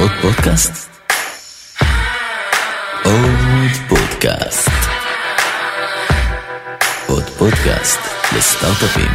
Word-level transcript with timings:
עוד 0.00 0.10
פודקאסט? 0.22 0.72
עוד 3.04 3.70
פודקאסט. 3.88 4.70
עוד 7.08 7.24
פודקאסט 7.24 7.98
לסטארט-אפים. 8.36 9.10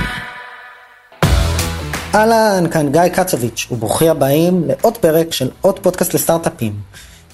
אהלן, 2.15 2.69
כאן 2.71 2.91
גיא 2.91 3.07
קצוביץ', 3.07 3.67
וברוכים 3.71 4.11
הבאים 4.11 4.63
לעוד 4.67 4.97
פרק 4.97 5.33
של 5.33 5.49
עוד 5.61 5.79
פודקאסט 5.79 6.13
לסטארט-אפים. 6.13 6.73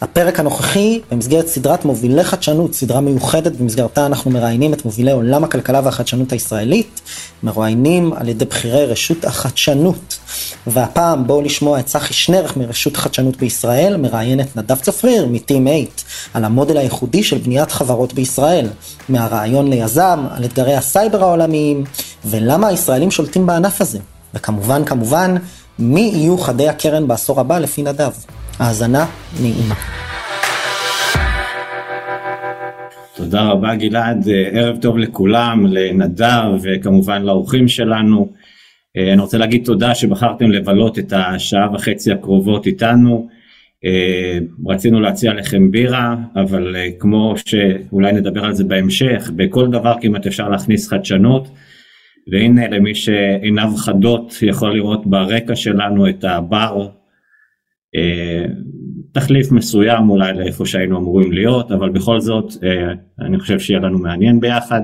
הפרק 0.02 0.40
הנוכחי 0.40 1.02
במסגרת 1.12 1.48
סדרת 1.48 1.86
מובילי 1.86 2.24
חדשנות, 2.24 2.74
סדרה 2.74 3.02
מיוחדת 3.02 3.52
במסגרתה 3.52 4.06
אנחנו 4.06 4.32
מראיינים 4.32 4.74
את 4.74 4.86
מובילי 4.86 5.12
עולם 5.12 5.44
הכלכלה 5.44 5.82
והחדשנות 5.84 6.32
הישראלית, 6.32 7.02
מרואיינים 7.44 8.14
על 8.14 8.30
ידי 8.30 8.46
בכירי 8.46 8.86
רשות 8.86 9.26
החדשנות. 9.26 10.20
והפעם 10.68 11.28
בואו 11.28 11.42
לשמוע 11.42 11.80
את 11.80 11.86
צחי 11.86 12.14
שנרך 12.14 12.58
מרשות 12.58 12.96
החדשנות 12.96 13.38
בישראל, 13.38 13.98
מראיין 13.98 14.40
את 14.40 14.56
נדב 14.56 14.76
צפריר 14.76 15.26
מטים 15.26 15.68
8 15.68 15.80
על 16.34 16.46
המודל 16.46 16.78
הייחודי 16.78 17.24
של 17.24 17.38
בניית 17.38 17.72
חברות 17.72 18.14
בישראל, 18.14 18.68
מהרעיון 19.10 19.70
ליזם, 19.70 20.26
על 20.32 20.46
אתגרי 20.46 20.76
הסייבר 20.76 21.24
העולמיים, 21.24 21.84
ולמה 22.26 22.68
הישראלים 22.68 23.12
שולטים 23.12 23.46
בענף 23.46 23.82
הזה. 23.82 24.00
וכמובן, 24.34 24.86
כמובן, 24.86 25.36
מי 25.80 26.12
יהיו 26.14 26.38
חדי 26.38 26.70
הקרן 26.70 27.08
בעשור 27.08 27.40
הבא 27.40 27.60
לפי 27.60 27.84
נדב. 27.84 28.12
האזנה 28.62 29.06
נעימה. 29.42 29.76
תודה 33.16 33.42
רבה 33.42 33.76
גלעד, 33.76 34.26
ערב 34.52 34.78
טוב 34.82 34.98
לכולם, 34.98 35.66
לנדב 35.70 36.44
וכמובן 36.62 37.22
לאורחים 37.22 37.68
שלנו. 37.68 38.30
אני 38.98 39.22
רוצה 39.22 39.38
להגיד 39.38 39.66
תודה 39.66 39.96
שבחרתם 39.96 40.52
לבלות 40.52 41.00
את 41.00 41.14
השעה 41.16 41.74
וחצי 41.74 42.12
הקרובות 42.12 42.68
איתנו. 42.68 43.28
רצינו 44.68 45.00
להציע 45.00 45.34
לכם 45.34 45.72
בירה, 45.72 46.16
אבל 46.36 46.76
כמו 47.00 47.34
שאולי 47.46 48.12
נדבר 48.12 48.46
על 48.46 48.54
זה 48.54 48.64
בהמשך, 48.64 49.32
בכל 49.36 49.68
דבר 49.68 49.96
כמעט 50.02 50.28
אפשר 50.28 50.50
להכניס 50.50 50.88
חדשנות. 50.88 51.48
והנה 52.32 52.68
למי 52.68 52.96
שעיניו 52.96 53.72
חדות 53.78 54.36
יכול 54.42 54.74
לראות 54.74 55.08
ברקע 55.08 55.56
שלנו 55.56 56.10
את 56.10 56.24
הבר 56.24 56.88
תחליף 59.12 59.52
מסוים 59.52 60.10
אולי 60.10 60.34
לאיפה 60.34 60.66
שהיינו 60.66 60.98
אמורים 60.98 61.32
להיות 61.32 61.72
אבל 61.72 61.90
בכל 61.90 62.20
זאת 62.20 62.54
אני 63.20 63.40
חושב 63.40 63.60
שיהיה 63.60 63.80
לנו 63.80 64.00
מעניין 64.00 64.40
ביחד. 64.40 64.82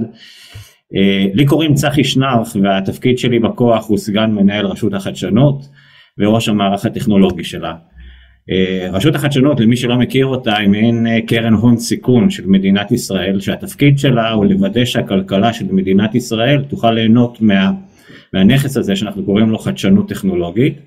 לי 1.33 1.45
קוראים 1.45 1.73
צחי 1.73 2.03
שנרף 2.03 2.55
והתפקיד 2.63 3.17
שלי 3.17 3.39
בכוח 3.39 3.89
הוא 3.89 3.97
סגן 3.97 4.31
מנהל 4.31 4.65
רשות 4.65 4.93
החדשנות 4.93 5.69
וראש 6.17 6.49
המערך 6.49 6.85
הטכנולוגי 6.85 7.43
שלה. 7.43 7.73
רשות 8.91 9.15
החדשנות 9.15 9.59
למי 9.59 9.75
שלא 9.75 9.97
מכיר 9.97 10.25
אותה 10.25 10.57
היא 10.57 10.69
מעין 10.69 11.07
קרן 11.27 11.53
הון 11.53 11.77
סיכון 11.77 12.29
של 12.29 12.47
מדינת 12.47 12.91
ישראל 12.91 13.39
שהתפקיד 13.39 13.99
שלה 13.99 14.31
הוא 14.31 14.45
לוודא 14.45 14.85
שהכלכלה 14.85 15.53
של 15.53 15.65
מדינת 15.71 16.15
ישראל 16.15 16.63
תוכל 16.63 16.91
ליהנות 16.91 17.41
מה, 17.41 17.71
מהנכס 18.33 18.77
הזה 18.77 18.95
שאנחנו 18.95 19.25
קוראים 19.25 19.49
לו 19.49 19.57
חדשנות 19.57 20.09
טכנולוגית. 20.09 20.79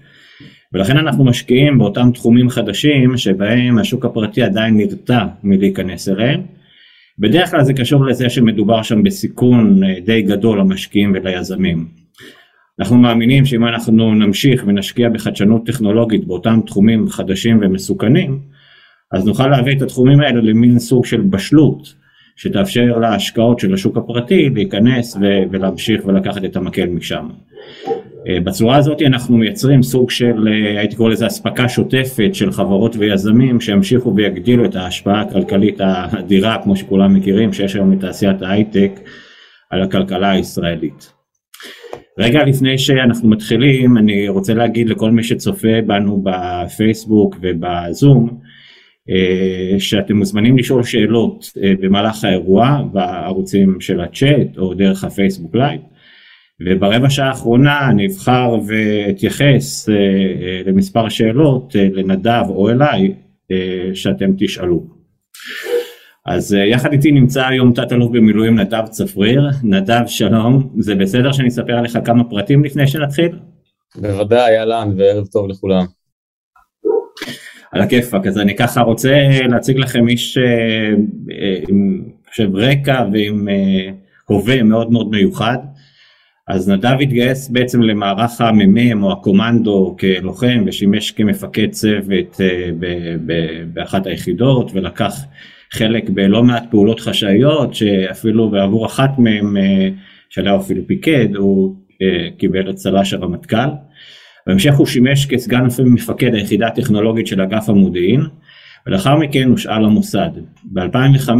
ולכן 0.74 0.96
אנחנו 0.96 1.24
משקיעים 1.24 1.78
באותם 1.78 2.10
תחומים 2.14 2.50
חדשים 2.50 3.16
שבהם 3.16 3.78
השוק 3.78 4.04
הפרטי 4.04 4.42
עדיין 4.42 4.76
נרתע 4.76 5.26
מלהיכנס 5.42 6.08
אליהם. 6.08 6.40
בדרך 7.18 7.50
כלל 7.50 7.64
זה 7.64 7.74
קשור 7.74 8.04
לזה 8.04 8.30
שמדובר 8.30 8.82
שם 8.82 9.02
בסיכון 9.02 9.80
די 10.04 10.22
גדול 10.22 10.58
למשקיעים 10.58 11.12
וליזמים. 11.14 11.86
אנחנו 12.80 12.96
מאמינים 12.96 13.46
שאם 13.46 13.66
אנחנו 13.66 14.14
נמשיך 14.14 14.64
ונשקיע 14.66 15.08
בחדשנות 15.08 15.66
טכנולוגית 15.66 16.26
באותם 16.26 16.60
תחומים 16.66 17.08
חדשים 17.08 17.58
ומסוכנים, 17.62 18.40
אז 19.12 19.26
נוכל 19.26 19.48
להביא 19.48 19.76
את 19.76 19.82
התחומים 19.82 20.20
האלה 20.20 20.40
למין 20.40 20.78
סוג 20.78 21.06
של 21.06 21.20
בשלות, 21.20 21.94
שתאפשר 22.36 22.98
להשקעות 22.98 23.58
של 23.58 23.74
השוק 23.74 23.96
הפרטי 23.96 24.50
להיכנס 24.50 25.16
ולהמשיך 25.50 26.06
ולקחת 26.06 26.44
את 26.44 26.56
המקל 26.56 26.86
משם. 26.86 27.28
בצורה 28.28 28.76
הזאת 28.76 29.02
אנחנו 29.02 29.36
מייצרים 29.36 29.82
סוג 29.82 30.10
של 30.10 30.48
הייתי 30.78 30.96
קורא 30.96 31.10
לזה 31.10 31.26
אספקה 31.26 31.68
שוטפת 31.68 32.30
של 32.34 32.52
חברות 32.52 32.96
ויזמים 32.96 33.60
שימשיכו 33.60 34.16
ויגדילו 34.16 34.64
את 34.64 34.76
ההשפעה 34.76 35.20
הכלכלית 35.20 35.80
האדירה 35.80 36.58
כמו 36.62 36.76
שכולם 36.76 37.14
מכירים 37.14 37.52
שיש 37.52 37.74
היום 37.74 37.92
לתעשיית 37.92 38.42
ההייטק 38.42 38.90
על 39.70 39.82
הכלכלה 39.82 40.30
הישראלית. 40.30 41.12
רגע 42.18 42.44
לפני 42.44 42.78
שאנחנו 42.78 43.28
מתחילים 43.28 43.98
אני 43.98 44.28
רוצה 44.28 44.54
להגיד 44.54 44.88
לכל 44.88 45.10
מי 45.10 45.24
שצופה 45.24 45.82
בנו 45.86 46.24
בפייסבוק 46.24 47.36
ובזום 47.40 48.38
שאתם 49.78 50.16
מוזמנים 50.16 50.58
לשאול 50.58 50.82
שאלות 50.82 51.44
במהלך 51.80 52.24
האירוע 52.24 52.82
בערוצים 52.92 53.80
של 53.80 54.00
הצ'אט 54.00 54.58
או 54.58 54.74
דרך 54.74 55.04
הפייסבוק 55.04 55.56
live 55.56 55.80
וברבע 56.66 57.10
שעה 57.10 57.28
האחרונה 57.28 57.88
אני 57.88 58.06
אבחר 58.06 58.56
ואתייחס 58.66 59.88
למספר 60.66 61.08
שאלות 61.08 61.74
לנדב 61.74 62.44
או 62.48 62.70
אליי 62.70 63.14
שאתם 63.94 64.30
תשאלו. 64.38 65.00
אז 66.26 66.52
יחד 66.52 66.92
איתי 66.92 67.12
נמצא 67.12 67.46
היום 67.46 67.72
תת 67.72 67.92
אלוף 67.92 68.10
במילואים 68.10 68.58
נדב 68.58 68.86
צפריר, 68.86 69.42
נדב 69.64 70.02
שלום, 70.06 70.70
זה 70.78 70.94
בסדר 70.94 71.32
שאני 71.32 71.48
אספר 71.48 71.72
עליך 71.72 71.98
כמה 72.04 72.24
פרטים 72.24 72.64
לפני 72.64 72.86
שנתחיל? 72.86 73.38
בוודאי 73.96 74.58
אהלן 74.58 74.92
וערב 74.96 75.26
טוב 75.26 75.48
לכולם. 75.48 75.84
על 77.72 77.80
הכיפאק, 77.80 78.26
אז 78.26 78.38
אני 78.38 78.56
ככה 78.56 78.80
רוצה 78.80 79.28
להציג 79.48 79.78
לכם 79.78 80.08
איש 80.08 80.38
עם 81.68 82.04
חושב 82.28 82.56
רקע 82.56 83.04
ועם 83.12 83.48
הווה 84.26 84.62
מאוד 84.62 84.92
מאוד 84.92 85.10
מיוחד. 85.10 85.58
אז 86.52 86.68
נדב 86.68 86.96
התגייס 87.02 87.48
בעצם 87.48 87.82
למערך 87.82 88.40
המ"מ 88.40 89.02
או 89.02 89.12
הקומנדו 89.12 89.96
כלוחם 90.00 90.62
ושימש 90.66 91.10
כמפקד 91.10 91.70
צוות 91.70 92.40
באחת 93.74 94.06
היחידות 94.06 94.70
ולקח 94.74 95.14
חלק 95.72 96.10
בלא 96.10 96.42
מעט 96.42 96.64
פעולות 96.70 97.00
חשאיות 97.00 97.74
שאפילו 97.74 98.50
בעבור 98.50 98.86
אחת 98.86 99.18
מהם 99.18 99.56
שעליה 100.30 100.56
אפילו 100.56 100.86
פיקד 100.86 101.36
הוא 101.36 101.76
קיבל 102.38 102.70
את 102.70 102.74
צל"ש 102.74 103.12
הרמטכ"ל. 103.12 103.70
בהמשך 104.46 104.74
הוא 104.74 104.86
שימש 104.86 105.26
כסגן 105.26 105.64
מפקד 105.84 106.34
היחידה 106.34 106.66
הטכנולוגית 106.66 107.26
של 107.26 107.40
אגף 107.40 107.68
המודיעין 107.68 108.20
ולאחר 108.86 109.16
מכן 109.16 109.48
הושאל 109.48 109.82
למוסד. 109.82 110.30
ב-2005 110.64 111.30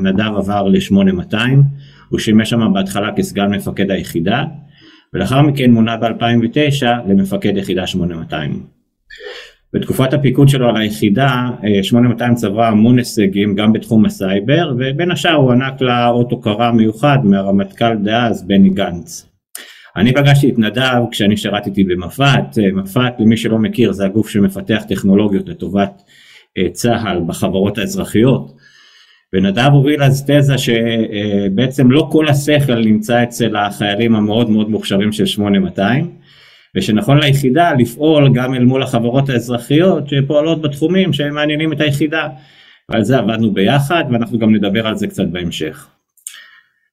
נדב 0.00 0.32
עבר 0.36 0.68
ל-8200 0.68 1.36
הוא 2.14 2.20
שימש 2.20 2.50
שם 2.50 2.72
בהתחלה 2.72 3.12
כסגן 3.16 3.54
מפקד 3.54 3.90
היחידה 3.90 4.44
ולאחר 5.14 5.42
מכן 5.42 5.70
מונה 5.70 5.96
ב-2009 5.96 6.86
למפקד 7.08 7.56
יחידה 7.56 7.86
8200. 7.86 8.62
בתקופת 9.72 10.12
הפיקוד 10.12 10.48
שלו 10.48 10.68
על 10.68 10.76
היחידה 10.76 11.48
8200 11.82 12.34
צברה 12.34 12.68
המון 12.68 12.98
הישגים 12.98 13.54
גם 13.54 13.72
בתחום 13.72 14.04
הסייבר 14.04 14.74
ובין 14.78 15.10
השאר 15.10 15.34
הוענק 15.34 15.80
לה 15.80 16.08
אות 16.08 16.30
הוקרה 16.30 16.72
מיוחד 16.72 17.18
מהרמטכ"ל 17.24 17.96
דאז 17.96 18.46
בני 18.46 18.70
גנץ. 18.70 19.28
אני 19.96 20.12
פגשתי 20.12 20.50
את 20.50 20.58
נדב 20.58 21.02
כשאני 21.10 21.36
שירתתי 21.36 21.84
במפא"ת, 21.84 22.58
מפא"ת 22.72 23.12
למי 23.18 23.36
שלא 23.36 23.58
מכיר 23.58 23.92
זה 23.92 24.04
הגוף 24.04 24.28
שמפתח 24.28 24.82
טכנולוגיות 24.88 25.48
לטובת 25.48 26.02
צה"ל 26.72 27.20
בחברות 27.26 27.78
האזרחיות 27.78 28.52
ונדב 29.34 29.70
הוביל 29.72 30.02
אז 30.02 30.24
תזה 30.26 30.54
שבעצם 30.58 31.90
לא 31.90 32.08
כל 32.12 32.28
השכל 32.28 32.84
נמצא 32.84 33.22
אצל 33.22 33.56
החיילים 33.56 34.16
המאוד 34.16 34.50
מאוד 34.50 34.70
מוכשרים 34.70 35.12
של 35.12 35.26
8200 35.26 36.10
ושנכון 36.76 37.18
ליחידה 37.18 37.72
לפעול 37.72 38.32
גם 38.34 38.54
אל 38.54 38.64
מול 38.64 38.82
החברות 38.82 39.28
האזרחיות 39.28 40.08
שפועלות 40.08 40.62
בתחומים 40.62 41.12
שהם 41.12 41.34
מעניינים 41.34 41.72
את 41.72 41.80
היחידה 41.80 42.28
ועל 42.88 43.04
זה 43.04 43.18
עבדנו 43.18 43.52
ביחד 43.52 44.04
ואנחנו 44.10 44.38
גם 44.38 44.54
נדבר 44.54 44.86
על 44.86 44.96
זה 44.96 45.06
קצת 45.06 45.26
בהמשך. 45.26 45.88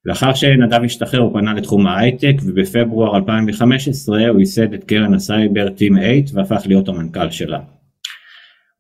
לאחר 0.06 0.34
שנדב 0.34 0.84
השתחרר 0.84 1.20
הוא 1.20 1.34
פנה 1.34 1.54
לתחום 1.54 1.88
ההייטק 1.88 2.36
ובפברואר 2.46 3.18
2015 3.18 4.28
הוא 4.28 4.40
ייסד 4.40 4.74
את 4.74 4.84
קרן 4.84 5.14
הסייבר 5.14 5.70
Team8 5.70 6.10
והפך 6.34 6.68
להיות 6.68 6.90
המנכ"ל 6.90 7.30
שלה. 7.30 7.60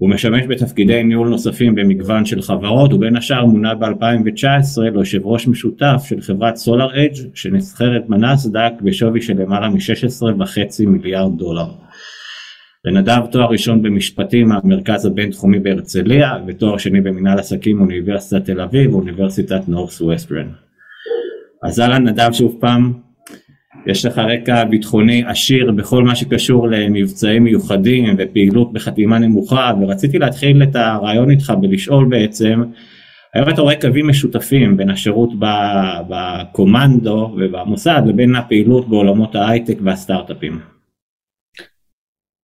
הוא 0.02 0.10
משמש 0.10 0.46
בתפקידי 0.48 1.04
ניהול 1.04 1.30
נוספים 1.30 1.76
במגוון 1.76 2.26
של 2.26 2.42
חברות 2.42 2.94
ובין 2.94 3.16
השאר 3.16 3.46
מונה 3.46 3.76
ב-2019 3.76 4.82
ליושב 4.82 5.26
ראש 5.26 5.48
משותף 5.48 6.04
של 6.06 6.22
חברת 6.22 6.56
SolarEdge 6.56 7.36
שנסחרת 7.36 8.08
בנסדק 8.08 8.72
בשווי 8.82 9.22
של 9.22 9.42
למעלה 9.42 9.70
מ-16.5 9.70 10.88
מיליארד 10.88 11.38
דולר. 11.38 11.68
לנדב 12.86 13.26
תואר 13.32 13.50
ראשון 13.52 13.82
במשפטים 13.82 14.50
מהמרכז 14.50 15.06
הבינתחומי 15.06 15.60
בהרצליה 15.60 16.32
ותואר 16.48 16.78
שני 16.78 17.02
במנהל 17.02 17.40
עסקים 17.40 17.78
מאוניברסיטת 17.78 18.46
תל 18.46 18.62
אביב 18.62 18.94
ואוניברסיטת 18.94 19.68
נורס 19.68 20.02
ווסטרן. 20.02 20.50
אז 21.64 21.80
אהלן 21.80 22.08
נדב 22.08 22.32
שוב 22.32 22.58
פעם. 22.60 23.11
יש 23.86 24.06
לך 24.06 24.18
רקע 24.18 24.64
ביטחוני 24.64 25.24
עשיר 25.28 25.72
בכל 25.72 26.04
מה 26.04 26.16
שקשור 26.16 26.68
למבצעים 26.68 27.44
מיוחדים 27.44 28.16
ופעילות 28.18 28.74
בחתימה 28.74 29.20
נמוכה 29.20 29.74
ורציתי 29.82 30.20
להתחיל 30.20 30.64
את 30.64 30.76
הרעיון 30.76 31.32
איתך 31.32 31.54
ולשאול 31.62 32.08
בעצם 32.10 32.64
האם 33.34 33.50
אתה 33.50 33.62
רואה 33.62 33.82
קווים 33.82 34.08
משותפים 34.08 34.78
בין 34.78 34.90
השירות 34.90 35.30
בקומנדו 36.10 37.36
ובמוסד 37.38 38.02
לבין 38.06 38.36
הפעילות 38.36 38.90
בעולמות 38.90 39.36
ההייטק 39.36 39.78
והסטארט-אפים? 39.84 40.60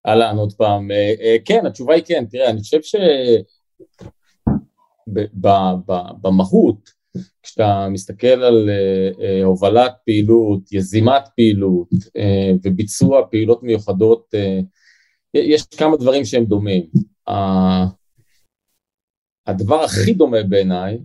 אהלן 0.08 0.36
עוד 0.38 0.54
פעם, 0.54 0.92
אה, 0.92 1.14
אה, 1.22 1.36
כן 1.46 1.66
התשובה 1.66 1.94
היא 1.94 2.04
כן, 2.08 2.26
תראה 2.30 2.50
אני 2.50 2.62
חושב 2.62 2.80
שבמהות 6.18 6.97
כשאתה 7.44 7.88
מסתכל 7.92 8.28
על 8.28 8.70
uh, 8.70 9.44
הובלת 9.44 9.92
פעילות, 10.06 10.72
יזימת 10.72 11.22
פעילות 11.36 11.90
uh, 11.94 12.60
וביצוע 12.64 13.22
פעילות 13.32 13.64
מיוחדות, 13.64 14.34
יש 15.34 15.64
כמה 15.64 15.98
דברים 15.98 16.26
שהם 16.26 16.46
דומים. 16.46 16.84
הדבר 19.48 19.84
הכי 19.84 20.14
דומה 20.14 20.44
בעיניי 20.44 20.98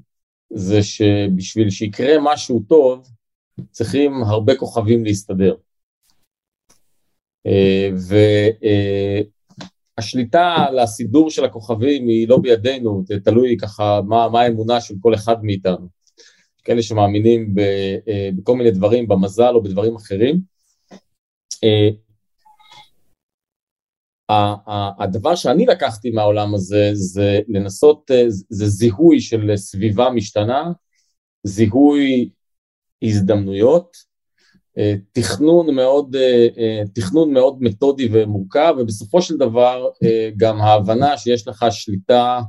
זה 0.53 0.83
שבשביל 0.83 1.71
שיקרה 1.71 2.15
משהו 2.21 2.63
טוב 2.69 3.09
צריכים 3.71 4.23
הרבה 4.23 4.57
כוכבים 4.57 5.05
להסתדר. 5.05 5.55
והשליטה 9.99 10.55
על 10.69 10.79
הסידור 10.79 11.31
של 11.31 11.45
הכוכבים 11.45 12.09
היא 12.09 12.29
לא 12.29 12.39
בידינו, 12.39 13.03
זה 13.07 13.21
תלוי 13.25 13.57
ככה 13.57 14.01
מה, 14.09 14.29
מה 14.29 14.41
האמונה 14.41 14.81
של 14.81 14.95
כל 15.01 15.15
אחד 15.15 15.45
מאיתנו. 15.45 16.02
כאלה 16.65 16.83
שמאמינים 16.83 17.55
אה, 17.59 18.31
בכל 18.37 18.57
מיני 18.57 18.71
דברים, 18.71 19.09
במזל 19.09 19.55
או 19.55 19.63
בדברים 19.63 19.97
אחרים. 19.97 20.41
אה, 21.65 21.91
הדבר 24.99 25.35
שאני 25.35 25.67
לקחתי 25.67 26.11
מהעולם 26.11 26.55
הזה 26.55 26.91
זה 26.93 27.41
לנסות, 27.49 28.11
אה, 28.11 28.25
זה 28.29 28.67
זיהוי 28.67 29.21
של 29.21 29.53
סביבה 29.57 30.11
משתנה, 30.11 30.73
זיהוי 31.45 32.31
הזדמנויות, 33.03 34.13
תכנון 35.13 35.75
מאוד, 35.75 36.17
תכנון 36.95 37.33
מאוד 37.33 37.63
מתודי 37.63 38.09
ומורכב, 38.13 38.75
ובסופו 38.79 39.23
של 39.23 39.37
דבר 39.37 39.89
גם 40.37 40.61
ההבנה 40.61 41.19
שיש 41.19 41.49
לך 41.49 41.67
שליטה 41.71 42.41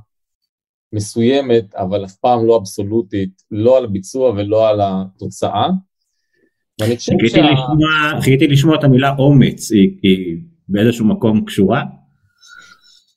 מסוימת, 0.93 1.75
אבל 1.75 2.05
אף 2.05 2.15
פעם 2.15 2.45
לא 2.45 2.57
אבסולוטית, 2.57 3.41
לא 3.51 3.77
על 3.77 3.85
הביצוע 3.85 4.29
ולא 4.29 4.69
על 4.69 4.79
התוצאה. 4.83 5.67
ואני 6.81 6.97
חושב 6.97 7.11
שה... 7.27 7.41
לשמוע, 7.41 8.21
חיכיתי 8.21 8.47
לשמוע 8.47 8.75
את 8.79 8.83
המילה 8.83 9.15
אומץ, 9.17 9.71
היא, 9.71 9.97
היא 10.03 10.37
באיזשהו 10.69 11.05
מקום 11.05 11.45
קשורה? 11.45 11.83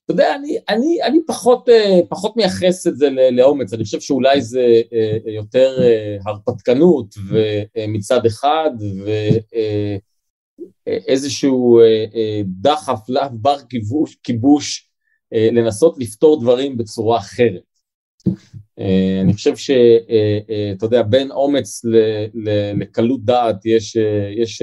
אתה 0.06 0.12
יודע, 0.14 0.34
אני, 0.34 0.56
אני, 0.68 0.98
אני 1.02 1.18
פחות, 1.26 1.68
אה, 1.68 2.00
פחות 2.08 2.36
מייחס 2.36 2.86
את 2.86 2.96
זה 2.96 3.08
לאומץ, 3.32 3.72
אני 3.72 3.84
חושב 3.84 4.00
שאולי 4.00 4.42
זה 4.42 4.82
אה, 4.92 5.18
יותר 5.32 5.82
אה, 5.82 6.16
הרפתקנות 6.26 7.14
מצד 7.88 8.26
אחד, 8.26 8.70
ואיזשהו 10.86 11.80
דחף 12.60 13.08
לאו 13.08 13.22
בר 13.32 13.58
כיבוש, 13.68 14.16
כיבוש 14.22 14.85
לנסות 15.32 15.96
לפתור 15.98 16.40
דברים 16.40 16.76
בצורה 16.76 17.18
אחרת. 17.18 17.62
אה, 18.78 19.20
אני 19.22 19.32
חושב 19.32 19.56
שאתה 19.56 19.74
אה, 20.10 20.38
אה, 20.50 20.72
יודע, 20.82 21.02
בין 21.02 21.30
אומץ 21.30 21.82
לקלות 22.80 23.24
דעת 23.24 23.66
יש, 23.66 23.96
יש 24.36 24.62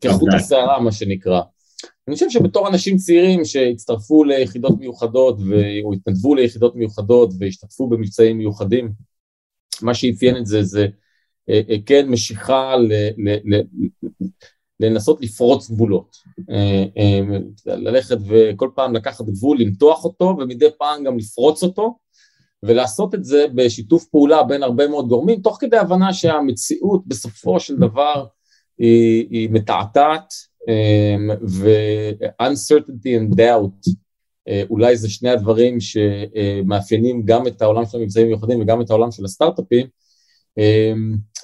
כחוט 0.00 0.34
השערה 0.34 0.80
מה 0.80 0.92
שנקרא. 0.92 1.40
אני 2.08 2.14
חושב 2.14 2.30
שבתור 2.30 2.68
אנשים 2.68 2.96
צעירים 2.96 3.44
שהצטרפו 3.44 4.24
ליחידות 4.24 4.78
מיוחדות 4.78 5.38
או 5.84 5.92
התנדבו 5.92 6.34
ליחידות 6.34 6.76
מיוחדות 6.76 7.30
והשתתפו 7.40 7.88
במבצעים 7.88 8.38
מיוחדים, 8.38 8.92
מה 9.82 9.94
שאפיין 9.94 10.36
את 10.36 10.46
זה 10.46 10.62
זה 10.62 10.86
כן 11.86 12.08
משיכה 12.08 12.76
ל, 12.76 12.92
ל, 13.16 13.54
ל, 13.54 13.60
לנסות 14.80 15.22
לפרוץ 15.22 15.70
גבולות, 15.70 16.16
ללכת 17.66 18.16
וכל 18.28 18.70
פעם 18.74 18.94
לקחת 18.94 19.24
גבול, 19.24 19.60
למתוח 19.60 20.04
אותו 20.04 20.36
ומדי 20.38 20.66
פעם 20.78 21.04
גם 21.04 21.18
לפרוץ 21.18 21.62
אותו 21.62 21.98
ולעשות 22.62 23.14
את 23.14 23.24
זה 23.24 23.46
בשיתוף 23.54 24.04
פעולה 24.04 24.42
בין 24.42 24.62
הרבה 24.62 24.88
מאוד 24.88 25.08
גורמים, 25.08 25.40
תוך 25.40 25.56
כדי 25.60 25.76
הבנה 25.76 26.12
שהמציאות 26.12 27.02
בסופו 27.06 27.60
של 27.60 27.76
דבר 27.76 28.26
היא, 28.78 29.26
היא 29.30 29.48
מתעתעת 29.52 30.32
אמ, 30.68 31.30
ו-uncertainty 31.48 33.08
and 33.20 33.34
doubt. 33.34 33.92
אה, 34.48 34.62
אולי 34.70 34.96
זה 34.96 35.10
שני 35.10 35.30
הדברים 35.30 35.78
שמאפיינים 35.80 37.22
גם 37.24 37.46
את 37.46 37.62
העולם 37.62 37.84
של 37.84 37.98
המבצעים 37.98 38.26
המיוחדים 38.26 38.60
וגם 38.60 38.80
את 38.80 38.90
העולם 38.90 39.10
של 39.10 39.24
הסטארט-אפים 39.24 39.86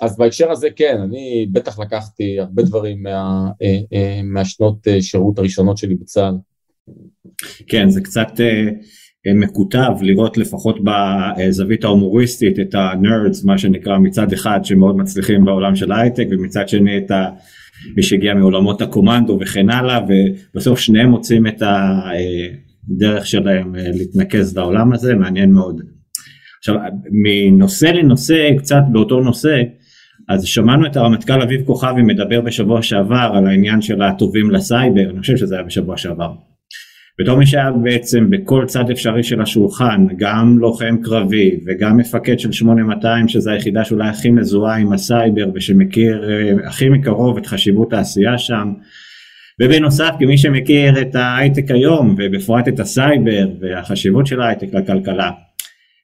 אז 0.02 0.18
בהקשר 0.18 0.50
הזה 0.50 0.68
כן, 0.76 1.00
אני 1.04 1.46
בטח 1.52 1.78
לקחתי 1.78 2.40
הרבה 2.40 2.62
דברים 2.62 3.02
מה, 3.02 3.48
אה, 3.62 3.78
אה, 3.92 4.20
מהשנות 4.24 4.86
שירות 5.00 5.38
הראשונות 5.38 5.78
שלי 5.78 5.94
בצה"ל. 5.94 6.34
כן, 7.68 7.88
זה 7.88 8.00
קצת 8.00 8.28
מקוטב 9.34 9.92
לראות 10.00 10.38
לפחות 10.38 10.78
בזווית 10.84 11.84
ההומוריסטית 11.84 12.58
את 12.60 12.74
הנרדס 12.74 13.44
מה 13.44 13.58
שנקרא 13.58 13.98
מצד 13.98 14.32
אחד 14.32 14.60
שמאוד 14.62 14.96
מצליחים 14.96 15.44
בעולם 15.44 15.76
של 15.76 15.92
ההייטק 15.92 16.26
ומצד 16.30 16.68
שני 16.68 16.98
את 16.98 17.10
ה... 17.10 17.28
מי 17.96 18.02
שהגיע 18.02 18.34
מעולמות 18.34 18.82
הקומנדו 18.82 19.38
וכן 19.40 19.70
הלאה 19.70 20.00
ובסוף 20.08 20.78
שניהם 20.78 21.10
מוצאים 21.10 21.46
את 21.46 21.62
הדרך 22.88 23.26
שלהם 23.26 23.74
להתנקז 23.74 24.56
לעולם 24.56 24.92
הזה 24.92 25.14
מעניין 25.14 25.52
מאוד. 25.52 25.93
עכשיו 26.68 26.80
מנושא 27.10 27.86
לנושא 27.86 28.50
קצת 28.58 28.82
באותו 28.92 29.20
נושא 29.20 29.62
אז 30.28 30.44
שמענו 30.44 30.86
את 30.86 30.96
הרמטכ"ל 30.96 31.42
אביב 31.42 31.64
כוכבי 31.66 32.02
מדבר 32.02 32.40
בשבוע 32.40 32.82
שעבר 32.82 33.30
על 33.34 33.46
העניין 33.46 33.80
של 33.80 34.02
הטובים 34.02 34.50
לסייבר 34.50 35.10
אני 35.10 35.20
חושב 35.20 35.36
שזה 35.36 35.54
היה 35.54 35.64
בשבוע 35.64 35.96
שעבר. 35.96 36.32
בתור 37.20 37.38
מי 37.38 37.46
שהיה 37.46 37.70
בעצם 37.70 38.30
בכל 38.30 38.64
צד 38.66 38.90
אפשרי 38.90 39.22
של 39.22 39.40
השולחן, 39.40 40.06
גם 40.16 40.58
לוחם 40.58 40.96
קרבי 41.02 41.60
וגם 41.66 41.96
מפקד 41.96 42.38
של 42.38 42.52
8200 42.52 43.28
שזו 43.28 43.50
היחידה 43.50 43.84
שאולי 43.84 44.08
הכי 44.08 44.30
מזוהה 44.30 44.76
עם 44.76 44.92
הסייבר 44.92 45.46
ושמכיר 45.54 46.30
אה, 46.30 46.68
הכי 46.68 46.88
מקרוב 46.88 47.36
את 47.36 47.46
חשיבות 47.46 47.92
העשייה 47.92 48.38
שם. 48.38 48.72
ובנוסף 49.62 50.10
כמי 50.18 50.38
שמכיר 50.38 51.00
את 51.00 51.14
ההייטק 51.14 51.70
היום 51.70 52.14
ובפרט 52.18 52.68
את 52.68 52.80
הסייבר 52.80 53.48
והחשיבות 53.60 54.26
של 54.26 54.40
ההייטק 54.40 54.74
לכלכלה, 54.74 55.30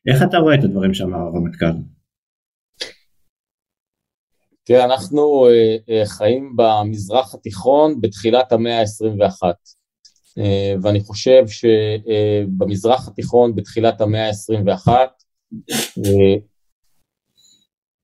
איך 0.06 0.22
אתה 0.28 0.38
רואה 0.38 0.54
את 0.54 0.64
הדברים 0.64 0.94
שאמר 0.94 1.18
הרמטכ"ל? 1.18 1.66
תראה, 4.64 4.84
אנחנו 4.84 5.46
אה, 5.48 5.76
אה, 5.88 6.06
חיים 6.06 6.56
במזרח 6.56 7.34
התיכון 7.34 8.00
בתחילת 8.00 8.52
המאה 8.52 8.80
ה-21. 8.80 9.42
אה, 10.38 10.74
ואני 10.82 11.00
חושב 11.00 11.42
שבמזרח 11.48 13.08
התיכון 13.08 13.54
בתחילת 13.54 14.00
המאה 14.00 14.28
ה-21, 14.28 14.88
אה, 16.06 16.34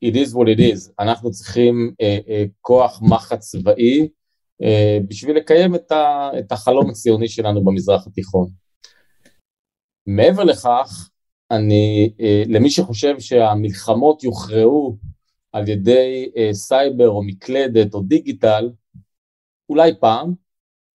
it 0.04 0.14
is 0.14 0.32
what 0.32 0.48
it 0.56 0.60
is, 0.60 0.92
אנחנו 1.00 1.30
צריכים 1.30 1.94
כוח 2.60 3.02
מחץ 3.02 3.38
צבאי 3.38 4.08
בשביל 5.08 5.36
לקיים 5.36 5.74
את 6.38 6.52
החלום 6.52 6.90
הציוני 6.90 7.28
שלנו 7.28 7.64
במזרח 7.64 8.06
התיכון. 8.06 8.48
מעבר 10.06 10.44
לכך, 10.44 11.10
אני, 11.50 12.12
למי 12.46 12.70
שחושב 12.70 13.20
שהמלחמות 13.20 14.24
יוכרעו 14.24 14.96
על 15.52 15.68
ידי 15.68 16.30
סייבר 16.52 17.08
או 17.08 17.22
מקלדת 17.22 17.94
או 17.94 18.00
דיגיטל, 18.00 18.70
אולי 19.68 19.92
פעם, 20.00 20.34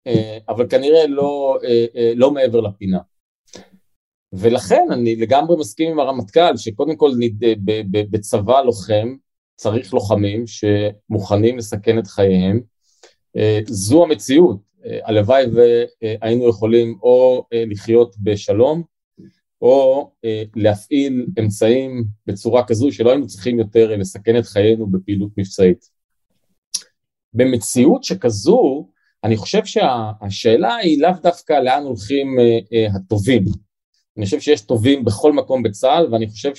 אה, 0.07 0.39
אבל 0.49 0.69
כנראה 0.69 1.07
לא, 1.07 1.59
אה, 1.65 1.87
אה, 1.97 2.13
לא 2.17 2.31
מעבר 2.31 2.61
לפינה. 2.61 2.99
ולכן 4.33 4.87
אני 4.93 5.17
לגמרי 5.17 5.57
מסכים 5.57 5.91
עם 5.91 6.01
הרמטכ"ל 6.01 6.57
שקודם 6.57 6.97
כל 6.97 7.11
בצבא 7.91 8.61
לוחם 8.61 9.17
צריך 9.57 9.95
לוחמים 9.95 10.45
שמוכנים 10.47 11.59
לסכן 11.59 11.99
את 11.99 12.07
חייהם. 12.07 12.61
זו 13.67 14.05
המציאות, 14.05 14.57
הלוואי 15.05 15.45
והיינו 15.53 16.49
יכולים 16.49 16.99
או 17.03 17.45
לחיות 17.53 18.17
בשלום 18.19 18.83
או 19.61 20.11
להפעיל 20.57 21.27
אמצעים 21.41 22.05
בצורה 22.27 22.67
כזו 22.67 22.93
שלא 22.93 23.11
היינו 23.11 23.27
צריכים 23.27 23.59
יותר 23.59 23.97
לסכן 23.97 24.39
את 24.39 24.47
חיינו 24.47 24.87
בפעילות 24.87 25.31
מבצעית. 25.37 25.91
במציאות 27.35 28.05
שכזו 28.05 28.89
אני 29.25 29.37
חושב 29.37 29.65
שהשאלה 29.65 30.77
היא 30.77 31.03
לאו 31.03 31.13
דווקא 31.23 31.53
לאן 31.53 31.83
הולכים 31.83 32.39
אה, 32.39 32.59
אה, 32.73 32.87
הטובים. 32.95 33.45
אני 34.17 34.25
חושב 34.25 34.41
שיש 34.41 34.61
טובים 34.61 35.05
בכל 35.05 35.33
מקום 35.33 35.63
בצה"ל, 35.63 36.13
ואני 36.13 36.29
חושב 36.29 36.53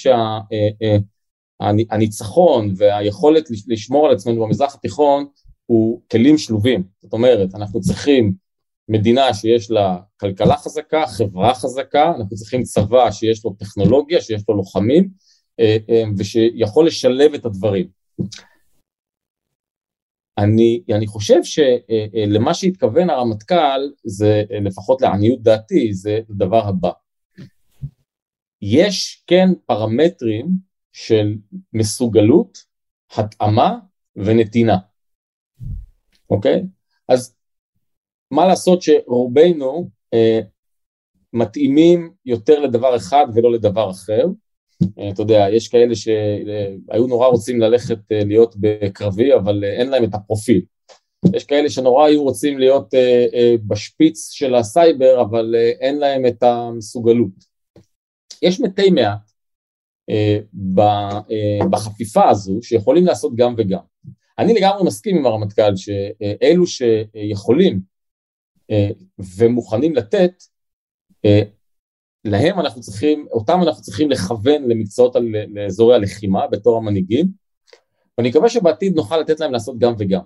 שהניצחון 1.61 2.67
אה, 2.69 2.73
והיכולת 2.77 3.49
לשמור 3.67 4.07
על 4.07 4.13
עצמנו 4.13 4.41
במזרח 4.45 4.75
התיכון 4.75 5.25
הוא 5.65 6.01
כלים 6.11 6.37
שלובים, 6.37 6.83
זאת 7.01 7.13
אומרת, 7.13 7.55
אנחנו 7.55 7.81
צריכים 7.81 8.33
מדינה 8.91 9.33
שיש 9.33 9.71
לה 9.71 9.97
כלכלה 10.19 10.57
חזקה, 10.57 11.07
חברה 11.07 11.53
חזקה, 11.55 12.11
אנחנו 12.17 12.35
צריכים 12.35 12.63
צבא 12.63 13.11
שיש 13.11 13.45
לו 13.45 13.53
טכנולוגיה, 13.59 14.21
שיש 14.21 14.43
לו 14.49 14.55
לוחמים, 14.55 15.09
אה, 15.59 15.77
אה, 15.89 16.03
ושיכול 16.17 16.87
לשלב 16.87 17.33
את 17.33 17.45
הדברים. 17.45 17.87
אני, 20.37 20.83
אני 20.95 21.07
חושב 21.07 21.43
שלמה 21.43 22.49
אה, 22.49 22.53
שהתכוון 22.53 23.09
הרמטכ"ל, 23.09 23.91
זה 24.05 24.43
לפחות 24.65 25.01
לעניות 25.01 25.41
דעתי, 25.41 25.93
זה 25.93 26.19
הדבר 26.29 26.67
הבא. 26.67 26.91
יש 28.61 29.23
כן 29.27 29.49
פרמטרים 29.65 30.47
של 30.93 31.35
מסוגלות, 31.73 32.57
התאמה 33.17 33.79
ונתינה, 34.15 34.77
אוקיי? 36.29 36.63
אז 37.07 37.35
מה 38.31 38.47
לעשות 38.47 38.81
שרובנו 38.81 39.89
אה, 40.13 40.39
מתאימים 41.33 42.11
יותר 42.25 42.59
לדבר 42.59 42.95
אחד 42.95 43.25
ולא 43.35 43.51
לדבר 43.51 43.91
אחר. 43.91 44.25
אה, 44.99 45.09
אתה 45.09 45.21
יודע, 45.21 45.47
יש 45.51 45.67
כאלה 45.67 45.95
שהיו 45.95 47.07
נורא 47.07 47.27
רוצים 47.27 47.59
ללכת 47.59 48.11
אה, 48.11 48.23
להיות 48.25 48.55
בקרבי, 48.59 49.33
אבל 49.33 49.63
אה, 49.63 49.69
אין 49.69 49.89
להם 49.89 50.03
את 50.03 50.13
הפרופיל. 50.13 50.61
יש 51.33 51.45
כאלה 51.45 51.69
שנורא 51.69 52.05
היו 52.05 52.23
רוצים 52.23 52.59
להיות 52.59 52.93
אה, 52.93 53.25
אה, 53.33 53.55
בשפיץ 53.67 54.31
של 54.31 54.55
הסייבר, 54.55 55.21
אבל 55.21 55.55
אה, 55.57 55.69
אין 55.79 55.99
להם 55.99 56.25
את 56.25 56.43
המסוגלות. 56.43 57.51
יש 58.41 58.59
מתי 58.59 58.89
מעט 58.89 59.31
אה, 60.09 60.39
אה, 61.31 61.67
בחפיפה 61.69 62.29
הזו 62.29 62.59
שיכולים 62.61 63.05
לעשות 63.05 63.35
גם 63.35 63.55
וגם. 63.57 63.79
אני 64.39 64.53
לגמרי 64.53 64.83
מסכים 64.83 65.17
עם 65.17 65.25
הרמטכ"ל 65.25 65.75
שאלו 65.75 66.67
שיכולים 66.67 67.73
אה, 67.73 67.79
ומוכנים 69.37 69.95
לתת, 69.95 70.31
אה, 71.25 71.41
להם 72.25 72.59
אנחנו 72.59 72.81
צריכים, 72.81 73.27
אותם 73.31 73.59
אנחנו 73.63 73.81
צריכים 73.81 74.11
לכוון 74.11 74.63
למקצועות, 74.63 75.15
לאזורי 75.53 75.95
הלחימה 75.95 76.47
בתור 76.47 76.77
המנהיגים, 76.77 77.27
ואני 78.17 78.29
מקווה 78.29 78.49
שבעתיד 78.49 78.95
נוכל 78.95 79.17
לתת 79.17 79.39
להם 79.39 79.51
לעשות 79.51 79.79
גם 79.79 79.93
וגם. 79.99 80.21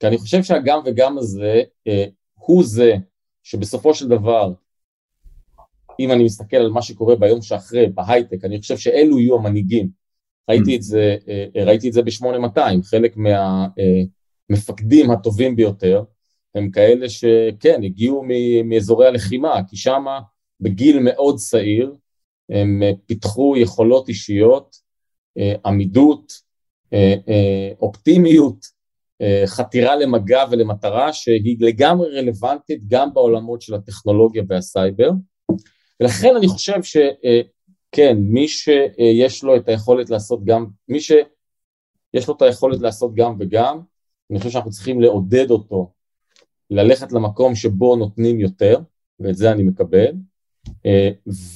כי 0.00 0.06
אני 0.06 0.18
חושב 0.18 0.42
שהגם 0.42 0.80
וגם 0.84 1.18
הזה 1.18 1.62
אה, 1.88 2.04
הוא 2.34 2.64
זה 2.64 2.94
שבסופו 3.42 3.94
של 3.94 4.08
דבר, 4.08 4.52
אם 6.00 6.12
אני 6.12 6.24
מסתכל 6.24 6.56
על 6.56 6.70
מה 6.70 6.82
שקורה 6.82 7.16
ביום 7.16 7.42
שאחרי, 7.42 7.86
בהייטק, 7.94 8.44
אני 8.44 8.60
חושב 8.60 8.78
שאלו 8.78 9.18
יהיו 9.18 9.36
המנהיגים. 9.36 9.88
ראיתי 10.50 10.76
את 10.76 10.82
זה, 10.82 11.16
ראיתי 11.66 11.88
את 11.88 11.92
זה 11.92 12.02
ב-8200, 12.02 12.82
חלק 12.84 13.16
מהמפקדים 13.16 15.10
הטובים 15.10 15.56
ביותר, 15.56 16.04
הם 16.54 16.70
כאלה 16.70 17.08
שכן, 17.08 17.80
הגיעו 17.84 18.24
מאזורי 18.64 19.06
הלחימה, 19.06 19.60
כי 19.68 19.76
שם 19.76 20.04
בגיל 20.60 20.98
מאוד 20.98 21.36
צעיר 21.36 21.94
הם 22.50 22.82
אה, 22.82 22.90
פיתחו 23.06 23.54
יכולות 23.56 24.08
אישיות, 24.08 24.76
אה, 25.38 25.54
עמידות, 25.66 26.32
אה, 26.92 27.14
אופטימיות, 27.80 28.80
חתירה 29.46 29.96
למגע 29.96 30.44
ולמטרה 30.50 31.12
שהיא 31.12 31.56
לגמרי 31.60 32.18
רלוונטית 32.18 32.80
גם 32.88 33.14
בעולמות 33.14 33.62
של 33.62 33.74
הטכנולוגיה 33.74 34.42
והסייבר. 34.48 35.10
ולכן 36.00 36.36
אני 36.36 36.48
חושב 36.48 36.82
שכן, 36.82 38.16
מי 38.20 38.48
שיש 38.48 39.44
לו 39.44 39.56
את 39.56 39.68
היכולת 39.68 40.10
לעשות 40.10 40.44
גם, 40.44 40.66
מי 40.88 41.00
שיש 41.00 42.28
לו 42.28 42.34
את 42.36 42.42
היכולת 42.42 42.80
לעשות 42.80 43.14
גם 43.14 43.36
וגם, 43.40 43.80
אני 44.30 44.38
חושב 44.38 44.50
שאנחנו 44.50 44.70
צריכים 44.70 45.00
לעודד 45.00 45.50
אותו 45.50 45.92
ללכת 46.70 47.12
למקום 47.12 47.54
שבו 47.54 47.96
נותנים 47.96 48.40
יותר, 48.40 48.80
ואת 49.20 49.36
זה 49.36 49.52
אני 49.52 49.62
מקבל, 49.62 50.12
אה, 50.86 51.10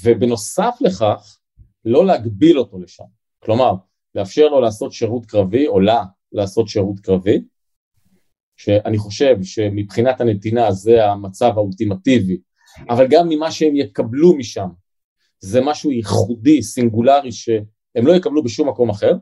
ובנוסף 0.05 0.77
לכך, 0.81 1.39
לא 1.85 2.07
להגביל 2.07 2.59
אותו 2.59 2.79
לשם. 2.79 3.05
כלומר, 3.39 3.75
לאפשר 4.15 4.49
לו 4.49 4.61
לעשות 4.61 4.93
שירות 4.93 5.27
קרבי, 5.27 5.67
או 5.67 5.81
לה 5.81 6.05
לעשות 6.33 6.69
שירות 6.69 7.01
קרבי, 7.01 7.45
שאני 8.57 8.99
חושב 8.99 9.37
שמבחינת 9.43 10.21
הנתינה 10.21 10.73
זה 10.73 11.07
המצב 11.07 11.53
האולטימטיבי, 11.57 12.39
אבל 12.89 13.07
גם 13.11 13.29
ממה 13.29 13.51
שהם 13.51 13.77
יקבלו 13.77 14.37
משם, 14.37 14.69
זה 15.41 15.61
משהו 15.61 15.91
ייחודי, 15.91 16.63
סינגולרי, 16.63 17.33
שהם 17.33 18.07
לא 18.07 18.13
יקבלו 18.13 18.43
בשום 18.43 18.69
מקום 18.69 18.91
אחר, 18.91 19.13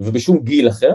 ובשום 0.00 0.38
גיל 0.44 0.68
אחר, 0.68 0.94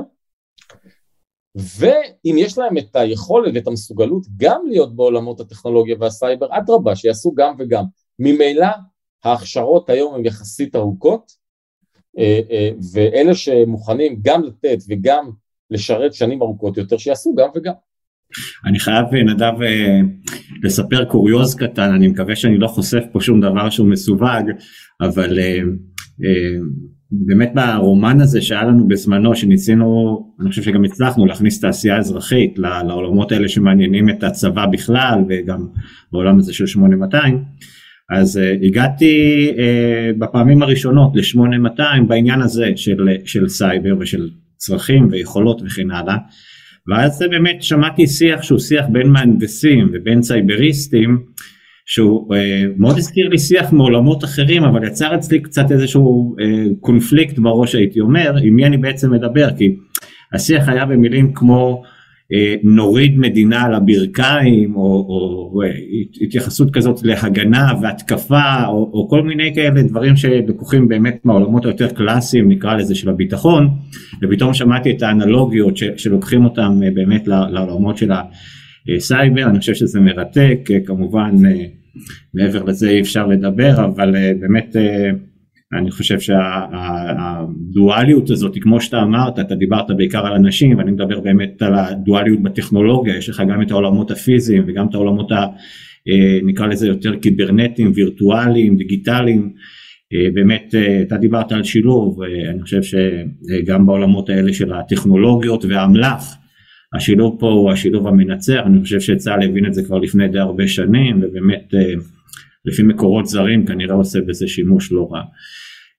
ואם 1.56 2.36
יש 2.38 2.58
להם 2.58 2.78
את 2.78 2.96
היכולת 2.96 3.52
ואת 3.56 3.68
המסוגלות 3.68 4.26
גם 4.38 4.62
להיות 4.68 4.96
בעולמות 4.96 5.40
הטכנולוגיה 5.40 5.96
והסייבר, 6.00 6.48
אדרבה, 6.52 6.96
שיעשו 6.96 7.34
גם 7.38 7.56
וגם. 7.60 7.84
ממילא 8.20 8.68
ההכשרות 9.24 9.90
היום 9.90 10.16
הן 10.16 10.26
יחסית 10.26 10.76
ארוכות, 10.76 11.32
אה, 12.20 12.40
אה, 12.52 12.70
ואלה 12.94 13.36
שמוכנים 13.36 14.20
גם 14.22 14.44
לתת 14.44 14.78
וגם 14.90 15.30
לשרת 15.72 16.14
שנים 16.14 16.42
ארוכות 16.42 16.78
יותר, 16.78 16.98
שיעשו 16.98 17.36
גם 17.36 17.50
וגם. 17.56 17.74
אני 18.66 18.80
חייב, 18.80 19.06
נדב, 19.14 19.62
אה, 19.62 20.00
לספר 20.64 21.06
קוריוז 21.06 21.56
קטן, 21.56 21.94
אני 21.94 22.08
מקווה 22.08 22.36
שאני 22.36 22.58
לא 22.58 22.68
חושף 22.68 23.04
פה 23.12 23.22
שום 23.22 23.42
דבר 23.42 23.70
שהוא 23.70 23.88
מסווג, 23.88 24.50
אבל 25.02 25.40
באמת 27.12 27.52
ברומן 27.56 28.22
הזה 28.22 28.42
שהיה 28.42 28.64
לנו 28.64 28.88
בזמנו 28.88 29.36
שניסינו, 29.36 30.20
אני 30.42 30.50
חושב 30.50 30.62
שגם 30.62 30.84
הצלחנו 30.84 31.26
להכניס 31.26 31.60
תעשייה 31.60 31.98
אזרחית 31.98 32.60
לעולמות 32.60 33.32
האלה 33.32 33.48
שמעניינים 33.48 34.10
את 34.10 34.24
הצבא 34.24 34.66
בכלל 34.66 35.20
וגם 35.30 35.68
בעולם 36.12 36.40
הזה 36.40 36.54
של 36.54 36.68
8200, 36.68 37.44
אז 38.12 38.38
uh, 38.38 38.66
הגעתי 38.66 39.48
uh, 39.52 40.20
בפעמים 40.20 40.62
הראשונות 40.64 41.12
ל-8200 41.16 42.04
בעניין 42.08 42.42
הזה 42.42 42.72
של, 42.76 43.08
של 43.26 43.50
סייבר 43.50 43.96
ושל 44.00 44.30
צרכים 44.58 45.08
ויכולות 45.12 45.62
וכן 45.66 45.92
הלאה, 45.92 46.18
ואז 46.88 47.24
באמת 47.32 47.64
שמעתי 47.64 48.08
שיח 48.08 48.42
שהוא 48.42 48.60
שיח 48.60 48.86
בין 48.92 49.10
מהנדסים 49.10 49.90
ובין 49.94 50.22
סייבריסטים 50.22 51.18
שהוא 51.92 52.36
אה, 52.36 52.64
מאוד 52.78 52.98
הזכיר 52.98 53.30
לי 53.30 53.40
שיח 53.40 53.74
מעולמות 53.74 54.24
אחרים 54.24 54.64
אבל 54.64 54.88
יצר 54.88 55.16
אצלי 55.16 55.40
קצת 55.40 55.72
איזשהו 55.72 56.36
אה, 56.42 56.46
קונפליקט 56.82 57.40
בראש 57.40 57.76
הייתי 57.76 58.00
אומר 58.00 58.36
עם 58.44 58.56
מי 58.56 58.66
אני 58.66 58.78
בעצם 58.78 59.12
מדבר 59.12 59.48
כי 59.58 59.76
השיח 60.34 60.70
היה 60.70 60.86
במילים 60.86 61.34
כמו 61.34 61.84
אה, 62.34 62.56
נוריד 62.64 63.18
מדינה 63.18 63.64
על 63.64 63.74
הברכיים 63.74 64.76
או, 64.76 64.82
או 64.82 65.62
אה, 65.64 65.70
התייחסות 66.22 66.74
כזאת 66.74 67.04
להגנה 67.04 67.72
והתקפה 67.82 68.66
או, 68.68 68.92
או 68.94 69.10
כל 69.10 69.24
מיני 69.24 69.56
כאלה 69.56 69.82
דברים 69.82 70.16
שלקוחים 70.16 70.88
באמת 70.88 71.20
מהעולמות 71.24 71.66
היותר 71.66 71.90
קלאסיים 71.90 72.50
נקרא 72.50 72.76
לזה 72.76 72.96
של 72.96 73.10
הביטחון. 73.10 73.70
ופתאום 74.22 74.54
שמעתי 74.54 74.92
את 74.92 75.02
האנלוגיות 75.02 75.78
ש, 75.78 75.84
שלוקחים 75.98 76.46
אותם 76.46 76.80
אה, 76.84 76.92
באמת 76.94 77.28
לעולמות 77.28 77.98
של 77.98 78.12
הסייבר 78.96 79.44
אני 79.44 79.60
חושב 79.60 79.74
שזה 79.74 80.00
מרתק 80.00 80.70
כמובן 80.86 81.36
מעבר 82.34 82.64
לזה 82.64 82.90
אי 82.90 83.02
אפשר 83.02 83.28
לדבר, 83.28 83.86
אבל 83.86 84.16
אה, 84.16 84.32
באמת 84.40 84.76
אה, 84.76 85.10
אני 85.80 85.92
חושב 85.92 86.20
שהדואליות 87.10 88.30
הזאת, 88.30 88.58
כמו 88.62 88.82
שאתה 88.82 89.02
אמרת, 89.02 89.40
אתה 89.40 89.56
דיברת 89.56 89.86
בעיקר 89.98 90.26
על 90.26 90.34
אנשים, 90.34 90.78
ואני 90.78 90.92
מדבר 90.92 91.20
באמת 91.20 91.62
על 91.62 91.76
הדואליות 91.76 92.44
בטכנולוגיה, 92.44 93.18
יש 93.18 93.30
לך 93.30 93.44
גם 93.50 93.62
את 93.62 93.72
העולמות 93.72 94.12
הפיזיים 94.12 94.64
וגם 94.68 94.88
את 94.90 94.96
העולמות, 94.96 95.32
ה, 95.32 95.46
אה, 96.08 96.40
נקרא 96.44 96.68
לזה 96.68 96.88
יותר 96.88 97.16
קיברנטיים, 97.16 97.92
וירטואליים, 97.96 98.78
דיגיטליים. 98.78 99.54
באמת 100.34 100.76
אתה 101.02 101.18
דיברת 101.18 101.52
על 101.52 101.64
שילוב, 101.64 102.22
אני 102.50 102.62
חושב 102.62 102.82
שגם 102.84 103.86
בעולמות 103.86 104.30
האלה 104.30 104.54
של 104.54 104.74
הטכנולוגיות 104.74 105.66
והאמל"ח 105.66 106.39
השילוב 106.94 107.38
פה 107.40 107.50
הוא 107.50 107.72
השילוב 107.72 108.08
המנצח, 108.08 108.60
אני 108.66 108.82
חושב 108.82 109.00
שצה"ל 109.00 109.44
הבין 109.44 109.66
את 109.66 109.74
זה 109.74 109.84
כבר 109.84 109.98
לפני 109.98 110.28
די 110.28 110.40
הרבה 110.40 110.68
שנים, 110.68 111.18
ובאמת 111.18 111.74
אה, 111.74 111.94
לפי 112.66 112.84
מקורות 112.84 113.26
זרים 113.26 113.66
כנראה 113.66 113.96
עושה 113.96 114.20
בזה 114.28 114.48
שימוש 114.48 114.92
לא 114.92 115.08
רע. 115.12 115.22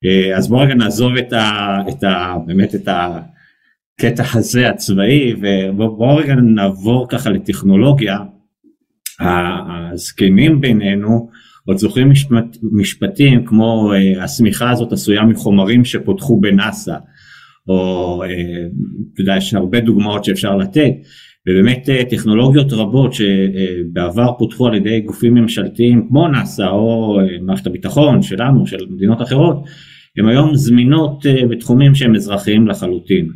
אה, 0.04 0.36
אז 0.36 0.48
בואו 0.48 0.60
רגע 0.60 0.74
נעזוב 0.74 1.16
את 1.16 1.32
ה, 1.32 1.76
את 1.88 2.04
ה, 2.04 2.34
באמת 2.46 2.74
את 2.74 2.88
הקטע 2.88 4.24
הזה 4.34 4.70
הצבאי, 4.70 5.34
ובואו 5.76 6.16
רגע 6.16 6.34
נעבור 6.34 7.06
ככה 7.08 7.30
לטכנולוגיה. 7.30 8.18
הזקנים 9.20 10.60
בינינו 10.60 11.30
עוד 11.66 11.76
זוכרים 11.76 12.10
משפט, 12.10 12.56
משפטים 12.72 13.44
כמו 13.44 13.92
אה, 13.92 14.24
השמיכה 14.24 14.70
הזאת 14.70 14.92
עשויה 14.92 15.22
מחומרים 15.22 15.84
שפותחו 15.84 16.40
בנאסא. 16.40 16.94
או 17.68 18.22
אה, 18.22 18.28
אתה 19.14 19.20
יודע, 19.20 19.36
יש 19.36 19.54
הרבה 19.54 19.80
דוגמאות 19.80 20.24
שאפשר 20.24 20.56
לתת, 20.56 20.92
ובאמת 21.48 21.88
אה, 21.88 22.04
טכנולוגיות 22.04 22.72
רבות 22.72 23.12
שבעבר 23.14 24.32
פותחו 24.38 24.66
על 24.66 24.74
ידי 24.74 25.00
גופים 25.00 25.34
ממשלתיים 25.34 26.06
כמו 26.08 26.28
נאס"א 26.28 26.68
או 26.68 27.20
אה, 27.20 27.26
מערכת 27.42 27.66
הביטחון 27.66 28.22
שלנו, 28.22 28.66
של 28.66 28.86
מדינות 28.90 29.22
אחרות, 29.22 29.64
הן 30.18 30.28
היום 30.28 30.54
זמינות 30.54 31.26
בתחומים 31.50 31.94
שהם 31.94 32.14
אזרחיים 32.14 32.68
לחלוטין. 32.68 33.28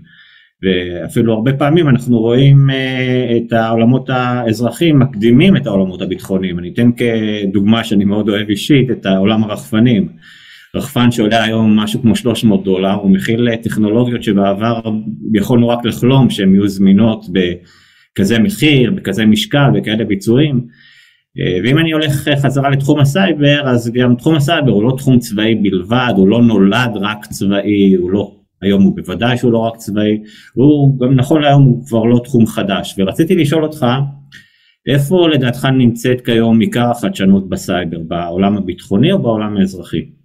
ואפילו 0.64 1.32
הרבה 1.32 1.52
פעמים 1.52 1.88
אנחנו 1.88 2.18
רואים 2.18 2.70
אה, 2.70 3.36
את 3.36 3.52
העולמות 3.52 4.10
האזרחיים 4.10 4.98
מקדימים 4.98 5.56
את 5.56 5.66
העולמות 5.66 6.02
הביטחוניים. 6.02 6.58
אני 6.58 6.72
אתן 6.72 6.90
כדוגמה 6.92 7.84
שאני 7.84 8.04
מאוד 8.04 8.28
אוהב 8.28 8.48
אישית 8.48 8.90
את 8.90 9.06
העולם 9.06 9.44
הרחפנים. 9.44 10.08
רחפן 10.74 11.10
שעולה 11.10 11.44
היום 11.44 11.76
משהו 11.76 12.02
כמו 12.02 12.16
300 12.16 12.64
דולר, 12.64 12.92
הוא 12.92 13.10
מכיל 13.10 13.56
טכנולוגיות 13.56 14.22
שבעבר 14.22 14.80
יכולנו 15.34 15.68
רק 15.68 15.84
לחלום 15.84 16.30
שהן 16.30 16.54
יהיו 16.54 16.68
זמינות 16.68 17.26
בכזה 17.32 18.38
מחיר, 18.38 18.90
בכזה 18.90 19.26
משקל, 19.26 19.70
בכאלה 19.74 20.04
ביצועים. 20.04 20.66
אה, 21.38 21.58
ואם 21.64 21.78
אני 21.78 21.92
הולך 21.92 22.28
חזרה 22.42 22.70
לתחום 22.70 23.00
הסייבר, 23.00 23.62
אז 23.64 23.92
גם 23.94 24.14
תחום 24.14 24.34
הסייבר 24.34 24.70
הוא 24.72 24.82
לא 24.82 24.94
תחום 24.98 25.18
צבאי 25.18 25.54
בלבד, 25.54 26.12
הוא 26.16 26.28
לא 26.28 26.42
נולד 26.42 26.90
רק 26.94 27.26
צבאי, 27.26 27.94
הוא 27.94 28.10
לא, 28.10 28.36
היום 28.62 28.82
הוא 28.82 28.96
בוודאי 28.96 29.36
שהוא 29.36 29.52
לא 29.52 29.58
רק 29.58 29.76
צבאי, 29.76 30.18
הוא 30.54 31.00
גם 31.00 31.14
נכון 31.14 31.42
להיום 31.42 31.62
הוא 31.62 31.86
כבר 31.86 32.04
לא 32.04 32.20
תחום 32.24 32.46
חדש. 32.46 32.94
ורציתי 32.98 33.34
לשאול 33.34 33.64
אותך, 33.64 33.86
איפה 34.86 35.28
לדעתך 35.28 35.64
נמצאת 35.64 36.20
כיום 36.20 36.60
עיקר 36.60 36.90
החדשנות 36.90 37.48
בסייבר, 37.48 37.98
בעולם 38.08 38.56
הביטחוני 38.56 39.12
או 39.12 39.22
בעולם 39.22 39.56
האזרחי? 39.56 40.23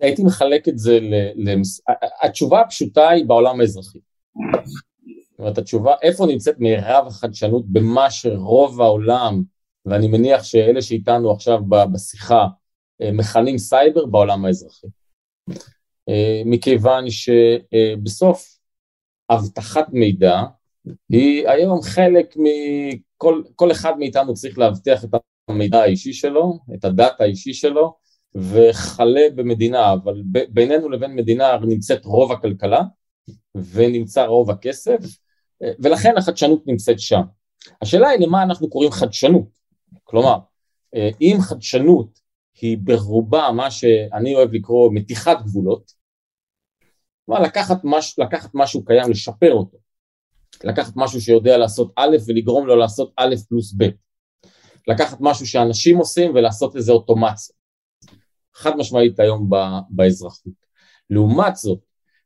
הייתי 0.00 0.22
מחלק 0.22 0.68
את 0.68 0.78
זה, 0.78 0.98
למס... 1.36 1.80
התשובה 2.22 2.60
הפשוטה 2.60 3.08
היא 3.08 3.26
בעולם 3.26 3.60
האזרחי. 3.60 3.98
זאת 5.30 5.38
אומרת, 5.38 5.58
התשובה, 5.58 5.94
איפה 6.02 6.26
נמצאת 6.26 6.58
מירב 6.58 7.06
החדשנות 7.06 7.64
במה 7.66 8.10
שרוב 8.10 8.80
העולם, 8.80 9.42
ואני 9.86 10.08
מניח 10.08 10.44
שאלה 10.44 10.82
שאיתנו 10.82 11.30
עכשיו 11.30 11.58
בשיחה, 11.92 12.46
אה, 13.02 13.12
מכנים 13.12 13.58
סייבר 13.58 14.06
בעולם 14.06 14.44
האזרחי. 14.44 14.86
אה, 16.08 16.42
מכיוון 16.44 17.04
שבסוף 17.10 18.58
אבטחת 19.30 19.86
מידע 19.92 20.42
היא 21.08 21.48
היום 21.48 21.82
חלק 21.82 22.34
מכל 22.36 23.42
כל 23.56 23.72
אחד 23.72 23.98
מאיתנו 23.98 24.34
צריך 24.34 24.58
להבטיח 24.58 25.04
את 25.04 25.10
המידע 25.48 25.80
האישי 25.80 26.12
שלו, 26.12 26.58
את 26.74 26.84
הדאטה 26.84 27.24
האישי 27.24 27.54
שלו, 27.54 27.94
וכלה 28.34 29.20
במדינה, 29.34 29.92
אבל 29.92 30.22
בינינו 30.48 30.88
לבין 30.88 31.14
מדינה 31.14 31.58
נמצאת 31.62 32.04
רוב 32.04 32.32
הכלכלה 32.32 32.82
ונמצא 33.54 34.24
רוב 34.24 34.50
הכסף, 34.50 34.98
ולכן 35.78 36.14
החדשנות 36.18 36.66
נמצאת 36.66 37.00
שם. 37.00 37.20
השאלה 37.82 38.08
היא 38.08 38.26
למה 38.26 38.42
אנחנו 38.42 38.70
קוראים 38.70 38.90
חדשנות, 38.90 39.48
כלומר, 40.04 40.38
אם 41.20 41.36
חדשנות 41.40 42.20
היא 42.60 42.78
ברובה 42.80 43.50
מה 43.52 43.70
שאני 43.70 44.34
אוהב 44.34 44.52
לקרוא 44.52 44.90
מתיחת 44.92 45.42
גבולות, 45.42 45.92
כלומר 47.26 47.42
לקחת, 47.42 47.84
מש, 47.84 48.18
לקחת 48.18 48.50
משהו 48.54 48.84
קיים, 48.84 49.10
לשפר 49.10 49.52
אותו, 49.52 49.78
לקחת 50.64 50.92
משהו 50.96 51.20
שיודע 51.20 51.58
לעשות 51.58 51.92
א' 51.96 52.16
ולגרום 52.26 52.66
לו 52.66 52.76
לעשות 52.76 53.12
א' 53.16 53.34
פלוס 53.48 53.74
ב', 53.78 53.88
לקחת 54.88 55.18
משהו 55.20 55.46
שאנשים 55.46 55.96
עושים 55.98 56.34
ולעשות 56.34 56.74
לזה 56.74 56.92
אוטומציה, 56.92 57.56
חד 58.54 58.76
משמעית 58.76 59.20
היום 59.20 59.50
באזרחות. 59.90 60.52
לעומת 61.10 61.56
זאת, 61.56 61.78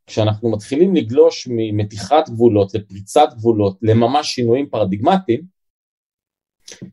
כשאנחנו 0.07 0.51
מתחילים 0.51 0.95
לגלוש 0.95 1.49
ממתיחת 1.51 2.29
גבולות 2.29 2.75
לפריצת 2.75 3.29
גבולות 3.37 3.79
לממש 3.83 4.35
שינויים 4.35 4.69
פרדיגמטיים, 4.71 5.43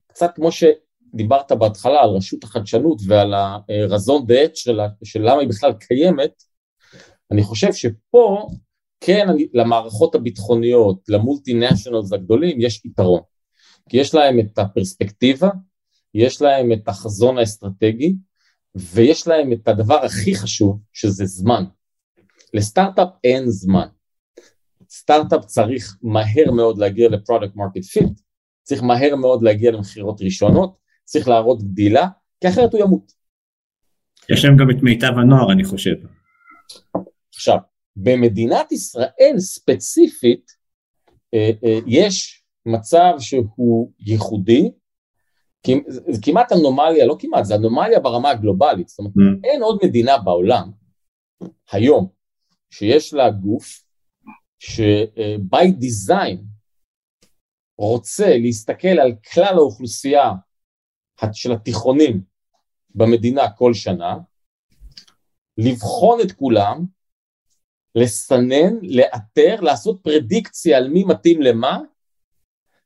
קצת 0.08 0.32
כמו 0.36 0.50
שדיברת 0.52 1.52
בהתחלה 1.52 2.02
על 2.02 2.10
רשות 2.10 2.44
החדשנות 2.44 3.02
ועל 3.08 3.34
ה 3.70 3.78
raison 3.78 4.26
d'être 4.28 4.56
של, 4.56 4.80
של 5.04 5.22
למה 5.22 5.40
היא 5.40 5.50
בכלל 5.50 5.74
קיימת, 5.74 6.44
אני 7.32 7.44
חושב 7.44 7.74
שפה 7.74 8.48
כן 9.00 9.28
למערכות 9.54 10.16
הביטחוניות, 10.16 11.00
למולטי-nationals 11.10 12.14
הגדולים 12.14 12.62
יש 12.62 12.86
יתרון, 12.86 13.22
כי 13.90 13.98
יש 13.98 14.16
להם 14.16 14.40
את 14.40 14.60
הפרספקטיבה, 14.60 15.50
יש 16.14 16.42
להם 16.42 16.72
את 16.72 16.88
החזון 16.88 17.38
האסטרטגי, 17.38 18.16
ויש 18.76 19.28
להם 19.28 19.54
את 19.54 19.68
הדבר 19.68 20.06
הכי 20.06 20.36
חשוב, 20.36 20.80
שזה 20.94 21.26
זמן. 21.26 21.64
לסטארט-אפ 22.54 23.10
אין 23.24 23.50
זמן. 23.50 23.88
סטארט-אפ 24.90 25.46
צריך 25.46 25.98
מהר 26.02 26.52
מאוד 26.56 26.78
להגיע 26.78 27.10
ל 27.10 27.16
product 27.16 27.56
market 27.56 27.84
fit, 27.84 28.20
צריך 28.64 28.84
מהר 28.84 29.16
מאוד 29.16 29.44
להגיע 29.44 29.72
למכירות 29.72 30.22
ראשונות, 30.22 30.78
צריך 31.04 31.28
להראות 31.28 31.64
גדילה, 31.64 32.08
כי 32.42 32.48
אחרת 32.48 32.74
הוא 32.74 32.82
ימות. 32.82 33.12
יש 34.30 34.46
להם 34.46 34.58
גם 34.58 34.70
את 34.72 34.84
מיטב 34.84 35.14
הנוער, 35.18 35.52
אני 35.52 35.64
חושב. 35.64 35.96
עכשיו, 37.36 37.58
במדינת 37.96 38.72
ישראל 38.72 39.36
ספציפית, 39.38 40.52
אה, 41.34 41.52
אה, 41.64 41.80
יש 41.88 42.44
מצב 42.66 43.14
שהוא 43.20 43.92
ייחודי, 44.00 44.72
זה 45.88 46.18
כמעט 46.22 46.52
אנומליה, 46.52 47.06
לא 47.06 47.16
כמעט, 47.20 47.46
זה 47.46 47.56
אנומליה 47.56 48.00
ברמה 48.00 48.30
הגלובלית, 48.30 48.88
זאת 48.88 49.00
אומרת, 49.00 49.14
mm. 49.14 49.40
אין 49.44 49.64
עוד 49.64 49.80
מדינה 49.84 50.18
בעולם, 50.18 50.72
היום, 51.72 52.10
שיש 52.70 53.14
לה 53.14 53.32
גוף 53.32 53.84
ש-by 54.60 55.66
design 55.66 56.38
רוצה 57.78 58.38
להסתכל 58.38 58.88
על 58.88 59.12
כלל 59.34 59.54
האוכלוסייה 59.54 60.32
של 61.34 61.52
התיכונים 61.52 62.22
במדינה 62.96 63.52
כל 63.52 63.74
שנה, 63.74 64.18
לבחון 65.58 66.20
את 66.22 66.32
כולם, 66.32 66.86
לסנן, 67.96 68.74
לאתר, 68.82 69.62
לעשות 69.62 70.00
פרדיקציה 70.04 70.78
על 70.78 70.90
מי 70.90 71.04
מתאים 71.04 71.42
למה, 71.42 71.80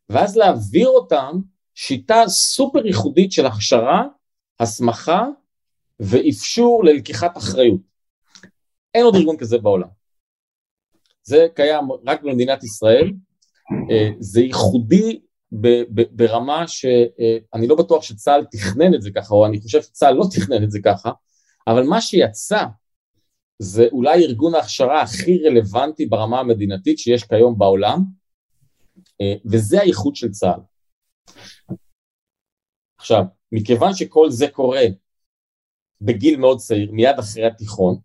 ואז 0.10 0.38
להעביר 0.38 0.88
אותם 0.88 1.40
שיטה 1.76 2.24
סופר 2.28 2.86
ייחודית 2.86 3.32
של 3.32 3.46
הכשרה, 3.46 4.04
הסמכה 4.60 5.26
ואפשור 6.00 6.86
ללקיחת 6.86 7.38
אחריות. 7.38 7.82
אין 8.94 9.06
עוד 9.06 9.16
ארגון 9.16 9.38
כזה 9.38 9.58
בעולם. 9.58 9.88
זה 11.24 11.48
קיים 11.56 11.84
רק 12.08 12.24
במדינת 12.24 12.64
ישראל, 12.64 13.14
אה, 13.92 14.10
זה 14.20 14.42
ייחודי 14.42 15.20
ברמה 16.12 16.68
שאני 16.68 17.68
לא 17.68 17.76
בטוח 17.76 18.04
שצה"ל 18.04 18.46
תכנן 18.52 18.94
את 18.94 19.02
זה 19.02 19.12
ככה, 19.16 19.36
או 19.36 19.46
אני 19.46 19.62
חושב 19.62 19.82
שצה"ל 19.82 20.14
לא 20.14 20.26
תכנן 20.32 20.64
את 20.64 20.72
זה 20.72 20.80
ככה, 20.84 21.12
אבל 21.68 21.84
מה 21.84 22.02
שיצא 22.02 22.66
זה 23.60 23.88
אולי 23.92 24.26
ארגון 24.26 24.56
ההכשרה 24.56 25.02
הכי 25.02 25.44
רלוונטי 25.46 26.06
ברמה 26.06 26.40
המדינתית 26.40 27.00
שיש 27.00 27.24
כיום 27.24 27.58
בעולם, 27.58 28.00
אה, 29.22 29.34
וזה 29.46 29.82
הייחוד 29.82 30.16
של 30.16 30.32
צה"ל. 30.32 30.75
עכשיו, 32.98 33.24
מכיוון 33.52 33.94
שכל 33.94 34.30
זה 34.30 34.48
קורה 34.48 34.84
בגיל 36.02 36.40
מאוד 36.40 36.58
צעיר, 36.58 36.92
מיד 36.92 37.20
אחרי 37.20 37.46
התיכון, 37.46 38.00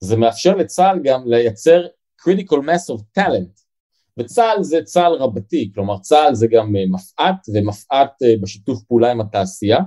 זה 0.00 0.16
מאפשר 0.16 0.56
לצה"ל 0.56 1.00
גם 1.04 1.22
לייצר 1.26 1.86
critical 2.22 2.58
mass 2.58 2.94
of 2.94 3.02
talent, 3.18 3.62
וצה"ל 4.18 4.62
זה 4.62 4.82
צה"ל 4.84 5.12
רבתי, 5.12 5.70
כלומר 5.74 5.98
צה"ל 5.98 6.34
זה 6.34 6.46
גם 6.50 6.76
אה, 6.76 6.82
מפא"ת 6.90 7.48
ומפא"ת 7.54 8.22
אה, 8.22 8.34
בשיתוף 8.42 8.82
פעולה 8.82 9.10
עם 9.10 9.20
התעשייה, 9.20 9.78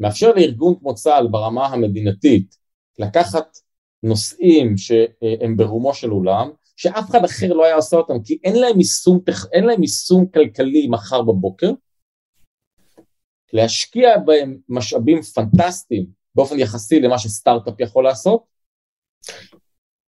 מאפשר 0.00 0.32
לארגון 0.32 0.74
כמו 0.80 0.94
צה"ל 0.94 1.28
ברמה 1.30 1.66
המדינתית 1.66 2.56
לקחת 2.98 3.56
נושאים 4.02 4.76
שהם 4.76 5.56
ברומו 5.56 5.94
של 5.94 6.10
עולם 6.10 6.50
שאף 6.76 7.10
אחד 7.10 7.24
אחר 7.24 7.52
לא 7.52 7.64
היה 7.64 7.74
עושה 7.74 7.96
אותם, 7.96 8.22
כי 8.24 8.38
אין 8.44 8.56
להם 8.56 8.78
יישום, 8.78 9.20
אין 9.52 9.64
להם 9.64 9.82
יישום 9.82 10.26
כלכלי 10.26 10.88
מחר 10.90 11.22
בבוקר, 11.22 11.70
להשקיע 13.52 14.18
בהם 14.18 14.58
משאבים 14.68 15.22
פנטסטיים 15.22 16.06
באופן 16.34 16.58
יחסי 16.58 17.00
למה 17.00 17.18
שסטארט-אפ 17.18 17.80
יכול 17.80 18.04
לעשות, 18.04 18.44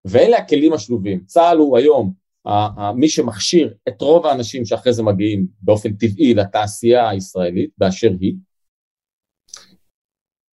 ואלה 0.05 0.39
הכלים 0.39 0.73
השלובים. 0.73 1.25
צה"ל 1.25 1.59
הוא 1.59 1.79
היום 1.79 2.13
מי 2.95 3.09
שמכשיר 3.09 3.75
את 3.89 4.03
רוב 4.03 4.27
האנשים 4.27 4.65
שאחרי 4.65 4.93
זה 4.93 5.03
מגיעים 5.03 5.47
באופן 5.61 5.93
טבעי 5.93 6.35
לתעשייה 6.35 7.09
הישראלית 7.09 7.71
באשר 7.79 8.11
היא, 8.21 8.35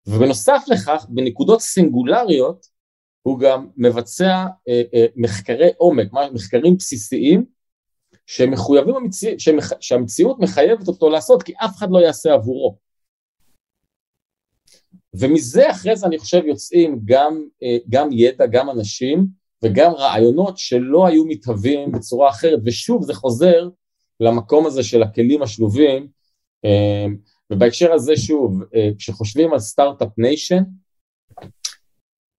ובנוסף 0.07 0.63
לכך, 0.69 1.07
בנקודות 1.09 1.61
סינגולריות, 1.61 2.72
הוא 3.23 3.39
גם 3.39 3.67
מבצע 3.77 4.47
אה, 4.69 4.83
אה, 4.95 5.07
מחקרי 5.17 5.71
עומק, 5.77 6.13
מחקרים 6.33 6.77
בסיסיים 6.77 7.45
שמחויבים 8.27 8.95
המציא, 8.95 9.39
שמח, 9.39 9.73
שהמציאות 9.81 10.41
מחייבת 10.41 10.89
אותו 10.89 11.11
לעשות 11.11 11.43
כי 11.43 11.53
אף 11.57 11.77
אחד 11.77 11.91
לא 11.91 11.99
יעשה 11.99 12.33
עבורו. 12.33 12.79
ומזה 15.15 15.71
אחרי 15.71 15.97
זה 15.97 16.07
אני 16.07 16.19
חושב 16.19 16.43
יוצאים 16.45 17.01
גם, 17.05 17.43
אה, 17.63 17.77
גם 17.89 18.09
ידע, 18.13 18.47
גם 18.47 18.71
אנשים 18.71 19.27
וגם 19.65 19.93
רעיונות 19.93 20.59
שלא 20.59 21.07
היו 21.07 21.25
מתהווים 21.25 21.93
בצורה 21.93 22.31
אחרת, 22.31 22.59
ושוב 22.65 23.03
זה 23.03 23.15
חוזר 23.15 23.69
למקום 24.21 24.67
הזה 24.67 24.83
של 24.83 25.03
הכלים 25.03 25.43
השלובים, 25.43 26.09
אה, 26.65 27.07
ובהקשר 27.51 27.93
הזה 27.93 28.17
שוב, 28.17 28.63
אה, 28.75 28.91
כשחושבים 28.99 29.53
על 29.53 29.59
סטארט-אפ 29.59 30.09
nation, 30.19 30.63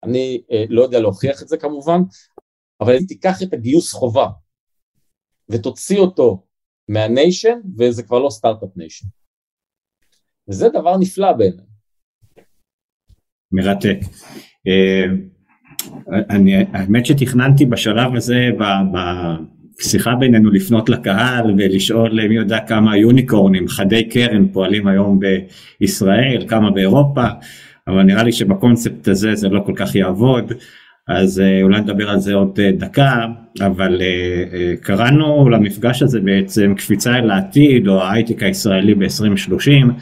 אני 0.04 0.42
אה, 0.52 0.64
לא 0.68 0.82
יודע 0.82 1.00
להוכיח 1.00 1.42
את 1.42 1.48
זה 1.48 1.56
כמובן, 1.56 2.00
אבל 2.80 2.96
אם 2.96 3.06
תיקח 3.08 3.42
את 3.42 3.52
הגיוס 3.52 3.92
חובה 3.92 4.28
ותוציא 5.48 5.98
אותו 5.98 6.44
מה 6.88 7.04
nation, 7.04 7.58
וזה 7.78 8.02
כבר 8.02 8.18
לא 8.18 8.30
סטארט-אפ 8.30 8.76
nation. 8.76 9.06
וזה 10.48 10.68
דבר 10.68 10.96
נפלא 10.96 11.32
בעיניי. 11.32 11.64
מרתק. 13.52 13.98
אה, 14.66 15.04
אני, 16.30 16.54
האמת 16.72 17.06
שתכננתי 17.06 17.66
בשלב 17.66 18.14
הזה, 18.14 18.50
בשיחה 19.78 20.14
בינינו 20.14 20.50
לפנות 20.50 20.88
לקהל 20.88 21.54
ולשאול 21.58 22.28
מי 22.28 22.34
יודע 22.34 22.58
כמה 22.66 22.96
יוניקורנים, 22.96 23.68
חדי 23.68 24.08
קרן 24.08 24.48
פועלים 24.52 24.86
היום 24.86 25.20
בישראל, 25.80 26.44
כמה 26.48 26.70
באירופה, 26.70 27.24
אבל 27.88 28.02
נראה 28.02 28.22
לי 28.22 28.32
שבקונספט 28.32 29.08
הזה 29.08 29.34
זה 29.34 29.48
לא 29.48 29.60
כל 29.66 29.72
כך 29.76 29.94
יעבוד. 29.94 30.52
אז 31.08 31.40
אה, 31.40 31.62
אולי 31.62 31.80
נדבר 31.80 32.10
על 32.10 32.18
זה 32.18 32.34
עוד 32.34 32.58
אה, 32.62 32.70
דקה, 32.72 33.26
אבל 33.60 34.02
אה, 34.02 34.76
קראנו 34.80 35.48
למפגש 35.48 36.02
הזה 36.02 36.20
בעצם 36.20 36.74
קפיצה 36.76 37.16
אל 37.16 37.30
העתיד 37.30 37.88
או 37.88 38.02
ההייטק 38.02 38.42
הישראלי 38.42 38.94
ב-2030, 38.94 39.92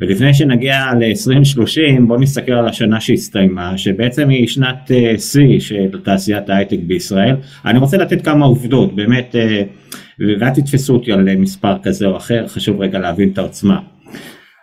ולפני 0.00 0.34
שנגיע 0.34 0.84
ל-2030 1.00 2.02
בואו 2.06 2.20
נסתכל 2.20 2.52
על 2.52 2.68
השנה 2.68 3.00
שהסתיימה, 3.00 3.78
שבעצם 3.78 4.28
היא 4.28 4.48
שנת 4.48 4.90
שיא 5.18 5.60
של 5.60 6.00
תעשיית 6.04 6.50
ההייטק 6.50 6.78
בישראל. 6.86 7.36
אני 7.64 7.78
רוצה 7.78 7.96
לתת 7.96 8.24
כמה 8.24 8.46
עובדות, 8.46 8.96
באמת, 8.96 9.34
ואל 10.40 10.50
תתפסו 10.50 10.94
אותי 10.94 11.12
על 11.12 11.36
מספר 11.36 11.76
כזה 11.82 12.06
או 12.06 12.16
אחר, 12.16 12.46
חשוב 12.48 12.80
רגע 12.80 12.98
להבין 12.98 13.30
את 13.32 13.38
העוצמה. 13.38 13.80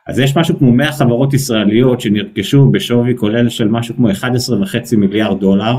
אז 0.08 0.20
יש 0.20 0.38
משהו 0.38 0.58
כמו 0.58 0.72
100 0.72 0.92
חברות 0.92 1.34
ישראליות 1.34 2.02
שנרכשו 2.02 2.70
בשווי 2.72 3.18
כולל 3.18 3.50
של 3.50 3.68
משהו 3.68 3.96
כמו 3.96 4.10
11.5 4.10 4.98
מיליארד 4.98 5.40
דולר, 5.40 5.76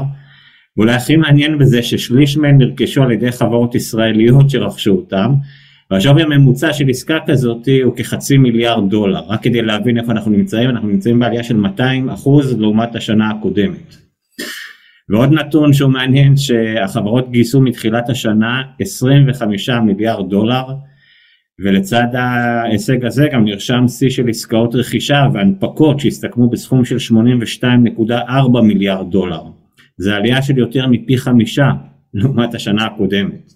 ואולי 0.77 0.95
הכי 0.95 1.17
מעניין 1.17 1.59
בזה 1.59 1.83
ששליש 1.83 2.37
מהן 2.37 2.59
נרכשו 2.59 3.03
על 3.03 3.13
ידי 3.13 3.33
חברות 3.33 3.75
ישראליות 3.75 4.51
שרכשו 4.51 4.91
אותם, 4.91 5.35
והשווי 5.91 6.23
הממוצע 6.23 6.73
של 6.73 6.89
עסקה 6.89 7.19
כזאת 7.27 7.69
הוא 7.85 7.97
כחצי 7.97 8.39
מיליארד 8.39 8.91
דולר, 8.91 9.21
רק 9.29 9.43
כדי 9.43 9.63
להבין 9.63 9.99
איפה 9.99 10.13
אנחנו 10.13 10.31
נמצאים, 10.31 10.71
אנחנו 10.71 10.89
נמצאים 10.89 11.19
בעלייה 11.19 11.43
של 11.43 11.57
200 11.57 12.11
אחוז 12.11 12.59
לעומת 12.59 12.97
השנה 12.97 13.31
הקודמת. 13.31 13.97
ועוד 15.11 15.33
נתון 15.33 15.73
שהוא 15.73 15.91
מעניין 15.91 16.37
שהחברות 16.37 17.31
גייסו 17.31 17.61
מתחילת 17.61 18.11
השנה 18.11 18.63
25 18.81 19.71
מיליארד 19.71 20.31
דולר, 20.31 20.65
ולצד 21.65 22.07
ההישג 22.15 23.05
הזה 23.05 23.29
גם 23.33 23.45
נרשם 23.45 23.89
שיא 23.89 24.11
של 24.11 24.29
עסקאות 24.29 24.75
רכישה 24.75 25.27
והנפקות 25.35 26.01
שהסתכמו 26.01 26.51
בסכום 26.51 26.85
של 26.85 26.97
82.4 26.97 28.61
מיליארד 28.63 29.11
דולר. 29.11 29.43
זה 29.97 30.17
עלייה 30.17 30.43
של 30.43 30.59
יותר 30.59 30.87
מפי 30.87 31.19
חמישה 31.19 31.71
לעומת 32.15 32.55
השנה 32.55 32.87
הקודמת. 32.87 33.53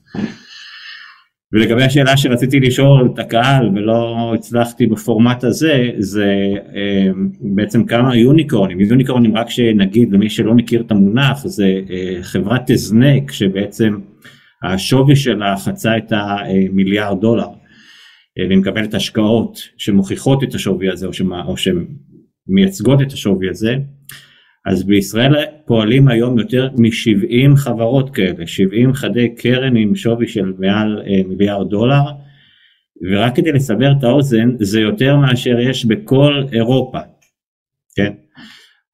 ולגבי 1.52 1.82
השאלה 1.84 2.16
שרציתי 2.16 2.60
לשאול 2.60 3.08
את 3.14 3.18
הקהל 3.18 3.68
ולא 3.74 4.32
הצלחתי 4.34 4.86
בפורמט 4.86 5.44
הזה, 5.44 5.90
זה 5.98 6.54
אה, 6.74 7.10
בעצם 7.40 7.84
כמה 7.84 8.16
יוניקורנים, 8.16 8.80
יוניקורנים 8.80 9.36
רק 9.36 9.50
שנגיד 9.50 10.12
למי 10.12 10.30
שלא 10.30 10.54
מכיר 10.54 10.80
את 10.80 10.90
המונח, 10.90 11.46
זה 11.46 11.80
אה, 11.90 12.22
חברת 12.22 12.70
הזנק 12.70 13.32
שבעצם 13.32 13.98
השווי 14.62 15.16
שלה 15.16 15.56
חצה 15.56 15.96
את 15.96 16.12
המיליארד 16.12 17.20
דולר. 17.20 17.61
אה, 18.38 18.46
והיא 18.46 18.58
מקבלת 18.58 18.94
השקעות 18.94 19.58
שמוכיחות 19.76 20.42
את 20.42 20.54
השווי 20.54 20.88
הזה 20.88 21.06
או, 21.06 21.12
שמה, 21.12 21.44
או 21.44 21.54
שמייצגות 21.56 23.02
את 23.02 23.12
השווי 23.12 23.50
הזה, 23.50 23.76
אז 24.66 24.84
בישראל 24.84 25.34
פועלים 25.66 26.08
היום 26.08 26.38
יותר 26.38 26.68
מ-70 26.76 27.56
חברות 27.56 28.14
כאלה, 28.14 28.46
70 28.46 28.92
חדי 28.92 29.34
קרן 29.34 29.76
עם 29.76 29.94
שווי 29.94 30.28
של 30.28 30.52
מעל 30.58 31.02
אה, 31.06 31.22
מיליארד 31.28 31.70
דולר, 31.70 32.02
ורק 33.10 33.36
כדי 33.36 33.52
לסבר 33.52 33.92
את 33.98 34.04
האוזן, 34.04 34.50
זה 34.58 34.80
יותר 34.80 35.16
מאשר 35.16 35.60
יש 35.60 35.84
בכל 35.84 36.44
אירופה, 36.52 36.98
כן? 37.96 38.12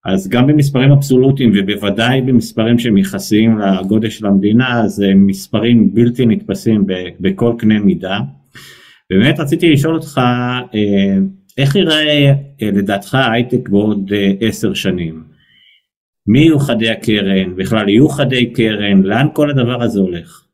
אז 0.05 0.29
גם 0.29 0.47
במספרים 0.47 0.91
אבסולוטיים 0.93 1.53
ובוודאי 1.55 2.21
במספרים 2.21 2.79
שהם 2.79 2.97
יחסיים 2.97 3.59
לגודל 3.59 4.11
של 4.11 4.27
המדינה, 4.27 4.89
זה 4.89 5.13
מספרים 5.15 5.95
בלתי 5.95 6.27
נתפסים 6.27 6.87
בכל 7.21 7.55
קנה 7.59 7.79
מידה. 7.79 8.21
באמת 9.11 9.41
רציתי 9.41 9.73
לשאול 9.73 9.95
אותך, 9.95 10.21
אה, 10.75 11.19
איך 11.59 11.77
יראה 11.77 12.33
אה, 12.63 12.71
לדעתך 12.73 13.15
הייטק 13.33 13.69
בעוד 13.69 14.13
אה, 14.13 14.49
עשר 14.49 14.75
שנים? 14.75 15.25
מי 16.27 16.41
יהיו 16.41 16.59
חדי 16.59 16.91
הקרן? 16.91 17.57
בכלל 17.57 17.89
יהיו 17.89 18.09
חדי 18.09 18.53
קרן? 18.53 19.03
לאן 19.03 19.27
כל 19.35 19.51
הדבר 19.51 19.83
הזה 19.83 20.01
הולך? 20.01 20.45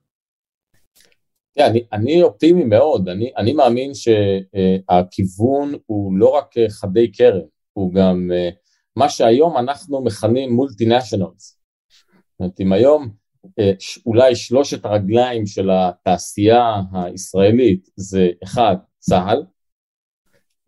Yeah, 1.58 1.66
אני, 1.66 1.84
אני 1.92 2.22
אופטימי 2.22 2.64
מאוד, 2.64 3.08
אני, 3.08 3.30
אני 3.36 3.52
מאמין 3.52 3.92
שהכיוון 3.94 5.74
הוא 5.86 6.18
לא 6.18 6.28
רק 6.28 6.54
חדי 6.68 7.12
קרן, 7.12 7.46
הוא 7.72 7.94
גם 7.94 8.30
מה 8.96 9.08
שהיום 9.08 9.56
אנחנו 9.56 10.04
מכנים 10.04 10.52
מולטינשיונלס. 10.52 11.58
זאת 12.32 12.40
אומרת, 12.40 12.60
אם 12.60 12.72
היום 12.72 13.08
אולי 14.06 14.36
שלושת 14.36 14.84
הרגליים 14.84 15.46
של 15.46 15.70
התעשייה 15.70 16.80
הישראלית 16.92 17.88
זה 17.96 18.30
אחד, 18.44 18.76
צה"ל, 18.98 19.42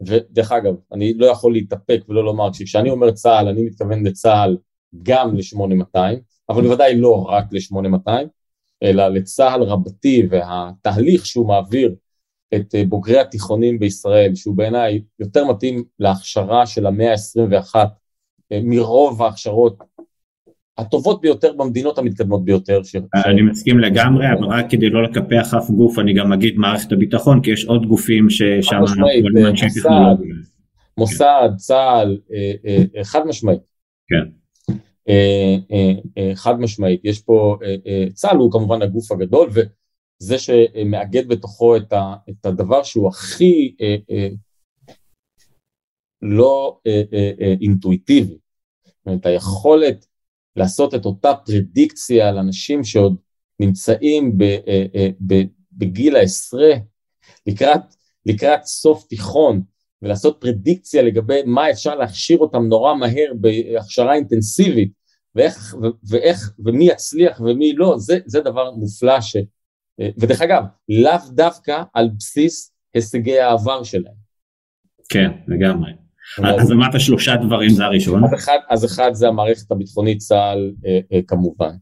ודרך 0.06 0.52
אגב, 0.52 0.74
אני 0.92 1.14
לא 1.14 1.26
יכול 1.26 1.52
להתאפק 1.52 2.00
ולא 2.08 2.24
לומר, 2.24 2.48
כשאני 2.52 2.90
אומר 2.90 3.10
צה"ל, 3.10 3.48
אני 3.48 3.62
מתכוון 3.62 4.06
לצה"ל 4.06 4.56
גם 5.02 5.36
ל-8200, 5.36 5.98
אבל 6.48 6.62
בוודאי 6.62 6.96
לא 6.96 7.26
רק 7.28 7.44
ל-8200, 7.52 8.10
אלא 8.82 9.08
לצה"ל 9.08 9.62
רבתי 9.62 10.22
והתהליך 10.30 11.26
שהוא 11.26 11.48
מעביר 11.48 11.94
את 12.54 12.74
אה, 12.74 12.84
בוגרי 12.88 13.20
התיכונים 13.20 13.78
בישראל, 13.78 14.34
שהוא 14.34 14.56
בעיניי 14.56 15.02
יותר 15.18 15.44
מתאים 15.44 15.84
להכשרה 15.98 16.66
של 16.66 16.86
המאה 16.86 17.12
ה-21 17.12 17.74
אה, 18.52 18.60
מרוב 18.62 19.22
ההכשרות 19.22 19.78
הטובות 20.78 21.20
ביותר 21.20 21.52
במדינות 21.52 21.98
המתקדמות 21.98 22.44
ביותר. 22.44 22.82
ש... 22.82 22.96
אני 23.14 23.42
מסכים 23.42 23.78
לגמרי, 23.78 24.26
אבל 24.32 24.46
רק 24.46 24.70
כדי 24.70 24.90
לא 24.90 25.02
לקפח 25.02 25.54
אף 25.54 25.70
גוף, 25.70 25.98
אני 25.98 26.14
גם 26.14 26.32
אגיד 26.32 26.56
מערכת 26.56 26.92
הביטחון, 26.92 27.42
כי 27.42 27.50
יש 27.50 27.64
עוד 27.64 27.86
גופים 27.86 28.30
ששם... 28.30 28.80
מוסד, 28.80 30.16
מוסד, 30.98 31.48
צה"ל, 31.56 32.18
אה, 32.32 32.52
אה, 32.66 33.04
חד 33.04 33.26
משמעית. 33.26 33.60
כן. 34.08 34.30
חד 36.34 36.60
משמעית, 36.60 37.00
יש 37.04 37.20
פה, 37.20 37.58
צה"ל 38.12 38.36
הוא 38.36 38.52
כמובן 38.52 38.82
הגוף 38.82 39.12
הגדול, 39.12 39.50
וזה 39.52 40.38
שמאגד 40.38 41.28
בתוכו 41.28 41.76
את 41.76 42.46
הדבר 42.46 42.82
שהוא 42.82 43.08
הכי 43.08 43.74
לא 46.22 46.78
אינטואיטיבי, 47.60 48.38
זאת 48.86 49.06
אומרת 49.06 49.26
היכולת 49.26 50.06
לעשות 50.56 50.94
את 50.94 51.04
אותה 51.04 51.34
פרדיקציה 51.34 52.28
על 52.28 52.38
אנשים 52.38 52.84
שעוד 52.84 53.16
נמצאים 53.60 54.38
ב, 54.38 54.42
אה, 54.42 54.84
אה, 54.94 55.08
ב, 55.26 55.34
בגיל 55.72 56.16
העשרה, 56.16 56.72
לקראת, 57.46 57.80
לקראת 58.26 58.64
סוף 58.64 59.06
תיכון, 59.08 59.62
ולעשות 60.02 60.36
פרדיקציה 60.40 61.02
לגבי 61.02 61.42
מה 61.46 61.70
אפשר 61.70 61.94
להכשיר 61.94 62.38
אותם 62.38 62.62
נורא 62.68 62.94
מהר 62.94 63.32
בהכשרה 63.40 64.14
אינטנסיבית, 64.14 64.92
ואיך, 65.34 65.74
ואיך, 66.08 66.52
ומי 66.58 66.84
יצליח 66.84 67.40
ומי 67.40 67.72
לא, 67.72 67.94
זה, 67.98 68.18
זה 68.26 68.40
דבר 68.40 68.70
מופלא 68.70 69.20
ש... 69.20 69.36
אה, 70.00 70.08
ודרך 70.18 70.40
אגב, 70.40 70.64
לאו 70.88 71.30
דווקא 71.30 71.82
על 71.94 72.08
בסיס 72.18 72.72
הישגי 72.94 73.38
העבר 73.40 73.82
שלהם. 73.82 74.14
כן, 75.08 75.30
לגמרי. 75.48 76.05
אז 76.60 76.72
אמרת 76.72 77.00
שלושה 77.00 77.36
דברים, 77.36 77.70
זה 77.70 77.84
הראשון. 77.84 78.24
אז 78.24 78.34
אחד, 78.34 78.58
אז 78.70 78.84
אחד 78.84 79.10
זה 79.14 79.28
המערכת 79.28 79.70
הביטחונית 79.70 80.18
צה"ל 80.18 80.72
אה, 80.86 80.98
אה, 81.12 81.20
כמובן. 81.26 81.74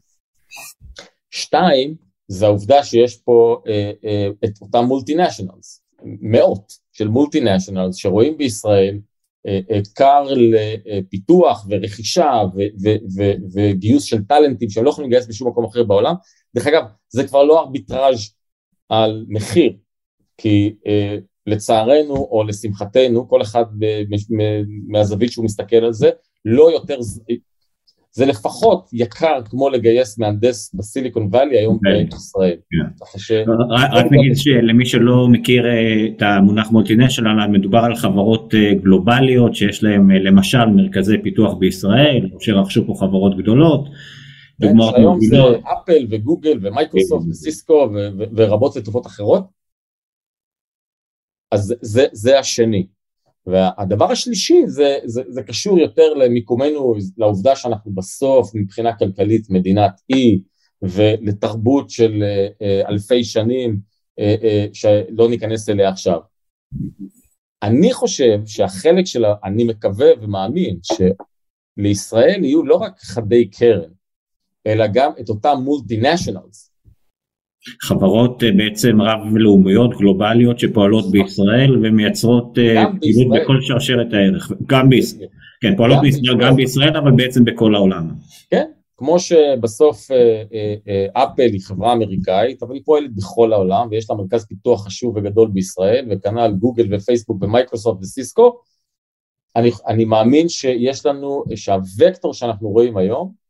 שתיים, 1.30 1.94
זה 2.28 2.46
העובדה 2.46 2.84
שיש 2.84 3.16
פה 3.16 3.62
אה, 3.66 3.92
אה, 4.04 4.28
את 4.44 4.52
אותם 4.60 4.84
מולטינשיונלס, 4.84 5.82
מאות 6.04 6.72
של 6.92 7.08
מולטינשיונלס 7.08 7.96
שרואים 7.96 8.38
בישראל 8.38 8.98
אה, 9.46 9.60
אה, 9.70 9.80
כר 9.94 10.26
לפיתוח 10.34 11.66
ורכישה 11.70 12.42
ו, 12.56 12.58
ו, 12.58 12.88
ו, 13.16 13.32
וגיוס 13.54 14.04
של 14.04 14.24
טאלנטים 14.24 14.70
שהם 14.70 14.84
לא 14.84 14.90
יכולים 14.90 15.10
לגייס 15.10 15.26
בשום 15.26 15.48
מקום 15.48 15.64
אחר 15.64 15.84
בעולם. 15.84 16.14
דרך 16.54 16.66
אגב, 16.66 16.84
זה 17.08 17.28
כבר 17.28 17.42
לא 17.42 17.60
ארביטראז' 17.60 18.34
על 18.88 19.26
מחיר, 19.28 19.72
כי 20.38 20.74
אה, 20.86 21.16
לצערנו 21.46 22.14
או 22.14 22.44
לשמחתנו, 22.48 23.28
כל 23.28 23.42
אחד 23.42 23.64
מהזווית 24.88 25.32
שהוא 25.32 25.44
מסתכל 25.44 25.76
על 25.76 25.92
זה, 25.92 26.10
לא 26.44 26.72
יותר, 26.72 26.98
זה 28.16 28.26
לפחות 28.26 28.88
יקר 28.92 29.40
כמו 29.44 29.68
לגייס 29.68 30.18
מהנדס 30.18 30.74
בסיליקון 30.74 31.28
וואלי 31.32 31.58
היום 31.58 31.78
כן. 31.84 32.04
בישראל. 32.10 32.56
כן. 32.70 33.42
רק 33.70 33.90
רק 33.92 34.06
נגיד 34.10 34.36
שלמי 34.36 34.86
שלא 34.86 35.28
מכיר 35.28 35.66
אה, 35.66 36.06
את 36.16 36.22
המונח 36.22 36.70
מולטינשיונל, 36.70 37.46
מדובר 37.46 37.78
על 37.78 37.94
חברות 37.94 38.54
אה, 38.54 38.74
גלובליות 38.74 39.54
שיש 39.54 39.82
להם 39.82 40.10
אה, 40.10 40.18
למשל 40.18 40.64
מרכזי 40.64 41.18
פיתוח 41.22 41.54
בישראל, 41.54 42.28
שרכשו 42.40 42.86
פה 42.86 42.94
חברות 43.00 43.38
גדולות, 43.38 43.88
דוגמאות 44.60 44.94
היום 44.94 45.18
זה. 45.20 45.36
אפל 45.72 46.06
וגוגל 46.10 46.58
ומייקרוסופט 46.62 47.24
כן. 47.24 47.30
וסיסקו 47.30 47.88
ורבות 48.36 48.76
וטובות 48.76 49.06
אחרות. 49.06 49.63
אז 51.54 51.74
זה, 51.80 52.06
זה 52.12 52.38
השני. 52.38 52.86
והדבר 53.46 54.12
השלישי 54.12 54.62
זה, 54.66 54.98
זה, 55.04 55.22
זה 55.28 55.42
קשור 55.42 55.78
יותר 55.78 56.14
למיקומנו, 56.14 56.94
לעובדה 57.18 57.56
שאנחנו 57.56 57.92
בסוף 57.94 58.50
מבחינה 58.54 58.96
כלכלית 58.96 59.50
מדינת 59.50 60.00
אי 60.10 60.40
ולתרבות 60.82 61.90
של 61.90 62.22
אה, 62.22 62.46
אה, 62.62 62.88
אלפי 62.88 63.24
שנים 63.24 63.80
אה, 64.18 64.66
שלא 64.72 65.28
ניכנס 65.30 65.68
אליה 65.68 65.88
עכשיו. 65.88 66.20
אני 67.62 67.92
חושב 67.92 68.40
שהחלק 68.46 69.06
של, 69.06 69.24
אני 69.44 69.64
מקווה 69.64 70.06
ומאמין 70.20 70.78
שלישראל 70.82 72.44
יהיו 72.44 72.64
לא 72.64 72.76
רק 72.76 73.00
חדי 73.00 73.50
קרן, 73.50 73.90
אלא 74.66 74.86
גם 74.94 75.12
את 75.20 75.28
אותם 75.28 75.56
multinationals, 75.64 76.63
חברות 77.82 78.42
אה, 78.42 78.52
בעצם 78.52 79.00
רב-לאומיות 79.00 79.90
גלובליות 79.98 80.58
שפועלות 80.58 81.10
בישראל 81.10 81.76
ומייצרות 81.82 82.58
אה, 82.58 82.84
פעילות. 83.00 83.42
בכל 83.42 83.60
שרשרת 83.60 84.12
הערך, 84.12 84.52
גם 84.66 84.88
בישראל, 84.88 85.28
כן 85.60 85.76
פועלות 85.76 86.00
בישראל. 86.00 86.38
גם 86.40 86.56
בישראל 86.56 86.96
אבל 86.96 87.10
בעצם 87.10 87.44
בכל 87.44 87.74
העולם. 87.74 88.08
כן, 88.50 88.64
כמו 88.96 89.18
שבסוף 89.18 90.10
אה, 90.10 91.06
אפל 91.12 91.48
היא 91.52 91.60
חברה 91.64 91.92
אמריקאית, 91.92 92.62
אבל 92.62 92.74
היא 92.74 92.82
פועלת 92.84 93.14
בכל 93.14 93.52
העולם 93.52 93.88
ויש 93.90 94.10
לה 94.10 94.16
מרכז 94.16 94.46
פיתוח 94.46 94.86
חשוב 94.86 95.16
וגדול 95.16 95.48
בישראל, 95.48 96.06
וכנ"ל 96.10 96.52
גוגל 96.58 96.94
ופייסבוק 96.94 97.42
ומייקרוסופט 97.42 98.02
וסיסקו. 98.02 98.58
אני, 99.56 99.70
אני 99.86 100.04
מאמין 100.04 100.48
שיש 100.48 101.06
לנו, 101.06 101.44
שהווקטור 101.54 102.34
שאנחנו 102.34 102.68
רואים 102.68 102.96
היום, 102.96 103.43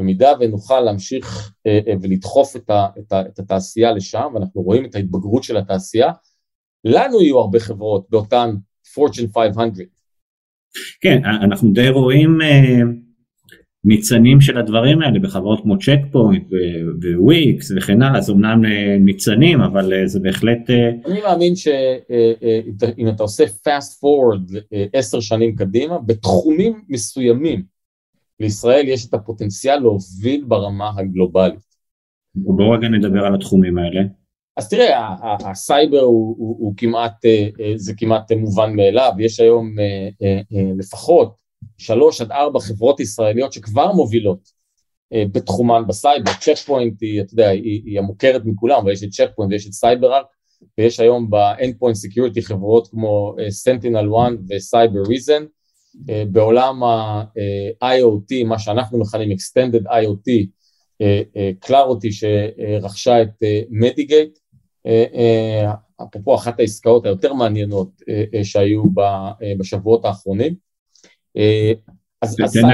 במידה 0.00 0.32
ונוכל 0.40 0.80
להמשיך 0.80 1.52
אה, 1.66 1.80
אה, 1.86 1.94
ולדחוף 2.02 2.56
את, 2.56 2.70
ה, 2.70 2.86
את, 2.98 3.12
ה, 3.12 3.20
את 3.20 3.38
התעשייה 3.38 3.92
לשם, 3.92 4.26
ואנחנו 4.34 4.62
רואים 4.62 4.84
את 4.84 4.94
ההתבגרות 4.94 5.42
של 5.42 5.56
התעשייה, 5.56 6.12
לנו 6.84 7.20
יהיו 7.20 7.38
הרבה 7.38 7.60
חברות 7.60 8.06
באותן 8.10 8.54
Fortune 8.94 9.34
500. 9.34 9.70
כן, 11.00 11.24
אנחנו 11.24 11.72
די 11.72 11.88
רואים 11.88 12.40
אה, 12.42 12.80
ניצנים 13.84 14.40
של 14.40 14.58
הדברים 14.58 15.02
האלה 15.02 15.20
בחברות 15.20 15.60
כמו 15.62 15.78
צ'ק 15.78 15.98
פוינט 16.12 16.46
וויקס 17.18 17.72
וכן 17.76 18.02
הלאה, 18.02 18.20
זה 18.20 18.32
אמנם 18.32 18.64
אה, 18.64 18.96
ניצנים 19.00 19.60
אבל 19.60 19.92
אה, 19.92 20.06
זה 20.06 20.20
בהחלט, 20.20 20.70
אה, 20.70 20.90
אני 21.06 21.20
מאמין 21.20 21.56
שאם 21.56 23.08
אתה 23.08 23.22
עושה 23.22 23.44
fast 23.44 23.98
forward 24.00 24.56
אה, 24.72 24.84
עשר 24.92 25.20
שנים 25.20 25.56
קדימה, 25.56 25.98
בתחומים 25.98 26.82
מסוימים 26.88 27.79
לישראל 28.40 28.88
יש 28.88 29.06
את 29.06 29.14
הפוטנציאל 29.14 29.78
להוביל 29.78 30.44
ברמה 30.48 30.92
הגלובלית. 30.96 31.70
בואו 32.34 32.70
רגע 32.70 32.88
נדבר 32.88 33.24
על 33.26 33.34
התחומים 33.34 33.78
האלה. 33.78 34.00
אז 34.56 34.68
תראה, 34.68 35.14
הסייבר 35.50 36.00
הוא, 36.00 36.36
הוא, 36.38 36.56
הוא 36.58 36.74
כמעט, 36.76 37.24
אה, 37.24 37.48
אה, 37.60 37.72
זה 37.76 37.94
כמעט 37.96 38.32
מובן 38.32 38.76
מאליו, 38.76 39.12
יש 39.18 39.40
היום 39.40 39.76
אה, 39.78 40.40
לפחות 40.78 41.34
שלוש 41.78 42.20
עד 42.20 42.30
ארבע 42.30 42.60
חברות 42.60 43.00
ישראליות 43.00 43.52
שכבר 43.52 43.92
מובילות 43.92 44.60
בתחומן 45.14 45.82
בסייבר, 45.88 46.30
צ'ק 46.40 46.56
פוינט 46.66 47.02
היא, 47.02 47.20
אתה 47.20 47.34
יודע, 47.34 47.48
היא, 47.48 47.82
היא 47.84 47.98
המוכרת 47.98 48.42
מכולם, 48.44 48.78
אבל 48.78 48.92
יש 48.92 49.04
את 49.04 49.10
צ'ק 49.10 49.28
פוינט 49.36 49.52
ויש 49.52 49.66
את 49.66 49.72
סייבר 49.72 50.12
ויש 50.78 51.00
היום 51.00 51.30
ב-endpoint 51.30 51.96
security 52.06 52.42
חברות 52.42 52.88
כמו 52.88 53.34
אה, 53.38 53.46
Sentinel 53.46 54.06
One 54.06 54.36
ו 54.48 55.02
Cybereason, 55.02 55.42
בעולם 56.32 56.82
ה-IoT, 56.82 58.44
מה 58.46 58.58
שאנחנו 58.58 58.98
מכנים 59.00 59.28
Extended 59.30 59.84
IoT, 59.86 60.46
אה, 61.00 61.22
אה, 61.36 61.50
קלארוטי 61.60 62.08
שרכשה 62.12 63.22
את 63.22 63.42
מדיגייט, 63.70 64.38
אפרופו 66.02 66.34
אחת 66.34 66.60
העסקאות 66.60 67.06
היותר 67.06 67.32
מעניינות 67.34 67.90
אה, 68.08 68.24
אה, 68.34 68.44
שהיו 68.44 68.82
אה, 68.98 69.32
בשבועות 69.58 70.04
האחרונים. 70.04 70.54
אה, 71.36 71.72
אז 72.22 72.36
תן 72.36 72.64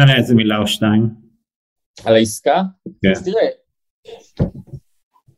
עליה 0.00 0.16
איזה- 0.16 0.34
מילה 0.34 0.58
או 0.58 0.66
שתיים. 0.66 1.06
על 2.04 2.14
העסקה, 2.14 2.62
כן. 3.02 3.10
אז 3.10 3.24
תראה, 3.24 3.46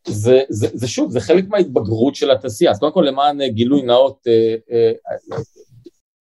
זה, 0.07 0.41
זה, 0.49 0.69
זה 0.73 0.89
שוב, 0.89 1.11
זה 1.11 1.21
חלק 1.21 1.49
מההתבגרות 1.49 2.15
של 2.15 2.31
התעשייה, 2.31 2.71
אז 2.71 2.79
קודם 2.79 2.93
כל 2.93 3.05
למען 3.09 3.41
אה, 3.41 3.49
גילוי 3.49 3.83
נאות, 3.83 4.21
אה, 4.29 4.55
אה, 4.73 4.93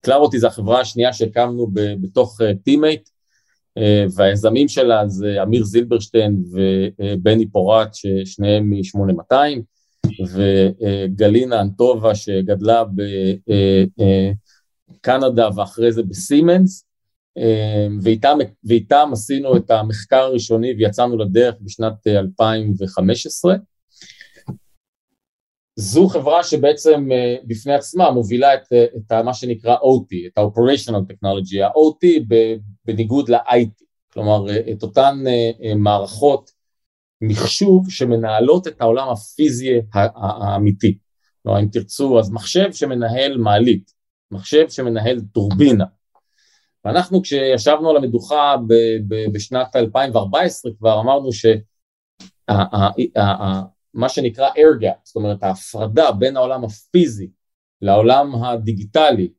קלארוטי 0.00 0.38
זה 0.38 0.46
החברה 0.46 0.80
השנייה 0.80 1.12
שהקמנו 1.12 1.66
בתוך 2.00 2.40
Team8, 2.64 3.08
והיזמים 4.14 4.68
שלה 4.68 5.08
זה 5.08 5.42
אמיר 5.42 5.64
זילברשטיין 5.64 6.42
ובני 6.98 7.46
פורט, 7.46 7.88
ששניהם 7.94 8.70
מ-8200, 8.70 9.34
וגלינה 10.34 11.60
אנטונובה 11.60 12.14
שגדלה 12.14 12.84
בקנדה 14.90 15.48
ואחרי 15.56 15.92
זה 15.92 16.02
בסימנס, 16.02 16.84
ואיתם, 18.02 18.38
ואיתם 18.64 19.08
עשינו 19.12 19.56
את 19.56 19.70
המחקר 19.70 20.16
הראשוני 20.16 20.74
ויצאנו 20.78 21.18
לדרך 21.18 21.54
בשנת 21.60 22.06
2015. 22.06 23.54
זו 25.80 26.08
חברה 26.08 26.44
שבעצם 26.44 27.08
בפני 27.44 27.74
עצמה 27.74 28.10
מובילה 28.10 28.54
את, 28.54 28.72
את 28.72 29.12
מה 29.12 29.34
שנקרא 29.34 29.76
OT, 29.76 30.26
את 30.26 30.38
ה-Operational 30.38 31.12
Technology, 31.12 31.64
ה-OT 31.64 32.34
בניגוד 32.84 33.28
ל-IT, 33.28 33.84
כלומר 34.12 34.44
את 34.72 34.82
אותן 34.82 35.18
מערכות 35.76 36.50
מחשוב 37.20 37.90
שמנהלות 37.90 38.66
את 38.66 38.80
העולם 38.80 39.08
הפיזי 39.08 39.80
האמיתי. 39.92 40.98
כלומר, 41.42 41.60
אם 41.60 41.68
תרצו, 41.72 42.18
אז 42.18 42.30
מחשב 42.30 42.72
שמנהל 42.72 43.36
מעלית, 43.36 43.92
מחשב 44.30 44.68
שמנהל 44.68 45.20
טורבינה. 45.32 45.84
ואנחנו 46.84 47.22
כשישבנו 47.22 47.90
על 47.90 47.96
המדוכה 47.96 48.56
בשנת 49.32 49.76
2014 49.76 50.72
כבר 50.78 51.00
אמרנו 51.00 51.30
שמה 53.96 54.08
שנקרא 54.08 54.48
air 54.48 54.82
gap, 54.82 54.98
זאת 55.04 55.16
אומרת 55.16 55.42
ההפרדה 55.42 56.12
בין 56.12 56.36
העולם 56.36 56.64
הפיזי 56.64 57.30
לעולם 57.82 58.44
הדיגיטלי, 58.44 59.30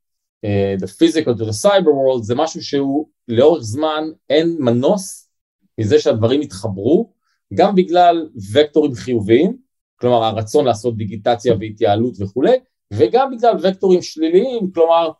uh, 0.45 0.81
the 0.81 0.87
physical 0.87 1.39
to 1.39 1.43
the 1.43 1.65
cyber 1.65 1.91
world, 1.91 2.21
זה 2.21 2.35
משהו 2.35 2.63
שהוא 2.63 3.07
לאורך 3.27 3.63
זמן 3.63 4.03
אין 4.29 4.57
מנוס 4.59 5.29
מזה 5.77 5.99
שהדברים 5.99 6.41
יתחברו, 6.41 7.13
גם 7.53 7.75
בגלל 7.75 8.29
וקטורים 8.53 8.93
חיוביים, 8.93 9.57
כלומר 9.95 10.23
הרצון 10.23 10.65
לעשות 10.65 10.97
דיגיטציה 10.97 11.55
והתייעלות 11.59 12.13
וכולי, 12.19 12.55
וגם 12.93 13.31
בגלל 13.31 13.55
וקטורים 13.61 14.01
שליליים, 14.01 14.71
כלומר 14.71 15.11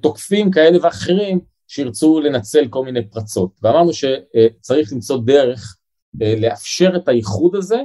תוקפים 0.00 0.50
כאלה 0.50 0.78
ואחרים 0.82 1.40
שירצו 1.68 2.20
לנצל 2.20 2.68
כל 2.68 2.84
מיני 2.84 3.08
פרצות. 3.10 3.50
ואמרנו 3.62 3.90
שצריך 3.92 4.92
למצוא 4.92 5.18
דרך 5.24 5.76
לאפשר 6.14 6.96
את 6.96 7.08
הייחוד 7.08 7.54
הזה, 7.56 7.80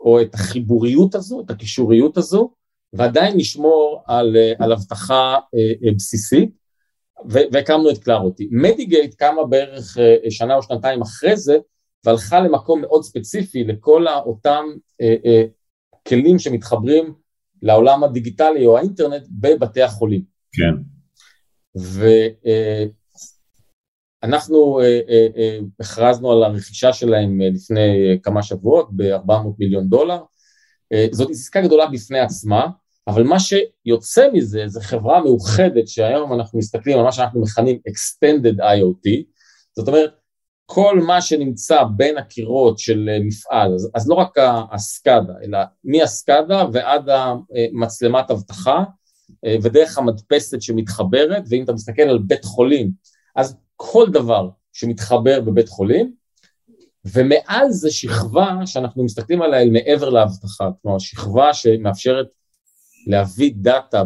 או 0.00 0.20
את 0.22 0.34
החיבוריות 0.34 1.14
הזו, 1.14 1.40
את 1.40 1.50
הקישוריות 1.50 2.16
הזו, 2.16 2.50
ועדיין 2.92 3.36
לשמור 3.36 4.02
על, 4.06 4.36
על 4.58 4.72
הבטחה 4.72 5.36
בסיסית, 5.96 6.50
והקמנו 7.28 7.90
את 7.90 7.98
קלארוטי. 7.98 8.48
מדיגייט 8.50 9.14
קמה 9.14 9.44
בערך 9.44 9.96
שנה 10.30 10.56
או 10.56 10.62
שנתיים 10.62 11.02
אחרי 11.02 11.36
זה, 11.36 11.58
והלכה 12.04 12.40
למקום 12.40 12.80
מאוד 12.80 13.02
ספציפי 13.02 13.64
לכל 13.64 14.08
אותם 14.08 14.64
כלים 16.08 16.38
שמתחברים 16.38 17.14
לעולם 17.62 18.04
הדיגיטלי 18.04 18.66
או 18.66 18.78
האינטרנט 18.78 19.22
בבתי 19.30 19.82
החולים. 19.82 20.22
כן. 20.52 20.82
ואנחנו 24.22 24.80
הכרזנו 25.80 26.32
על 26.32 26.42
הרכישה 26.42 26.92
שלהם 26.92 27.40
לפני 27.40 28.18
כמה 28.22 28.42
שבועות 28.42 28.88
ב-400 28.96 29.32
מיליון 29.58 29.88
דולר. 29.88 30.18
זאת 31.12 31.30
עסקה 31.30 31.60
גדולה 31.60 31.86
בפני 31.86 32.20
עצמה, 32.20 32.66
אבל 33.08 33.22
מה 33.22 33.36
שיוצא 33.40 34.28
מזה 34.32 34.62
זה 34.66 34.80
חברה 34.80 35.24
מאוחדת 35.24 35.88
שהיום 35.88 36.32
אנחנו 36.32 36.58
מסתכלים 36.58 36.98
על 36.98 37.04
מה 37.04 37.12
שאנחנו 37.12 37.40
מכנים 37.42 37.78
Extended 37.88 38.58
IoT, 38.58 39.22
זאת 39.76 39.88
אומרת 39.88 40.10
כל 40.66 41.00
מה 41.00 41.22
שנמצא 41.22 41.82
בין 41.96 42.18
הקירות 42.18 42.78
של 42.78 43.08
מפעל, 43.20 43.74
אז, 43.74 43.90
אז 43.94 44.08
לא 44.08 44.14
רק 44.14 44.36
הסקאדה, 44.72 45.32
אלא 45.44 45.58
מהסקאדה 45.84 46.64
ועד 46.72 47.08
המצלמת 47.08 48.30
אבטחה, 48.30 48.84
ודרך 49.62 49.98
המדפסת 49.98 50.62
שמתחברת, 50.62 51.42
ואם 51.48 51.64
אתה 51.64 51.72
מסתכל 51.72 52.02
על 52.02 52.18
בית 52.18 52.44
חולים, 52.44 52.90
אז 53.36 53.56
כל 53.82 54.06
דבר 54.12 54.48
שמתחבר 54.72 55.40
בבית 55.40 55.68
חולים, 55.68 56.14
ומעל 57.04 57.70
זה 57.70 57.90
שכבה 57.90 58.66
שאנחנו 58.66 59.04
מסתכלים 59.04 59.42
עליה 59.42 59.60
אל 59.60 59.70
מעבר 59.70 60.10
לאבטחה, 60.10 60.68
כלומר 60.82 60.98
שכבה 60.98 61.54
שמאפשרת 61.54 62.26
להביא 63.06 63.52
דאטה 63.56 64.02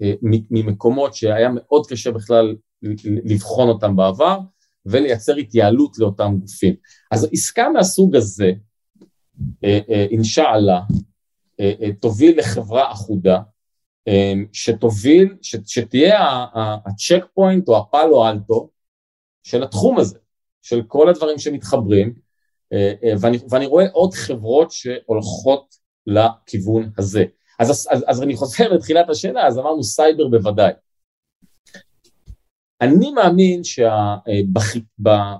אה, 0.00 0.12
ממקומות 0.50 1.14
שהיה 1.14 1.48
מאוד 1.54 1.86
קשה 1.86 2.10
בכלל 2.10 2.56
לבחון 3.02 3.68
אותם 3.68 3.96
בעבר, 3.96 4.38
ולייצר 4.86 5.36
התייעלות 5.36 5.98
לאותם 5.98 6.36
גופים. 6.40 6.74
אז 7.10 7.28
עסקה 7.32 7.68
מהסוג 7.68 8.16
הזה, 8.16 8.52
אה, 9.64 9.78
אה, 9.90 10.06
אינשאללה, 10.10 10.80
תוביל 12.00 12.38
לחברה 12.38 12.92
אחודה, 12.92 13.40
שתוביל, 14.52 15.34
שתהיה 15.42 16.44
הצ'ק 16.86 17.24
פוינט 17.34 17.68
או 17.68 17.78
הפאלו 17.78 18.28
אלטו 18.28 18.70
של 19.48 19.62
התחום 19.62 19.98
הזה, 19.98 20.18
של 20.62 20.82
כל 20.82 21.08
הדברים 21.08 21.38
שמתחברים, 21.38 22.14
ואני, 23.20 23.38
ואני 23.50 23.66
רואה 23.66 23.86
עוד 23.92 24.14
חברות 24.14 24.70
שהולכות 24.70 25.74
לכיוון 26.06 26.90
הזה. 26.98 27.24
אז, 27.58 27.70
אז, 27.70 28.04
אז 28.06 28.22
אני 28.22 28.36
חוזר 28.36 28.72
לתחילת 28.72 29.08
השאלה, 29.08 29.46
אז 29.46 29.58
אמרנו 29.58 29.82
סייבר 29.82 30.28
בוודאי. 30.28 30.72
אני 32.80 33.10
מאמין 33.10 33.62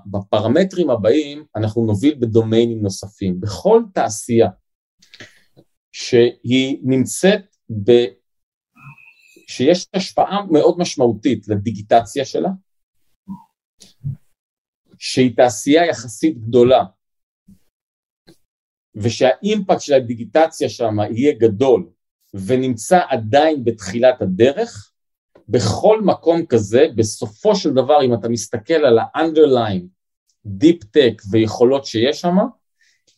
שבפרמטרים 0.05 0.89
הבאים 0.89 1.45
אנחנו 1.55 1.85
נוביל 1.85 2.15
בדומיינים 2.19 2.81
נוספים. 2.81 3.41
בכל 3.41 3.83
תעשייה 3.93 4.49
שהיא 5.91 6.79
נמצאת 6.83 7.55
ב... 7.83 7.91
שיש 9.47 9.87
השפעה 9.93 10.45
מאוד 10.51 10.79
משמעותית 10.79 11.47
לדיגיטציה 11.47 12.25
שלה, 12.25 12.49
שהיא 14.99 15.35
תעשייה 15.35 15.85
יחסית 15.85 16.37
גדולה, 16.37 16.83
ושהאימפקט 18.95 19.81
של 19.81 19.93
הדיגיטציה 19.93 20.69
שם 20.69 20.97
יהיה 21.11 21.33
גדול, 21.37 21.89
ונמצא 22.33 22.99
עדיין 23.09 23.63
בתחילת 23.63 24.21
הדרך, 24.21 24.91
בכל 25.49 26.01
מקום 26.01 26.45
כזה, 26.45 26.85
בסופו 26.95 27.55
של 27.55 27.73
דבר, 27.73 28.03
אם 28.03 28.13
אתה 28.13 28.29
מסתכל 28.29 28.73
על 28.73 28.99
ה-underline, 28.99 29.83
Deep 30.47 30.83
Tech 30.83 31.23
ויכולות 31.31 31.85
שיש 31.85 32.21
שם, 32.21 32.35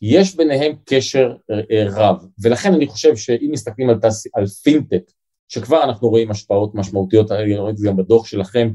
יש 0.02 0.36
ביניהם 0.36 0.72
קשר 0.84 1.34
אה, 1.50 1.60
אה, 1.70 1.84
רב. 1.90 2.26
ולכן 2.42 2.74
אני 2.74 2.86
חושב 2.86 3.16
שאם 3.16 3.48
מסתכלים 3.52 3.90
על, 3.90 4.00
תעש... 4.00 4.26
על 4.34 4.46
פינטק, 4.46 5.02
שכבר 5.48 5.84
אנחנו 5.84 6.08
רואים 6.08 6.30
השפעות 6.30 6.74
משמעותיות, 6.74 7.32
אני 7.32 7.58
רואה 7.58 7.70
את 7.70 7.76
זה 7.76 7.88
גם 7.88 7.96
בדוח 7.96 8.26
שלכם, 8.26 8.70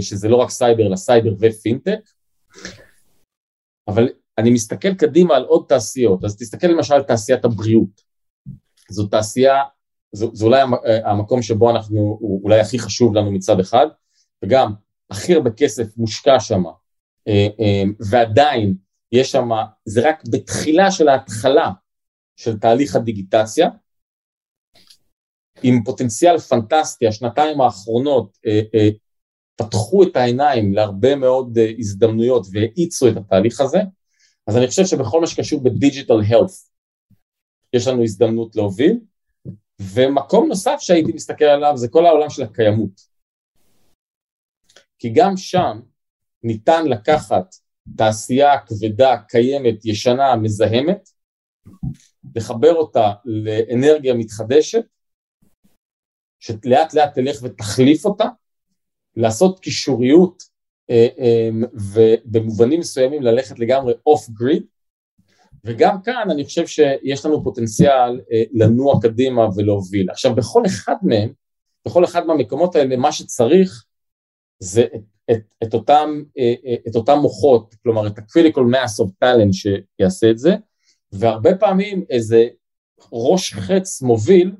שזה 0.00 0.28
לא 0.28 0.36
רק 0.36 0.50
סייבר, 0.50 0.86
אלא 0.86 0.96
סייבר 0.96 1.30
ופינטק, 1.40 2.00
אבל 3.88 4.08
אני 4.38 4.50
מסתכל 4.50 4.94
קדימה 4.94 5.36
על 5.36 5.44
עוד 5.44 5.64
תעשיות, 5.68 6.24
אז 6.24 6.36
תסתכל 6.36 6.66
למשל 6.66 6.94
על 6.94 7.02
תעשיית 7.02 7.44
הבריאות. 7.44 8.10
זו 8.90 9.06
תעשייה, 9.06 9.62
זו, 10.12 10.30
זו 10.34 10.46
אולי 10.46 10.62
המקום 11.04 11.42
שבו 11.42 11.70
אנחנו, 11.70 11.96
הוא 12.20 12.44
אולי 12.44 12.60
הכי 12.60 12.78
חשוב 12.78 13.14
לנו 13.14 13.30
מצד 13.30 13.60
אחד, 13.60 13.86
וגם 14.44 14.72
הכי 15.10 15.34
הרבה 15.34 15.50
כסף 15.50 15.96
מושקע 15.96 16.40
שם, 16.40 16.64
אה, 17.28 17.48
אה, 17.60 17.82
ועדיין 18.10 18.74
יש 19.12 19.32
שם, 19.32 19.48
זה 19.84 20.08
רק 20.08 20.22
בתחילה 20.30 20.90
של 20.90 21.08
ההתחלה 21.08 21.70
של 22.36 22.58
תהליך 22.58 22.96
הדיגיטציה, 22.96 23.68
עם 25.62 25.84
פוטנציאל 25.84 26.38
פנטסטי, 26.38 27.06
השנתיים 27.06 27.60
האחרונות 27.60 28.38
אה, 28.46 28.88
פתחו 29.60 30.02
את 30.02 30.16
העיניים 30.16 30.74
להרבה 30.74 31.16
מאוד 31.16 31.58
הזדמנויות 31.78 32.46
והאיצו 32.52 33.08
את 33.08 33.16
התהליך 33.16 33.60
הזה, 33.60 33.78
אז 34.46 34.56
אני 34.56 34.66
חושב 34.66 34.86
שבכל 34.86 35.20
מה 35.20 35.26
שקשור 35.26 35.64
בדיג'יטל 35.64 36.20
הלף, 36.28 36.52
יש 37.72 37.88
לנו 37.88 38.02
הזדמנות 38.02 38.56
להוביל, 38.56 39.00
ומקום 39.80 40.48
נוסף 40.48 40.76
שהייתי 40.78 41.12
מסתכל 41.12 41.44
עליו 41.44 41.76
זה 41.76 41.88
כל 41.88 42.06
העולם 42.06 42.30
של 42.30 42.42
הקיימות. 42.42 43.00
כי 44.98 45.12
גם 45.14 45.36
שם 45.36 45.80
ניתן 46.42 46.86
לקחת 46.86 47.54
תעשייה 47.96 48.58
כבדה, 48.66 49.16
קיימת, 49.28 49.84
ישנה, 49.84 50.36
מזהמת, 50.36 51.08
לחבר 52.36 52.74
אותה 52.74 53.12
לאנרגיה 53.24 54.14
מתחדשת, 54.14 54.84
שלאט 56.40 56.94
לאט 56.94 57.14
תלך 57.14 57.42
ותחליף 57.42 58.04
אותה, 58.04 58.24
לעשות 59.16 59.60
קישוריות 59.60 60.42
אה, 60.90 61.08
אה, 61.18 61.48
ובמובנים 61.74 62.80
מסוימים 62.80 63.22
ללכת 63.22 63.58
לגמרי 63.58 63.94
אוף 64.06 64.28
גריד, 64.30 64.62
וגם 65.64 66.02
כאן 66.02 66.30
אני 66.30 66.44
חושב 66.44 66.66
שיש 66.66 67.26
לנו 67.26 67.44
פוטנציאל 67.44 68.20
אה, 68.32 68.42
לנוע 68.52 69.00
קדימה 69.02 69.42
ולהוביל. 69.56 70.10
עכשיו 70.10 70.34
בכל 70.34 70.66
אחד 70.66 70.94
מהם, 71.02 71.32
בכל 71.86 72.04
אחד 72.04 72.26
מהמקומות 72.26 72.76
האלה, 72.76 72.96
מה 72.96 73.12
שצריך 73.12 73.84
זה 74.58 74.84
את, 74.92 75.00
את, 75.30 75.42
את, 75.62 75.74
אותם, 75.74 76.22
את 76.88 76.96
אותם 76.96 77.18
מוחות, 77.18 77.74
כלומר 77.82 78.06
את 78.06 78.18
ה-critical 78.18 78.74
mass 78.74 79.04
of 79.04 79.08
talent 79.24 79.52
שיעשה 79.52 80.30
את 80.30 80.38
זה, 80.38 80.54
והרבה 81.12 81.56
פעמים 81.56 82.04
איזה 82.10 82.48
ראש 83.12 83.54
חץ 83.54 84.02
מוביל, 84.02 84.52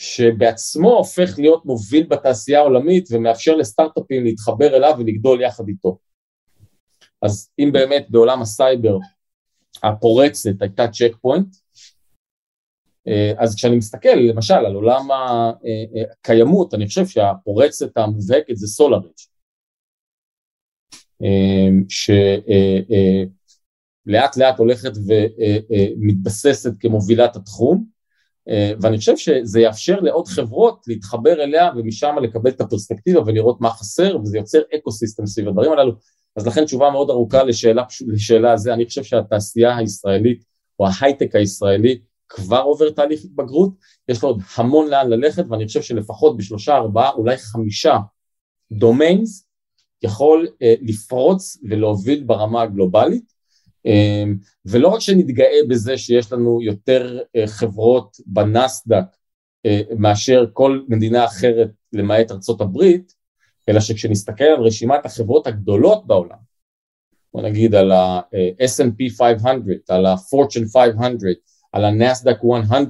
שבעצמו 0.00 0.90
הופך 0.90 1.38
להיות 1.38 1.66
מוביל 1.66 2.06
בתעשייה 2.06 2.58
העולמית 2.58 3.08
ומאפשר 3.10 3.56
לסטארט-אפים 3.56 4.24
להתחבר 4.24 4.76
אליו 4.76 4.94
ולגדול 4.98 5.42
יחד 5.42 5.68
איתו. 5.68 5.98
אז 7.22 7.50
אם 7.58 7.70
באמת 7.72 8.06
בעולם 8.10 8.42
הסייבר 8.42 8.98
הפורצת 9.82 10.50
הייתה 10.60 10.88
צ'ק 10.88 11.16
פוינט, 11.20 11.56
אה, 13.08 13.32
אז 13.38 13.54
כשאני 13.54 13.76
מסתכל 13.76 14.08
למשל 14.08 14.54
על 14.54 14.74
עולם 14.74 15.08
הקיימות, 15.10 16.74
אני 16.74 16.86
חושב 16.86 17.06
שהפורצת 17.06 17.96
המובהקת 17.96 18.56
זה 18.56 18.66
סולאריץ', 18.66 19.28
אה, 21.22 21.68
שלאט 21.88 23.28
לאט 24.36 24.58
הולכת 24.58 24.92
ומתבססת 25.06 26.72
כמובילת 26.80 27.36
התחום, 27.36 27.84
אה, 27.84 27.99
ואני 28.80 28.98
חושב 28.98 29.16
שזה 29.16 29.60
יאפשר 29.60 30.00
לעוד 30.00 30.28
חברות 30.28 30.84
להתחבר 30.86 31.42
אליה 31.42 31.70
ומשם 31.76 32.16
לקבל 32.22 32.50
את 32.50 32.60
הפרספקטיבה 32.60 33.20
ולראות 33.26 33.60
מה 33.60 33.70
חסר, 33.70 34.16
וזה 34.22 34.38
יוצר 34.38 34.58
אקו 34.74 34.92
סיסטם 34.92 35.26
סביב 35.26 35.48
הדברים 35.48 35.72
הללו. 35.72 35.92
אז 36.36 36.46
לכן 36.46 36.64
תשובה 36.64 36.90
מאוד 36.90 37.10
ארוכה 37.10 37.42
לשאלה, 37.42 37.84
לשאלה 38.06 38.52
הזו, 38.52 38.72
אני 38.72 38.86
חושב 38.86 39.04
שהתעשייה 39.04 39.76
הישראלית 39.76 40.44
או 40.78 40.86
ההייטק 40.86 41.34
הישראלי 41.34 42.00
כבר 42.28 42.60
עובר 42.60 42.90
תהליך 42.90 43.24
התבגרות, 43.24 43.72
יש 44.08 44.22
לו 44.22 44.28
עוד 44.28 44.40
המון 44.56 44.88
לאן 44.88 45.10
ללכת 45.10 45.44
ואני 45.50 45.66
חושב 45.66 45.82
שלפחות 45.82 46.36
בשלושה, 46.36 46.76
ארבעה, 46.76 47.10
אולי 47.10 47.36
חמישה 47.36 47.98
דומיינס 48.72 49.46
יכול 50.02 50.48
אה, 50.62 50.74
לפרוץ 50.82 51.58
ולהוביל 51.70 52.24
ברמה 52.24 52.62
הגלובלית 52.62 53.24
אה, 53.24 53.39
ולא 54.64 54.88
רק 54.88 55.00
שנתגאה 55.00 55.58
בזה 55.68 55.98
שיש 55.98 56.32
לנו 56.32 56.62
יותר 56.62 57.18
אה, 57.36 57.46
חברות 57.46 58.16
בנסדק 58.26 59.04
אה, 59.66 59.80
מאשר 59.98 60.46
כל 60.52 60.80
מדינה 60.88 61.24
אחרת 61.24 61.70
למעט 61.92 62.30
ארצות 62.30 62.60
הברית, 62.60 63.14
אלא 63.68 63.80
שכשנסתכל 63.80 64.44
על 64.44 64.62
רשימת 64.62 65.06
החברות 65.06 65.46
הגדולות 65.46 66.06
בעולם, 66.06 66.38
בוא 67.34 67.42
נגיד 67.42 67.74
על 67.74 67.92
ה-S&P 67.92 69.16
500, 69.18 69.90
על 69.90 70.06
ה-Fortune 70.06 70.72
500, 70.72 71.16
על 71.72 71.84
ה-NASDAQ 71.84 72.44
100, 72.44 72.80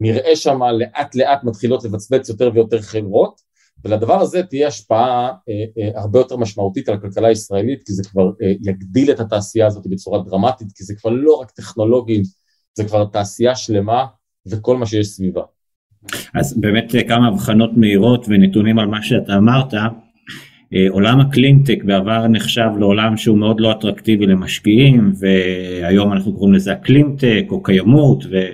נראה 0.00 0.36
שם 0.36 0.62
לאט 0.62 1.14
לאט 1.14 1.44
מתחילות 1.44 1.84
לבצבץ 1.84 2.28
יותר 2.28 2.50
ויותר 2.54 2.82
חברות, 2.82 3.40
ולדבר 3.84 4.20
הזה 4.20 4.42
תהיה 4.42 4.68
השפעה 4.68 5.28
אה, 5.48 5.64
אה, 5.78 6.00
הרבה 6.00 6.18
יותר 6.18 6.36
משמעותית 6.36 6.88
על 6.88 6.94
הכלכלה 6.94 7.28
הישראלית, 7.28 7.82
כי 7.86 7.92
זה 7.92 8.02
כבר 8.10 8.30
אה, 8.42 8.52
יגדיל 8.62 9.10
את 9.10 9.20
התעשייה 9.20 9.66
הזאת 9.66 9.86
בצורה 9.86 10.22
דרמטית, 10.22 10.68
כי 10.74 10.84
זה 10.84 10.94
כבר 10.94 11.10
לא 11.10 11.34
רק 11.34 11.50
טכנולוגים, 11.50 12.22
זה 12.74 12.84
כבר 12.84 13.04
תעשייה 13.04 13.56
שלמה 13.56 14.06
וכל 14.46 14.76
מה 14.76 14.86
שיש 14.86 15.06
סביבה. 15.06 15.42
אז 16.34 16.60
באמת 16.60 16.92
כמה 17.08 17.28
הבחנות 17.28 17.70
מהירות 17.76 18.26
ונתונים 18.28 18.78
על 18.78 18.86
מה 18.86 19.02
שאתה 19.02 19.36
אמרת. 19.36 19.74
אה, 20.74 20.86
עולם 20.90 21.20
הקלינטק 21.20 21.84
בעבר 21.84 22.26
נחשב 22.26 22.68
לעולם 22.78 23.16
שהוא 23.16 23.38
מאוד 23.38 23.60
לא 23.60 23.72
אטרקטיבי 23.72 24.26
למשקיעים 24.26 25.12
והיום 25.18 26.12
אנחנו 26.12 26.32
קוראים 26.34 26.54
לזה 26.54 26.72
הקלינטק 26.72 27.44
או 27.50 27.62
קיימות 27.62 28.24
ו, 28.30 28.36
אה, 28.36 28.50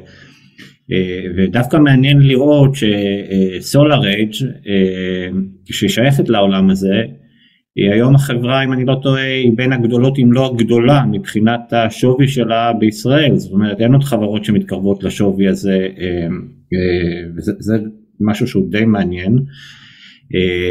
ודווקא 1.36 1.76
מעניין 1.76 2.20
לראות 2.20 2.70
שסולאר 2.74 4.06
אייג' 4.06 4.32
אה, 4.66 5.28
ששייכת 5.64 6.28
לעולם 6.28 6.70
הזה 6.70 7.02
היא 7.76 7.90
היום 7.90 8.14
החברה 8.14 8.64
אם 8.64 8.72
אני 8.72 8.84
לא 8.84 8.96
טועה 9.02 9.24
היא 9.24 9.52
בין 9.56 9.72
הגדולות 9.72 10.18
אם 10.18 10.32
לא 10.32 10.46
הגדולה 10.46 11.04
מבחינת 11.12 11.72
השווי 11.72 12.28
שלה 12.28 12.72
בישראל 12.72 13.36
זאת 13.36 13.52
אומרת 13.52 13.80
אין 13.80 13.92
עוד 13.92 14.04
חברות 14.04 14.44
שמתקרבות 14.44 15.04
לשווי 15.04 15.48
הזה 15.48 15.88
וזה 17.36 17.52
זה 17.58 17.76
משהו 18.20 18.46
שהוא 18.46 18.70
די 18.70 18.84
מעניין. 18.84 19.38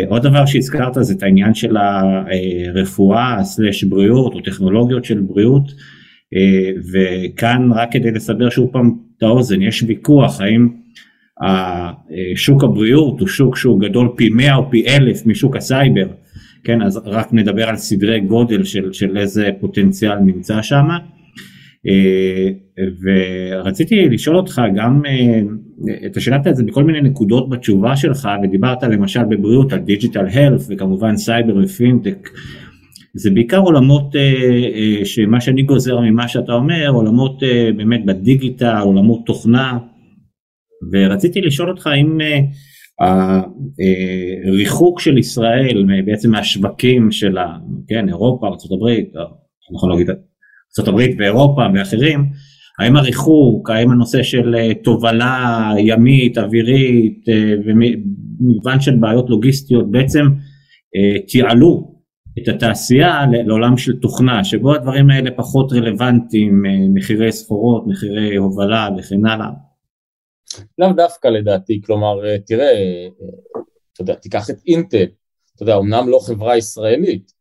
עוד 0.08 0.24
דבר 0.24 0.46
שהזכרת 0.46 0.94
זה 1.02 1.14
את 1.14 1.24
העניין 1.24 1.54
של 1.54 1.78
הרפואה 1.78 3.44
סלש 3.44 3.84
בריאות 3.84 4.34
או 4.34 4.42
טכנולוגיות 4.42 5.06
של 5.06 5.20
בריאות 5.22 5.72
וכאן 6.94 7.70
רק 7.76 7.92
כדי 7.92 8.12
לסבר 8.12 8.50
שוב 8.50 8.70
פעם 8.72 8.92
האוזן 9.24 9.62
יש 9.62 9.84
ויכוח 9.88 10.42
האם 10.42 10.68
שוק 12.36 12.64
הבריאות 12.64 13.20
הוא 13.20 13.28
שוק 13.28 13.58
שהוא 13.58 13.80
גדול 13.80 14.10
פי 14.16 14.30
100 14.30 14.56
או 14.56 14.72
פי 14.72 14.86
1000 14.88 15.26
משוק 15.26 15.56
הסייבר 15.56 16.08
כן, 16.64 16.82
אז 16.82 17.02
רק 17.06 17.34
נדבר 17.34 17.70
על 17.70 17.76
סדרי 17.76 18.20
גודל 18.20 18.64
של, 18.64 18.94
של 18.94 19.18
איזה 19.18 19.50
פוטנציאל 19.60 20.16
נמצא 20.16 20.62
שם. 20.62 20.88
אה, 21.88 22.50
ורציתי 23.04 24.10
לשאול 24.10 24.38
אותך 24.38 24.62
גם, 24.76 25.02
אה, 25.06 25.42
אתה 26.06 26.20
שאלת 26.20 26.48
את 26.48 26.56
זה 26.56 26.64
בכל 26.64 26.84
מיני 26.84 27.02
נקודות 27.02 27.50
בתשובה 27.50 27.96
שלך 27.96 28.30
ודיברת 28.44 28.84
למשל 28.84 29.24
בבריאות 29.24 29.74
על 29.74 29.80
digital 29.80 30.26
health 30.34 30.62
וכמובן 30.70 31.16
סייבר 31.16 31.58
ופינטק. 31.64 32.30
זה 33.16 33.32
בעיקר 33.32 33.60
עולמות 33.60 34.16
אה, 34.16 35.06
שמה 35.06 35.42
שאני 35.42 35.64
גוזר 35.64 36.00
ממה 36.00 36.28
שאתה 36.28 36.54
אומר, 36.54 36.90
עולמות 36.90 37.44
באמת 37.78 38.06
בדיגיטל, 38.06 38.82
עולמות 38.84 39.26
תוכנה. 39.26 39.78
ורציתי 40.92 41.42
לשאול 41.42 41.70
אותך 41.70 41.90
אם 41.98 42.18
הריחוק 44.48 45.00
של 45.00 45.18
ישראל 45.18 45.86
בעצם 46.06 46.32
מהשווקים 46.32 47.12
של 47.12 47.38
כן, 47.88 48.10
אירופה, 48.10 48.48
ארה"ב, 48.48 48.90
נכון 49.74 49.90
להגיד 49.90 50.10
ארה"ב 50.80 51.00
ואירופה 51.20 51.62
ואחרים, 51.76 52.30
האם 52.80 52.96
הריחוק, 52.96 53.70
האם 53.70 53.92
הנושא 53.92 54.24
של 54.24 54.56
אה, 54.56 54.74
תובלה 54.84 55.72
ימית, 55.78 56.38
אווירית 56.38 57.30
אה, 57.30 57.54
ומגוון 57.66 58.80
של 58.82 58.96
בעיות 58.96 59.30
לוגיסטיות 59.30 59.92
בעצם 59.92 60.26
אה, 60.96 61.20
תיעלו 61.28 61.93
את 62.40 62.48
התעשייה 62.48 63.26
לעולם 63.46 63.78
של 63.78 64.00
תוכנה, 64.00 64.44
שבו 64.44 64.74
הדברים 64.74 65.10
האלה 65.10 65.32
פחות 65.32 65.74
רלוונטיים, 65.74 66.64
מחירי 66.94 67.32
סחורות, 67.32 67.88
מחירי 67.88 68.36
הובלה 68.36 68.90
וכן 68.98 69.26
הלאה. 69.26 69.50
לאו 70.78 70.94
דווקא 70.94 71.28
לדעתי, 71.28 71.82
כלומר, 71.86 72.26
אה, 72.26 72.40
תראה, 72.40 72.72
אה, 72.72 73.08
אתה 73.94 74.02
יודע, 74.02 74.16
תיקח 74.16 74.50
את 74.50 74.56
אינטל, 74.68 75.06
אתה 75.56 75.64
יודע, 75.64 75.78
אמנם 75.78 76.10
לא 76.10 76.20
חברה 76.28 76.58
ישראלית, 76.58 77.32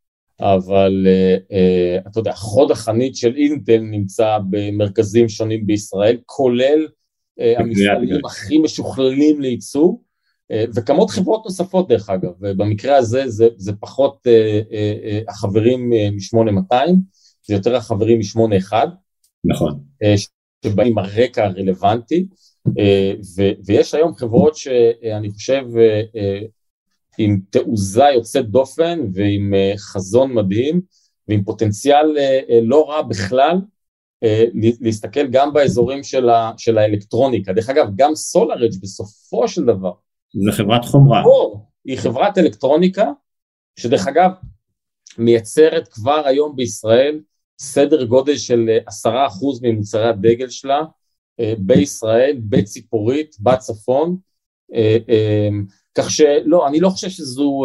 אבל 0.41 1.07
אה, 1.07 1.99
אתה 2.07 2.21
יודע, 2.21 2.33
חוד 2.33 2.71
החנית 2.71 3.17
של 3.17 3.37
אינטל 3.37 3.79
נמצא 3.79 4.39
במרכזים 4.51 5.29
שונים 5.29 5.67
בישראל, 5.67 6.17
כולל 6.27 6.87
המפעלים 7.39 8.25
הכי 8.25 8.59
משוכללים 8.59 9.41
לייצוא, 9.41 9.93
וכמות 10.75 11.11
חברות 11.11 11.43
נוספות 11.45 11.89
דרך 11.89 12.11
אגב, 12.11 12.31
ובמקרה 12.41 12.97
הזה 12.97 13.29
זה, 13.29 13.49
זה 13.57 13.73
פחות 13.73 14.27
החברים 15.29 15.91
מ-8200, 15.91 16.75
זה 17.49 17.55
יותר 17.55 17.77
החברים 17.77 18.19
מ-81. 18.19 18.73
נכון. 19.45 19.81
שבאים 20.65 20.99
הרקע 20.99 21.45
הרלוונטי, 21.45 22.27
אה, 22.79 23.13
ויש 23.65 23.95
היום 23.95 24.15
חברות 24.15 24.57
שאני 24.57 25.31
חושב 25.31 25.65
אה, 25.77 26.03
אה, 26.17 26.41
עם 27.19 27.41
תעוזה 27.51 28.05
יוצאת 28.15 28.51
דופן 28.51 29.01
ועם 29.15 29.55
חזון 29.77 30.33
מדהים 30.33 30.81
ועם 31.29 31.45
פוטנציאל 31.45 32.17
לא 32.63 32.91
רע 32.91 33.03
בכלל 33.03 33.57
להסתכל 34.81 35.27
גם 35.27 35.53
באזורים 35.53 36.03
של, 36.03 36.29
ה, 36.29 36.53
של 36.57 36.79
האלקטרוניקה. 36.79 37.53
דרך 37.53 37.69
אגב, 37.69 37.87
גם 37.97 38.15
סולארג' 38.15 38.73
בסופו 38.83 39.49
של 39.49 39.65
דבר. 39.65 39.93
זה 40.35 40.53
חברת 40.53 40.85
חומרה. 40.85 41.25
או, 41.25 41.67
היא 41.85 41.99
חברת 41.99 42.39
אלקטרוניקה, 42.39 43.11
שדרך 43.77 44.07
אגב, 44.07 44.31
מייצרת 45.19 45.89
כבר 45.89 46.23
היום 46.27 46.57
בישראל 46.57 47.21
סדר 47.59 48.05
גודל 48.05 48.37
של 48.37 48.79
עשרה 48.87 49.27
אחוז 49.27 49.63
ממוצרי 49.63 50.09
הדגל 50.09 50.49
שלה, 50.49 50.81
אה, 51.41 51.55
בישראל, 51.59 52.37
בציפורית, 52.49 53.37
בצפון, 53.41 54.17
אה, 54.75 54.97
אה, 55.09 55.49
כך 55.99 56.11
שלא, 56.11 56.69
אני 56.69 56.81
לא 56.81 56.89
חושב 56.89 57.09
שזו 57.09 57.65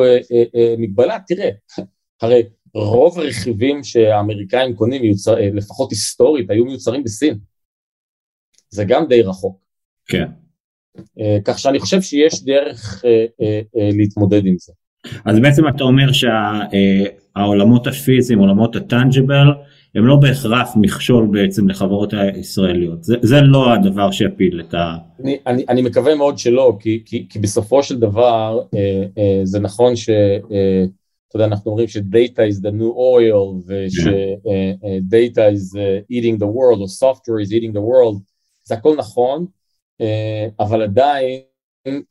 מגבלה, 0.77 1.17
תראה, 1.27 1.49
הרי 2.21 2.43
רוב 2.73 3.19
הרכיבים 3.19 3.83
שהאמריקאים 3.83 4.75
קונים, 4.75 5.01
מיוצר, 5.01 5.35
לפחות 5.53 5.91
היסטורית, 5.91 6.49
היו 6.49 6.65
מיוצרים 6.65 7.03
בסין. 7.03 7.39
זה 8.69 8.83
גם 8.87 9.07
די 9.07 9.21
רחוק. 9.21 9.61
כן. 10.05 10.27
כך 11.45 11.59
שאני 11.59 11.79
חושב 11.79 12.01
שיש 12.01 12.43
דרך 12.43 13.03
להתמודד 13.75 14.45
עם 14.45 14.55
זה. 14.59 14.73
אז 15.25 15.39
בעצם 15.39 15.67
אתה 15.67 15.83
אומר 15.83 16.07
שהעולמות 16.11 17.87
הפיזיים, 17.87 18.39
עולמות 18.39 18.75
הטנג'יבל, 18.75 19.47
הם 19.95 20.05
לא 20.05 20.15
בהכרח 20.15 20.73
מכשול 20.75 21.27
בעצם 21.31 21.69
לחברות 21.69 22.13
הישראליות, 22.13 23.03
זה, 23.03 23.15
זה 23.21 23.41
לא 23.41 23.73
הדבר 23.73 24.11
שיפיל 24.11 24.61
את 24.61 24.73
ה... 24.73 24.97
אני, 25.23 25.37
אני, 25.47 25.65
אני 25.69 25.81
מקווה 25.81 26.15
מאוד 26.15 26.37
שלא, 26.37 26.77
כי, 26.79 27.01
כי, 27.05 27.25
כי 27.29 27.39
בסופו 27.39 27.83
של 27.83 27.99
דבר 27.99 28.61
אה, 28.73 29.03
אה, 29.17 29.41
זה 29.43 29.59
נכון 29.59 29.95
ש... 29.95 30.09
אה, 30.09 30.85
אתה 31.29 31.35
יודע, 31.35 31.45
אנחנו 31.45 31.71
אומרים 31.71 31.87
ש-data 31.87 32.39
is 32.51 32.61
the 32.61 32.71
new 32.71 32.93
oil 32.93 33.65
וש-data 33.67 35.35
כן. 35.35 35.51
uh, 35.51 35.51
uh, 35.51 35.55
is 35.55 35.75
uh, 35.75 36.11
eating 36.11 36.39
the 36.39 36.47
world 36.47 36.79
או 36.79 36.85
software 36.85 37.45
is 37.45 37.51
eating 37.51 37.73
the 37.73 37.81
world, 37.81 38.21
זה 38.63 38.75
הכל 38.75 38.95
נכון, 38.97 39.45
אבל 40.59 40.81
עדיין 40.81 41.41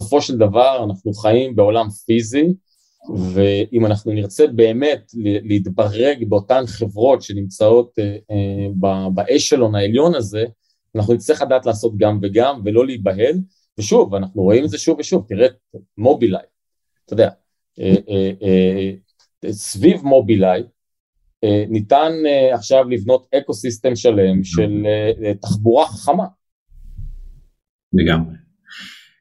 בסופו 0.01 0.23
של 0.23 0.37
דבר 0.37 0.85
אנחנו 0.85 1.13
חיים 1.13 1.57
בעולם 1.57 1.91
פיזי, 1.91 2.47
ואם 3.35 3.87
אנחנו 3.87 4.13
נרצה 4.13 4.47
באמת 4.47 5.11
להתברג 5.43 6.25
באותן 6.29 6.67
חברות 6.67 7.23
שנמצאות 7.23 7.99
אה, 7.99 8.17
אה, 8.31 9.09
באשלון 9.15 9.75
העליון 9.75 10.15
הזה, 10.15 10.45
אנחנו 10.95 11.15
נצטרך 11.15 11.43
לדעת 11.43 11.67
לעשות 11.67 11.97
גם 11.97 12.19
וגם 12.23 12.61
ולא 12.65 12.87
להיבהל, 12.87 13.35
ושוב, 13.79 14.15
אנחנו 14.15 14.43
רואים 14.43 14.65
את 14.65 14.71
זה 14.71 14.79
שוב 14.79 14.99
ושוב, 14.99 15.25
תראה 15.29 15.49
מובילאיי, 15.99 16.45
אתה 17.05 17.13
יודע, 17.13 17.31
אה, 17.81 18.93
סביב 19.51 20.03
מובילאיי 20.03 20.63
ניתן 21.69 22.13
עכשיו 22.53 22.85
לבנות 22.85 23.27
אקו 23.35 23.55
סיסטם 23.55 23.97
שלם 23.97 24.45
של 24.45 24.87
תחבורה 25.41 25.87
חכמה. 25.87 26.25
לגמרי. 27.99 28.35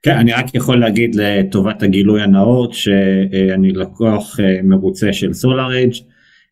כן, 0.06 0.18
אני 0.18 0.34
רק 0.34 0.56
יכול 0.56 0.80
להגיד 0.80 1.16
לטובת 1.16 1.84
הגילוי 1.84 2.22
הנאות 2.22 2.74
שאני 2.74 3.72
לקוח 3.72 4.40
אה, 4.40 4.60
מרוצה 4.64 5.14
של 5.14 5.34
סולארג' 5.34 5.94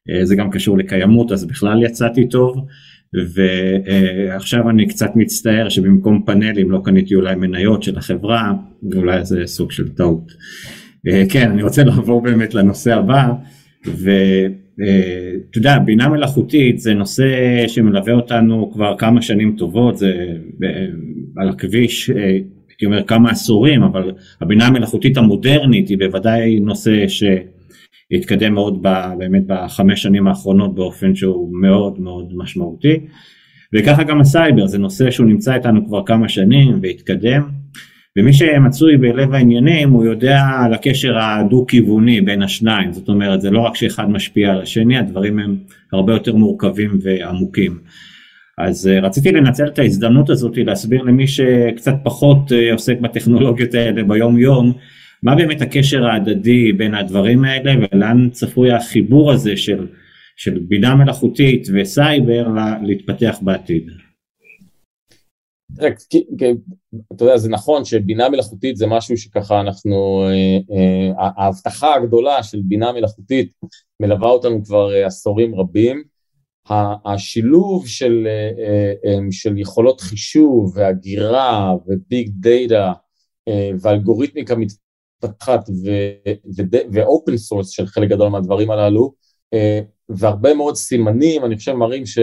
אה, 0.10 0.26
זה 0.26 0.36
גם 0.36 0.52
קשור 0.52 0.78
לקיימות 0.78 1.32
אז 1.32 1.46
בכלל 1.46 1.84
יצאתי 1.84 2.28
טוב 2.28 2.66
ועכשיו 3.14 4.70
אני 4.70 4.88
קצת 4.88 5.10
מצטער 5.16 5.70
שבמקום 5.70 6.24
פאנלים 6.26 6.72
לא 6.72 6.82
קניתי 6.84 7.16
אולי 7.16 7.36
מניות 7.36 7.84
של 7.84 7.98
החברה 7.98 8.54
אולי 8.96 9.26
זה 9.26 9.42
סוג 9.46 9.72
של 9.72 9.90
טעות. 9.90 10.32
אה, 11.08 11.24
כן 11.30 11.52
אני 11.52 11.64
רוצה 11.64 11.84
לעבור 11.84 12.22
באמת 12.22 12.54
לנושא 12.54 12.96
הבא 12.96 13.32
ואתה 13.86 15.58
יודע 15.58 15.80
בינה 15.80 16.10
מלאכותית 16.10 16.80
זה 16.80 16.94
נושא 16.94 17.28
שמלווה 17.68 18.14
אותנו 18.14 18.72
כבר 18.74 18.96
כמה 18.98 19.22
שנים 19.22 19.56
טובות 19.58 19.98
זה 19.98 20.14
על 21.38 21.50
הכביש 21.50 22.10
הייתי 22.10 22.86
אומר 22.86 23.04
כמה 23.04 23.32
עשורים, 23.32 23.84
אבל 23.84 24.12
הבינה 24.42 24.68
המלאכותית 24.68 25.18
המודרנית 25.18 25.90
היא 25.90 25.98
בוודאי 25.98 26.60
נושא 26.60 27.06
שהתקדם 27.08 28.54
מאוד 28.54 28.80
ב, 28.82 28.90
באמת 29.18 29.44
בחמש 29.48 30.02
שנים 30.02 30.28
האחרונות 30.28 30.76
באופן 30.76 31.16
שהוא 31.16 31.62
מאוד 31.62 32.00
מאוד 32.00 32.34
משמעותי. 32.36 33.00
וככה 33.74 34.04
גם 34.04 34.20
הסייבר, 34.20 34.68
זה 34.68 34.78
נושא 34.78 35.12
שהוא 35.12 35.28
נמצא 35.28 35.54
איתנו 35.56 35.88
כבר 35.88 36.04
כמה 36.06 36.30
שנים 36.30 36.80
והתקדם. 36.82 37.42
ומי 38.18 38.34
שמצוי 38.34 38.98
בלב 38.98 39.34
העניינים 39.34 39.90
הוא 39.90 40.06
יודע 40.06 40.42
על 40.66 40.74
הקשר 40.74 41.18
הדו-כיווני 41.20 42.22
בין 42.22 42.42
השניים, 42.42 42.94
זאת 42.94 43.10
אומרת 43.10 43.42
זה 43.42 43.52
לא 43.52 43.60
רק 43.60 43.76
שאחד 43.76 44.10
משפיע 44.10 44.52
על 44.52 44.62
השני, 44.62 44.98
הדברים 44.98 45.40
הם 45.40 45.56
הרבה 45.94 46.14
יותר 46.14 46.36
מורכבים 46.36 47.00
ועמוקים. 47.02 47.78
אז 48.58 48.90
uh, 48.90 49.06
רציתי 49.06 49.32
לנצל 49.32 49.68
את 49.68 49.80
ההזדמנות 49.80 50.30
הזאת 50.30 50.58
להסביר 50.58 51.02
למי 51.02 51.28
שקצת 51.28 51.94
פחות 52.04 52.52
uh, 52.52 52.74
עוסק 52.74 53.00
בטכנולוגיות 53.00 53.74
האלה 53.74 54.04
ביום 54.04 54.40
יום, 54.40 54.74
מה 55.24 55.36
באמת 55.36 55.62
הקשר 55.62 56.06
ההדדי 56.06 56.74
בין 56.74 56.94
הדברים 56.94 57.46
האלה 57.46 57.74
ולאן 57.94 58.30
צפוי 58.32 58.72
החיבור 58.72 59.32
הזה 59.32 59.58
של, 59.58 59.88
של 60.36 60.60
בינה 60.60 60.96
מלאכותית 60.96 61.68
וסייבר 61.74 62.48
להתפתח 62.84 63.40
בעתיד. 63.42 63.90
אתה 67.16 67.24
יודע, 67.24 67.38
זה 67.38 67.50
נכון 67.50 67.86
שבינה 67.86 68.30
מלאכותית 68.30 68.78
זה 68.78 68.88
משהו 68.88 69.18
שככה 69.18 69.62
אנחנו, 69.62 70.24
אה, 70.28 71.32
ההבטחה 71.38 71.96
הגדולה 71.96 72.44
של 72.44 72.60
בינה 72.64 72.92
מלאכותית 72.92 73.52
מלווה 74.00 74.30
אותנו 74.30 74.66
כבר 74.66 74.90
עשורים 75.06 75.56
רבים. 75.56 76.04
השילוב 76.70 77.88
של, 77.88 78.28
אה, 78.28 78.94
אה, 79.06 79.18
של 79.32 79.58
יכולות 79.58 80.02
חישוב 80.02 80.78
ואגירה 80.78 81.74
ו 81.88 81.98
big 81.98 82.30
data 82.34 82.94
אה, 83.48 83.70
ואלגוריתמיקה 83.82 84.56
מתפתחת 84.56 85.70
ו 86.94 87.02
open 87.02 87.38
source 87.38 87.70
של 87.70 87.86
חלק 87.86 88.10
גדול 88.10 88.30
מהדברים 88.30 88.72
הללו, 88.72 89.14
והרבה 90.10 90.54
מאוד 90.54 90.76
סימנים, 90.76 91.46
אני 91.46 91.58
חושב, 91.58 91.74
מראים 91.74 92.06
ש- 92.06 92.20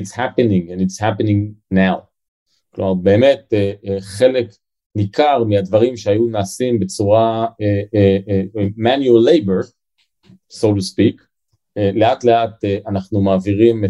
it's 0.00 0.12
happening 0.12 0.70
and 0.70 0.80
it's 0.80 1.00
happening 1.00 1.74
now. 1.74 2.00
כלומר, 2.74 2.94
באמת 2.94 3.52
חלק 4.00 4.46
ניכר 4.94 5.44
מהדברים 5.44 5.96
שהיו 5.96 6.26
נעשים 6.26 6.80
בצורה 6.80 7.46
manual 8.78 9.28
labor, 9.28 9.66
so 10.52 10.66
to 10.74 10.80
speak, 10.80 11.20
לאט 11.76 12.24
לאט 12.24 12.64
אנחנו 12.86 13.20
מעבירים 13.20 13.84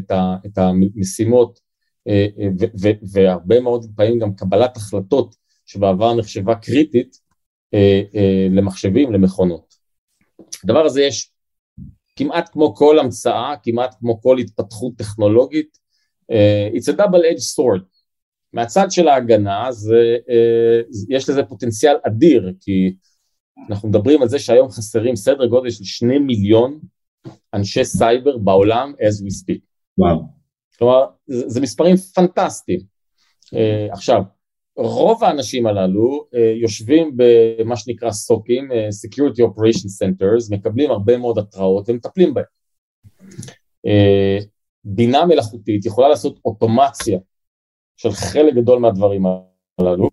את 0.46 0.58
המשימות 0.58 1.60
והרבה 3.12 3.60
מאוד 3.60 3.86
פעמים 3.96 4.18
גם 4.18 4.34
קבלת 4.34 4.76
החלטות 4.76 5.34
שבעבר 5.66 6.14
נחשבה 6.14 6.54
קריטית 6.54 7.16
למחשבים, 8.50 9.12
למכונות. 9.12 9.74
הדבר 10.64 10.84
הזה 10.84 11.02
יש 11.02 11.30
כמעט 12.16 12.48
כמו 12.52 12.74
כל 12.74 12.98
המצאה, 12.98 13.54
כמעט 13.62 13.94
כמו 13.98 14.20
כל 14.20 14.38
התפתחות 14.38 14.92
טכנולוגית, 14.96 15.78
it's 16.74 16.94
a 16.94 16.96
double 16.96 17.24
edged 17.32 17.58
sword. 17.58 17.82
מהצד 18.52 18.86
של 18.90 19.08
ההגנה 19.08 19.72
זה, 19.72 20.16
יש 21.08 21.28
לזה 21.28 21.42
פוטנציאל 21.42 21.96
אדיר, 22.06 22.52
כי 22.60 22.94
אנחנו 23.70 23.88
מדברים 23.88 24.22
על 24.22 24.28
זה 24.28 24.38
שהיום 24.38 24.70
חסרים 24.70 25.16
סדר 25.16 25.46
גודל 25.46 25.70
של 25.70 25.84
שני 25.84 26.18
מיליון 26.18 26.78
אנשי 27.54 27.84
סייבר 27.84 28.38
בעולם 28.38 28.92
as 29.00 29.22
we 29.22 29.42
speak. 29.42 29.60
וואו. 29.98 30.22
כלומר, 30.78 31.04
זה, 31.26 31.48
זה 31.48 31.60
מספרים 31.60 31.96
פנטסטיים. 31.96 32.80
Uh, 33.44 33.92
עכשיו, 33.92 34.22
רוב 34.76 35.24
האנשים 35.24 35.66
הללו 35.66 36.26
uh, 36.34 36.38
יושבים 36.60 37.16
במה 37.16 37.76
שנקרא 37.76 38.10
סוקים, 38.10 38.72
uh, 38.72 38.74
Security 38.74 39.40
Operation 39.40 39.86
Centers, 40.02 40.54
מקבלים 40.54 40.90
הרבה 40.90 41.16
מאוד 41.16 41.38
התראות 41.38 41.88
ומטפלים 41.88 42.34
בהם. 42.34 42.44
Uh, 43.86 44.44
בינה 44.84 45.26
מלאכותית 45.26 45.86
יכולה 45.86 46.08
לעשות 46.08 46.38
אוטומציה 46.44 47.18
של 47.96 48.12
חלק 48.12 48.54
גדול 48.54 48.78
מהדברים 48.78 49.22
הללו, 49.78 50.10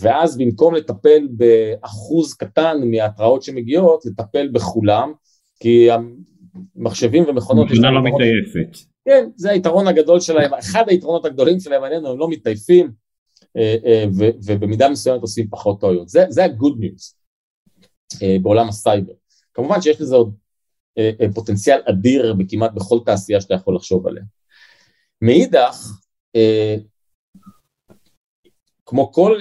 ואז 0.00 0.38
במקום 0.38 0.74
לטפל 0.74 1.28
באחוז 1.30 2.34
קטן 2.34 2.76
מההתראות 2.90 3.42
שמגיעות, 3.42 4.06
לטפל 4.06 4.48
בכולם, 4.48 5.12
כי 5.60 5.88
המחשבים 6.76 7.24
ומכונות... 7.28 7.66
מכונה 7.70 7.90
לא 7.90 8.02
מתעייפת. 8.02 8.78
כן, 9.04 9.28
זה 9.36 9.50
היתרון 9.50 9.88
הגדול 9.88 10.20
שלהם, 10.20 10.54
אחד 10.54 10.84
היתרונות 10.88 11.24
הגדולים 11.24 11.60
שלהם 11.60 11.82
עלינו, 11.82 12.10
הם 12.10 12.18
לא 12.18 12.28
מתעייפים, 12.30 12.92
ובמידה 14.46 14.88
מסוימת 14.88 15.20
עושים 15.20 15.48
פחות 15.50 15.80
טעויות. 15.80 16.08
זה, 16.08 16.24
זה 16.28 16.44
ה-good 16.44 16.74
news 16.80 17.14
בעולם 18.42 18.68
הסייבר. 18.68 19.12
כמובן 19.54 19.80
שיש 19.80 20.00
לזה 20.00 20.16
עוד 20.16 20.34
פוטנציאל 21.34 21.80
אדיר 21.84 22.34
בכמעט 22.34 22.72
בכל 22.74 22.98
תעשייה 23.06 23.40
שאתה 23.40 23.54
יכול 23.54 23.76
לחשוב 23.76 24.06
עליה. 24.06 24.22
מאידך, 25.22 25.78
כמו 28.86 29.12
כל 29.12 29.38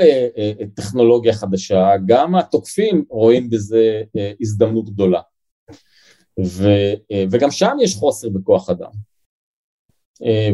טכנולוגיה 0.75 1.33
חדשה, 1.33 1.89
גם 2.05 2.35
התוקפים 2.35 3.05
רואים 3.09 3.49
בזה 3.49 4.01
הזדמנות 4.41 4.89
גדולה. 4.89 5.21
ו, 6.39 6.67
וגם 7.31 7.51
שם 7.51 7.77
יש 7.81 7.95
חוסר 7.95 8.29
בכוח 8.29 8.69
אדם. 8.69 8.91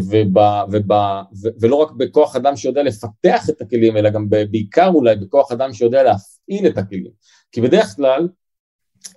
ובא, 0.09 0.65
ובא, 0.71 1.21
ו, 1.43 1.47
ולא 1.61 1.75
רק 1.75 1.91
בכוח 1.91 2.35
אדם 2.35 2.55
שיודע 2.55 2.83
לפתח 2.83 3.49
את 3.49 3.61
הכלים, 3.61 3.97
אלא 3.97 4.09
גם 4.09 4.29
בעיקר 4.29 4.87
אולי 4.87 5.15
בכוח 5.15 5.51
אדם 5.51 5.73
שיודע 5.73 6.03
להפעיל 6.03 6.67
את 6.67 6.77
הכלים. 6.77 7.11
כי 7.51 7.61
בדרך 7.61 7.95
כלל, 7.95 8.29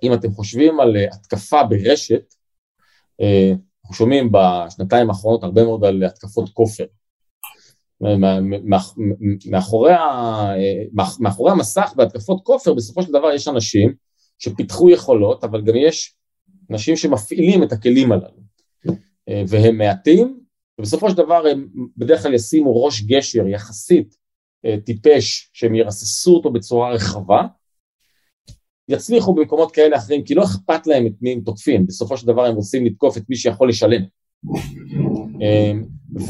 אם 0.03 0.13
אתם 0.13 0.31
חושבים 0.31 0.81
על 0.81 0.97
התקפה 1.13 1.63
ברשת, 1.63 2.35
אנחנו 3.85 3.95
שומעים 3.95 4.33
בשנתיים 4.33 5.11
האחרונות 5.11 5.45
הרבה 5.45 5.65
מאוד 5.65 5.85
על 5.85 6.05
התקפות 6.05 6.49
כופר. 6.49 6.85
מאחורי, 9.45 9.93
מאחורי 11.21 11.53
המסך 11.53 11.93
בהתקפות 11.97 12.41
כופר 12.45 12.75
בסופו 12.75 13.03
של 13.03 13.13
דבר 13.13 13.33
יש 13.33 13.49
אנשים 13.49 13.95
שפיתחו 14.39 14.91
יכולות, 14.91 15.45
אבל 15.45 15.63
גם 15.63 15.75
יש 15.77 16.15
אנשים 16.71 16.97
שמפעילים 16.97 17.63
את 17.63 17.73
הכלים 17.73 18.13
הללו, 18.13 18.45
והם 19.49 19.79
מעטים, 19.79 20.41
ובסופו 20.79 21.11
של 21.11 21.17
דבר 21.17 21.47
הם 21.47 21.69
בדרך 21.97 22.23
כלל 22.23 22.35
ישימו 22.35 22.85
ראש 22.85 23.03
גשר 23.03 23.47
יחסית 23.47 24.17
טיפש, 24.85 25.51
שהם 25.53 25.75
ירססו 25.75 26.35
אותו 26.35 26.53
בצורה 26.53 26.93
רחבה, 26.93 27.47
יצליחו 28.89 29.35
במקומות 29.35 29.73
כאלה 29.73 29.97
אחרים, 29.97 30.25
כי 30.25 30.35
לא 30.35 30.45
אכפת 30.45 30.87
להם 30.87 31.07
את 31.07 31.13
מי 31.21 31.33
הם 31.33 31.41
תוקפים, 31.41 31.87
בסופו 31.87 32.17
של 32.17 32.27
דבר 32.27 32.45
הם 32.45 32.55
רוצים 32.55 32.87
לתקוף 32.87 33.17
את 33.17 33.23
מי 33.29 33.37
שיכול 33.37 33.69
לשלם. 33.69 34.03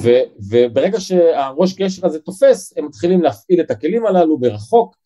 ו, 0.03 0.09
וברגע 0.51 1.01
שהראש 1.01 1.74
גשר 1.74 2.07
הזה 2.07 2.18
תופס, 2.18 2.74
הם 2.76 2.87
מתחילים 2.87 3.22
להפעיל 3.22 3.61
את 3.61 3.70
הכלים 3.70 4.07
הללו 4.07 4.39
ברחוק, 4.39 4.97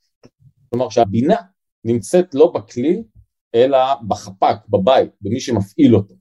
כלומר 0.71 0.89
שהבינה 0.89 1.37
נמצאת 1.85 2.35
לא 2.35 2.53
בכלי, 2.55 3.03
אלא 3.55 3.79
בחפ"ק, 4.09 4.57
בבית, 4.69 5.11
במי 5.21 5.41
שמפעיל 5.41 5.97
אותו. 5.97 6.15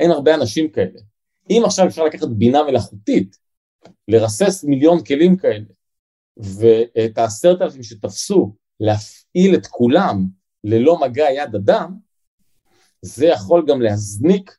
אין 0.00 0.10
הרבה 0.10 0.34
אנשים 0.34 0.70
כאלה. 0.70 1.00
אם 1.50 1.62
עכשיו 1.64 1.86
אפשר 1.86 2.04
לקחת 2.04 2.28
בינה 2.28 2.62
מלאכותית, 2.62 3.36
לרסס 4.08 4.64
מיליון 4.64 5.04
כלים 5.04 5.36
כאלה, 5.36 5.64
ואת 6.36 7.18
העשרת 7.18 7.62
אלפים 7.62 7.82
שתפסו, 7.82 8.56
להפעיל 8.80 9.54
את 9.54 9.66
כולם 9.66 10.26
ללא 10.64 11.00
מגע 11.00 11.30
יד 11.30 11.54
אדם, 11.54 11.96
זה 13.02 13.26
יכול 13.26 13.64
גם 13.68 13.82
להזניק 13.82 14.56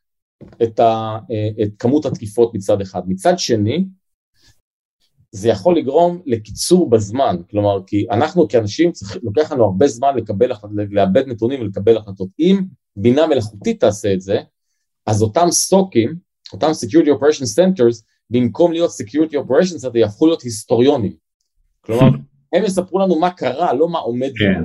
את, 0.62 0.80
ה, 0.80 1.18
את 1.62 1.68
כמות 1.78 2.06
התקיפות 2.06 2.54
מצד 2.54 2.80
אחד. 2.80 3.02
מצד 3.06 3.38
שני, 3.38 3.84
זה 5.34 5.48
יכול 5.48 5.78
לגרום 5.78 6.20
לקיצור 6.26 6.90
בזמן, 6.90 7.36
כלומר, 7.50 7.82
כי 7.86 8.06
אנחנו 8.10 8.48
כאנשים, 8.48 8.92
צריך, 8.92 9.16
לוקח 9.22 9.52
לנו 9.52 9.64
הרבה 9.64 9.86
זמן 9.86 10.16
לקבל, 10.16 10.50
לאבד 10.90 11.28
נתונים 11.28 11.60
ולקבל 11.60 11.96
החלטות. 11.96 12.28
אם 12.38 12.60
בינה 12.96 13.26
מלאכותית 13.26 13.80
תעשה 13.80 14.12
את 14.12 14.20
זה, 14.20 14.40
אז 15.06 15.22
אותם 15.22 15.46
סוקים, 15.50 16.14
אותם 16.52 16.66
Security 16.66 17.06
Operation 17.06 17.44
Centers, 17.58 18.02
במקום 18.30 18.72
להיות 18.72 18.90
Security 18.90 19.32
Operation 19.32 19.86
Center, 19.86 19.98
יהפכו 19.98 20.26
להיות 20.26 20.42
היסטוריונים. 20.42 21.16
כלומר, 21.80 22.08
הם 22.52 22.64
יספרו 22.64 22.98
לנו 22.98 23.20
מה 23.20 23.30
קרה, 23.30 23.72
לא 23.72 23.88
מה 23.88 23.98
עומד. 23.98 24.32
כן, 24.38 24.64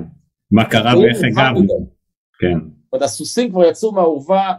מה 0.50 0.70
קרה 0.70 0.98
ואיך 0.98 1.18
הגבנו. 1.18 1.90
כן. 2.38 2.58
זאת 2.58 2.92
אומרת, 2.92 3.04
הסוסים 3.04 3.50
כבר 3.50 3.64
יצאו 3.64 3.92
מהאורווה, 3.92 4.52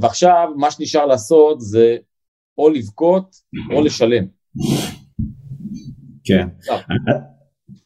ועכשיו 0.00 0.48
מה 0.56 0.70
שנשאר 0.70 1.06
לעשות 1.06 1.60
זה 1.60 1.96
או 2.58 2.70
לבכות 2.70 3.36
או 3.74 3.82
לשלם. 3.82 4.43
כן, 6.24 6.48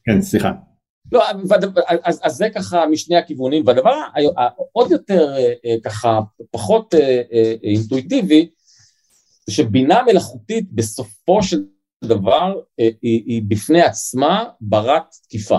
כן, 0.05 0.23
סליחה. 0.23 0.53
לא, 1.13 1.23
אז, 2.05 2.21
אז 2.23 2.33
זה 2.37 2.49
ככה 2.55 2.87
משני 2.87 3.17
הכיוונים, 3.17 3.67
והדבר 3.67 3.95
העוד 4.37 4.91
יותר 4.91 5.35
ככה 5.85 6.21
פחות 6.51 6.95
אינטואיטיבי, 7.63 8.51
זה 9.47 9.55
שבינה 9.55 10.03
מלאכותית 10.07 10.73
בסופו 10.73 11.43
של 11.43 11.65
דבר 12.05 12.55
היא, 12.79 12.93
היא 13.03 13.43
בפני 13.49 13.83
עצמה 13.83 14.45
ברת 14.61 15.15
תקיפה. 15.23 15.59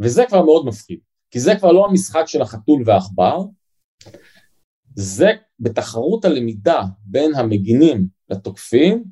וזה 0.00 0.24
כבר 0.28 0.44
מאוד 0.44 0.66
מפחיד, 0.66 0.98
כי 1.30 1.40
זה 1.40 1.54
כבר 1.58 1.72
לא 1.72 1.86
המשחק 1.86 2.22
של 2.26 2.42
החתול 2.42 2.82
והעכבר, 2.86 3.38
זה 4.96 5.30
בתחרות 5.60 6.24
הלמידה 6.24 6.82
בין 7.04 7.34
המגינים 7.34 8.06
לתוקפים, 8.30 9.04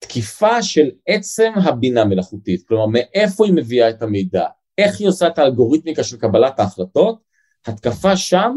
תקיפה 0.00 0.62
של 0.62 0.90
עצם 1.06 1.52
הבינה 1.56 2.04
מלאכותית, 2.04 2.62
כלומר 2.68 2.86
מאיפה 2.86 3.46
היא 3.46 3.54
מביאה 3.54 3.90
את 3.90 4.02
המידע, 4.02 4.44
איך 4.78 5.00
היא 5.00 5.08
עושה 5.08 5.26
את 5.26 5.38
האלגוריתמיקה 5.38 6.04
של 6.04 6.16
קבלת 6.16 6.60
ההחלטות, 6.60 7.18
התקפה 7.66 8.16
שם 8.16 8.56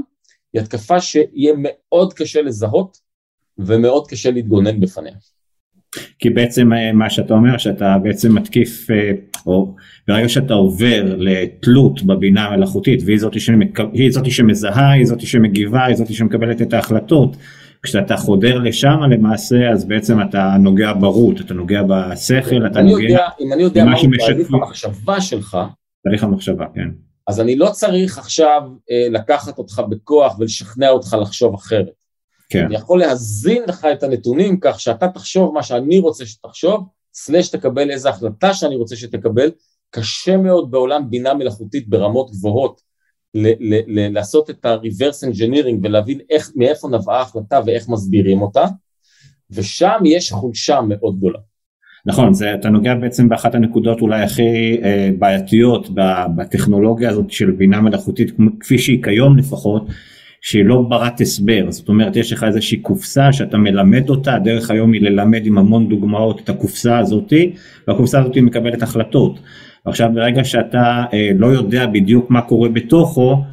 היא 0.54 0.62
התקפה 0.62 1.02
שיהיה 1.02 1.54
מאוד 1.58 2.14
קשה 2.14 2.42
לזהות 2.42 2.98
ומאוד 3.58 4.08
קשה 4.08 4.32
להתגונן 4.32 4.80
בפניה. 4.80 5.14
כי 6.20 6.30
בעצם 6.30 6.70
מה 6.94 7.10
שאתה 7.10 7.34
אומר 7.34 7.58
שאתה 7.58 7.98
בעצם 8.04 8.36
מתקיף 8.36 8.88
או 9.46 9.76
ברגע 10.08 10.30
שאתה 10.30 10.54
עובר 10.54 11.16
לתלות 11.18 12.04
בבינה 12.04 12.46
המלאכותית 12.46 13.00
והיא 13.06 13.20
זאת, 13.20 13.40
שמק... 13.40 13.80
שמזהה, 14.30 14.92
היא 14.92 15.06
זאת 15.06 15.22
שמגיבה, 15.22 15.86
היא 15.86 15.96
זאת 15.96 16.14
שמקבלת 16.14 16.62
את 16.62 16.74
ההחלטות 16.74 17.38
כשאתה 17.84 18.18
חודר 18.18 18.58
לשם 18.58 19.00
למעשה 19.12 19.70
אז 19.70 19.86
בעצם 19.86 20.22
אתה 20.22 20.56
נוגע 20.60 20.94
ברות, 20.94 21.42
אתה 21.42 21.54
נוגע 21.54 21.82
בשכל, 21.84 22.68
אתה 22.68 22.82
נוגע... 22.82 23.04
יודע, 23.04 23.28
אם 23.40 23.54
אני 23.54 23.64
יודע 23.64 23.86
מה 23.86 23.98
הוא 23.98 24.10
תהליך 24.28 24.54
המחשבה 24.54 25.22
שלך, 25.22 25.58
תהליך 26.04 26.24
המחשבה, 26.24 26.66
כן. 26.76 26.90
אז 27.28 27.42
אני 27.42 27.56
לא 27.56 27.70
צריך 27.70 28.18
עכשיו 28.18 28.62
אה, 28.92 29.08
לקחת 29.10 29.58
אותך 29.58 29.82
בכוח 29.90 30.40
ולשכנע 30.40 30.90
אותך 30.90 31.18
לחשוב 31.22 31.54
אחרת. 31.54 32.04
כן. 32.50 32.66
אני 32.66 32.76
יכול 32.76 33.00
להזין 33.00 33.64
לך 33.68 33.88
את 33.94 34.04
הנתונים 34.04 34.60
כך 34.62 34.80
שאתה 34.80 35.08
תחשוב 35.08 35.54
מה 35.54 35.64
שאני 35.64 36.00
רוצה 36.00 36.26
שתחשוב, 36.26 36.88
סלש 37.14 37.50
תקבל 37.50 37.92
איזה 37.92 38.10
החלטה 38.10 38.54
שאני 38.54 38.76
רוצה 38.76 38.96
שתקבל, 38.96 39.52
קשה 39.90 40.38
מאוד 40.38 40.72
בעולם 40.72 41.10
בינה 41.10 41.34
מלאכותית 41.34 41.90
ברמות 41.90 42.32
גבוהות 42.32 42.82
ל- 43.34 43.74
ל- 43.74 44.00
ל- 44.00 44.14
לעשות 44.14 44.50
את 44.50 44.66
ה-reverse 44.66 45.28
engineering 45.32 45.78
ולהבין 45.84 46.20
איך, 46.30 46.52
מאיפה 46.56 46.88
נבעה 46.88 47.20
ההחלטה 47.20 47.60
ואיך 47.66 47.90
מסבירים 47.90 48.42
אותה, 48.42 48.66
ושם 49.52 50.00
יש 50.06 50.32
חולשה 50.32 50.82
מאוד 50.82 51.18
גדולה. 51.18 51.40
נכון, 52.06 52.34
זה, 52.34 52.54
אתה 52.54 52.70
נוגע 52.70 52.96
בעצם 52.96 53.30
באחת 53.30 53.56
הנקודות 53.56 54.02
אולי 54.02 54.24
הכי 54.24 54.78
אה, 54.84 55.10
בעייתיות 55.20 55.90
בטכנולוגיה 56.36 57.10
הזאת 57.10 57.32
של 57.32 57.52
בינה 57.52 57.82
מלאכותית, 57.82 58.32
כפי 58.60 58.78
שהיא 58.78 59.04
כיום 59.04 59.38
לפחות, 59.38 59.88
שהיא 60.42 60.66
לא 60.66 60.82
ברת 60.90 61.22
הסבר, 61.22 61.72
זאת 61.72 61.90
אומרת 61.90 62.16
יש 62.16 62.34
לך 62.34 62.44
איזושהי 62.44 62.78
קופסה 62.78 63.34
שאתה 63.34 63.58
מלמד 63.58 64.10
אותה, 64.10 64.34
הדרך 64.34 64.72
היום 64.72 64.94
היא 64.94 65.02
ללמד 65.02 65.46
עם 65.46 65.58
המון 65.58 65.90
דוגמאות 65.90 66.40
את 66.40 66.50
הקופסה 66.50 67.00
הזאתי, 67.00 67.54
והקופסה 67.88 68.20
הזאתי 68.20 68.42
מקבלת 68.42 68.84
החלטות. 68.84 69.40
עכשיו 69.86 70.12
ברגע 70.14 70.44
שאתה 70.44 71.04
אה, 71.14 71.30
לא 71.38 71.48
יודע 71.48 71.88
בדיוק 71.88 72.30
מה 72.30 72.42
קורה 72.42 72.70
בתוכו, 72.70 73.44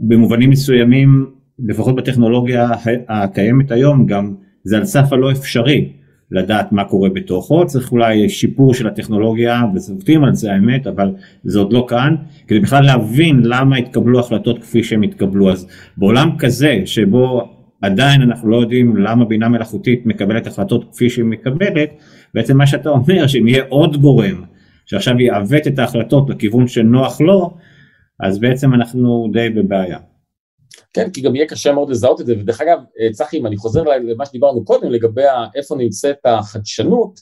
במובנים 0.00 0.50
מסוימים, 0.50 1.26
לפחות 1.58 1.96
בטכנולוגיה 1.96 2.70
הקיימת 3.08 3.70
היום, 3.70 4.06
גם 4.06 4.34
זה 4.64 4.76
על 4.76 4.84
סף 4.84 5.12
הלא 5.12 5.32
אפשרי. 5.32 5.92
לדעת 6.30 6.72
מה 6.72 6.84
קורה 6.84 7.08
בתוכו, 7.08 7.66
צריך 7.66 7.92
אולי 7.92 8.28
שיפור 8.28 8.74
של 8.74 8.86
הטכנולוגיה 8.86 9.62
וזובטים 9.74 10.24
על 10.24 10.34
זה 10.34 10.52
האמת, 10.52 10.86
אבל 10.86 11.14
זה 11.44 11.58
עוד 11.58 11.72
לא 11.72 11.86
כאן, 11.88 12.14
כדי 12.46 12.60
בכלל 12.60 12.84
להבין 12.84 13.40
למה 13.44 13.76
התקבלו 13.76 14.20
החלטות 14.20 14.58
כפי 14.58 14.82
שהם 14.82 15.02
התקבלו. 15.02 15.50
אז 15.50 15.66
בעולם 15.96 16.30
כזה 16.38 16.82
שבו 16.84 17.48
עדיין 17.82 18.22
אנחנו 18.22 18.50
לא 18.50 18.56
יודעים 18.56 18.96
למה 18.96 19.24
בינה 19.24 19.48
מלאכותית 19.48 20.06
מקבלת 20.06 20.46
החלטות 20.46 20.92
כפי 20.92 21.10
שהיא 21.10 21.24
מקבלת, 21.24 21.90
בעצם 22.34 22.56
מה 22.56 22.66
שאתה 22.66 22.88
אומר 22.88 23.26
שאם 23.26 23.48
יהיה 23.48 23.64
עוד 23.68 23.96
גורם 23.96 24.42
שעכשיו 24.90 25.20
יעוות 25.20 25.66
את 25.66 25.78
ההחלטות 25.78 26.30
לכיוון 26.30 26.68
שנוח 26.68 27.20
לו, 27.20 27.56
אז 28.20 28.38
בעצם 28.38 28.74
אנחנו 28.74 29.28
די 29.32 29.48
בבעיה. 29.50 29.98
כן, 30.94 31.10
כי 31.10 31.20
גם 31.20 31.36
יהיה 31.36 31.46
קשה 31.46 31.72
מאוד 31.72 31.90
לזהות 31.90 32.20
את 32.20 32.26
זה, 32.26 32.34
ודרך 32.38 32.60
אגב, 32.60 32.78
אה, 33.00 33.12
צחי, 33.12 33.38
אם 33.38 33.46
אני 33.46 33.56
חוזר 33.56 33.82
למה 33.82 34.26
שדיברנו 34.26 34.64
קודם 34.64 34.90
לגבי 34.90 35.22
איפה 35.54 35.76
נמצאת 35.76 36.18
החדשנות, 36.24 37.20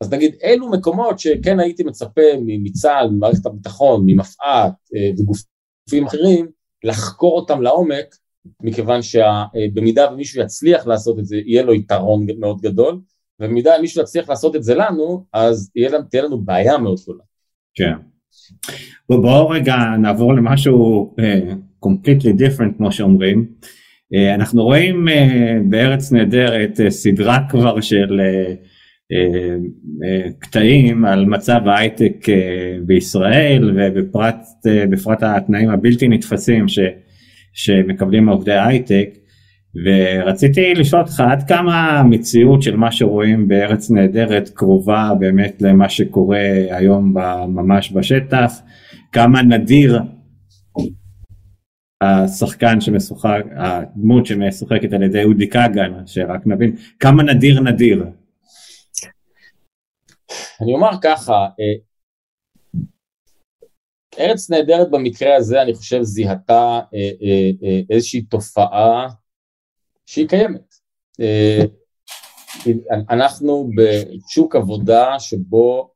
אז 0.00 0.12
נגיד 0.12 0.34
אילו 0.42 0.70
מקומות 0.70 1.18
שכן 1.18 1.60
הייתי 1.60 1.84
מצפה 1.84 2.22
מצה"ל, 2.62 3.10
ממערכת 3.10 3.46
הביטחון, 3.46 4.02
ממפא"ת 4.06 4.72
אה, 4.96 5.10
וגופים 5.18 6.06
אחרים, 6.06 6.48
לחקור 6.84 7.40
אותם 7.40 7.62
לעומק, 7.62 8.14
מכיוון 8.62 9.00
שבמידה 9.02 10.04
אה, 10.06 10.12
ומישהו 10.12 10.42
יצליח 10.42 10.86
לעשות 10.86 11.18
את 11.18 11.26
זה, 11.26 11.36
יהיה 11.36 11.62
לו 11.62 11.74
יתרון 11.74 12.26
מאוד 12.38 12.60
גדול, 12.60 13.00
ובמידה 13.40 13.70
ומישהו 13.78 14.02
יצליח 14.02 14.28
לעשות 14.28 14.56
את 14.56 14.62
זה 14.62 14.74
לנו, 14.74 15.24
אז 15.32 15.70
תהיה 16.10 16.22
לנו 16.22 16.40
בעיה 16.40 16.78
מאוד 16.78 16.98
גדולה. 17.02 17.22
כן. 17.74 17.92
בואו 19.08 19.48
רגע 19.48 19.76
נעבור 19.98 20.34
למשהו 20.34 21.14
completely 21.84 22.32
different 22.38 22.76
כמו 22.76 22.92
שאומרים. 22.92 23.46
אה, 24.14 24.34
אנחנו 24.34 24.64
רואים 24.64 25.08
אה, 25.08 25.58
בארץ 25.68 26.12
נהדרת 26.12 26.80
אה, 26.80 26.90
סדרה 26.90 27.38
כבר 27.48 27.80
של 27.80 28.20
קטעים 30.38 31.04
על 31.04 31.24
מצב 31.24 31.60
ההייטק 31.66 32.26
בישראל 32.86 33.72
ובפרט 33.76 35.22
התנאים 35.22 35.70
הבלתי 35.70 36.08
נתפסים 36.08 36.68
ש, 36.68 36.78
שמקבלים 37.52 38.28
עובדי 38.28 38.52
ההייטק 38.52 39.08
ורציתי 39.74 40.74
לשאול 40.74 41.02
אותך 41.02 41.20
עד 41.20 41.48
כמה 41.48 41.98
המציאות 41.98 42.62
של 42.62 42.76
מה 42.76 42.92
שרואים 42.92 43.48
בארץ 43.48 43.90
נהדרת 43.90 44.48
קרובה 44.48 45.10
באמת 45.20 45.62
למה 45.62 45.88
שקורה 45.88 46.40
היום 46.70 47.14
ממש 47.48 47.92
בשטח, 47.92 48.52
כמה 49.12 49.42
נדיר 49.42 49.98
השחקן 52.00 52.80
שמשוחק, 52.80 53.42
הדמות 53.56 54.26
שמשוחקת 54.26 54.92
על 54.92 55.02
ידי 55.02 55.24
אודי 55.24 55.48
כגן, 55.48 56.06
שרק 56.06 56.46
נבין, 56.46 56.76
כמה 57.00 57.22
נדיר 57.22 57.60
נדיר. 57.60 58.04
אני 60.60 60.74
אומר 60.74 60.90
ככה, 61.02 61.32
אה, 61.32 61.74
ארץ 64.18 64.50
נהדרת 64.50 64.90
במקרה 64.90 65.36
הזה, 65.36 65.62
אני 65.62 65.74
חושב, 65.74 66.02
זיהתה 66.02 66.80
אה, 66.94 67.10
אה, 67.22 67.80
איזושהי 67.90 68.22
תופעה 68.22 69.08
שהיא 70.08 70.28
קיימת. 70.28 70.74
אנחנו 73.10 73.70
בשוק 73.76 74.56
עבודה 74.56 75.20
שבו 75.20 75.90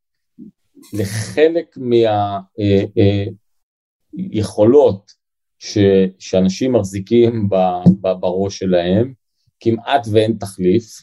לחלק 0.93 1.79
מהיכולות 4.13 5.13
ש, 5.59 5.79
שאנשים 6.19 6.73
מחזיקים 6.73 7.49
בראש 8.01 8.59
שלהם, 8.59 9.13
כמעט 9.61 10.07
ואין 10.13 10.37
תחליף, 10.41 11.03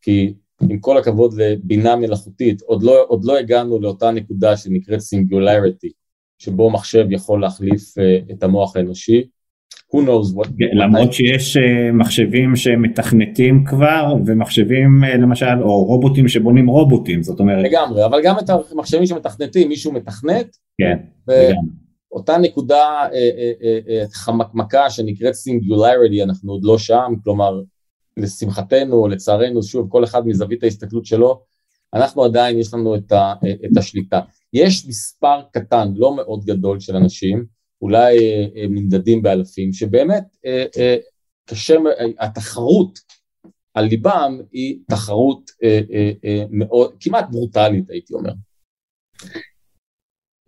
כי 0.00 0.34
עם 0.70 0.78
כל 0.80 0.98
הכבוד 0.98 1.34
לבינה 1.34 1.96
מלאכותית, 1.96 2.62
עוד 2.62 2.82
לא, 2.82 3.04
עוד 3.08 3.24
לא 3.24 3.38
הגענו 3.38 3.80
לאותה 3.80 4.10
נקודה 4.10 4.56
שנקראת 4.56 5.00
סינגולריטי, 5.00 5.92
שבו 6.38 6.70
מחשב 6.70 7.06
יכול 7.10 7.40
להחליף 7.40 7.98
uh, 7.98 8.32
את 8.32 8.42
המוח 8.42 8.76
האנושי. 8.76 9.28
Who 9.94 9.96
knows 9.96 10.36
what... 10.36 10.48
כן, 10.58 10.76
למרות 10.76 11.12
שיש 11.12 11.56
uh, 11.56 11.60
מחשבים 11.92 12.56
שמתכנתים 12.56 13.64
כבר, 13.64 14.14
ומחשבים 14.26 15.04
uh, 15.04 15.16
למשל, 15.16 15.62
או 15.62 15.84
רובוטים 15.84 16.28
שבונים 16.28 16.66
רובוטים, 16.66 17.22
זאת 17.22 17.40
אומרת... 17.40 17.64
לגמרי, 17.64 18.04
אבל 18.04 18.20
גם 18.24 18.38
את 18.38 18.50
המחשבים 18.72 19.06
שמתכנתים, 19.06 19.68
מישהו 19.68 19.92
מתכנת. 19.92 20.56
כן. 20.78 20.96
אותה 22.14 22.38
נקודה 22.38 23.08
אה, 23.12 23.30
אה, 23.62 23.78
אה, 23.88 24.04
חמקמקה 24.12 24.90
שנקראת 24.90 25.34
סינגולריטי, 25.34 26.22
אנחנו 26.22 26.52
עוד 26.52 26.64
לא 26.64 26.78
שם, 26.78 27.14
כלומר 27.24 27.60
לשמחתנו 28.16 28.96
או 28.96 29.08
לצערנו, 29.08 29.62
שוב, 29.62 29.88
כל 29.90 30.04
אחד 30.04 30.26
מזווית 30.26 30.62
ההסתכלות 30.62 31.06
שלו, 31.06 31.42
אנחנו 31.94 32.24
עדיין, 32.24 32.58
יש 32.58 32.74
לנו 32.74 32.96
את, 32.96 33.12
ה, 33.12 33.34
את 33.64 33.76
השליטה. 33.76 34.20
יש 34.52 34.86
מספר 34.88 35.40
קטן, 35.52 35.88
לא 35.96 36.16
מאוד 36.16 36.44
גדול 36.44 36.80
של 36.80 36.96
אנשים, 36.96 37.44
אולי 37.84 38.16
נמדדים 38.70 39.22
באלפים, 39.22 39.72
שבאמת 39.72 40.24
קשה, 41.44 41.74
התחרות 42.20 42.98
על 43.74 43.84
ליבם 43.84 44.40
היא 44.52 44.78
תחרות 44.90 45.50
מאוד, 46.50 46.94
כמעט 47.00 47.26
ברוטלית 47.30 47.90
הייתי 47.90 48.14
אומר. 48.14 48.32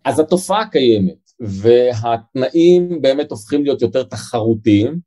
אז 0.05 0.21
התופעה 0.21 0.71
קיימת. 0.71 1.27
והתנאים 1.41 3.03
באמת 3.03 3.31
הופכים 3.31 3.63
להיות 3.63 3.83
יותר 3.83 4.03
תחרותיים, 4.03 5.01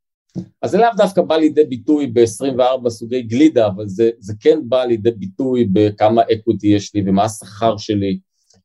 אז 0.62 0.70
זה 0.70 0.78
לאו 0.78 0.88
דווקא 0.96 1.22
בא 1.22 1.36
לידי 1.36 1.64
ביטוי 1.64 2.06
ב-24 2.06 2.88
סוגי 2.88 3.22
גלידה, 3.22 3.66
אבל 3.66 3.88
זה, 3.88 4.10
זה 4.18 4.32
כן 4.40 4.58
בא 4.68 4.84
לידי 4.84 5.10
ביטוי 5.10 5.68
בכמה 5.72 6.22
אקוויטי 6.22 6.66
יש 6.66 6.94
לי 6.94 7.02
ומה 7.06 7.24
השכר 7.24 7.76
שלי 7.76 8.18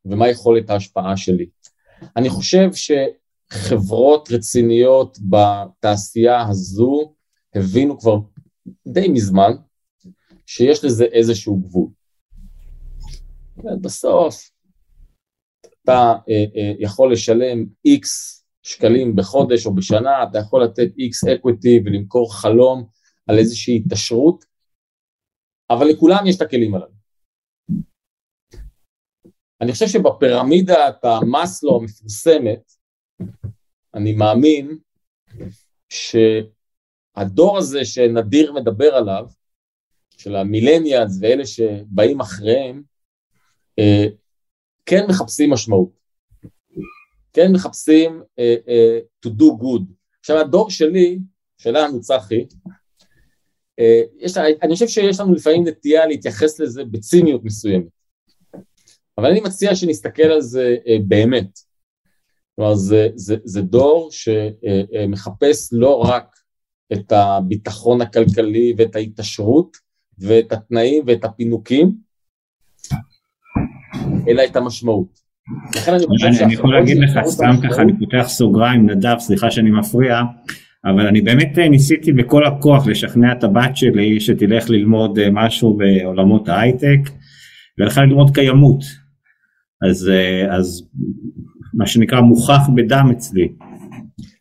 ומה 0.06 0.30
יכולת 0.30 0.70
ההשפעה 0.70 1.18
שלי. 1.18 1.46
אני 2.16 2.30
חושב 2.30 2.70
שחברות 3.56 4.30
רציניות 4.32 5.18
בתעשייה 5.30 6.48
הזו 6.50 7.16
הבינו 7.56 8.00
כבר 8.00 8.18
די 8.88 9.08
מזמן 9.08 9.52
שיש 10.46 10.84
לזה 10.84 11.06
איזשהו 11.06 11.58
גבול. 11.60 11.90
בסוף 13.82 14.50
אתה 15.84 16.14
אה, 16.30 16.46
אה, 16.56 16.74
יכול 16.80 17.14
לשלם 17.14 17.66
איקס 17.86 18.46
שקלים 18.64 19.16
בחודש 19.16 19.66
או 19.66 19.76
בשנה, 19.76 20.24
אתה 20.24 20.40
יכול 20.40 20.64
לתת 20.64 20.98
איקס 20.98 21.24
equity 21.24 21.80
ולמכור 21.86 22.36
חלום 22.36 22.88
על 23.28 23.38
איזושהי 23.38 23.82
התעשרות, 23.86 24.46
אבל 25.70 25.86
לכולם 25.86 26.28
יש 26.28 26.36
את 26.36 26.42
הכלים 26.42 26.76
הללו. 26.76 26.96
אני 29.62 29.72
חושב 29.72 29.88
שבפירמידת 29.88 31.06
המאסלו 31.06 31.80
המפורסמת, 31.82 32.72
אני 33.96 34.14
מאמין 34.14 34.78
שהדור 35.90 37.58
הזה 37.58 37.86
שנדיר 37.86 38.54
מדבר 38.54 38.96
עליו, 38.96 39.26
של 40.18 40.36
המילניאלס 40.36 41.18
ואלה 41.22 41.46
שבאים 41.46 42.20
אחריהם, 42.22 42.84
אה, 43.80 44.06
כן 44.86 45.06
מחפשים 45.10 45.52
משמעות, 45.52 45.90
כן 47.34 47.52
מחפשים 47.52 48.22
uh, 48.22 48.68
uh, 48.68 49.28
to 49.28 49.30
do 49.30 49.46
good. 49.62 49.84
עכשיו 50.20 50.38
הדור 50.38 50.70
שלי, 50.70 51.20
שלנו 51.58 52.02
צחי, 52.02 52.46
uh, 53.82 53.84
יש, 54.20 54.38
אני 54.38 54.74
חושב 54.74 54.88
שיש 54.88 55.20
לנו 55.20 55.34
לפעמים 55.34 55.68
נטייה 55.68 56.06
להתייחס 56.06 56.60
לזה 56.60 56.84
בציניות 56.86 57.44
מסוימת, 57.44 57.88
אבל 59.18 59.30
אני 59.32 59.42
מציע 59.42 59.76
שנסתכל 59.76 60.24
על 60.24 60.42
זה 60.42 60.76
uh, 60.84 60.90
באמת. 61.08 61.60
כלומר 62.56 62.76
זה, 62.76 63.08
זה, 63.16 63.36
זה 63.44 63.62
דור 63.62 64.10
שמחפש 64.12 65.70
לא 65.72 66.02
רק 66.02 66.26
את 66.94 67.12
הביטחון 67.12 68.02
הכלכלי 68.02 68.74
ואת 68.78 68.96
ההתעשרות 68.96 69.78
ואת 70.20 70.52
התנאים 70.52 71.04
ואת 71.08 71.24
הפינוקים, 71.26 71.96
אלא 74.28 74.44
את 74.46 74.56
המשמעות. 74.56 75.26
אני 76.44 76.54
יכול 76.54 76.74
להגיד 76.74 76.98
לך 76.98 77.20
סתם 77.26 77.52
ככה 77.64 77.82
אני 77.82 77.92
פותח 78.00 78.28
סוגריים 78.28 78.90
נדב 78.90 79.16
סליחה 79.20 79.52
שאני 79.52 79.72
מפריע 79.72 80.22
אבל 80.86 81.08
אני 81.08 81.22
באמת 81.22 81.58
ניסיתי 81.58 82.12
בכל 82.12 82.46
הכוח 82.46 82.88
לשכנע 82.88 83.32
את 83.32 83.44
הבת 83.44 83.78
שלי 83.78 84.20
שתלך 84.20 84.70
ללמוד 84.70 85.20
משהו 85.32 85.78
בעולמות 85.78 86.50
ההייטק 86.50 87.00
והלכה 87.80 88.02
ללמוד 88.02 88.36
קיימות 88.36 88.84
אז, 89.90 90.12
אז 90.50 90.90
מה 91.76 91.88
שנקרא 91.88 92.22
מוכח 92.22 92.62
בדם 92.76 93.06
אצלי. 93.18 93.54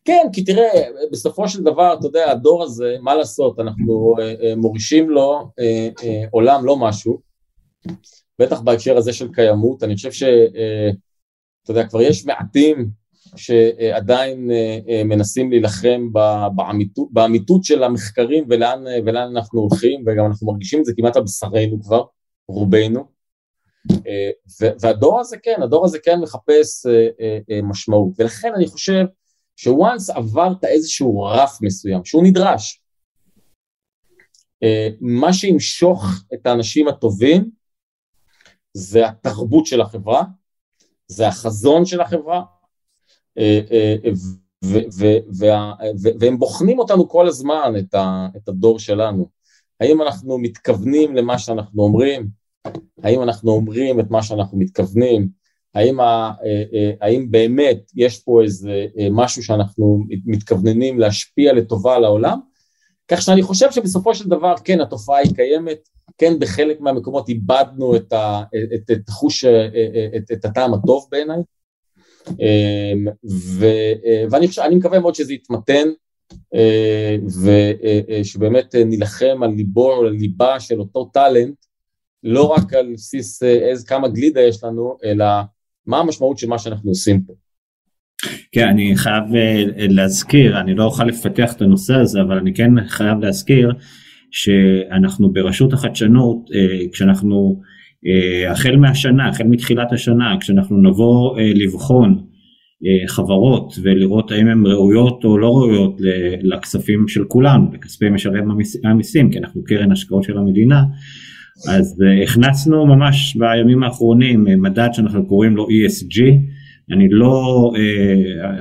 כן, 0.05 0.27
כי 0.33 0.45
תראה, 0.45 0.69
בסופו 1.13 1.49
של 1.49 1.63
דבר, 1.63 1.95
אתה 1.99 2.07
יודע, 2.07 2.31
הדור 2.31 2.63
הזה, 2.63 2.97
מה 3.01 3.15
לעשות, 3.15 3.61
אנחנו 3.61 4.15
מורישים 4.57 5.11
לו 5.11 5.51
עולם 6.31 6.65
לא 6.65 6.77
משהו, 6.77 7.19
בטח 8.39 8.61
בהקשר 8.61 8.97
הזה 8.97 9.13
של 9.13 9.33
קיימות, 9.33 9.83
אני 9.83 9.95
חושב 9.95 10.13
שאתה 10.13 11.71
יודע, 11.71 11.87
כבר 11.87 12.01
יש 12.01 12.27
מעטים 12.27 12.89
שעדיין 13.37 14.51
מנסים 15.05 15.51
להילחם 15.51 16.09
באמיתות, 16.55 17.09
באמיתות 17.13 17.65
של 17.65 17.83
המחקרים 17.83 18.45
ולאן, 18.51 18.85
ולאן 19.07 19.37
אנחנו 19.37 19.61
הולכים, 19.61 20.05
וגם 20.07 20.27
אנחנו 20.27 20.47
מרגישים 20.47 20.81
את 20.81 20.85
זה 20.85 20.93
כמעט 20.97 21.17
על 21.17 21.23
בשרנו 21.23 21.83
כבר, 21.83 22.03
רובנו, 22.49 23.14
והדור 24.81 25.21
הזה 25.21 25.37
כן, 25.43 25.63
הדור 25.63 25.85
הזה 25.85 25.99
כן 25.99 26.21
מחפש 26.21 26.87
משמעות, 27.63 28.13
ולכן 28.19 28.53
אני 28.57 28.67
חושב 28.67 29.05
שוואנס 29.57 30.11
עברת 30.11 30.65
איזשהו 30.65 31.23
רף 31.23 31.59
מסוים, 31.63 32.05
שהוא 32.05 32.25
נדרש, 32.25 32.81
מה 35.01 35.33
שימשוך 35.33 36.05
את 36.35 36.47
האנשים 36.47 36.89
הטובים 36.89 37.51
זה 38.73 39.07
התרבות 39.07 39.67
של 39.67 39.81
החברה, 39.81 40.25
זה 41.09 41.29
החזון 41.29 41.87
של 41.87 42.01
החברה, 42.01 42.43
והם 46.21 46.39
בוחנים 46.39 46.79
אותנו 46.79 47.09
כל 47.09 47.29
הזמן, 47.29 47.73
את 48.37 48.49
הדור 48.49 48.79
שלנו. 48.79 49.29
האם 49.81 50.03
אנחנו 50.03 50.39
מתכוונים 50.39 51.17
למה 51.17 51.39
שאנחנו 51.39 51.83
אומרים? 51.83 52.44
האם 53.03 53.23
אנחנו 53.23 53.53
אומרים 53.53 54.01
את 54.01 54.11
מה 54.11 54.23
שאנחנו 54.23 54.59
מתכוונים? 54.59 55.29
האם, 55.75 55.99
האם 57.01 57.31
באמת 57.31 57.91
יש 57.95 58.19
פה 58.19 58.43
איזה 58.43 58.87
משהו 59.11 59.43
שאנחנו 59.43 60.05
מתכווננים 60.25 60.99
להשפיע 60.99 61.53
לטובה 61.53 61.97
על 61.97 62.05
העולם? 62.05 62.39
כך 63.09 63.23
שאני 63.23 63.43
חושב 63.43 63.71
שבסופו 63.71 64.15
של 64.15 64.29
דבר 64.29 64.55
כן 64.65 64.81
התופעה 64.81 65.19
היא 65.19 65.35
קיימת, 65.35 65.89
כן 66.19 66.39
בחלק 66.39 66.81
מהמקומות 66.81 67.29
איבדנו 67.29 67.97
את, 67.97 68.13
ה, 68.13 68.43
את, 68.75 68.91
את 68.91 69.09
חוש, 69.09 69.45
את, 70.17 70.31
את 70.33 70.45
הטעם 70.45 70.75
הטוב 70.75 71.09
בעיניי, 71.11 71.41
ו, 73.31 73.67
ואני 74.31 74.49
חושב, 74.49 74.63
מקווה 74.73 74.99
מאוד 74.99 75.15
שזה 75.15 75.35
יתמתן, 75.35 75.89
ושבאמת 77.43 78.75
נילחם 78.75 79.43
על 79.43 79.51
ליבו 79.51 79.93
או 79.93 80.07
על 80.07 80.13
ליבה 80.13 80.61
של 80.61 80.81
אותו 80.81 81.11
טאלנט, 81.13 81.57
לא 82.25 82.43
רק 82.43 82.75
על 82.75 82.93
בסיס 82.93 83.43
איזה 83.43 83.87
כמה 83.87 84.09
גלידה 84.09 84.41
יש 84.41 84.65
לנו, 84.65 84.97
אלא 85.05 85.25
מה 85.87 85.99
המשמעות 85.99 86.39
של 86.39 86.49
מה 86.49 86.59
שאנחנו 86.59 86.91
עושים 86.91 87.21
פה. 87.21 87.33
כן, 88.53 88.69
אני 88.69 88.97
חייב 88.97 89.25
להזכיר, 89.77 90.61
אני 90.61 90.75
לא 90.75 90.85
אוכל 90.85 91.05
לפתח 91.05 91.53
את 91.53 91.63
הנושא 91.63 91.95
הזה, 91.95 92.21
אבל 92.21 92.39
אני 92.39 92.55
כן 92.55 92.89
חייב 92.89 93.19
להזכיר 93.19 93.73
שאנחנו 94.31 95.33
ברשות 95.33 95.73
החדשנות, 95.73 96.37
כשאנחנו, 96.93 97.61
החל 98.51 98.77
מהשנה, 98.77 99.29
החל 99.29 99.45
מתחילת 99.45 99.93
השנה, 99.93 100.37
כשאנחנו 100.41 100.77
נבוא 100.77 101.39
לבחון 101.55 102.25
חברות 103.09 103.75
ולראות 103.83 104.31
האם 104.31 104.49
הן 104.49 104.67
ראויות 104.67 105.25
או 105.25 105.39
לא 105.39 105.49
ראויות 105.49 106.01
לכספים 106.43 107.09
של 107.09 107.25
כולנו, 107.25 107.73
לכספי 107.73 108.11
משלם 108.11 108.49
המיסים, 108.85 109.31
כי 109.31 109.39
אנחנו 109.39 109.65
קרן 109.65 109.93
השקעות 109.93 110.23
של 110.23 110.39
המדינה, 110.39 110.83
אז 111.69 112.03
הכנסנו 112.23 112.87
ממש 112.87 113.37
בימים 113.37 113.83
האחרונים 113.83 114.45
מדד 114.63 114.89
שאנחנו 114.93 115.27
קוראים 115.27 115.57
לו 115.57 115.67
ESG, 115.67 116.23
אני 116.93 117.09
לא 117.11 117.71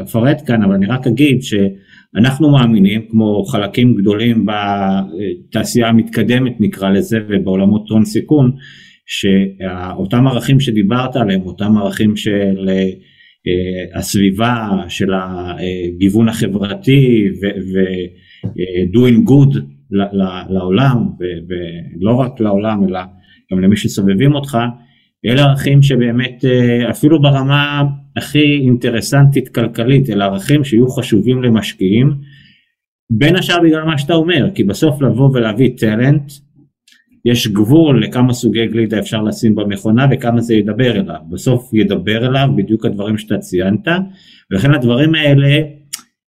אפרט 0.02 0.42
כאן 0.48 0.64
אבל 0.64 0.74
אני 0.74 0.86
רק 0.86 1.08
אגיד 1.08 1.40
שאנחנו 1.42 2.52
מאמינים 2.52 3.02
כמו 3.10 3.44
חלקים 3.44 3.96
גדולים 3.96 4.46
בתעשייה 4.46 5.88
המתקדמת 5.88 6.54
נקרא 6.60 6.90
לזה 6.90 7.20
ובעולמות 7.30 7.90
הון 7.90 8.06
סיכון 8.06 8.52
שאותם 9.06 10.28
ערכים 10.28 10.60
שדיברת 10.60 11.16
עליהם 11.16 11.42
אותם 11.42 11.78
ערכים 11.78 12.16
של 12.16 12.70
הסביבה 13.96 14.70
של 14.88 15.10
הגיוון 15.14 16.30
החברתי 16.30 17.28
ו-doing 17.42 19.30
good 19.30 19.60
לעולם 20.50 21.10
ולא 21.20 22.16
רק 22.16 22.40
לעולם 22.40 22.88
אלא 22.88 23.00
גם 23.52 23.60
למי 23.60 23.78
שסובבים 23.78 24.36
אותך 24.36 24.58
אלה 25.26 25.44
ערכים 25.44 25.82
שבאמת 25.82 26.46
אפילו 26.90 27.22
ברמה 27.22 27.84
הכי 28.18 28.60
אינטרסנטית 28.64 29.50
כלכלית 29.50 30.10
אלה 30.10 30.26
ערכים 30.26 30.64
שיהיו 30.64 30.88
חשובים 30.88 31.44
למשקיעים 31.44 32.14
בין 33.10 33.36
השאר 33.36 33.60
בגלל 33.64 33.84
מה 33.84 33.98
שאתה 33.98 34.14
אומר 34.14 34.50
כי 34.56 34.64
בסוף 34.64 35.02
לבוא 35.02 35.30
ולהביא 35.34 35.70
טלנט 35.78 36.32
יש 37.26 37.48
גבול 37.48 38.04
לכמה 38.04 38.34
סוגי 38.34 38.68
גלידה 38.68 39.00
אפשר 39.00 39.22
לשים 39.22 39.56
במכונה 39.56 40.08
וכמה 40.12 40.42
זה 40.42 40.56
ידבר 40.56 40.92
אליו. 40.92 41.20
בסוף 41.30 41.74
ידבר 41.74 42.28
אליו 42.28 42.50
בדיוק 42.56 42.86
הדברים 42.86 43.18
שאתה 43.18 43.38
ציינת 43.38 43.88
ולכן 44.52 44.74
הדברים 44.74 45.16
האלה 45.16 45.60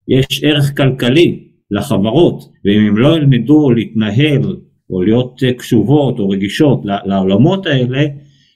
יש 0.07 0.43
ערך 0.43 0.77
כלכלי 0.77 1.52
לחברות 1.73 2.43
ואם 2.65 2.79
הם 2.87 2.97
לא 2.97 3.17
ילמדו 3.17 3.71
להתנהל 3.71 4.55
או 4.89 5.01
להיות 5.01 5.41
קשובות 5.57 6.19
או 6.19 6.29
רגישות 6.29 6.81
לעולמות 7.05 7.65
האלה 7.65 8.01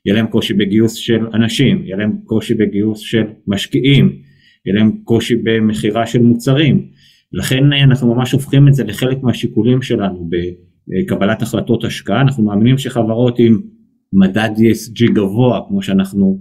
יהיה 0.05 0.15
להם 0.15 0.27
קושי 0.27 0.53
בגיוס 0.53 0.93
של 0.93 1.27
אנשים, 1.33 1.81
יהיה 1.85 1.97
להם 1.97 2.17
קושי 2.23 2.53
בגיוס 2.53 2.99
של 2.99 3.23
משקיעים, 3.47 4.15
יהיה 4.65 4.79
להם 4.79 4.91
קושי 5.03 5.35
במכירה 5.43 6.07
של 6.07 6.21
מוצרים. 6.21 6.87
לכן 7.33 7.73
אנחנו 7.73 8.15
ממש 8.15 8.31
הופכים 8.31 8.67
את 8.67 8.73
זה 8.73 8.83
לחלק 8.83 9.23
מהשיקולים 9.23 9.81
שלנו 9.81 10.29
בקבלת 10.87 11.41
החלטות 11.41 11.83
השקעה, 11.83 12.21
אנחנו 12.21 12.43
מאמינים 12.43 12.77
שחברות 12.77 13.39
עם 13.39 13.61
מדד 14.13 14.49
ESG 14.57 15.11
גבוה, 15.13 15.61
כמו 15.67 15.81
שאנחנו 15.81 16.39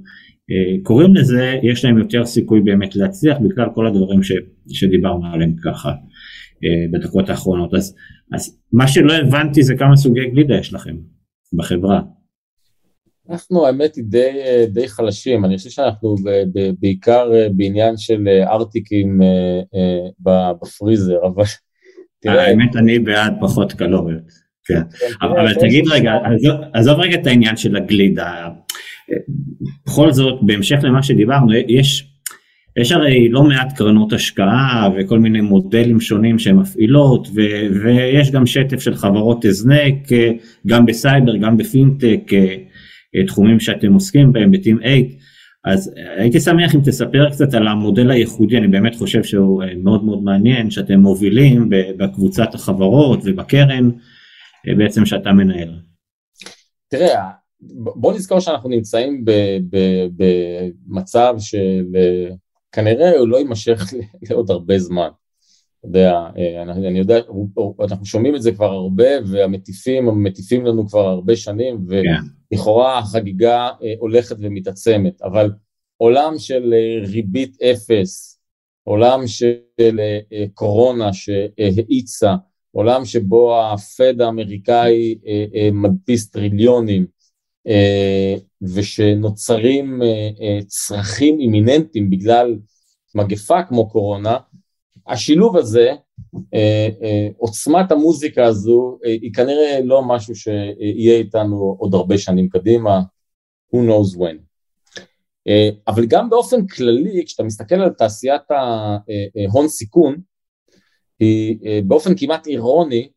קוראים 0.83 1.15
לזה, 1.15 1.59
יש 1.63 1.85
להם 1.85 1.99
יותר 1.99 2.25
סיכוי 2.25 2.61
באמת 2.61 2.97
להצליח 2.97 3.39
בגלל 3.39 3.67
כל 3.75 3.87
הדברים 3.87 4.23
ש, 4.23 4.33
שדיברנו 4.69 5.27
עליהם 5.27 5.55
ככה 5.65 5.93
בדקות 6.93 7.31
האחרונות. 7.31 7.75
אז, 7.75 7.95
אז 8.33 8.59
מה 8.73 8.89
שלא 8.89 9.13
הבנתי 9.13 9.63
זה 9.63 9.75
כמה 9.79 9.97
סוגי 9.97 10.31
גלידה 10.31 10.55
יש 10.55 10.75
לכם 10.75 10.97
בחברה. 11.53 12.01
אנחנו 13.31 13.67
האמת 13.67 13.95
היא 13.95 14.05
די, 14.05 14.31
די 14.73 14.89
חלשים, 14.89 15.45
אני 15.45 15.57
חושב 15.57 15.71
שאנחנו 15.71 16.15
בעיקר 16.81 17.31
בעניין 17.57 17.97
של 17.97 18.29
ארטיקים 18.43 19.21
בפריזר, 20.21 21.19
אבל 21.27 21.45
תראה... 22.23 22.47
האמת 22.47 22.77
אני 22.77 22.99
בעד 22.99 23.35
פחות 23.41 23.73
קלוריות, 23.73 24.23
כן. 24.65 24.81
אבל 25.23 25.55
תגיד 25.55 25.85
רגע, 25.93 26.13
עזוב 26.73 27.01
רגע 27.01 27.21
את 27.21 27.27
העניין 27.27 27.57
של 27.57 27.77
הגלידה, 27.77 28.49
בכל 29.87 30.13
זאת 30.13 30.43
בהמשך 30.43 30.79
למה 30.83 31.03
שדיברנו, 31.03 31.55
יש 31.55 32.16
יש 32.77 32.93
הרי 32.93 33.29
לא 33.29 33.43
מעט 33.43 33.73
קרנות 33.77 34.13
השקעה 34.13 34.89
וכל 34.97 35.19
מיני 35.19 35.41
מודלים 35.41 36.01
שונים 36.01 36.39
שהן 36.39 36.57
מפעילות 36.57 37.29
ו- 37.29 37.83
ויש 37.85 38.31
גם 38.31 38.47
שטף 38.47 38.81
של 38.81 38.95
חברות 38.95 39.45
הזנק 39.45 40.09
גם 40.67 40.87
בסייבר 40.87 41.37
גם 41.37 41.57
בפינטק 41.57 42.31
תחומים 43.27 43.61
שאתם 43.61 43.93
עוסקים 43.93 44.33
בהם 44.33 44.51
בטים 44.51 44.79
8 44.79 44.97
אז 45.65 45.95
הייתי 46.17 46.41
שמח 46.41 46.75
אם 46.75 46.81
תספר 46.85 47.31
קצת 47.31 47.55
על 47.55 47.69
המודל 47.69 48.11
הייחודי 48.11 48.57
אני 48.57 48.69
באמת 48.69 48.95
חושב 48.95 49.25
שהוא 49.25 49.63
מאוד 49.83 50.05
מאוד 50.05 50.23
מעניין 50.23 50.71
שאתם 50.71 51.01
מובילים 51.01 51.69
בקבוצת 51.71 52.55
החברות 52.55 53.21
ובקרן 53.25 53.91
בעצם 54.77 55.07
שאתה 55.07 55.33
מנהל. 55.33 55.81
תראה 56.91 57.25
בוא 57.77 58.15
נזכור 58.15 58.41
שאנחנו 58.41 58.69
נמצאים 58.71 59.25
במצב 60.17 61.35
של 61.39 61.85
כנראה 62.77 63.19
הוא 63.19 63.29
לא 63.29 63.37
יימשך 63.37 63.93
לעוד 64.31 64.51
הרבה 64.51 64.79
זמן. 64.79 65.09
אתה 65.81 65.89
יודע, 65.89 66.21
אני, 66.63 66.89
אני 66.89 66.99
יודע, 66.99 67.19
אנחנו 67.81 68.07
שומעים 68.07 68.37
את 68.37 68.43
זה 68.43 68.53
כבר 68.53 68.73
הרבה 68.73 69.09
והמטיפים 69.27 70.23
מטיפים 70.23 70.67
לנו 70.67 70.89
כבר 70.89 71.09
הרבה 71.09 71.37
שנים 71.37 71.87
ולכאורה 71.89 72.99
החגיגה 72.99 73.71
הולכת 73.99 74.37
ומתעצמת, 74.41 75.23
אבל 75.23 75.51
עולם 75.97 76.39
של 76.39 76.75
ריבית 77.07 77.63
אפס, 77.63 78.41
עולם 78.85 79.27
של 79.27 80.01
קורונה 80.55 81.13
שהאיצה, 81.13 82.35
עולם 82.71 83.05
שבו 83.05 83.63
הפד 83.63 84.21
האמריקאי 84.21 85.19
מדפיס 85.73 86.31
טריליונים, 86.31 87.07
ושנוצרים 88.63 90.01
צרכים 90.67 91.41
אימיננטיים 91.41 92.11
בגלל 92.11 92.59
מגפה 93.15 93.63
כמו 93.63 93.91
קורונה, 93.91 94.37
השילוב 95.07 95.57
הזה, 95.57 95.93
עוצמת 97.39 97.93
המוזיקה 97.93 98.45
הזו, 98.45 98.99
היא 99.05 99.33
כנראה 99.35 99.81
לא 99.85 100.03
משהו 100.03 100.35
שיהיה 100.35 101.17
איתנו 101.17 101.77
עוד 101.79 101.95
הרבה 101.95 102.19
שנים 102.19 102.49
קדימה, 102.49 103.01
who 103.75 103.79
knows 103.79 104.19
when. 104.19 104.47
אה, 105.49 105.69
אבל 105.89 106.07
גם 106.07 106.31
באופן 106.31 106.67
כללי, 106.67 107.23
כשאתה 107.27 107.43
מסתכל 107.43 107.75
על 107.75 107.91
תעשיית 107.91 108.43
ההון 108.51 109.69
סיכון, 109.69 110.17
היא 111.21 111.59
אה, 111.67 111.81
באופן 111.85 112.13
כמעט 112.17 112.47
אירוני, 112.47 113.03
אה, 113.03 113.09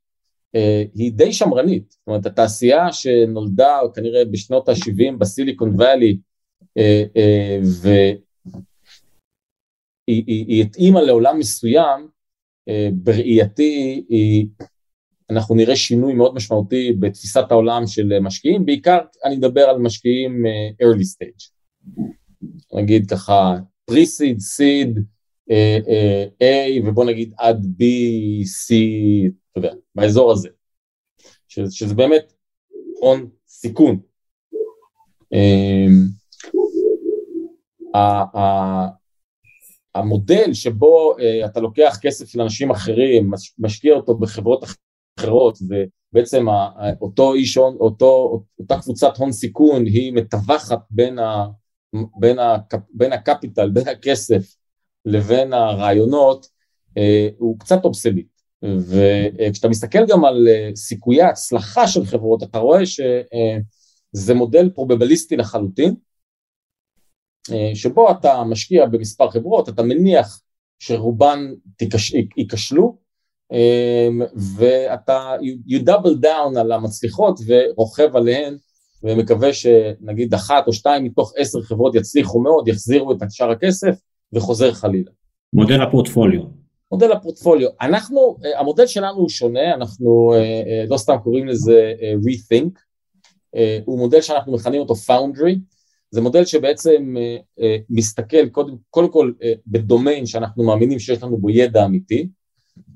היא 0.96 1.12
די 1.12 1.34
שמרנית. 1.34 1.92
זאת 1.92 2.08
אומרת, 2.08 2.26
התעשייה 2.26 2.94
שנולדה 2.94 3.80
כנראה 3.96 4.26
בשנות 4.26 4.70
ה-70 4.70 5.18
בסיליקון 5.18 5.70
וואלי, 5.70 6.18
והיא 10.08 10.64
התאימה 10.64 11.02
לעולם 11.02 11.40
מסוים, 11.40 12.08
בראייתי 12.94 14.06
היא, 14.10 14.48
אנחנו 15.30 15.56
נראה 15.56 15.76
שינוי 15.76 16.14
מאוד 16.14 16.36
משמעותי 16.36 16.94
בתפיסת 17.00 17.46
העולם 17.52 17.88
של 17.88 18.20
משקיעים, 18.20 18.66
בעיקר 18.66 19.00
אני 19.26 19.36
מדבר 19.36 19.62
על 19.62 19.78
משקיעים 19.78 20.46
early 20.84 21.04
stage. 21.16 21.52
נגיד 22.74 23.10
ככה 23.10 23.56
pre-seed, 23.92 24.38
seed, 24.58 25.00
A 26.42 26.84
ובוא 26.86 27.06
נגיד 27.06 27.34
עד 27.38 27.66
B, 27.80 27.84
C, 28.46 28.74
אתה 29.52 29.60
יודע, 29.60 29.74
באזור 29.96 30.32
הזה, 30.32 30.50
שזה, 31.48 31.72
שזה 31.72 31.96
באמת 31.96 32.34
הון 33.00 33.30
סיכון. 33.48 34.00
Um, 35.34 36.20
המודל 39.96 40.54
שבו 40.54 41.16
uh, 41.18 41.46
אתה 41.46 41.60
לוקח 41.60 41.98
כסף 42.02 42.28
של 42.28 42.42
אנשים 42.42 42.72
אחרים, 42.72 43.32
משקיע 43.60 43.94
אותו 43.94 44.18
בחברות 44.18 44.64
אחרות, 45.20 45.58
ובעצם 45.62 46.46
אותו 47.02 47.34
איש 47.34 47.56
הון, 47.56 47.78
אותו, 47.80 48.44
אותה 48.60 48.80
קבוצת 48.82 49.18
הון 49.18 49.32
סיכון 49.32 49.86
היא 49.86 50.14
מתווכת 50.14 50.80
בין 50.90 51.20
ה... 51.20 51.46
בין, 52.20 52.40
הקפ, 52.40 52.80
בין 52.94 53.14
הקפיטל, 53.14 53.70
בין 53.70 53.88
הכסף 53.88 54.56
לבין 55.06 55.54
הרעיונות 55.54 56.48
אה, 56.98 57.30
הוא 57.38 57.60
קצת 57.60 57.86
אובסליט 57.86 58.39
וכשאתה 58.64 59.70
מסתכל 59.70 60.06
גם 60.08 60.26
על 60.26 60.48
אה, 60.48 60.70
סיכויי 60.76 61.22
ההצלחה 61.22 61.88
של 61.88 62.06
חברות 62.06 62.44
אתה 62.44 62.58
רואה 62.58 62.86
שזה 62.86 64.34
מודל 64.34 64.70
פרובבליסטי 64.70 65.38
לחלוטין 65.38 65.96
שבו 67.74 68.12
אתה 68.12 68.44
משקיע 68.44 68.86
במספר 68.86 69.30
חברות, 69.30 69.70
אתה 69.70 69.84
מניח 69.84 70.42
שרובן 70.80 71.40
ייכשלו 72.38 72.98
ואתה 74.36 75.36
you 75.68 75.84
double 75.86 76.24
down 76.24 76.60
על 76.60 76.72
המצליחות 76.72 77.40
ורוכב 77.48 78.16
עליהן 78.16 78.58
ומקווה 79.04 79.54
שנגיד 79.54 80.34
אחת 80.34 80.68
או 80.68 80.74
שתיים 80.74 81.04
מתוך 81.04 81.34
עשר 81.38 81.62
חברות 81.62 81.96
יצליחו 81.96 82.42
מאוד, 82.42 82.68
יחזירו 82.68 83.12
את 83.12 83.18
שאר 83.30 83.52
הכסף 83.52 83.96
וחוזר 84.34 84.72
חלילה. 84.72 85.12
מודל 85.54 85.82
הפורטפוליו. 85.82 86.42
מודל 86.92 87.12
הפורטפוליו. 87.12 87.70
אנחנו, 87.82 88.38
אה, 88.46 88.60
המודל 88.60 88.88
שלנו 88.88 89.18
הוא 89.18 89.30
שונה, 89.30 89.74
אנחנו 89.74 90.34
אה, 90.34 90.40
אה, 90.40 90.86
לא 90.88 90.98
סתם 90.98 91.16
קוראים 91.24 91.48
לזה 91.48 91.94
rethink, 92.28 92.80
הוא 93.86 94.00
מודל 94.00 94.22
שאנחנו 94.22 94.54
מכנים 94.54 94.82
אותו 94.82 94.94
foundry, 94.94 95.56
זה 96.12 96.22
מודל 96.22 96.46
שבעצם 96.46 97.16
מסתכל 97.90 98.50
קודם, 98.50 98.76
קודם 98.90 99.12
כל 99.12 99.32
בדומיין 99.68 100.26
שאנחנו 100.26 100.64
מאמינים 100.64 101.00
שיש 101.00 101.24
לנו 101.24 101.38
בו 101.38 101.50
ידע 101.50 101.86
אמיתי, 101.86 102.30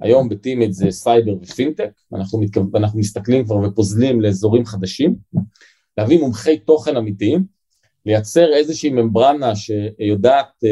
היום 0.02 0.30
ב 0.30 0.37
Team8 0.37 0.72
זה 0.72 0.92
סייבר 0.92 1.36
ופינטק, 1.42 1.90
אנחנו, 2.14 2.40
מתכו... 2.40 2.62
אנחנו 2.76 3.00
מסתכלים 3.00 3.46
כבר 3.46 3.56
ופוזלים 3.56 4.22
לאזורים 4.22 4.66
חדשים, 4.66 5.16
להביא 5.98 6.20
מומחי 6.20 6.58
תוכן 6.58 6.98
אמיתיים, 6.98 7.44
לייצר 8.06 8.54
איזושהי 8.54 8.90
ממברנה 8.90 9.54
שיודעת 9.56 10.64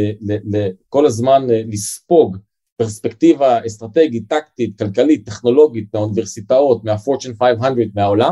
כל 0.89 1.05
הזמן 1.05 1.47
לספוג 1.49 2.37
פרספקטיבה 2.81 3.65
אסטרטגית, 3.65 4.23
טקטית, 4.29 4.77
כלכלית, 4.77 5.25
טכנולוגית 5.25 5.93
מהאוניברסיטאות, 5.93 6.83
מה 6.83 6.94
Fortune 6.94 7.33
500, 7.33 7.87
מהעולם, 7.95 8.31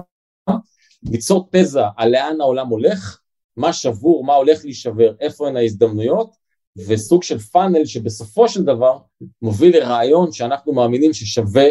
ליצור 1.03 1.49
תזה 1.51 1.81
על 1.97 2.11
לאן 2.11 2.41
העולם 2.41 2.67
הולך, 2.67 3.19
מה 3.57 3.73
שבור, 3.73 4.23
מה 4.23 4.33
הולך 4.33 4.65
להישבר, 4.65 5.15
איפה 5.19 5.47
הן 5.47 5.57
ההזדמנויות, 5.57 6.35
וסוג 6.87 7.23
של 7.23 7.39
פאנל 7.39 7.85
שבסופו 7.85 8.49
של 8.49 8.63
דבר 8.63 8.99
מוביל 9.41 9.77
לרעיון 9.77 10.31
שאנחנו 10.31 10.73
מאמינים 10.73 11.13
ששווה 11.13 11.65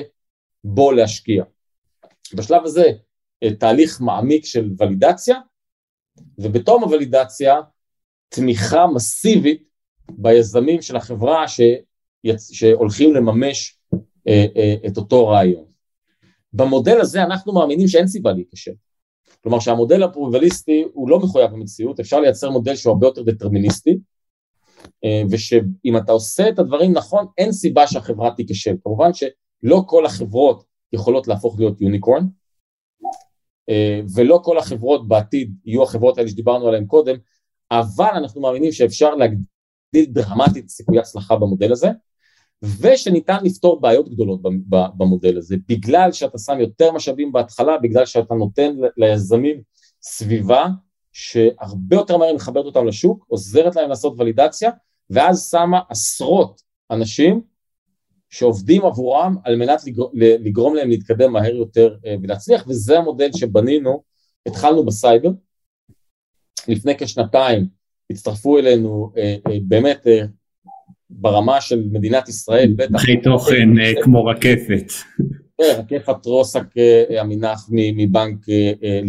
בו 0.64 0.92
להשקיע. 0.92 1.44
בשלב 2.34 2.64
הזה 2.64 2.92
תהליך 3.58 4.00
מעמיק 4.00 4.44
של 4.44 4.70
ולידציה, 4.78 5.36
ובתום 6.38 6.82
הוולידציה 6.82 7.56
תמיכה 8.28 8.86
מסיבית 8.86 9.62
ביזמים 10.10 10.82
של 10.82 10.96
החברה 10.96 11.48
שיצ... 11.48 11.87
שהולכים 12.52 13.14
לממש 13.14 13.78
אה, 14.28 14.46
אה, 14.56 14.74
את 14.86 14.96
אותו 14.96 15.28
רעיון. 15.28 15.64
במודל 16.52 17.00
הזה 17.00 17.22
אנחנו 17.22 17.52
מאמינים 17.52 17.88
שאין 17.88 18.06
סיבה 18.06 18.32
להיכשל. 18.32 18.72
כלומר 19.42 19.60
שהמודל 19.60 20.02
הפרובליסטי 20.02 20.84
הוא 20.92 21.08
לא 21.10 21.18
מחויב 21.18 21.50
במציאות, 21.50 22.00
אפשר 22.00 22.20
לייצר 22.20 22.50
מודל 22.50 22.76
שהוא 22.76 22.92
הרבה 22.92 23.06
יותר 23.06 23.22
דטרמיניסטי, 23.22 23.98
אה, 25.04 25.22
ושאם 25.30 25.96
אתה 25.96 26.12
עושה 26.12 26.48
את 26.48 26.58
הדברים 26.58 26.92
נכון, 26.92 27.26
אין 27.38 27.52
סיבה 27.52 27.86
שהחברה 27.86 28.30
תיכשל. 28.34 28.76
כמובן 28.84 29.10
שלא 29.12 29.82
כל 29.86 30.06
החברות 30.06 30.64
יכולות 30.92 31.28
להפוך 31.28 31.58
להיות 31.58 31.80
יוניקורן, 31.80 32.26
ולא 34.14 34.40
כל 34.44 34.58
החברות 34.58 35.08
בעתיד 35.08 35.54
יהיו 35.64 35.82
החברות 35.82 36.18
האלה 36.18 36.28
שדיברנו 36.28 36.68
עליהן 36.68 36.86
קודם, 36.86 37.16
אבל 37.70 38.10
אנחנו 38.14 38.40
מאמינים 38.40 38.72
שאפשר 38.72 39.14
להגדיל 39.14 39.44
דרמטית 39.94 40.68
סיכויי 40.68 41.00
הצלחה 41.00 41.36
במודל 41.36 41.72
הזה, 41.72 41.88
ושניתן 42.62 43.36
לפתור 43.44 43.80
בעיות 43.80 44.08
גדולות 44.08 44.40
במודל 44.68 45.38
הזה, 45.38 45.56
בגלל 45.68 46.12
שאתה 46.12 46.38
שם 46.38 46.60
יותר 46.60 46.92
משאבים 46.92 47.32
בהתחלה, 47.32 47.78
בגלל 47.78 48.06
שאתה 48.06 48.34
נותן 48.34 48.76
ליזמים 48.96 49.62
סביבה 50.02 50.66
שהרבה 51.12 51.96
יותר 51.96 52.16
מהר 52.16 52.34
מחברת 52.34 52.64
אותם 52.64 52.86
לשוק, 52.86 53.24
עוזרת 53.28 53.76
להם 53.76 53.88
לעשות 53.88 54.14
ולידציה, 54.18 54.70
ואז 55.10 55.48
שמה 55.50 55.80
עשרות 55.88 56.62
אנשים 56.90 57.40
שעובדים 58.30 58.84
עבורם 58.84 59.36
על 59.44 59.56
מנת 59.56 59.84
לגרום, 59.86 60.10
לגרום 60.14 60.74
להם 60.74 60.88
להתקדם 60.88 61.32
מהר 61.32 61.54
יותר 61.54 61.96
אה, 62.06 62.14
ולהצליח, 62.22 62.64
וזה 62.68 62.98
המודל 62.98 63.30
שבנינו, 63.32 64.02
התחלנו 64.46 64.86
בסייבר, 64.86 65.30
לפני 66.68 66.98
כשנתיים 66.98 67.68
הצטרפו 68.10 68.58
אלינו 68.58 69.12
אה, 69.16 69.36
אה, 69.48 69.58
באמת 69.62 70.06
ברמה 71.10 71.60
של 71.60 71.88
מדינת 71.92 72.28
ישראל, 72.28 72.72
בטח... 72.76 72.96
אחרי 72.96 73.20
תוכן 73.22 73.68
כמו 74.02 74.24
רקפת. 74.24 74.92
רקפת 75.78 76.26
רוסק 76.26 76.66
המנח 77.20 77.68
מבנק, 77.72 78.46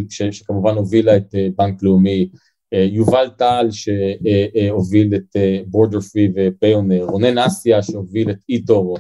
שכמובן 0.10 0.76
הובילה 0.76 1.18
את 1.18 1.36
בנק 1.58 1.84
לאומי, 1.84 2.30
יובל 2.72 3.30
טל 3.38 3.68
שהוביל 3.72 5.16
את 5.16 5.36
בורדר 5.68 6.00
פרי 6.00 6.30
ופיונר, 6.36 7.04
רונן 7.04 7.38
אסיה 7.38 7.84
שהוביל 7.84 8.30
את 8.30 8.38
איטור, 8.50 8.98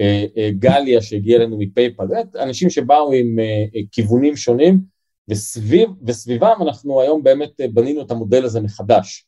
אה, 0.00 0.24
אה, 0.36 0.50
גליה 0.58 1.02
שהגיע 1.02 1.36
אלינו 1.36 1.58
מפייפל, 1.58 2.04
אנשים 2.38 2.70
שבאו 2.70 3.12
עם 3.12 3.38
אה, 3.38 3.80
כיוונים 3.92 4.36
שונים 4.36 4.80
וסביב, 5.28 5.88
וסביבם 6.06 6.54
אנחנו 6.62 7.00
היום 7.00 7.22
באמת 7.22 7.60
בנינו 7.72 8.02
את 8.02 8.10
המודל 8.10 8.44
הזה 8.44 8.60
מחדש 8.60 9.26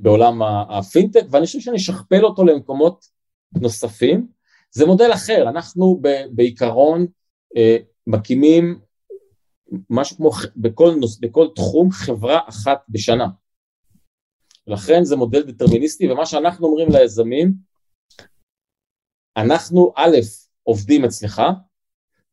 בעולם 0.00 0.42
הפינטק 0.70 1.22
ואני 1.30 1.46
חושב 1.46 1.60
שאני 1.60 1.76
אשכפל 1.76 2.24
אותו 2.24 2.44
למקומות 2.44 3.04
נוספים, 3.60 4.26
זה 4.70 4.86
מודל 4.86 5.10
אחר, 5.14 5.48
אנחנו 5.48 6.00
בעיקרון 6.30 7.06
מקימים 8.06 8.80
משהו 9.90 10.16
כמו 10.16 10.30
בכל, 10.56 10.94
נוס, 11.00 11.18
בכל 11.18 11.48
תחום 11.54 11.90
חברה 11.90 12.40
אחת 12.48 12.78
בשנה. 12.88 13.26
לכן 14.66 15.04
זה 15.04 15.16
מודל 15.16 15.42
דטרמיניסטי 15.42 16.12
ומה 16.12 16.26
שאנחנו 16.26 16.66
אומרים 16.66 16.88
ליזמים 16.90 17.52
אנחנו 19.36 19.92
א', 19.96 20.16
עובדים 20.62 21.04
אצלך, 21.04 21.42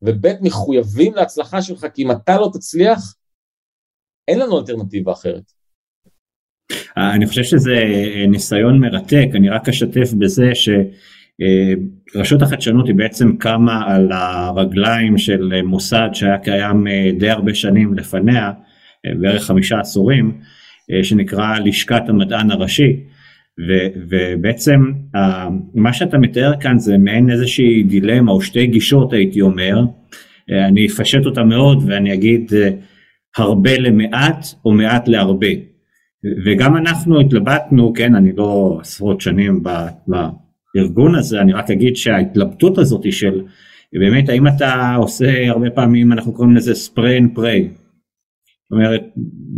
וב', 0.02 0.26
מחויבים 0.42 1.14
להצלחה 1.14 1.62
שלך, 1.62 1.86
כי 1.94 2.02
אם 2.02 2.10
אתה 2.10 2.32
לא 2.40 2.50
תצליח, 2.52 3.16
אין 4.28 4.38
לנו 4.38 4.58
אלטרנטיבה 4.58 5.12
אחרת. 5.12 5.52
אני 6.96 7.26
חושב 7.26 7.42
שזה 7.42 7.84
ניסיון 8.28 8.78
מרתק, 8.78 9.26
אני 9.34 9.48
רק 9.48 9.68
אשתף 9.68 10.12
בזה 10.12 10.52
שרשות 12.14 12.42
החדשנות 12.42 12.86
היא 12.86 12.94
בעצם 12.94 13.36
קמה 13.36 13.84
על 13.86 14.08
הרגליים 14.12 15.18
של 15.18 15.62
מוסד 15.62 16.08
שהיה 16.12 16.38
קיים 16.38 16.86
די 17.18 17.30
הרבה 17.30 17.54
שנים 17.54 17.94
לפניה, 17.94 18.52
בערך 19.20 19.44
חמישה 19.44 19.80
עשורים, 19.80 20.32
שנקרא 21.02 21.58
לשכת 21.58 22.02
המדען 22.08 22.50
הראשי. 22.50 22.96
ו, 23.68 23.72
ובעצם 24.10 24.92
מה 25.74 25.92
שאתה 25.92 26.18
מתאר 26.18 26.52
כאן 26.60 26.78
זה 26.78 26.98
מעין 26.98 27.30
איזושהי 27.30 27.82
דילמה 27.82 28.32
או 28.32 28.40
שתי 28.40 28.66
גישות 28.66 29.12
הייתי 29.12 29.40
אומר, 29.40 29.84
אני 30.50 30.86
אפשט 30.86 31.26
אותה 31.26 31.44
מאוד 31.44 31.82
ואני 31.86 32.14
אגיד 32.14 32.52
הרבה 33.36 33.78
למעט 33.78 34.46
או 34.64 34.72
מעט 34.72 35.08
להרבה. 35.08 35.73
וגם 36.44 36.76
אנחנו 36.76 37.20
התלבטנו, 37.20 37.92
כן, 37.92 38.14
אני 38.14 38.32
לא 38.36 38.78
עשרות 38.80 39.20
שנים 39.20 39.62
בארגון 40.06 41.14
הזה, 41.14 41.40
אני 41.40 41.52
רק 41.52 41.70
אגיד 41.70 41.96
שההתלבטות 41.96 42.78
הזאת 42.78 43.12
של 43.12 43.42
באמת 43.92 44.28
האם 44.28 44.46
אתה 44.46 44.94
עושה 44.94 45.48
הרבה 45.48 45.70
פעמים, 45.70 46.12
אנחנו 46.12 46.32
קוראים 46.32 46.56
לזה 46.56 46.72
spray 46.72 47.22
and 47.22 47.38
pray. 47.38 47.78
זאת 48.62 48.72
אומרת, 48.72 49.02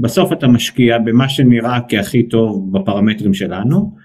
בסוף 0.00 0.32
אתה 0.32 0.48
משקיע 0.48 0.98
במה 0.98 1.28
שנראה 1.28 1.78
כהכי 1.88 2.22
טוב 2.22 2.72
בפרמטרים 2.72 3.34
שלנו, 3.34 3.96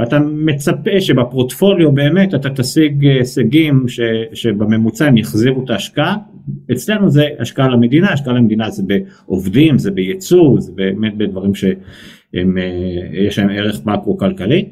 ואתה 0.00 0.18
מצפה 0.18 1.00
שבפורטפוליו 1.00 1.92
באמת 1.92 2.34
אתה 2.34 2.50
תשיג 2.50 3.04
הישגים 3.04 3.84
שבממוצע 4.32 5.06
הם 5.06 5.16
יחזירו 5.16 5.64
את 5.64 5.70
ההשקעה, 5.70 6.16
אצלנו 6.72 7.10
זה 7.10 7.26
השקעה 7.38 7.68
למדינה, 7.68 8.12
השקעה 8.12 8.34
למדינה 8.34 8.70
זה 8.70 8.82
בעובדים, 8.86 9.78
זה 9.78 9.90
בייצוא, 9.90 10.60
זה 10.60 10.72
באמת 10.74 11.16
בדברים 11.16 11.54
שיש 11.54 13.38
להם 13.38 13.50
ערך 13.50 13.86
מקרו 13.86 14.18
כלכלי. 14.18 14.68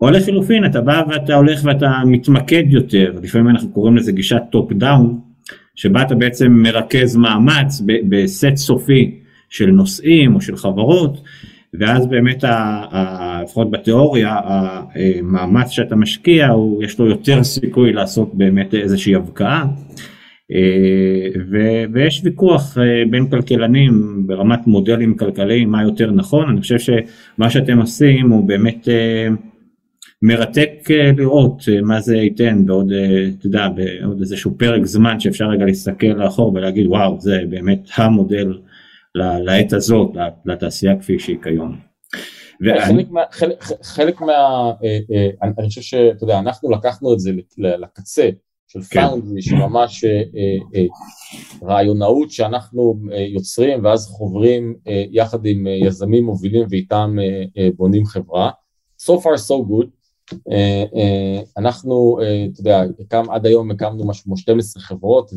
או 0.00 0.10
לחילופין 0.10 0.64
אתה 0.64 0.80
בא 0.80 1.02
ואתה 1.08 1.34
הולך 1.34 1.60
ואתה 1.64 1.92
מתמקד 2.06 2.64
יותר, 2.66 3.12
לפעמים 3.22 3.48
אנחנו 3.48 3.70
קוראים 3.72 3.96
לזה 3.96 4.12
גישת 4.12 4.42
top 4.50 4.72
down, 4.72 5.20
שבה 5.74 6.02
אתה 6.02 6.14
בעצם 6.14 6.52
מרכז 6.52 7.16
מאמץ 7.16 7.82
בסט 8.08 8.56
סופי 8.56 9.20
של 9.50 9.70
נושאים 9.70 10.34
או 10.34 10.40
של 10.40 10.56
חברות, 10.56 11.22
ואז 11.78 12.06
באמת, 12.06 12.44
לפחות 13.42 13.70
בתיאוריה, 13.70 14.36
המאמץ 14.44 15.68
שאתה 15.70 15.96
משקיע, 15.96 16.48
הוא, 16.48 16.84
יש 16.84 16.98
לו 16.98 17.06
יותר 17.06 17.42
סיכוי 17.44 17.92
לעשות 17.92 18.34
באמת 18.34 18.74
איזושהי 18.74 19.14
הבקעה. 19.14 19.66
ויש 21.92 22.20
ויכוח 22.24 22.76
בין 23.10 23.26
כלכלנים 23.26 24.22
ברמת 24.26 24.66
מודלים 24.66 25.16
כלכליים 25.16 25.70
מה 25.70 25.82
יותר 25.82 26.10
נכון, 26.10 26.48
אני 26.48 26.60
חושב 26.60 26.78
שמה 26.78 27.50
שאתם 27.50 27.78
עושים 27.78 28.30
הוא 28.30 28.48
באמת 28.48 28.88
מרתק 30.22 30.88
לראות 31.16 31.62
מה 31.82 32.00
זה 32.00 32.16
ייתן 32.16 32.66
בעוד, 32.66 32.92
אתה 33.38 33.46
יודע, 33.46 33.68
בעוד 33.68 34.20
איזשהו 34.20 34.58
פרק 34.58 34.84
זמן 34.84 35.20
שאפשר 35.20 35.48
רגע 35.48 35.64
להסתכל 35.64 36.06
לאחור 36.06 36.54
ולהגיד 36.54 36.86
וואו 36.86 37.20
זה 37.20 37.40
באמת 37.48 37.88
המודל 37.96 38.52
לעת 39.14 39.72
הזאת, 39.72 40.10
לתעשייה 40.44 41.00
כפי 41.00 41.18
שהיא 41.18 41.38
כיום. 41.42 41.90
חלק 42.86 43.10
מה, 43.10 43.20
חלק, 43.30 43.62
חלק 43.82 44.20
מה, 44.20 44.32
אה, 44.84 44.98
אה, 45.12 45.28
אני 45.42 45.68
חושב 45.68 45.80
שאתה 45.80 46.24
יודע, 46.24 46.38
אנחנו 46.38 46.70
לקחנו 46.70 47.12
את 47.12 47.20
זה 47.20 47.30
לקצה 47.58 48.28
של 48.68 48.80
כן. 48.90 49.00
פאונדרי, 49.00 49.42
שממש 49.42 50.04
אה, 50.04 50.84
רעיונאות 51.62 52.30
שאנחנו 52.30 53.00
יוצרים 53.34 53.84
ואז 53.84 54.06
חוברים 54.06 54.74
יחד 55.10 55.46
עם 55.46 55.66
יזמים 55.66 56.24
מובילים 56.24 56.66
ואיתם 56.70 57.16
בונים 57.76 58.06
חברה. 58.06 58.50
So 59.02 59.12
far 59.12 59.36
so 59.48 59.54
good. 59.70 59.86
אנחנו, 61.58 62.18
אתה 62.52 62.60
יודע, 62.60 62.82
עד 63.30 63.46
היום 63.46 63.70
הקמנו 63.70 64.06
משהו 64.06 64.24
כמו 64.24 64.36
12 64.36 64.82
חברות, 64.82 65.30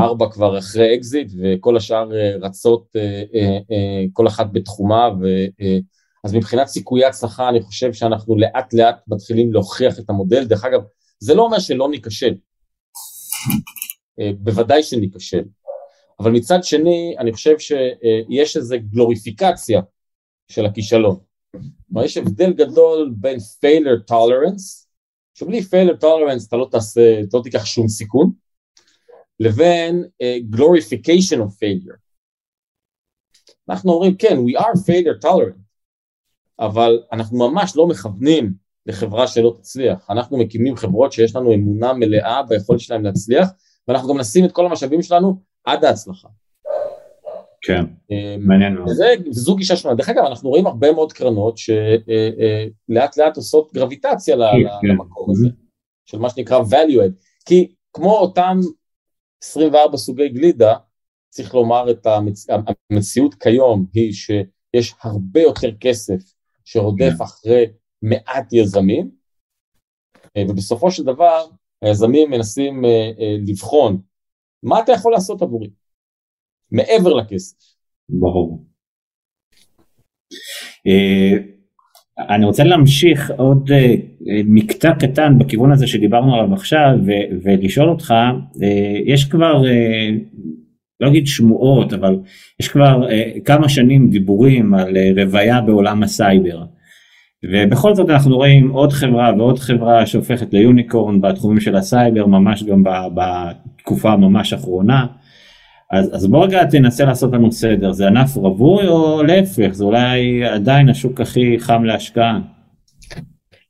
ארבע 0.00 0.26
כבר 0.30 0.58
אחרי 0.58 0.94
אקזיט 0.94 1.32
וכל 1.38 1.76
השאר 1.76 2.16
אה, 2.16 2.36
רצות 2.40 2.86
אה, 2.96 3.22
אה, 3.70 4.04
כל 4.12 4.26
אחת 4.26 4.46
בתחומה 4.52 5.08
ו... 5.20 5.26
אז 6.24 6.34
מבחינת 6.34 6.66
סיכויי 6.66 7.04
הצלחה 7.04 7.48
אני 7.48 7.62
חושב 7.62 7.92
שאנחנו 7.92 8.36
לאט 8.38 8.74
לאט 8.74 8.96
מתחילים 9.08 9.52
להוכיח 9.52 9.98
את 9.98 10.10
המודל, 10.10 10.44
דרך 10.44 10.64
אגב 10.64 10.80
זה 11.18 11.34
לא 11.34 11.42
אומר 11.42 11.58
שלא 11.58 11.88
ניכשל, 11.90 12.34
בוודאי 14.38 14.82
שניכשל, 14.82 15.44
אבל 16.20 16.30
מצד 16.30 16.64
שני 16.64 17.14
אני 17.18 17.32
חושב 17.32 17.58
שיש 17.58 18.56
איזו 18.56 18.76
גלוריפיקציה 18.90 19.80
של 20.48 20.66
הכישלון, 20.66 21.16
כלומר 21.86 22.04
יש 22.04 22.16
הבדל 22.16 22.52
גדול 22.52 23.14
בין 23.16 23.36
failure 23.38 24.10
tolerance, 24.10 24.86
שבלי 25.34 25.60
failure 25.60 26.02
tolerance 26.02 26.48
אתה 26.48 26.56
לא 26.56 26.68
תעשה, 26.70 27.20
אתה 27.20 27.36
לא 27.36 27.42
תיקח 27.42 27.64
שום 27.64 27.88
סיכון, 27.88 28.29
לבין 29.40 30.04
uh, 30.04 30.56
glorification 30.56 31.38
of 31.38 31.50
failure. 31.50 31.96
אנחנו 33.68 33.92
אומרים 33.92 34.14
כן, 34.16 34.36
we 34.36 34.60
are 34.60 34.78
failure 34.78 35.24
tolerant, 35.24 35.60
אבל 36.58 37.02
אנחנו 37.12 37.38
ממש 37.38 37.76
לא 37.76 37.86
מכוונים 37.86 38.52
לחברה 38.86 39.26
שלא 39.26 39.56
תצליח, 39.58 40.10
אנחנו 40.10 40.38
מקימים 40.38 40.76
חברות 40.76 41.12
שיש 41.12 41.36
לנו 41.36 41.54
אמונה 41.54 41.92
מלאה 41.92 42.42
ביכולת 42.42 42.80
שלהם 42.80 43.04
להצליח, 43.04 43.48
ואנחנו 43.88 44.08
גם 44.08 44.20
נשים 44.20 44.44
את 44.44 44.52
כל 44.52 44.66
המשאבים 44.66 45.02
שלנו 45.02 45.42
עד 45.64 45.84
ההצלחה. 45.84 46.28
כן, 47.62 47.84
אה, 48.12 48.36
מעניין 48.38 48.74
מאוד. 48.74 48.88
זו 49.30 49.56
גישה 49.56 49.76
שונה. 49.76 49.94
דרך 49.94 50.08
אגב, 50.08 50.24
אנחנו 50.24 50.50
רואים 50.50 50.66
הרבה 50.66 50.92
מאוד 50.92 51.12
קרנות 51.12 51.58
שלאט 51.58 53.16
לאט 53.16 53.36
עושות 53.36 53.72
גרביטציה 53.74 54.36
כן. 54.36 54.88
למקום 54.88 55.30
הזה, 55.30 55.48
של 56.06 56.18
מה 56.18 56.30
שנקרא 56.30 56.58
value 56.58 56.98
add, 56.98 57.44
כי 57.44 57.74
כמו 57.92 58.18
אותם 58.18 58.58
24 59.42 59.96
סוגי 59.96 60.28
גלידה, 60.28 60.74
צריך 61.28 61.54
לומר 61.54 61.90
את 61.90 62.06
המצ... 62.06 62.46
המציאות 62.90 63.34
כיום 63.34 63.86
היא 63.94 64.12
שיש 64.12 64.94
הרבה 65.02 65.40
יותר 65.40 65.76
כסף 65.80 66.34
שרודף 66.64 67.20
yeah. 67.20 67.24
אחרי 67.24 67.66
מעט 68.02 68.52
יזמים, 68.52 69.10
אה, 70.36 70.42
ובסופו 70.48 70.90
של 70.90 71.04
דבר 71.04 71.46
היזמים 71.82 72.30
מנסים 72.30 72.84
אה, 72.84 72.90
אה, 72.90 73.36
לבחון 73.46 74.00
מה 74.62 74.80
אתה 74.80 74.92
יכול 74.92 75.12
לעשות 75.12 75.42
עבורי, 75.42 75.70
מעבר 76.70 77.14
לכסף. 77.14 77.56
ברור. 78.08 78.64
אני 82.28 82.44
רוצה 82.44 82.64
להמשיך 82.64 83.32
עוד 83.36 83.70
uh, 83.70 83.74
מקטע 84.44 84.94
קטן 84.94 85.38
בכיוון 85.38 85.72
הזה 85.72 85.86
שדיברנו 85.86 86.34
עליו 86.34 86.54
עכשיו 86.54 86.98
ולשאול 87.42 87.88
אותך, 87.88 88.14
uh, 88.54 88.58
יש 89.06 89.24
כבר, 89.24 89.62
uh, 89.62 90.38
לא 91.00 91.08
אגיד 91.08 91.26
שמועות, 91.26 91.92
אבל 91.92 92.18
יש 92.60 92.68
כבר 92.68 93.06
כמה 93.44 93.68
שנים 93.68 94.10
דיבורים 94.10 94.74
על 94.74 94.96
רוויה 95.16 95.60
בעולם 95.60 96.02
הסייבר. 96.02 96.64
ובכל 97.44 97.94
זאת 97.94 98.10
אנחנו 98.10 98.36
רואים 98.36 98.70
עוד 98.70 98.92
חברה 98.92 99.32
ועוד 99.38 99.58
חברה 99.58 100.06
שהופכת 100.06 100.52
ליוניקורן 100.52 101.20
בתחומים 101.20 101.60
של 101.60 101.76
הסייבר 101.76 102.26
ממש 102.26 102.62
גם 102.62 102.82
בתקופה 103.14 104.16
ממש 104.16 104.52
אחרונה. 104.52 105.06
אז, 105.90 106.14
אז 106.16 106.26
בוא 106.26 106.44
רגע 106.44 106.64
תנסה 106.64 107.04
לעשות 107.04 107.32
לנו 107.32 107.52
סדר, 107.52 107.92
זה 107.92 108.06
ענף 108.06 108.36
רווי 108.36 108.88
או 108.88 109.22
להפך, 109.22 109.68
זה 109.72 109.84
אולי 109.84 110.44
עדיין 110.44 110.88
השוק 110.88 111.20
הכי 111.20 111.56
חם 111.58 111.84
להשקעה? 111.84 112.38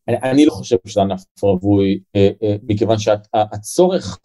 אני, 0.09 0.17
אני 0.23 0.47
לא 0.47 0.51
חושב 0.51 0.77
שזה 0.87 1.01
ענף 1.01 1.25
רווי, 1.43 2.01
אה, 2.17 2.31
אה, 2.43 2.57
מכיוון 2.63 2.97
שהצורך 2.99 4.19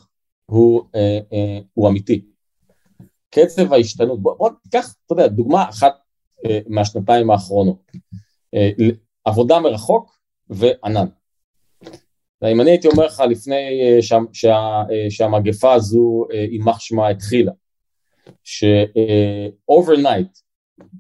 הוא, 0.45 0.81
אה, 0.95 1.19
אה, 1.33 1.59
הוא 1.73 1.89
אמיתי. 1.89 2.21
קצב 3.29 3.73
ההשתנות, 3.73 4.21
בוא, 4.21 4.35
בוא 4.37 4.49
תיקח, 4.63 4.95
אתה 5.05 5.13
יודע, 5.13 5.27
דוגמה 5.27 5.69
אחת 5.69 5.93
אה, 6.45 6.59
מהשנתיים 6.67 7.31
האחרונות, 7.31 7.91
אה, 8.55 8.69
עבודה 9.25 9.59
מרחוק 9.59 10.19
וענן. 10.49 11.07
אם 12.51 12.61
אני 12.61 12.69
הייתי 12.69 12.87
אומר 12.87 13.05
לך 13.05 13.23
לפני 13.29 13.81
אה, 13.81 14.01
שה, 14.01 14.17
שה, 14.33 14.55
אה, 14.91 15.05
שהמגפה 15.09 15.73
הזו, 15.73 16.27
יימח 16.51 16.79
שמה, 16.79 17.07
התחילה, 17.07 17.51
ש-overnight, 18.43 20.41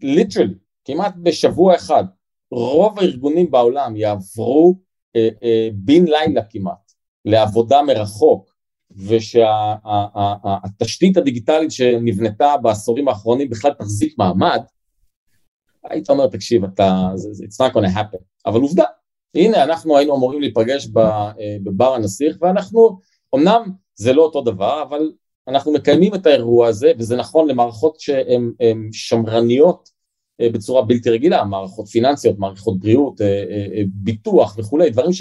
literally, 0.03 0.55
כמעט 0.85 1.15
בשבוע 1.23 1.75
אחד, 1.75 2.03
רוב 2.51 2.99
הארגונים 2.99 3.51
בעולם 3.51 3.95
יעברו 3.95 4.75
אה, 5.15 5.29
אה, 5.43 5.69
בן 5.73 6.05
לילה 6.05 6.41
כמעט 6.49 6.91
לעבודה 7.25 7.81
מרחוק 7.81 8.55
ושהתשתית 9.07 10.17
הדיגיטלית 11.17 11.71
שנבנתה 11.71 12.57
בעשורים 12.57 13.07
האחרונים 13.07 13.49
בכלל 13.49 13.73
תחזיק 13.73 14.15
מעמד, 14.17 14.61
היית 15.83 16.09
אומר 16.09 16.27
תקשיב 16.27 16.63
אתה, 16.63 17.09
it's 17.15 17.65
not 17.65 17.73
gonna 17.73 17.95
happen, 17.95 18.17
אבל 18.45 18.61
עובדה, 18.61 18.83
הנה 19.35 19.63
אנחנו 19.63 19.97
היינו 19.97 20.15
אמורים 20.15 20.41
להיפגש 20.41 20.87
אה, 20.97 21.31
בבר 21.63 21.93
הנסיך 21.93 22.37
ואנחנו, 22.41 22.99
אמנם 23.35 23.71
זה 23.95 24.13
לא 24.13 24.21
אותו 24.21 24.41
דבר, 24.41 24.83
אבל 24.83 25.11
אנחנו 25.47 25.73
מקיימים 25.73 26.15
את 26.15 26.25
האירוע 26.25 26.67
הזה, 26.67 26.91
וזה 26.97 27.15
נכון 27.15 27.47
למערכות 27.47 27.99
שהן 27.99 28.51
שמרניות 28.91 29.95
אה, 30.41 30.49
בצורה 30.49 30.81
בלתי 30.81 31.09
רגילה, 31.09 31.43
מערכות 31.43 31.87
פיננסיות, 31.87 32.39
מערכות 32.39 32.79
בריאות, 32.79 33.21
אה, 33.21 33.27
אה, 33.27 33.83
ביטוח 33.87 34.55
וכולי, 34.57 34.89
דברים 34.89 35.11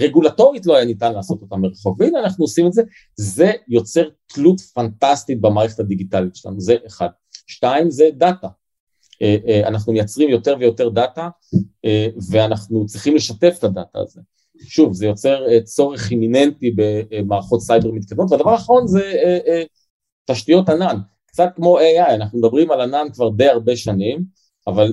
רגולטורית 0.00 0.66
לא 0.66 0.76
היה 0.76 0.84
ניתן 0.84 1.12
לעשות 1.12 1.42
אותם 1.42 1.60
מרחוק, 1.60 2.00
והנה 2.00 2.20
אנחנו 2.20 2.44
עושים 2.44 2.66
את 2.66 2.72
זה, 2.72 2.82
זה 3.16 3.52
יוצר 3.68 4.08
תלות 4.34 4.60
פנטסטית 4.60 5.40
במערכת 5.40 5.80
הדיגיטלית 5.80 6.36
שלנו, 6.36 6.60
זה 6.60 6.76
אחד. 6.86 7.08
שתיים 7.46 7.90
זה 7.90 8.08
דאטה, 8.16 8.48
אנחנו 9.66 9.92
מייצרים 9.92 10.28
יותר 10.28 10.56
ויותר 10.60 10.88
דאטה 10.88 11.28
ואנחנו 12.30 12.86
צריכים 12.86 13.16
לשתף 13.16 13.54
את 13.58 13.64
הדאטה 13.64 13.98
הזה. 13.98 14.20
שוב, 14.60 14.92
זה 14.92 15.06
יוצר 15.06 15.60
צורך 15.64 16.10
אימיננטי 16.10 16.74
במערכות 16.76 17.60
סייבר 17.60 17.90
מתקדמות, 17.92 18.30
והדבר 18.32 18.50
האחרון 18.50 18.86
זה 18.86 19.12
תשתיות 20.26 20.68
ענן, 20.68 20.96
קצת 21.26 21.48
כמו 21.56 21.78
AI, 21.78 22.14
אנחנו 22.14 22.38
מדברים 22.38 22.70
על 22.70 22.80
ענן 22.80 23.06
כבר 23.12 23.28
די 23.30 23.48
הרבה 23.48 23.76
שנים, 23.76 24.22
אבל 24.66 24.90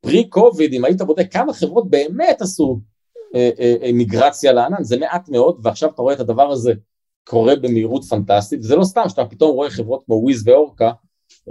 pre 0.00 0.28
COVID, 0.28 0.72
אם 0.72 0.84
היית 0.84 1.02
בודק 1.02 1.32
כמה 1.32 1.52
חברות 1.52 1.90
באמת 1.90 2.42
עשו 2.42 2.80
מיגרציה 3.92 4.52
לענן, 4.52 4.84
זה 4.84 4.98
מעט 4.98 5.28
מאוד, 5.28 5.60
ועכשיו 5.62 5.90
אתה 5.90 6.02
רואה 6.02 6.14
את 6.14 6.20
הדבר 6.20 6.50
הזה 6.50 6.72
קורה 7.24 7.56
במהירות 7.56 8.04
פנטסטית, 8.04 8.60
וזה 8.60 8.76
לא 8.76 8.84
סתם 8.84 9.08
שאתה 9.08 9.24
פתאום 9.24 9.50
רואה 9.50 9.70
חברות 9.70 10.02
כמו 10.06 10.14
וויז 10.14 10.48
ואורקה, 10.48 10.92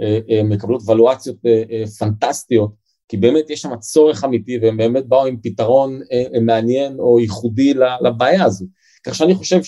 אה, 0.00 0.18
אה, 0.30 0.42
מקבלות 0.42 0.82
ולואציות 0.86 1.36
אה, 1.46 1.86
פנטסטיות, 1.98 2.70
כי 3.12 3.16
באמת 3.16 3.50
יש 3.50 3.60
שם 3.60 3.76
צורך 3.76 4.24
אמיתי 4.24 4.58
והם 4.58 4.76
באמת 4.76 5.06
באו 5.06 5.26
עם 5.26 5.36
פתרון 5.42 6.00
מעניין 6.42 6.98
או 6.98 7.20
ייחודי 7.20 7.74
לבעיה 8.04 8.44
הזו. 8.44 8.66
כך 9.02 9.14
שאני 9.14 9.34
חושב 9.34 9.60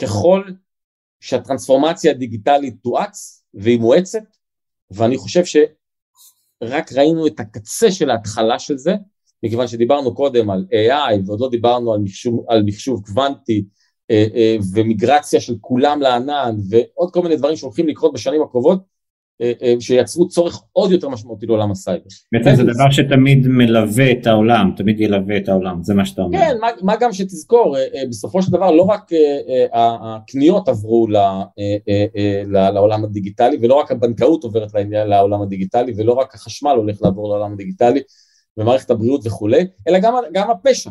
שככל 0.00 0.44
שהטרנספורמציה 1.20 2.10
הדיגיטלית 2.10 2.74
תואץ 2.82 3.44
והיא 3.54 3.80
מואצת, 3.80 4.22
ואני 4.90 5.16
חושב 5.16 5.44
שרק 5.44 6.92
ראינו 6.92 7.26
את 7.26 7.40
הקצה 7.40 7.90
של 7.90 8.10
ההתחלה 8.10 8.58
של 8.58 8.78
זה, 8.78 8.94
מכיוון 9.42 9.68
שדיברנו 9.68 10.14
קודם 10.14 10.50
על 10.50 10.66
AI 10.72 11.26
ועוד 11.26 11.40
לא 11.40 11.48
דיברנו 11.50 11.92
על 11.92 12.00
מחשוב, 12.00 12.44
על 12.48 12.62
מחשוב 12.66 13.02
קוונטי 13.06 13.64
אה, 14.10 14.26
אה, 14.34 14.56
ומיגרציה 14.74 15.40
של 15.40 15.54
כולם 15.60 16.00
לענן 16.00 16.56
ועוד 16.70 17.12
כל 17.12 17.22
מיני 17.22 17.36
דברים 17.36 17.56
שהולכים 17.56 17.88
לקרות 17.88 18.12
בשנים 18.12 18.42
הקרובות 18.42 18.78
אה, 18.78 18.84
שיצרו 19.80 20.28
צורך 20.28 20.62
עוד 20.72 20.92
יותר 20.92 21.08
משמעותי 21.08 21.46
לעולם 21.46 21.70
הסייבר. 21.70 22.04
בעצם 22.32 22.54
זה 22.54 22.62
דבר 22.62 22.90
שתמיד 22.90 23.46
מלווה 23.48 24.10
את 24.12 24.26
העולם, 24.26 24.70
תמיד 24.76 25.00
ילווה 25.00 25.36
את 25.36 25.48
העולם, 25.48 25.82
זה 25.82 25.94
מה 25.94 26.04
שאתה 26.04 26.22
אומר. 26.22 26.38
כן, 26.38 26.56
מה, 26.60 26.68
מה 26.82 26.94
גם 27.00 27.12
שתזכור, 27.12 27.76
בסופו 28.08 28.42
של 28.42 28.52
דבר 28.52 28.70
לא 28.70 28.82
רק 28.82 29.10
הקניות 29.72 30.68
עברו 30.68 31.06
לעולם 32.46 33.04
הדיגיטלי 33.04 33.58
ולא 33.62 33.74
רק 33.74 33.92
הבנקאות 33.92 34.44
עוברת 34.44 34.70
לעולם 34.90 35.42
הדיגיטלי 35.42 35.92
ולא 35.96 36.12
רק 36.12 36.34
החשמל 36.34 36.70
הולך 36.76 37.02
לעבור 37.02 37.28
לעולם 37.28 37.52
הדיגיטלי 37.52 38.00
ומערכת 38.56 38.90
הבריאות 38.90 39.26
וכולי, 39.26 39.66
אלא 39.88 39.98
גם, 39.98 40.14
גם 40.32 40.50
הפשע. 40.50 40.90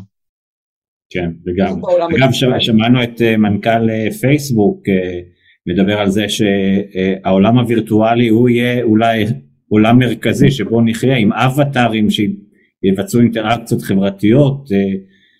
כן, 1.09 1.31
וגם, 1.45 1.81
אגב 2.17 2.31
שמענו 2.59 3.03
את 3.03 3.21
אה, 3.21 3.37
מנכ"ל 3.37 3.89
אה, 3.89 4.11
פייסבוק 4.21 4.89
אה, 4.89 5.19
מדבר 5.67 5.99
על 5.99 6.09
זה 6.09 6.25
שהעולם 6.29 7.57
הווירטואלי 7.57 8.27
הוא 8.27 8.49
יהיה 8.49 8.83
אולי 8.83 9.25
עולם 9.69 9.99
מרכזי 9.99 10.51
שבו 10.51 10.81
נחיה 10.81 11.17
עם 11.17 11.33
אבטארים 11.33 12.07
שיבצעו 12.09 13.21
אינטראקציות 13.21 13.81
חברתיות. 13.81 14.69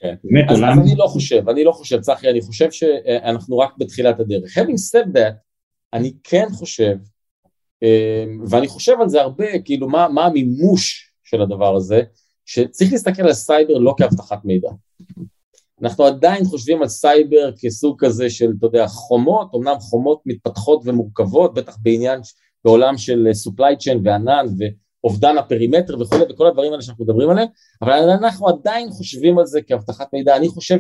כן. 0.02 0.16
באמת 0.24 0.52
אז, 0.52 0.58
עולם... 0.58 0.80
אז 0.80 0.80
אני 0.80 0.96
לא 0.98 1.06
חושב, 1.08 1.50
אני 1.50 1.64
לא 1.64 1.72
חושב, 1.72 2.00
צחי, 2.00 2.30
אני 2.30 2.42
חושב 2.42 2.72
שאנחנו 2.72 3.58
רק 3.58 3.72
בתחילת 3.78 4.20
הדרך. 4.20 4.58
Having 4.58 4.96
said 4.96 5.08
that, 5.16 5.34
אני 5.94 6.14
כן 6.24 6.46
חושב, 6.52 6.96
ואני 8.50 8.68
חושב 8.68 8.94
על 9.02 9.10
זה 9.10 9.22
הרבה, 9.22 9.60
כאילו 9.66 9.90
מה, 9.90 10.08
מה 10.14 10.26
המימוש 10.26 11.12
של 11.24 11.42
הדבר 11.42 11.76
הזה, 11.76 12.02
שצריך 12.46 12.92
להסתכל 12.92 13.22
על 13.22 13.34
סייבר 13.34 13.78
לא 13.78 13.96
כאבטחת 13.98 14.46
מידע. 14.46 14.70
אנחנו 15.84 16.04
עדיין 16.04 16.46
חושבים 16.46 16.82
על 16.82 16.88
סייבר 16.88 17.52
כסוג 17.60 18.06
כזה 18.06 18.30
של, 18.30 18.52
אתה 18.58 18.66
יודע, 18.66 18.88
חומות, 18.88 19.52
אמנם 19.56 19.80
חומות 19.80 20.22
מתפתחות 20.26 20.82
ומורכבות, 20.86 21.54
בטח 21.54 21.78
בעניין, 21.82 22.20
בעולם 22.66 22.98
של 22.98 23.28
supply 23.48 23.76
chain 23.80 23.98
וענן 24.04 24.46
ואובדן 24.58 25.38
הפרימטר 25.38 26.02
וכולי, 26.02 26.24
וכל 26.30 26.48
הדברים 26.48 26.72
האלה 26.72 26.82
שאנחנו 26.82 27.06
מדברים 27.06 27.30
עליהם, 27.30 27.48
אבל 27.82 28.10
אנחנו 28.10 28.48
עדיין 28.48 28.90
חושבים 28.90 29.40
על 29.40 29.46
זה 29.46 29.62
כאבטחת 29.62 30.14
מידע. 30.14 30.36
אני 30.36 30.48
חושב 30.48 30.78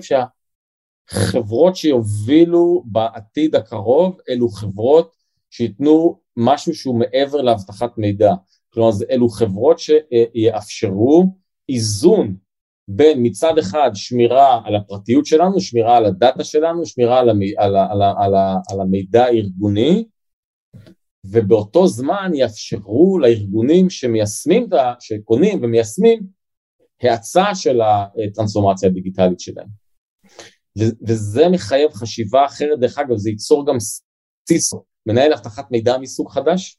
שהחברות 1.11 1.75
שיובילו 1.75 2.83
בעתיד 2.85 3.55
הקרוב, 3.55 4.17
אלו 4.29 4.49
חברות 4.49 5.11
שייתנו 5.49 6.19
משהו 6.37 6.75
שהוא 6.75 6.99
מעבר 6.99 7.41
לאבטחת 7.41 7.97
מידע. 7.97 8.33
כלומר, 8.73 8.91
אלו 9.11 9.29
חברות 9.29 9.79
שיאפשרו 9.79 11.25
איזון 11.69 12.35
בין 12.91 13.19
מצד 13.21 13.57
אחד 13.57 13.91
שמירה 13.93 14.61
על 14.65 14.75
הפרטיות 14.75 15.25
שלנו, 15.25 15.61
שמירה 15.61 15.97
על 15.97 16.05
הדאטה 16.05 16.43
שלנו, 16.43 16.85
שמירה 16.85 17.19
על, 17.19 17.29
המי, 17.29 17.53
על, 17.57 17.75
על, 17.75 18.01
על, 18.01 18.35
על 18.71 18.81
המידע 18.81 19.23
הארגוני, 19.23 20.05
ובאותו 21.25 21.87
זמן 21.87 22.31
יאפשרו 22.33 23.19
לארגונים 23.19 23.89
שמיישמים, 23.89 24.67
שקונים 24.99 25.63
ומיישמים, 25.63 26.19
האצה 27.01 27.55
של 27.55 27.79
הטרנספורמציה 27.81 28.89
הדיגיטלית 28.89 29.39
שלהם. 29.39 29.67
וזה 31.07 31.49
מחייב 31.51 31.91
חשיבה 31.91 32.45
אחרת, 32.45 32.79
דרך 32.79 32.97
אגב, 32.97 33.17
זה 33.17 33.29
ייצור 33.29 33.67
גם 33.67 33.77
CISO, 34.49 34.83
מנהל 35.05 35.33
אבטחת 35.33 35.71
מידע 35.71 35.97
מסוג 35.97 36.31
חדש, 36.31 36.78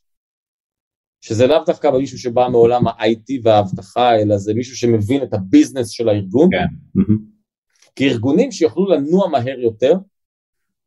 שזה 1.20 1.46
לאו 1.46 1.64
דווקא 1.66 1.90
מישהו 1.98 2.18
שבא 2.18 2.48
מעולם 2.48 2.86
ה-IT 2.88 3.40
והאבטחה, 3.42 4.16
אלא 4.16 4.36
זה 4.36 4.54
מישהו 4.54 4.76
שמבין 4.76 5.22
את 5.22 5.34
ה 5.34 5.40
business 5.40 5.88
של 5.88 6.08
הארגון. 6.08 6.48
כן. 6.52 7.02
כי 7.96 8.08
ארגונים 8.08 8.52
שיוכלו 8.52 8.90
לנוע 8.90 9.28
מהר 9.28 9.60
יותר, 9.60 9.94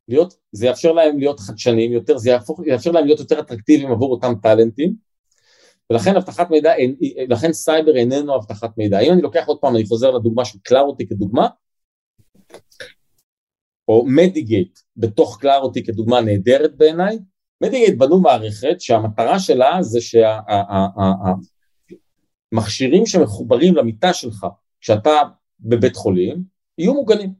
להיות, 0.07 0.33
זה 0.51 0.65
יאפשר 0.65 0.91
להם 0.91 1.19
להיות 1.19 1.39
חדשניים 1.39 1.91
יותר, 1.91 2.17
זה 2.17 2.29
יאפשר, 2.29 2.53
יאפשר 2.65 2.91
להם 2.91 3.05
להיות 3.05 3.19
יותר 3.19 3.39
אטרקטיביים 3.39 3.91
עבור 3.91 4.11
אותם 4.11 4.33
טאלנטים, 4.41 4.93
ולכן 5.89 6.15
אבטחת 6.15 6.51
מידע, 6.51 6.73
לכן 7.29 7.53
סייבר 7.53 7.95
איננו 7.95 8.35
אבטחת 8.35 8.77
מידע. 8.77 8.99
אם 8.99 9.13
אני 9.13 9.21
לוקח 9.21 9.43
עוד 9.47 9.57
פעם, 9.59 9.75
אני 9.75 9.85
חוזר 9.85 10.11
לדוגמה 10.11 10.45
של 10.45 10.59
Claroty 10.63 11.07
כדוגמה, 11.07 11.47
או 13.87 14.05
מדיגייט 14.07 14.79
בתוך 14.97 15.37
קלארוטי 15.41 15.83
כדוגמה 15.83 16.21
נהדרת 16.21 16.77
בעיניי, 16.77 17.19
מדיגייט 17.63 17.97
בנו 17.97 18.21
מערכת 18.21 18.81
שהמטרה 18.81 19.39
שלה 19.39 19.77
זה 19.81 19.99
שהמכשירים 22.51 23.05
שמחוברים 23.05 23.75
למיטה 23.75 24.13
שלך 24.13 24.45
כשאתה 24.81 25.11
בבית 25.59 25.95
חולים 25.95 26.43
יהיו 26.77 26.93
מוגנים. 26.93 27.33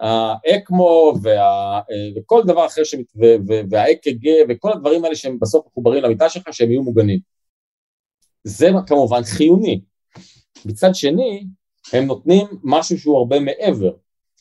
האקמו 0.00 1.14
וה, 1.22 1.80
וכל 2.16 2.42
דבר 2.46 2.66
אחר 2.66 2.84
שמת, 2.84 3.06
והאק"ג 3.70 4.28
וכל 4.48 4.72
הדברים 4.72 5.04
האלה 5.04 5.16
שהם 5.16 5.38
בסוף 5.40 5.66
מחוברים 5.66 6.02
למיטה 6.04 6.28
שלך 6.28 6.48
שהם 6.52 6.70
יהיו 6.70 6.82
מוגנים. 6.82 7.18
זה 8.44 8.70
כמובן 8.86 9.22
חיוני. 9.22 9.80
מצד 10.64 10.94
שני, 10.94 11.46
הם 11.92 12.04
נותנים 12.04 12.46
משהו 12.62 12.98
שהוא 12.98 13.18
הרבה 13.18 13.40
מעבר. 13.40 13.92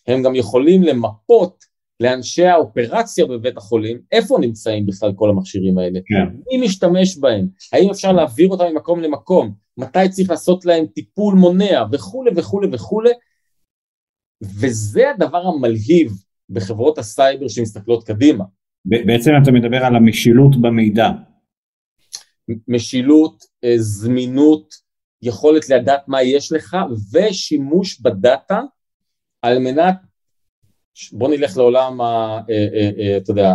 הם 0.08 0.24
גם 0.24 0.36
יכולים 0.36 0.84
למפות 0.84 1.66
לאנשי 2.00 2.46
האופרציה 2.46 3.26
בבית 3.26 3.58
החולים, 3.58 4.02
איפה 4.12 4.38
נמצאים 4.42 4.86
בכלל 4.86 5.14
כל 5.16 5.30
המכשירים 5.30 5.78
האלה? 5.78 6.00
כן. 6.06 6.38
מי 6.52 6.66
משתמש 6.66 7.18
בהם? 7.18 7.48
האם 7.74 7.90
אפשר 7.90 8.12
להעביר 8.12 8.48
אותם 8.48 8.64
ממקום 8.74 9.00
למקום? 9.00 9.54
מתי 9.78 10.10
צריך 10.10 10.30
לעשות 10.30 10.66
להם 10.66 10.86
טיפול 10.86 11.36
מונע? 11.36 11.84
וכולי 11.92 12.32
וכולי 12.36 12.68
וכולי. 12.72 13.12
וזה 14.44 15.10
הדבר 15.10 15.42
המלהיב 15.48 16.12
בחברות 16.50 16.98
הסייבר 16.98 17.48
שמסתכלות 17.48 18.08
קדימה. 18.08 18.44
בעצם 18.86 19.32
אתה 19.44 19.52
מדבר 19.52 19.86
על 19.86 19.96
המשילות 19.96 20.62
במידע. 20.62 21.10
משילות, 22.68 23.44
אה, 23.64 23.74
זמינות, 23.78 24.74
יכולת 25.22 25.70
לדעת 25.70 26.08
מה 26.08 26.24
יש 26.24 26.52
לך 26.52 26.78
ושימוש 27.14 28.02
בדאטה 28.02 28.62
על 29.42 29.60
מנת 29.60 29.96
בוא 31.14 31.30
נלך 31.30 31.58
לעולם, 31.58 32.02
ה, 32.02 32.40
אה, 32.50 32.68
אה, 32.74 32.90
אה, 33.00 33.18
אתה 33.18 33.32
יודע, 33.32 33.54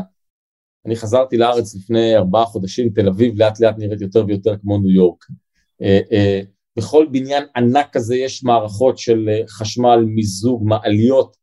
אני 0.86 0.96
חזרתי 0.96 1.36
לארץ 1.36 1.74
לפני 1.74 2.16
ארבעה 2.16 2.44
חודשים, 2.44 2.88
תל 2.88 3.08
אביב 3.08 3.42
לאט 3.42 3.60
לאט 3.60 3.74
נראית 3.78 4.00
יותר 4.00 4.24
ויותר 4.26 4.56
כמו 4.60 4.78
ניו 4.78 4.90
יורק. 4.90 5.24
בכל 6.76 7.06
בניין 7.10 7.44
ענק 7.56 7.92
כזה 7.92 8.16
יש 8.16 8.44
מערכות 8.44 8.98
של 8.98 9.28
חשמל, 9.48 10.04
מיזוג, 10.06 10.62
מעליות. 10.66 11.36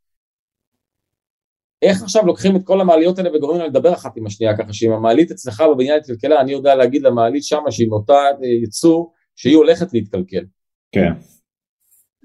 איך 1.81 2.03
עכשיו 2.03 2.25
לוקחים 2.25 2.55
את 2.55 2.61
כל 2.63 2.81
המעליות 2.81 3.17
האלה 3.17 3.37
וגורמים 3.37 3.61
להם 3.61 3.69
לדבר 3.69 3.93
אחת 3.93 4.17
עם 4.17 4.25
השנייה 4.25 4.57
ככה 4.57 4.73
שאם 4.73 4.91
המעלית 4.91 5.31
אצלך 5.31 5.63
בבניין 5.71 5.97
התקלקלה, 5.97 6.41
אני 6.41 6.51
יודע 6.51 6.75
להגיד 6.75 7.01
למעלית 7.01 7.43
שמה 7.43 7.71
שהיא 7.71 7.87
מאותה 7.89 8.19
יצור 8.63 9.13
שהיא 9.35 9.55
הולכת 9.55 9.93
להתקלקל. 9.93 10.45
כן. 10.91 11.11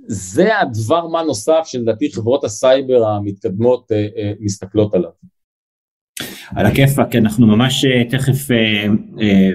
זה 0.07 0.59
הדבר 0.59 1.07
מה 1.07 1.23
נוסף 1.23 1.63
שלדעתי 1.65 2.13
חברות 2.13 2.45
הסייבר 2.45 3.07
המתקדמות 3.07 3.93
אה, 3.93 4.07
אה, 4.17 4.33
מסתכלות 4.41 4.95
עליו. 4.95 5.11
על 6.55 6.67
הכיפאק, 6.67 7.17
אנחנו 7.17 7.47
ממש 7.47 7.85
אה, 7.85 8.05
תכף 8.05 8.51
אה, 8.51 8.57
אה, 9.21 9.51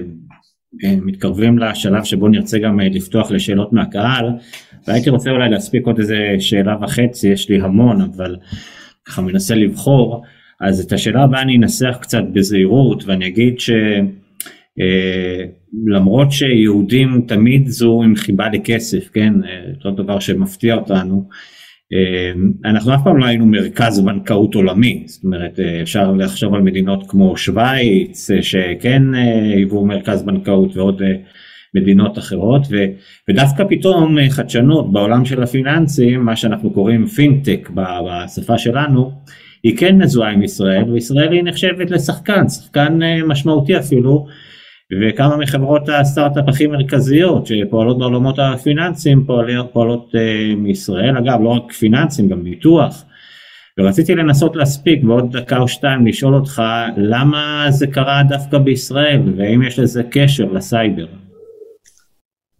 אה, 0.84 0.96
מתקרבים 1.02 1.58
לשלב 1.58 2.04
שבו 2.04 2.28
נרצה 2.28 2.58
גם 2.58 2.80
אה, 2.80 2.88
לפתוח 2.88 3.30
לשאלות 3.30 3.72
מהקהל, 3.72 4.26
והייתי 4.86 5.10
רוצה 5.10 5.30
אולי 5.30 5.50
להספיק 5.50 5.86
עוד 5.86 5.98
איזה 5.98 6.16
שאלה 6.38 6.76
וחצי, 6.82 7.28
יש 7.28 7.50
לי 7.50 7.60
המון, 7.60 8.00
אבל 8.00 8.36
ככה 9.04 9.22
מנסה 9.22 9.54
לבחור, 9.54 10.22
אז 10.60 10.80
את 10.80 10.92
השאלה 10.92 11.22
הבאה 11.22 11.42
אני 11.42 11.56
אנסח 11.56 11.98
קצת 12.00 12.22
בזהירות, 12.32 13.04
ואני 13.04 13.26
אגיד 13.26 13.60
ש... 13.60 13.70
אה, 15.76 15.96
למרות 15.96 16.32
שיהודים 16.32 17.24
תמיד 17.28 17.68
זו 17.68 18.02
עם 18.02 18.16
חיבה 18.16 18.48
לכסף, 18.48 19.08
כן, 19.12 19.32
אותו 19.74 20.02
דבר 20.02 20.20
שמפתיע 20.20 20.74
אותנו, 20.74 21.28
אה, 21.92 22.70
אנחנו 22.70 22.94
אף 22.94 23.00
פעם 23.04 23.18
לא 23.18 23.24
היינו 23.26 23.46
מרכז 23.46 24.00
בנקאות 24.00 24.54
עולמי, 24.54 25.02
זאת 25.06 25.24
אומרת 25.24 25.60
אפשר 25.82 26.12
לחשוב 26.12 26.54
על 26.54 26.62
מדינות 26.62 27.04
כמו 27.08 27.36
שווייץ 27.36 28.28
שכן 28.40 29.02
היוו 29.54 29.86
מרכז 29.86 30.22
בנקאות 30.22 30.76
ועוד 30.76 31.02
מדינות 31.74 32.18
אחרות. 32.18 32.66
ו, 32.70 32.76
ודווקא 33.30 33.64
פתאום 33.68 34.16
חדשנות 34.30 34.92
בעולם 34.92 35.24
של 35.24 35.42
הפיננסים, 35.42 36.24
מה 36.24 36.36
שאנחנו 36.36 36.70
קוראים 36.70 37.06
פינטק 37.06 37.70
בשפה 37.74 38.58
שלנו, 38.58 39.12
היא 39.62 39.76
כן 39.76 39.98
מזוהה 39.98 40.30
עם 40.30 40.42
ישראל 40.42 40.90
וישראל 40.92 41.32
היא 41.32 41.42
נחשבת 41.42 41.90
לשחקן, 41.90 42.48
שחקן 42.48 42.98
משמעותי 43.26 43.78
אפילו 43.78 44.26
וכמה 44.92 45.36
מחברות 45.36 45.88
הסטארט-אפ 45.88 46.48
הכי 46.48 46.66
מרכזיות 46.66 47.46
שפועלות 47.46 47.98
בעולמות 47.98 48.38
הפיננסיים 48.38 49.24
פועלות, 49.26 49.72
פועלות 49.72 50.10
uh, 50.14 50.56
מישראל, 50.56 51.16
אגב 51.16 51.40
לא 51.42 51.48
רק 51.48 51.72
פיננסים 51.72 52.28
גם 52.28 52.44
ביטוח. 52.44 53.04
ורציתי 53.80 54.14
לנסות 54.14 54.56
להספיק 54.56 55.04
בעוד 55.04 55.36
דקה 55.36 55.58
או 55.58 55.68
שתיים 55.68 56.06
לשאול 56.06 56.34
אותך 56.34 56.62
למה 56.96 57.66
זה 57.70 57.86
קרה 57.86 58.22
דווקא 58.28 58.58
בישראל 58.58 59.22
והאם 59.36 59.62
יש 59.62 59.78
לזה 59.78 60.02
קשר 60.10 60.44
לסייבר. 60.44 61.06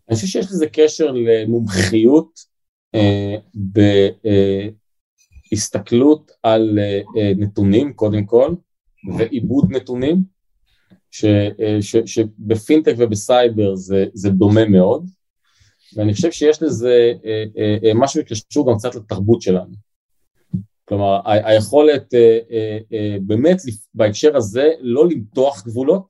אני 0.08 0.14
חושב 0.14 0.26
שיש 0.26 0.46
לזה 0.46 0.66
קשר 0.72 1.10
למומחיות 1.10 2.30
אה, 2.94 3.36
בהסתכלות 5.52 6.30
על 6.42 6.78
אה, 6.78 7.32
נתונים 7.36 7.92
קודם 7.92 8.24
כל 8.24 8.54
ועיבוד 9.16 9.70
נתונים 9.70 10.35
ש, 11.10 11.24
אה, 11.24 11.76
ש, 11.80 11.96
שבפינטק 12.06 12.94
ובסייבר 12.98 13.74
זה, 13.74 14.04
זה 14.14 14.30
דומה 14.30 14.64
מאוד, 14.64 15.06
ואני 15.96 16.14
חושב 16.14 16.30
שיש 16.30 16.62
לזה 16.62 17.12
אה, 17.24 17.44
אה, 17.84 17.90
משהו 17.94 18.22
שקשור 18.22 18.70
גם 18.70 18.78
קצת 18.78 18.94
לתרבות 18.94 19.42
שלנו. 19.42 19.74
כלומר, 20.84 21.14
ה- 21.24 21.48
היכולת 21.48 22.14
באמת 23.20 23.56
בהקשר 23.94 24.36
הזה 24.36 24.70
לא 24.80 25.08
למתוח 25.08 25.66
גבולות, 25.66 26.08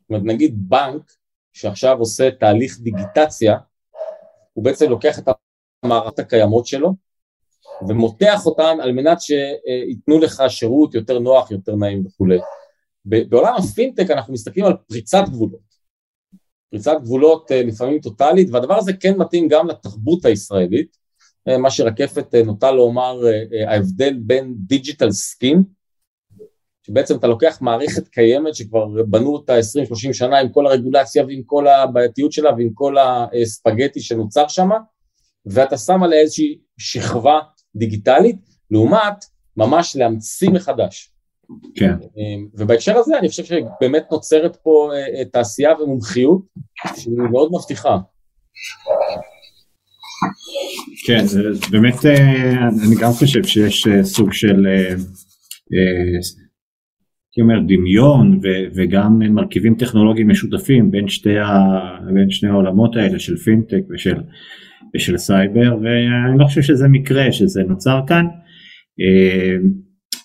זאת 0.00 0.10
אומרת 0.10 0.22
נגיד 0.24 0.68
בנק 0.68 1.12
שעכשיו 1.52 1.98
עושה 1.98 2.30
תהליך 2.30 2.78
דיגיטציה, 2.80 3.56
הוא 4.52 4.64
בעצם 4.64 4.90
לוקח 4.90 5.18
את 5.18 5.28
המערכות 5.82 6.18
הקיימות 6.18 6.66
שלו 6.66 6.94
ומותח 7.88 8.46
אותן 8.46 8.78
על 8.82 8.92
מנת 8.92 9.18
שייתנו 9.20 10.18
לך 10.18 10.42
שירות 10.48 10.94
יותר 10.94 11.18
נוח, 11.18 11.50
יותר 11.50 11.76
נעים 11.76 12.06
וכולי. 12.06 12.38
בעולם 13.06 13.54
הפינטק 13.58 14.10
אנחנו 14.10 14.32
מסתכלים 14.32 14.66
על 14.66 14.76
פריצת 14.88 15.24
גבולות, 15.28 15.60
פריצת 16.70 16.96
גבולות 17.02 17.52
אה, 17.52 17.62
לפעמים 17.62 18.00
טוטאלית, 18.00 18.48
והדבר 18.50 18.78
הזה 18.78 18.92
כן 18.92 19.16
מתאים 19.16 19.48
גם 19.48 19.68
לתרבות 19.68 20.24
הישראלית, 20.24 20.96
אה, 21.48 21.58
מה 21.58 21.70
שרקפת 21.70 22.34
אה, 22.34 22.42
נוטה 22.42 22.70
לומר 22.70 23.20
ההבדל 23.66 24.16
בין 24.20 24.54
digital 24.58 25.10
skin, 25.10 25.62
שבעצם 26.82 27.16
אתה 27.16 27.26
לוקח 27.26 27.58
מערכת 27.60 28.08
קיימת 28.08 28.54
שכבר 28.54 28.86
בנו 29.02 29.32
אותה 29.32 29.58
20-30 29.58 30.12
שנה 30.12 30.38
עם 30.38 30.48
כל 30.48 30.66
הרגולציה 30.66 31.24
ועם 31.24 31.42
כל 31.46 31.68
הבעייתיות 31.68 32.32
שלה 32.32 32.50
ועם 32.52 32.70
כל 32.74 32.96
הספגטי 32.98 34.00
שנוצר 34.00 34.48
שם, 34.48 34.68
ואתה 35.46 35.78
שם 35.78 36.02
עליה 36.02 36.20
איזושהי 36.20 36.58
שכבה 36.78 37.40
דיגיטלית, 37.76 38.36
לעומת 38.70 39.24
ממש 39.56 39.96
להמציא 39.96 40.50
מחדש. 40.50 41.15
כן. 41.74 41.92
אמ, 41.92 42.46
ובהקשר 42.54 42.96
הזה 42.96 43.18
אני 43.18 43.28
חושב 43.28 43.44
שבאמת 43.44 44.04
נוצרת 44.12 44.56
פה 44.56 44.90
אה, 44.92 45.18
אה, 45.18 45.24
תעשייה 45.24 45.80
ומומחיות 45.80 46.42
שהיא 46.96 47.18
מאוד 47.30 47.50
מבטיחה. 47.52 47.98
כן, 51.06 51.26
זה 51.26 51.40
באמת, 51.70 52.06
אה, 52.06 52.68
אני 52.86 52.96
גם 53.00 53.10
חושב 53.12 53.44
שיש 53.44 53.86
סוג 54.02 54.32
של, 54.32 54.66
הייתי 57.30 57.40
אומר, 57.40 57.60
דמיון 57.68 58.40
וגם 58.74 59.18
מרכיבים 59.18 59.74
טכנולוגיים 59.74 60.28
משותפים 60.28 60.90
בין 60.90 61.08
שתי, 61.08 61.38
ה, 61.38 61.50
בין 62.14 62.30
שני 62.30 62.48
העולמות 62.48 62.96
האלה 62.96 63.18
של 63.18 63.36
פינטק 63.36 63.82
ושל, 63.94 64.16
ושל 64.94 65.16
סייבר, 65.16 65.76
ואני 65.82 66.38
לא 66.38 66.44
חושב 66.44 66.62
שזה 66.62 66.88
מקרה 66.88 67.32
שזה 67.32 67.62
נוצר 67.62 68.00
כאן. 68.06 68.26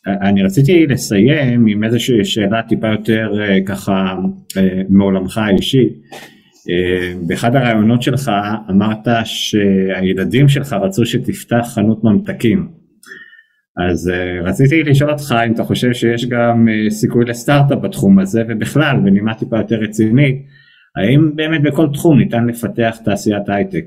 אני 0.08 0.44
רציתי 0.44 0.88
לסיים 0.88 1.68
עם 1.68 1.84
איזושהי 1.84 2.26
שאלה 2.26 2.62
טיפה 2.64 2.88
יותר 2.88 3.32
אה, 3.42 3.58
ככה 3.66 4.16
אה, 4.58 4.82
מעולמך 4.90 5.38
האישי. 5.38 5.90
אה, 6.70 7.14
באחד 7.28 7.56
הראיונות 7.56 8.02
שלך 8.02 8.32
אמרת 8.70 9.08
שהילדים 9.24 10.48
שלך 10.48 10.74
רצו 10.74 11.06
שתפתח 11.06 11.66
חנות 11.76 12.04
ממתקים. 12.04 12.70
אז 13.88 14.12
רציתי 14.44 14.84
לשאול 14.84 15.12
אותך 15.12 15.36
אם 15.48 15.54
אתה 15.54 15.64
חושב 15.64 15.94
שיש 15.94 16.26
גם 16.26 16.68
סיכוי 16.90 17.26
לסטארט-אפ 17.26 17.80
בתחום 17.80 18.20
הזה 18.20 18.44
ובכלל 18.50 18.98
בנימה 19.04 19.34
טיפה 19.34 19.58
יותר 19.58 19.76
רצינית, 19.76 20.46
האם 20.96 21.36
באמת 21.36 21.62
בכל 21.62 21.88
תחום 21.94 22.20
ניתן 22.20 22.48
לפתח 22.48 22.98
תעשיית 23.06 23.50
הייטק? 23.50 23.86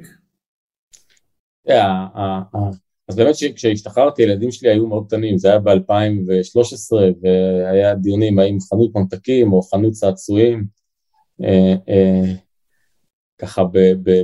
אז 3.08 3.16
באמת 3.16 3.34
כשהשתחררתי 3.54 4.22
הילדים 4.22 4.50
שלי 4.50 4.70
היו 4.70 4.86
מאוד 4.86 5.06
קטנים, 5.06 5.38
זה 5.38 5.48
היה 5.48 5.58
ב-2013 5.58 6.96
והיה 7.22 7.94
דיונים 7.94 8.38
האם 8.38 8.58
חנות 8.60 8.90
ממתקים 8.94 9.52
או 9.52 9.62
חנות 9.62 9.92
צעצועים, 9.92 10.64
אה, 11.42 11.74
אה, 11.88 12.32
ככה 13.38 13.64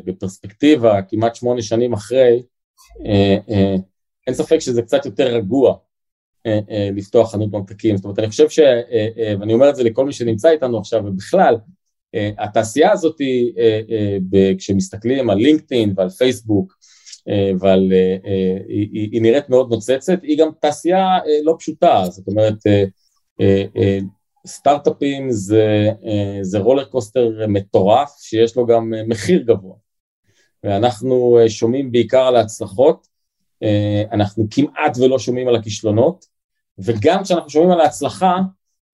בפרספקטיבה 0.07 1.02
כמעט 1.02 1.35
שמונה 1.35 1.62
שנים 1.62 1.93
אחרי, 1.93 2.43
אה, 3.07 3.39
אה, 3.51 3.74
אין 4.27 4.35
ספק 4.35 4.59
שזה 4.59 4.82
קצת 4.82 5.07
יותר 5.07 5.35
רגוע 5.35 5.77
אה, 6.47 6.61
אה, 6.70 6.90
לפתוח 6.93 7.32
חנות 7.32 7.52
ממתקים, 7.52 7.97
זאת 7.97 8.05
אומרת 8.05 8.19
אני 8.19 8.28
חושב 8.28 8.48
ש... 8.48 8.59
אה, 8.59 9.09
אה, 9.19 9.35
ואני 9.40 9.55
אומר 9.55 9.70
את 9.70 9.77
זה 9.77 9.85
לכל 9.85 10.07
מי 10.07 10.12
שנמצא 10.12 10.51
איתנו 10.51 10.78
עכשיו 10.78 11.02
ובכלל, 11.07 11.57
אה, 12.15 12.31
התעשייה 12.39 12.93
הזאת, 12.93 13.20
אה, 13.20 13.81
אה, 13.90 14.52
כשמסתכלים 14.59 15.31
על 15.31 15.39
לינקדאין 15.39 15.93
ועל 15.97 16.11
פייסבוק, 16.11 16.74
אבל 17.28 17.88
אה, 17.92 18.16
אה, 18.24 18.56
היא, 18.68 19.09
היא 19.12 19.22
נראית 19.22 19.48
מאוד 19.48 19.70
נוצצת, 19.70 20.22
היא 20.22 20.38
גם 20.38 20.48
תעשייה 20.60 21.05
אה, 21.06 21.38
לא 21.42 21.56
פשוטה, 21.59 22.05
זאת 22.10 22.28
אומרת 22.28 22.56
סטארט-אפים 24.47 25.30
זה, 25.30 25.90
זה 26.42 26.59
רולר 26.59 26.84
קוסטר 26.84 27.47
מטורף 27.48 28.16
שיש 28.18 28.56
לו 28.56 28.66
גם 28.66 28.92
מחיר 29.06 29.42
גבוה, 29.42 29.76
ואנחנו 30.64 31.38
שומעים 31.48 31.92
בעיקר 31.92 32.22
על 32.22 32.36
ההצלחות, 32.36 33.06
אנחנו 34.12 34.47
כמעט 34.51 34.98
ולא 34.98 35.18
שומעים 35.18 35.48
על 35.48 35.56
הכישלונות, 35.56 36.24
וגם 36.78 37.22
כשאנחנו 37.22 37.51
שומעים 37.51 37.70
על 37.70 37.80
ההצלחה, 37.80 38.38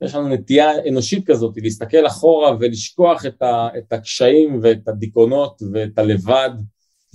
יש 0.01 0.15
לנו 0.15 0.29
נטייה 0.29 0.71
אנושית 0.89 1.27
כזאת, 1.27 1.55
להסתכל 1.57 2.07
אחורה 2.07 2.57
ולשכוח 2.61 3.27
את, 3.27 3.43
ה, 3.43 3.69
את 3.79 3.93
הקשיים 3.93 4.59
ואת 4.63 4.89
הדיכאונות 4.89 5.63
ואת 5.73 5.99
הלבד 5.99 6.51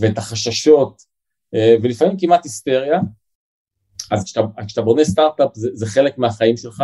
ואת 0.02 0.18
החששות, 0.18 1.02
אה, 1.56 1.76
ולפעמים 1.84 2.18
כמעט 2.20 2.44
היסטריה. 2.44 3.00
אז 4.12 4.24
כשאתה, 4.24 4.42
כשאתה 4.68 4.82
בונה 4.82 5.06
סטארט-אפ 5.06 5.50
זה, 5.54 5.70
זה 5.74 5.86
חלק 5.86 6.18
מהחיים 6.18 6.58
שלך, 6.58 6.84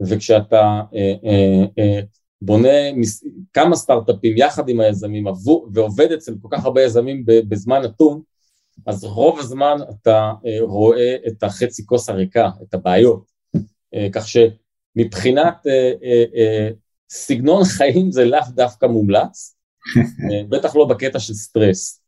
וכשאתה 0.00 0.82
אה, 0.94 1.14
אה, 1.24 1.64
אה, 1.78 2.00
בונה 2.42 2.92
מס, 2.96 3.24
כמה 3.52 3.76
סטארט-אפים 3.76 4.36
יחד 4.36 4.68
עם 4.68 4.80
היזמים 4.80 5.28
עבור, 5.28 5.68
ועובד 5.72 6.12
אצל 6.12 6.34
כל 6.42 6.48
כך 6.50 6.64
הרבה 6.64 6.82
יזמים 6.82 7.24
בזמן 7.26 7.82
נתון, 7.82 8.22
אז 8.86 9.04
רוב 9.04 9.38
הזמן 9.38 9.76
אתה 9.90 10.32
אה, 10.46 10.58
רואה 10.60 11.16
את 11.26 11.42
החצי 11.42 11.86
כוס 11.86 12.08
הריקה, 12.08 12.50
את 12.62 12.74
הבעיות. 12.74 13.30
אה, 13.94 14.08
כך 14.12 14.26
שמבחינת 14.28 15.66
אה, 15.66 15.92
אה, 16.02 16.24
אה, 16.36 16.68
סגנון 17.10 17.64
חיים 17.64 18.12
זה 18.12 18.24
לאו 18.24 18.40
דווקא 18.54 18.86
מומלץ, 18.86 19.56
אה, 19.98 20.42
בטח 20.48 20.76
לא 20.76 20.84
בקטע 20.84 21.18
של 21.18 21.34
סטרס. 21.34 22.05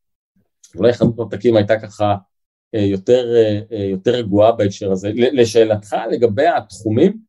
אולי 0.76 0.92
חנות 0.92 1.18
ממתקים 1.18 1.56
הייתה 1.56 1.78
ככה 1.78 2.14
אה, 2.74 2.80
יותר, 2.80 3.34
אה, 3.34 3.60
אה, 3.72 3.84
יותר 3.84 4.10
רגועה 4.10 4.52
בהקשר 4.52 4.92
הזה. 4.92 5.10
לשאלתך 5.14 5.96
לגבי 6.10 6.46
התחומים, 6.46 7.28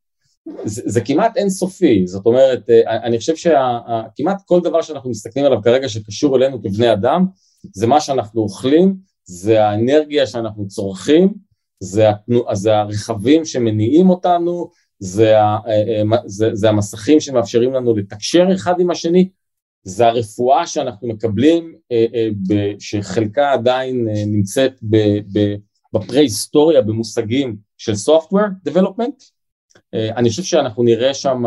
זה, 0.64 0.82
זה 0.84 1.00
כמעט 1.00 1.36
אינסופי, 1.36 2.06
זאת 2.06 2.26
אומרת, 2.26 2.70
אני 2.86 3.18
חושב 3.18 3.36
שכמעט 3.36 4.42
כל 4.44 4.60
דבר 4.60 4.82
שאנחנו 4.82 5.10
מסתכלים 5.10 5.44
עליו 5.44 5.62
כרגע 5.62 5.88
שקשור 5.88 6.36
אלינו 6.36 6.62
כבני 6.62 6.92
אדם, 6.92 7.26
זה 7.74 7.86
מה 7.86 8.00
שאנחנו 8.00 8.42
אוכלים, 8.42 8.96
זה 9.24 9.64
האנרגיה 9.64 10.26
שאנחנו 10.26 10.68
צורכים, 10.68 11.34
זה, 11.80 12.10
התנו, 12.10 12.44
זה 12.52 12.76
הרכבים 12.76 13.44
שמניעים 13.44 14.10
אותנו, 14.10 14.70
זה, 14.98 15.34
זה, 16.26 16.50
זה 16.52 16.68
המסכים 16.68 17.20
שמאפשרים 17.20 17.72
לנו 17.72 17.96
לתקשר 17.96 18.46
אחד 18.54 18.80
עם 18.80 18.90
השני, 18.90 19.28
זה 19.82 20.06
הרפואה 20.06 20.66
שאנחנו 20.66 21.08
מקבלים, 21.08 21.74
שחלקה 22.78 23.52
עדיין 23.52 24.08
נמצאת 24.26 24.80
בפרה-היסטוריה 25.92 26.82
במושגים 26.82 27.56
של 27.78 27.92
Software 27.92 28.68
Development. 28.68 29.30
אני 29.94 30.30
חושב 30.30 30.42
שאנחנו 30.42 30.82
נראה 30.82 31.14
שם 31.14 31.42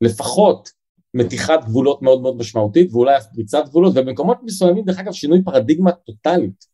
לפחות 0.00 0.70
מתיחת 1.14 1.64
גבולות 1.64 2.02
מאוד 2.02 2.22
מאוד 2.22 2.36
משמעותית 2.36 2.92
ואולי 2.92 3.16
אף 3.16 3.26
פריצת 3.34 3.64
גבולות 3.68 3.92
ובמקומות 3.96 4.38
מסוימים 4.42 4.84
דרך 4.84 4.98
אגב 4.98 5.12
שינוי 5.12 5.42
פרדיגמה 5.44 5.92
טוטאלית 5.92 6.66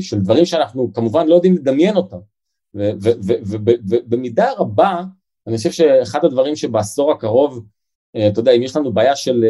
של 0.00 0.20
דברים 0.20 0.44
שאנחנו 0.44 0.92
כמובן 0.92 1.26
לא 1.26 1.34
יודעים 1.34 1.54
לדמיין 1.54 1.96
אותם 1.96 2.16
ובמידה 2.74 4.52
רבה 4.58 5.02
אני 5.46 5.56
חושב 5.56 5.72
שאחד 5.72 6.24
הדברים 6.24 6.56
שבעשור 6.56 7.12
הקרוב 7.12 7.64
אתה 8.16 8.40
יודע 8.40 8.52
אם 8.52 8.62
יש 8.62 8.76
לנו 8.76 8.92
בעיה 8.92 9.16
של, 9.16 9.44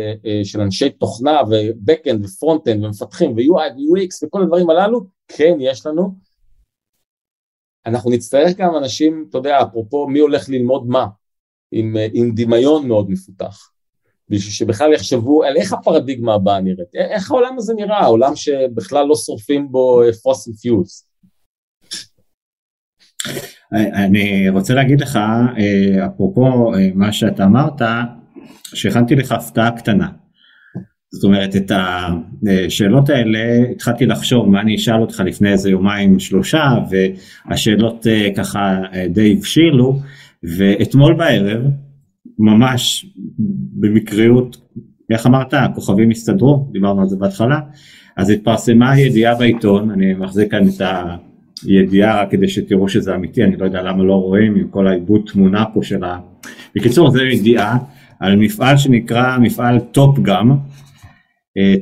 של 0.45 0.61
אנשי 0.61 0.91
תוכנה 0.91 1.41
ו-Backend 1.51 2.21
ו-Frontend 2.23 2.85
ומפתחים 2.85 3.33
ו-UI 3.33 3.73
ו-UX 3.73 4.27
וכל 4.27 4.43
הדברים 4.43 4.71
הללו 4.71 5.01
כן 5.29 5.57
יש 5.61 5.87
לנו 5.87 6.15
אנחנו 7.87 8.11
נצטרך 8.11 8.57
גם 8.57 8.77
אנשים 8.77 9.27
אתה 9.31 9.39
יודע 9.39 9.63
אפרופו 9.63 10.09
מי 10.09 10.19
הולך 10.19 10.49
ללמוד 10.49 10.87
מה 10.87 11.07
עם, 11.73 11.97
עם 12.13 12.33
דמיון 12.35 12.89
מאוד 12.89 13.11
מפותח, 13.11 13.71
בשביל 14.29 14.53
שבכלל 14.53 14.93
יחשבו 14.93 15.45
על 15.45 15.57
איך 15.57 15.73
הפרדיגמה 15.73 16.35
הבאה 16.35 16.61
נראית, 16.61 16.95
איך 16.95 17.31
העולם 17.31 17.59
הזה 17.59 17.75
נראה, 17.75 17.99
העולם 17.99 18.37
שבכלל 18.37 19.07
לא 19.07 19.15
שורפים 19.17 19.73
בו 19.73 20.03
פוסיל 20.23 20.55
פיוז. 20.55 21.05
אני 23.73 24.49
רוצה 24.49 24.75
להגיד 24.75 25.01
לך, 25.01 25.17
אה, 25.17 26.07
אפרופו 26.07 26.75
אה, 26.75 26.89
מה 26.95 27.13
שאתה 27.13 27.45
אמרת, 27.45 27.83
שהכנתי 28.75 29.15
לך 29.15 29.33
הפתעה 29.33 29.71
קטנה. 29.71 30.09
זאת 31.13 31.25
אומרת, 31.25 31.57
את 31.57 31.73
השאלות 32.49 33.11
האלה 33.11 33.39
התחלתי 33.71 34.07
לחשוב 34.07 34.49
מה 34.49 34.61
אני 34.61 34.75
אשאל 34.75 35.01
אותך 35.01 35.23
לפני 35.27 35.53
איזה 35.53 35.71
יומיים 35.71 36.19
שלושה, 36.19 36.69
והשאלות 36.91 38.07
אה, 38.07 38.29
ככה 38.37 38.79
די 39.09 39.35
הבשילו, 39.39 40.01
ואתמול 40.43 41.15
בערב, 41.15 41.63
ממש 42.39 43.07
במקריות, 43.81 44.57
איך 45.11 45.27
אמרת, 45.27 45.55
הכוכבים 45.55 46.11
הסתדרו, 46.11 46.69
דיברנו 46.73 47.01
על 47.01 47.09
זה 47.09 47.17
בהתחלה, 47.17 47.61
אז 48.17 48.31
התפרסמה 48.31 48.91
הידיעה 48.91 49.35
בעיתון, 49.35 49.91
אני 49.91 50.15
מחזיק 50.15 50.51
כאן 50.51 50.69
את 50.69 50.83
הידיעה 51.67 52.23
רק 52.23 52.31
כדי 52.31 52.49
שתראו 52.49 52.89
שזה 52.89 53.15
אמיתי, 53.15 53.45
אני 53.45 53.57
לא 53.57 53.65
יודע 53.65 53.83
למה 53.83 54.05
לא 54.05 54.15
רואים 54.15 54.55
עם 54.55 54.69
כל 54.69 54.87
העיבוד 54.87 55.23
תמונה 55.33 55.65
פה 55.75 55.83
של 55.83 56.05
ה... 56.05 56.19
בקיצור, 56.77 57.11
זו 57.11 57.25
ידיעה 57.25 57.79
על 58.23 58.37
מפעל 58.37 58.77
שנקרא 58.77 59.39
מפעל 59.39 59.81
טופ 59.81 60.19
גאם, 60.19 60.51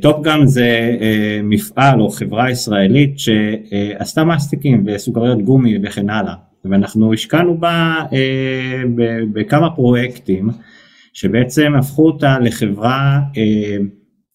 טופ 0.03 0.23
גאם 0.23 0.47
זה 0.47 0.97
אה, 1.01 1.41
מפעל 1.43 2.01
או 2.01 2.11
חברה 2.11 2.51
ישראלית 2.51 3.19
שעשתה 3.19 4.25
מסטיקים 4.25 4.85
וסוכריות 4.87 5.43
גומי 5.43 5.79
וכן 5.83 6.11
הלאה. 6.11 6.35
ואנחנו 6.65 7.13
השקענו 7.13 7.59
בה 7.59 7.95
אה, 8.13 8.83
בכמה 9.33 9.71
פרויקטים 9.71 10.51
שבעצם 11.13 11.73
הפכו 11.79 12.07
אותה 12.07 12.39
לחברה 12.39 13.21
אה, 13.37 13.77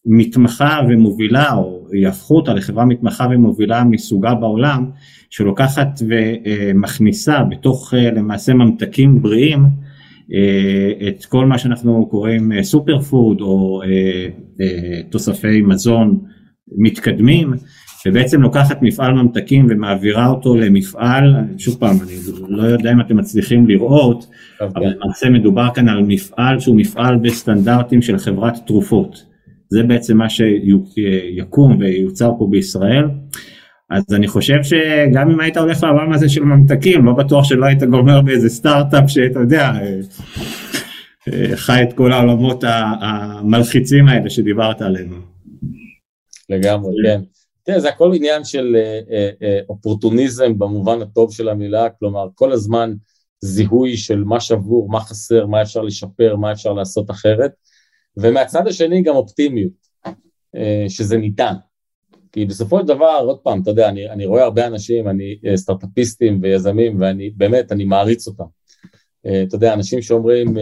מתמחה 0.06 0.80
ומובילה 0.90 1.54
או 1.54 1.88
יהפכו 1.94 2.36
אותה 2.36 2.54
לחברה 2.54 2.86
מתמחה 2.86 3.28
ומובילה 3.32 3.84
מסוגה 3.84 4.34
בעולם 4.34 4.90
שלוקחת 5.30 6.02
ומכניסה 6.08 7.44
בתוך 7.44 7.94
אה, 7.94 8.12
למעשה 8.12 8.54
ממתקים 8.54 9.22
בריאים 9.22 9.64
אה, 9.64 9.70
את 11.08 11.26
כל 11.26 11.46
מה 11.46 11.58
שאנחנו 11.58 12.08
קוראים 12.10 12.64
סופר 12.64 13.00
פוד 13.00 13.42
או 13.42 13.82
אה, 13.84 14.28
אה, 14.62 15.02
תוספי 15.10 15.62
מזון 15.62 16.20
מתקדמים 16.78 17.54
שבעצם 18.04 18.42
לוקחת 18.42 18.82
מפעל 18.82 19.14
ממתקים 19.14 19.68
ומעבירה 19.70 20.28
אותו 20.28 20.56
למפעל, 20.56 21.36
שוב 21.58 21.78
פעם, 21.80 21.96
אני 22.04 22.14
לא 22.48 22.64
יודע 22.64 22.92
אם 22.92 23.02
אתם 23.02 23.18
מצליחים 23.18 23.68
לראות, 23.68 24.24
okay. 24.24 24.64
אבל 24.64 24.86
למעשה 24.86 25.30
מדובר 25.30 25.68
כאן 25.76 25.90
על 25.90 26.04
מפעל 26.08 26.60
שהוא 26.60 26.76
מפעל 26.76 27.18
בסטנדרטים 27.18 28.02
של 28.02 28.18
חברת 28.18 28.54
תרופות. 28.68 29.26
זה 29.70 29.84
בעצם 29.84 30.18
מה 30.18 30.30
שיקום 30.30 31.78
ויוצר 31.80 32.32
פה 32.40 32.48
בישראל. 32.52 33.06
אז 33.90 34.04
אני 34.14 34.28
חושב 34.28 34.64
שגם 34.64 35.32
אם 35.32 35.40
היית 35.40 35.58
הולך 35.58 35.84
לעולם 35.84 36.14
הזה 36.14 36.30
של 36.30 36.44
ממתקים, 36.44 37.06
לא 37.06 37.14
בטוח 37.14 37.44
שלא 37.44 37.66
היית 37.66 37.84
גומר 37.84 38.22
באיזה 38.22 38.50
סטארט-אפ 38.50 39.04
שאתה 39.08 39.40
יודע, 39.40 39.62
אה, 39.62 40.00
אה, 41.34 41.58
חי 41.58 41.84
את 41.84 41.94
כל 41.94 42.12
העולמות 42.12 42.64
המלחיצים 43.02 44.08
האלה 44.08 44.30
שדיברת 44.30 44.82
עליהם. 44.82 45.22
לגמרי, 46.50 46.94
כן. 47.06 47.22
תראה, 47.64 47.80
זה 47.80 47.90
הכל 47.90 48.12
עניין 48.16 48.44
של 48.44 48.76
אה, 49.42 49.60
אופורטוניזם 49.70 50.60
במובן 50.60 51.02
הטוב 51.02 51.34
של 51.34 51.50
המילה, 51.50 51.90
כלומר, 51.90 52.28
כל 52.36 52.52
הזמן 52.52 52.94
זיהוי 53.40 53.98
של 53.98 54.24
מה 54.24 54.40
שבור, 54.40 54.90
מה 54.90 55.00
חסר, 55.00 55.46
מה 55.46 55.62
אפשר 55.62 55.82
לשפר, 55.82 56.36
מה 56.36 56.52
אפשר 56.52 56.74
לעשות 56.74 57.12
אחרת, 57.12 57.52
ומהצד 58.18 58.68
השני 58.68 59.02
גם 59.02 59.16
אופטימיות, 59.16 59.86
שזה 60.88 61.18
ניתן. 61.18 61.54
כי 62.36 62.46
בסופו 62.46 62.80
של 62.80 62.86
דבר, 62.86 63.24
עוד 63.26 63.40
פעם, 63.40 63.62
אתה 63.62 63.70
יודע, 63.70 63.90
אני, 63.90 64.10
אני 64.10 64.26
רואה 64.26 64.44
הרבה 64.44 64.68
אנשים, 64.68 65.08
אני 65.08 65.40
סטארט-אפיסטים 65.56 66.40
ויזמים, 66.42 67.02
ואני 67.02 67.30
באמת, 67.30 67.72
אני 67.72 67.86
מעריץ 67.86 68.28
אותם. 68.28 68.44
אתה 69.22 69.56
יודע, 69.56 69.74
אנשים 69.74 70.02
שאומרים, 70.02 70.58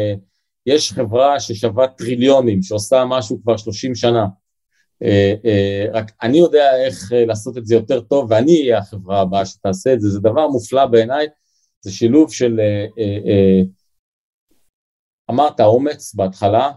יש 0.66 0.91
חברה 0.91 1.40
ששווה 1.40 1.88
טריליונים, 1.88 2.62
שעושה 2.62 3.06
משהו 3.06 3.41
כבר 3.44 3.58
30 3.58 3.95
שנה, 3.95 4.26
אה, 5.04 5.34
אה, 5.45 5.86
רק 5.94 6.12
אני 6.22 6.38
יודע 6.38 6.86
איך 6.86 7.14
אה, 7.14 7.26
לעשות 7.26 7.58
את 7.58 7.66
זה 7.66 7.76
יותר 7.76 8.02
טוב 8.02 8.32
ואני 8.32 8.62
אהיה 8.62 8.78
החברה 8.78 9.22
הבאה 9.22 9.45
שתעשה 9.45 9.94
את 9.94 10.02
זה, 10.02 10.10
זה 10.10 10.20
דבר 10.20 10.48
מופלא 10.48 10.86
בעיניי, 10.86 11.28
זה 11.82 11.91
שילוב 11.91 12.34
של, 12.34 12.60
אמרת 15.30 15.60
אומץ 15.60 16.16
בהתחלה, 16.16 16.72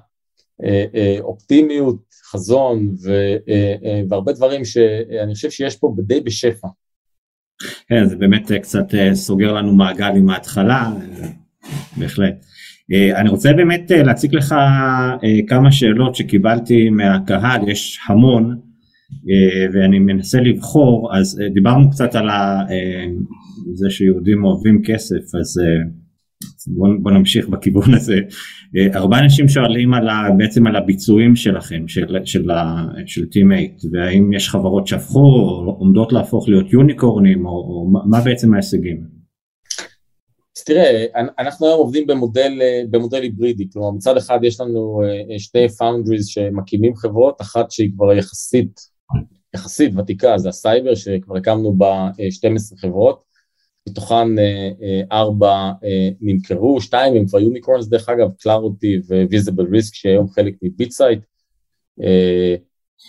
אופטימיות, 1.21 1.97
חזון 2.31 2.95
והרבה 4.09 4.33
דברים 4.33 4.65
שאני 4.65 5.35
חושב 5.35 5.51
שיש 5.51 5.77
פה 5.77 5.95
די 5.99 6.21
בשפע. 6.21 6.69
כן, 7.89 8.05
זה 8.05 8.17
באמת 8.17 8.53
קצת 8.53 8.87
סוגר 9.13 9.53
לנו 9.53 9.75
מעגל 9.75 10.13
עם 10.17 10.31
ההתחלה, 10.31 10.93
בהחלט. 11.97 12.45
אה, 12.93 13.21
אני 13.21 13.29
רוצה 13.29 13.53
באמת 13.53 13.93
אה, 13.93 14.03
להציג 14.03 14.35
לך 14.35 14.53
אה, 14.53 15.19
כמה 15.49 15.73
שאלות 15.73 16.15
שקיבלתי 16.15 16.91
מהקהל, 16.91 17.69
יש 17.69 17.99
המון 18.09 18.61
ואני 19.75 19.99
מנסה 19.99 20.41
לבחור, 20.41 21.17
אז 21.17 21.41
דיברנו 21.55 21.91
קצת 21.91 22.15
על 22.15 22.29
זה 23.75 23.91
שיהודים 23.91 24.45
אוהבים 24.45 24.83
כסף, 24.85 25.35
אז 25.41 25.61
בוא, 26.69 26.89
בוא 27.03 27.11
נמשיך 27.11 27.49
בכיוון 27.49 27.95
הזה. 27.95 28.17
הרבה 28.93 29.19
אנשים 29.19 29.49
שואלים 29.49 29.95
על 29.95 30.09
ה, 30.09 30.29
בעצם 30.37 30.67
על 30.67 30.77
הביצועים 30.77 31.37
שלכם, 31.37 31.89
של, 31.89 32.17
של, 32.25 32.51
של 33.07 33.23
Teammate, 33.23 33.89
והאם 33.93 34.33
יש 34.33 34.49
חברות 34.49 34.87
שהפכו 34.87 35.19
או 35.19 35.77
עומדות 35.79 36.13
להפוך 36.13 36.49
להיות 36.49 36.73
יוניקורנים, 36.73 37.47
או, 37.47 37.51
או 37.51 37.91
מה 38.11 38.21
בעצם 38.21 38.55
ההישגים? 38.55 39.17
אז 40.57 40.65
תראה, 40.65 41.05
אנחנו 41.39 41.67
היום 41.67 41.79
עובדים 41.79 42.07
במודל, 42.07 42.53
במודל 42.91 43.23
היברידי, 43.23 43.69
כלומר 43.73 43.91
מצד 43.91 44.17
אחד 44.17 44.39
יש 44.43 44.61
לנו 44.61 45.03
אה, 45.05 45.39
שתי 45.39 45.69
פאונדריז 45.69 46.27
שמקימים 46.27 46.97
חברות, 46.97 47.41
אחת 47.41 47.71
שהיא 47.71 47.91
כבר 47.95 48.13
יחסית, 48.13 48.81
יחסית 49.55 49.93
ותיקה, 49.97 50.39
זה 50.39 50.49
הסייבר 50.49 50.95
שכבר 50.95 51.37
הקמנו 51.37 51.73
בה 51.73 52.09
12 52.31 52.79
חברות, 52.79 53.23
מתוכן 53.89 54.39
אה, 54.39 54.71
אה, 54.83 55.01
ארבע 55.13 55.73
נמכרו, 56.21 56.81
שתיים 56.81 57.17
הם 57.17 57.27
כבר 57.27 57.39
unicorns 57.39 57.87
דרך 57.87 58.09
אגב, 58.09 58.29
Claroty 58.39 58.99
ו 59.29 59.67
VisibleRisk 59.71 59.95
שהיום 59.95 60.29
חלק 60.29 60.55
מ 60.63 60.68
BitSight, 60.68 61.21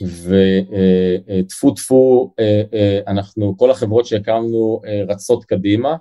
וטפו 0.02 1.72
טפו, 1.72 2.34
אנחנו, 3.08 3.58
כל 3.58 3.72
החברות 3.72 4.06
שהקמנו 4.06 4.82
רצות 5.08 5.45
קדימה, 5.45 5.95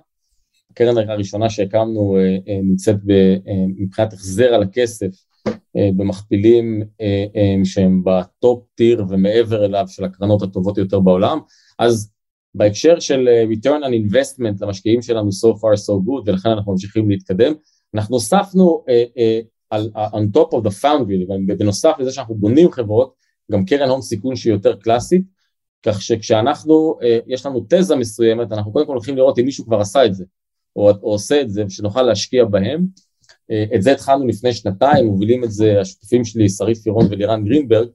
הקרן 0.77 1.09
הראשונה 1.09 1.49
שהקמנו 1.49 2.17
אה, 2.17 2.37
אה, 2.47 2.59
נמצאת 2.63 2.95
אה, 3.09 3.35
מבחינת 3.77 4.13
החזר 4.13 4.53
על 4.53 4.63
הכסף 4.63 5.07
במכפילים 5.75 6.83
שהם 7.63 8.03
בטופ 8.05 8.63
טיר 8.75 9.05
ומעבר 9.09 9.65
אליו 9.65 9.85
של 9.87 10.03
הקרנות 10.03 10.41
הטובות 10.41 10.77
יותר 10.77 10.99
בעולם, 10.99 11.39
אז 11.79 12.11
בהקשר 12.57 12.99
של 12.99 13.29
return 13.51 13.83
on 13.83 14.13
investment 14.13 14.57
למשקיעים 14.61 15.01
שלנו 15.01 15.29
so 15.29 15.55
far 15.55 15.77
so 15.77 15.93
good 16.07 16.23
ולכן 16.25 16.49
אנחנו 16.49 16.71
ממשיכים 16.71 17.09
להתקדם, 17.09 17.53
אנחנו 17.95 18.15
הוספנו 18.15 18.83
על, 19.69 19.89
on 19.95 20.37
top 20.37 20.53
of 20.53 20.67
the 20.67 20.83
foundry, 20.83 21.55
בנוסף 21.57 21.95
לזה 21.99 22.11
שאנחנו 22.11 22.35
בונים 22.35 22.71
חברות, 22.71 23.13
גם 23.51 23.65
קרן 23.65 23.89
הון 23.89 24.01
סיכון 24.01 24.35
שהיא 24.35 24.53
יותר 24.53 24.75
קלאסית, 24.75 25.21
כך 25.83 26.01
שכשאנחנו, 26.01 26.97
יש 27.27 27.45
לנו 27.45 27.65
תזה 27.69 27.95
מסוימת, 27.95 28.51
אנחנו 28.51 28.73
קודם 28.73 28.85
כל 28.85 28.93
הולכים 28.93 29.15
לראות 29.15 29.39
אם 29.39 29.45
מישהו 29.45 29.65
כבר 29.65 29.79
עשה 29.79 30.05
את 30.05 30.15
זה, 30.15 30.25
או, 30.75 30.89
או 30.89 31.11
עושה 31.11 31.41
את 31.41 31.49
זה, 31.49 31.65
ושנוכל 31.65 32.01
להשקיע 32.01 32.45
בהם, 32.45 32.85
את 33.75 33.81
זה 33.81 33.91
התחלנו 33.91 34.27
לפני 34.27 34.53
שנתיים, 34.53 35.05
מובילים 35.05 35.43
את 35.43 35.51
זה 35.51 35.81
השותפים 35.81 36.25
שלי, 36.25 36.49
שרית 36.49 36.77
פירון 36.77 37.07
ולירן 37.09 37.45
גרינברג, 37.45 37.87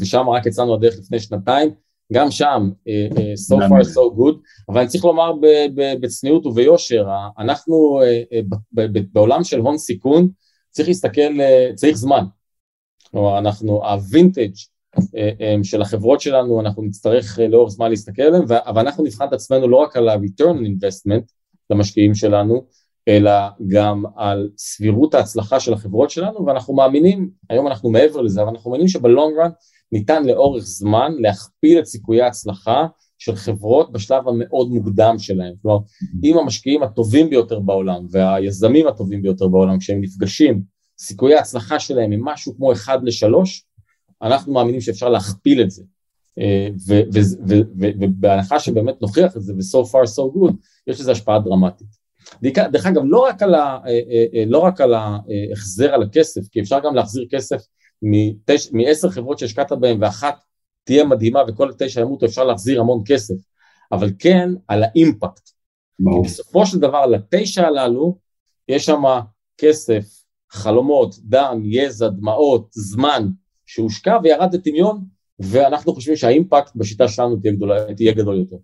ושם 0.00 0.28
רק 0.28 0.46
יצאנו 0.46 0.74
הדרך 0.74 0.98
לפני 0.98 1.20
שנתיים, 1.20 1.70
גם 2.12 2.30
שם, 2.30 2.70
so 3.48 3.54
far 3.54 3.84
so 3.84 4.18
good, 4.18 4.36
אבל 4.68 4.80
אני 4.80 4.88
צריך 4.88 5.04
לומר 5.04 5.32
בצניעות 6.00 6.46
וביושר, 6.46 7.06
אנחנו 7.38 8.00
בעולם 9.12 9.44
של 9.44 9.60
הון 9.60 9.78
סיכון, 9.78 10.28
צריך 10.70 10.88
להסתכל, 10.88 11.20
צריך 11.74 11.96
זמן, 11.96 12.24
כלומר 13.10 13.38
אנחנו, 13.38 13.84
הווינטג' 13.84 14.52
של 15.62 15.82
החברות 15.82 16.20
שלנו, 16.20 16.60
אנחנו 16.60 16.82
נצטרך 16.82 17.38
לאורך 17.48 17.70
זמן 17.70 17.90
להסתכל 17.90 18.22
עליהם, 18.22 18.44
אבל 18.50 18.80
אנחנו 18.80 19.04
נבחן 19.04 19.28
את 19.28 19.32
עצמנו 19.32 19.68
לא 19.68 19.76
רק 19.76 19.96
על 19.96 20.08
ה-return 20.08 20.54
on 20.54 20.66
investment 20.66 21.32
למשקיעים 21.70 22.14
שלנו, 22.14 22.64
אלא 23.08 23.30
גם 23.68 24.04
על 24.16 24.50
סבירות 24.58 25.14
ההצלחה 25.14 25.60
של 25.60 25.72
החברות 25.72 26.10
שלנו, 26.10 26.46
ואנחנו 26.46 26.74
מאמינים, 26.74 27.30
היום 27.50 27.66
אנחנו 27.66 27.90
מעבר 27.90 28.20
לזה, 28.20 28.42
אבל 28.42 28.50
אנחנו 28.50 28.70
מאמינים 28.70 28.88
שבלונג 28.88 29.36
רן 29.38 29.50
ניתן 29.92 30.24
לאורך 30.24 30.64
זמן 30.64 31.12
להכפיל 31.18 31.78
את 31.78 31.86
סיכויי 31.86 32.22
ההצלחה 32.22 32.86
של 33.18 33.34
חברות 33.34 33.92
בשלב 33.92 34.28
המאוד 34.28 34.70
מוקדם 34.70 35.14
שלהם. 35.18 35.54
כלומר, 35.62 35.78
אם 36.24 36.38
המשקיעים 36.38 36.82
הטובים 36.82 37.30
ביותר 37.30 37.60
בעולם 37.60 38.06
והיזמים 38.10 38.86
הטובים 38.86 39.22
ביותר 39.22 39.48
בעולם, 39.48 39.78
כשהם 39.78 40.00
נפגשים, 40.00 40.62
סיכויי 40.98 41.34
ההצלחה 41.34 41.80
שלהם 41.80 42.12
הם 42.12 42.24
משהו 42.24 42.56
כמו 42.56 42.72
1 42.72 43.00
ל-3, 43.02 43.34
אנחנו 44.22 44.52
מאמינים 44.52 44.80
שאפשר 44.80 45.08
להכפיל 45.08 45.62
את 45.62 45.70
זה. 45.70 45.82
ובהנחה 48.00 48.60
שבאמת 48.60 49.02
נוכיח 49.02 49.36
את 49.36 49.42
זה, 49.42 49.54
ו-so 49.54 49.84
far 49.84 50.06
so 50.06 50.36
good, 50.36 50.52
יש 50.86 51.00
לזה 51.00 51.12
השפעה 51.12 51.38
דרמטית. 51.38 51.86
דרך 52.42 52.86
אגב, 52.86 53.02
לא 53.04 53.18
רק 53.18 53.42
על, 53.42 53.54
ה, 53.54 53.78
לא 54.46 54.58
רק 54.58 54.80
על 54.80 54.94
ההחזר 54.94 55.94
על 55.94 56.02
הכסף, 56.02 56.48
כי 56.48 56.60
אפשר 56.60 56.78
גם 56.84 56.94
להחזיר 56.94 57.26
כסף 57.30 57.62
מעשר 58.72 59.10
חברות 59.10 59.38
שהשקעת 59.38 59.72
בהן 59.72 60.02
ואחת 60.02 60.44
תהיה 60.84 61.04
מדהימה 61.04 61.40
וכל 61.48 61.70
תשע 61.78 62.00
ימותו, 62.00 62.26
אפשר 62.26 62.44
להחזיר 62.44 62.80
המון 62.80 63.02
כסף, 63.06 63.34
אבל 63.92 64.10
כן 64.18 64.50
על 64.68 64.82
האימפקט. 64.82 65.50
בסופו 66.24 66.66
של 66.66 66.78
דבר, 66.78 67.06
לתשע 67.06 67.66
הללו, 67.66 68.18
יש 68.68 68.86
שם 68.86 69.02
כסף, 69.58 70.04
חלומות, 70.50 71.14
דם, 71.22 71.62
יזע, 71.64 72.08
דמעות, 72.08 72.68
זמן, 72.72 73.28
שהושקע 73.66 74.18
וירד 74.22 74.54
לטמיון, 74.54 75.04
ואנחנו 75.38 75.94
חושבים 75.94 76.16
שהאימפקט 76.16 76.76
בשיטה 76.76 77.08
שלנו 77.08 77.36
תהיה, 77.36 77.52
גדולה, 77.52 77.94
תהיה 77.94 78.12
גדול 78.12 78.38
יותר. 78.38 78.56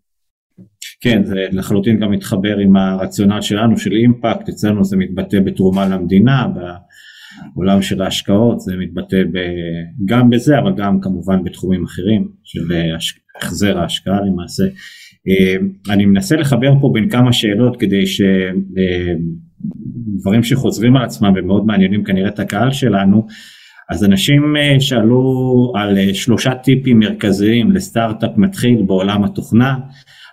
כן, 1.00 1.24
זה 1.24 1.34
לחלוטין 1.52 2.00
גם 2.00 2.10
מתחבר 2.10 2.58
עם 2.58 2.76
הרציונל 2.76 3.40
שלנו 3.40 3.78
של 3.78 3.92
אימפקט, 3.92 4.48
אצלנו 4.48 4.84
זה 4.84 4.96
מתבטא 4.96 5.40
בתרומה 5.44 5.88
למדינה, 5.88 6.46
בעולם 7.56 7.82
של 7.82 8.02
ההשקעות 8.02 8.60
זה 8.60 8.76
מתבטא 8.76 9.22
ב, 9.32 9.38
גם 10.04 10.30
בזה, 10.30 10.58
אבל 10.58 10.72
גם 10.76 11.00
כמובן 11.00 11.44
בתחומים 11.44 11.84
אחרים 11.84 12.28
של 12.44 12.60
החזר 13.36 13.78
ההשקעה 13.78 14.20
למעשה. 14.20 14.64
אה, 15.28 15.56
אני 15.94 16.06
מנסה 16.06 16.36
לחבר 16.36 16.72
פה 16.80 16.90
בין 16.94 17.08
כמה 17.08 17.32
שאלות 17.32 17.80
כדי 17.80 18.06
שדברים 18.06 18.50
אה, 20.40 20.42
שחוזרים 20.42 20.96
על 20.96 21.04
עצמם 21.04 21.32
ומאוד 21.36 21.66
מעניינים 21.66 22.04
כנראה 22.04 22.28
את 22.28 22.38
הקהל 22.38 22.72
שלנו, 22.72 23.26
אז 23.90 24.04
אנשים 24.04 24.56
אה, 24.56 24.80
שאלו 24.80 25.72
על 25.76 26.12
שלושה 26.12 26.54
טיפים 26.54 26.98
מרכזיים 26.98 27.72
לסטארט-אפ 27.72 28.30
מתחיל 28.36 28.82
בעולם 28.86 29.24
התוכנה, 29.24 29.74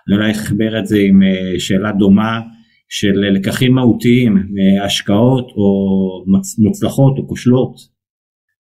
אני 0.08 0.16
אולי 0.16 0.30
אחבר 0.30 0.78
את 0.78 0.86
זה 0.86 0.98
עם 0.98 1.22
שאלה 1.58 1.92
דומה 1.92 2.40
של 2.88 3.12
לקחים 3.12 3.74
מהותיים 3.74 4.34
מהשקעות 4.34 5.50
או 5.56 6.24
מוצלחות 6.58 7.18
או 7.18 7.28
כושלות, 7.28 7.76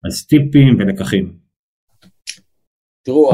אז 0.06 0.26
טיפים 0.26 0.78
ולקחים. 0.80 1.38
תראו, 3.04 3.32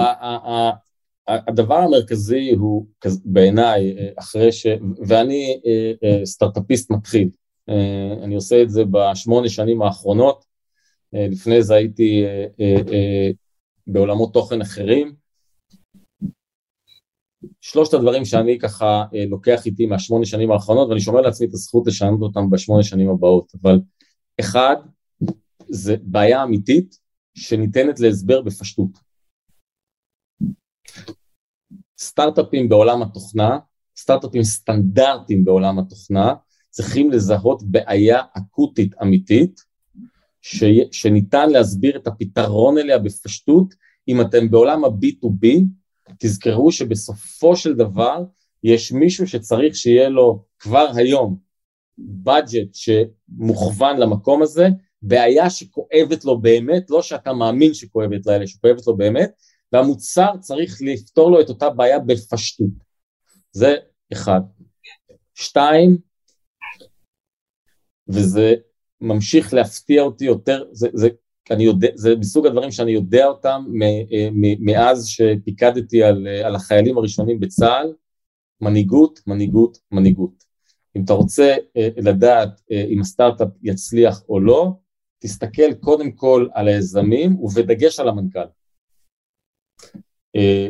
הדבר 1.27 1.75
המרכזי 1.75 2.51
הוא 2.51 2.85
בעיניי, 3.25 3.95
אחרי 4.19 4.51
ש... 4.51 4.67
ואני 5.07 5.59
אה, 5.65 5.91
אה, 6.03 6.25
סטארט-אפיסט 6.25 6.91
מתחיל, 6.91 7.29
אה, 7.69 8.13
אני 8.23 8.35
עושה 8.35 8.61
את 8.61 8.69
זה 8.69 8.83
בשמונה 8.91 9.49
שנים 9.49 9.81
האחרונות, 9.81 10.53
לפני 11.13 11.63
זה 11.63 11.75
הייתי 11.75 12.25
בעולמות 13.87 14.33
תוכן 14.33 14.61
אחרים, 14.61 15.13
שלושת 17.61 17.93
הדברים 17.93 18.25
שאני 18.25 18.59
ככה 18.59 19.03
אה, 19.15 19.25
לוקח 19.29 19.65
איתי 19.65 19.85
מהשמונה 19.85 20.25
שנים 20.25 20.51
האחרונות 20.51 20.89
ואני 20.89 21.01
שומר 21.01 21.21
לעצמי 21.21 21.47
את 21.47 21.53
הזכות 21.53 21.87
לשנות 21.87 22.21
אותם 22.21 22.49
בשמונה 22.49 22.83
שנים 22.83 23.09
הבאות, 23.09 23.51
אבל 23.61 23.79
אחד, 24.39 24.75
זה 25.69 25.95
בעיה 26.01 26.43
אמיתית 26.43 26.97
שניתנת 27.33 27.99
להסבר 27.99 28.41
בפשטות. 28.41 28.89
סטארט-אפים 31.99 32.69
בעולם 32.69 33.01
התוכנה, 33.01 33.59
סטארט-אפים 33.97 34.43
סטנדרטיים 34.43 35.45
בעולם 35.45 35.79
התוכנה, 35.79 36.33
צריכים 36.69 37.11
לזהות 37.11 37.63
בעיה 37.63 38.21
אקוטית 38.37 38.95
אמיתית, 39.01 39.61
ש... 40.41 40.63
שניתן 40.91 41.49
להסביר 41.49 41.97
את 41.97 42.07
הפתרון 42.07 42.77
אליה 42.77 42.99
בפשטות, 42.99 43.73
אם 44.07 44.21
אתם 44.21 44.51
בעולם 44.51 44.83
ה-B2B, 44.83 45.47
תזכרו 46.19 46.71
שבסופו 46.71 47.55
של 47.55 47.73
דבר 47.73 48.23
יש 48.63 48.91
מישהו 48.91 49.27
שצריך 49.27 49.75
שיהיה 49.75 50.09
לו 50.09 50.45
כבר 50.59 50.91
היום 50.95 51.37
budget 52.25 52.69
שמוכוון 52.73 53.97
למקום 53.97 54.41
הזה, 54.41 54.67
בעיה 55.01 55.49
שכואבת 55.49 56.25
לו 56.25 56.41
באמת, 56.41 56.89
לא 56.89 57.01
שאתה 57.01 57.33
מאמין 57.33 57.73
שכואבת 57.73 58.25
לה, 58.25 58.35
אלא 58.35 58.45
שכואבת 58.45 58.87
לו 58.87 58.97
באמת, 58.97 59.31
והמוצר 59.71 60.31
צריך 60.39 60.77
לפתור 60.81 61.31
לו 61.31 61.41
את 61.41 61.49
אותה 61.49 61.69
בעיה 61.69 61.99
בפשטות. 61.99 62.69
זה 63.51 63.75
אחד. 64.13 64.41
שתיים, 65.35 65.97
וזה 68.07 68.53
ממשיך 69.01 69.53
להפתיע 69.53 70.01
אותי 70.01 70.25
יותר, 70.25 70.63
זה, 70.71 70.87
זה 70.93 71.09
אני 71.51 71.63
יודע, 71.63 71.87
זה 71.95 72.15
מסוג 72.15 72.47
הדברים 72.47 72.71
שאני 72.71 72.91
יודע 72.91 73.25
אותם 73.25 73.65
אה, 73.83 74.29
מאז 74.59 75.07
שפיקדתי 75.07 76.03
על, 76.03 76.27
אה, 76.27 76.47
על 76.47 76.55
החיילים 76.55 76.97
הראשונים 76.97 77.39
בצה"ל, 77.39 77.93
מנהיגות, 78.61 79.19
מנהיגות, 79.27 79.77
מנהיגות. 79.91 80.43
אם 80.95 81.03
אתה 81.03 81.13
רוצה 81.13 81.55
אה, 81.77 81.87
לדעת 81.97 82.61
אם 82.71 83.01
הסטארט-אפ 83.01 83.47
יצליח 83.63 84.23
או 84.29 84.39
לא, 84.39 84.71
תסתכל 85.19 85.73
קודם 85.73 86.11
כל 86.11 86.47
על 86.53 86.67
היזמים 86.67 87.39
ובדגש 87.39 87.99
על 87.99 88.09
המנכ"ל. 88.09 88.45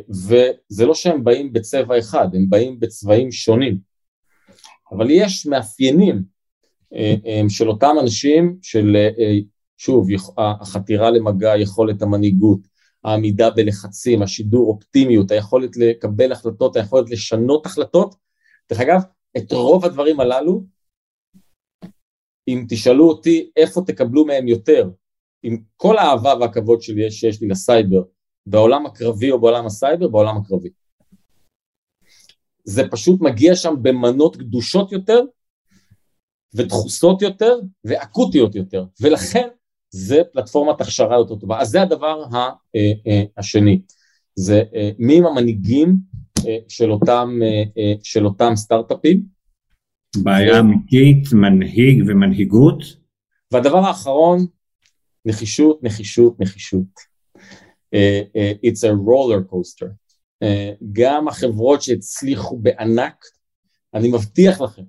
וזה 0.09 0.85
לא 0.85 0.95
שהם 0.95 1.23
באים 1.23 1.53
בצבע 1.53 1.99
אחד, 1.99 2.27
הם 2.35 2.49
באים 2.49 2.79
בצבעים 2.79 3.31
שונים. 3.31 3.77
אבל 4.91 5.11
יש 5.11 5.45
מאפיינים 5.45 6.23
של 7.49 7.69
אותם 7.69 7.95
אנשים, 8.01 8.57
של 8.61 8.95
שוב, 9.85 10.07
החתירה 10.37 11.11
למגע, 11.11 11.57
יכולת 11.57 12.01
המנהיגות, 12.01 12.59
העמידה 13.03 13.49
בלחצים, 13.49 14.21
השידור, 14.21 14.67
אופטימיות, 14.67 15.31
היכולת 15.31 15.77
לקבל 15.77 16.31
החלטות, 16.31 16.75
היכולת 16.75 17.09
לשנות 17.09 17.65
החלטות. 17.65 18.15
דרך 18.69 18.79
אגב, 18.79 19.01
את 19.37 19.51
רוב 19.51 19.85
הדברים 19.85 20.19
הללו, 20.19 20.63
אם 22.47 22.65
תשאלו 22.69 23.09
אותי 23.09 23.51
איפה 23.55 23.81
תקבלו 23.87 24.25
מהם 24.25 24.47
יותר, 24.47 24.89
עם 25.43 25.57
כל 25.77 25.97
האהבה 25.97 26.33
והכבוד 26.39 26.81
שלי 26.81 27.11
שיש 27.11 27.41
לי 27.41 27.47
לסייבר, 27.47 28.03
בעולם 28.45 28.85
הקרבי 28.85 29.31
או 29.31 29.41
בעולם 29.41 29.65
הסייבר, 29.65 30.07
בעולם 30.07 30.37
הקרבי. 30.37 30.69
זה 32.63 32.83
פשוט 32.91 33.21
מגיע 33.21 33.55
שם 33.55 33.73
במנות 33.81 34.37
גדושות 34.37 34.91
יותר, 34.91 35.21
ודחוסות 36.55 37.21
יותר, 37.21 37.59
ואקוטיות 37.85 38.55
יותר, 38.55 38.85
ולכן 39.01 39.47
זה 39.93 40.21
פלטפורמת 40.33 40.81
הכשרה 40.81 41.17
יותר 41.17 41.35
טובה. 41.35 41.61
אז 41.61 41.69
זה 41.69 41.81
הדבר 41.81 42.23
אה, 42.33 42.49
אה, 42.75 43.23
השני, 43.37 43.81
זה 44.35 44.63
אה, 44.75 44.89
מי 44.99 45.17
הם 45.17 45.25
המנהיגים 45.25 45.95
של 46.67 46.91
אותם, 46.91 47.39
של 48.03 48.25
אותם 48.25 48.55
סטארט-אפים. 48.55 49.23
בעיה 50.23 50.59
אמיתית, 50.59 51.33
מנהיג 51.33 52.03
ומנהיגות. 52.07 52.83
והדבר 53.51 53.77
האחרון, 53.77 54.45
נחישות, 55.25 55.83
נחישות, 55.83 56.39
נחישות. 56.39 57.13
It's 58.65 58.83
a 58.83 58.91
roller 59.07 59.53
coaster. 59.53 59.87
גם 60.91 61.27
החברות 61.27 61.81
שהצליחו 61.81 62.57
בענק, 62.57 63.25
אני 63.93 64.11
מבטיח 64.11 64.61
לכם, 64.61 64.83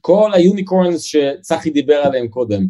כל 0.00 0.30
היוניקורנס 0.34 1.02
שצחי 1.02 1.70
דיבר 1.70 1.94
עליהם 2.04 2.28
קודם, 2.28 2.66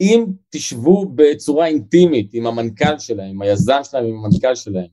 אם 0.00 0.24
תשבו 0.50 1.12
בצורה 1.14 1.66
אינטימית 1.66 2.30
עם 2.32 2.46
המנכ"ל 2.46 2.98
שלהם, 2.98 3.30
עם 3.30 3.42
היזם 3.42 3.80
שלהם, 3.82 4.04
עם 4.04 4.14
המנכ"ל 4.24 4.54
שלהם, 4.54 4.86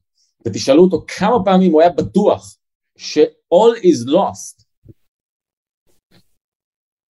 ותשאלו 0.46 0.84
אותו 0.84 1.06
כמה 1.18 1.44
פעמים 1.46 1.72
הוא 1.72 1.82
היה 1.82 1.90
בטוח 1.90 2.58
ש-all 2.98 3.78
is 3.84 4.10
lost, 4.10 4.64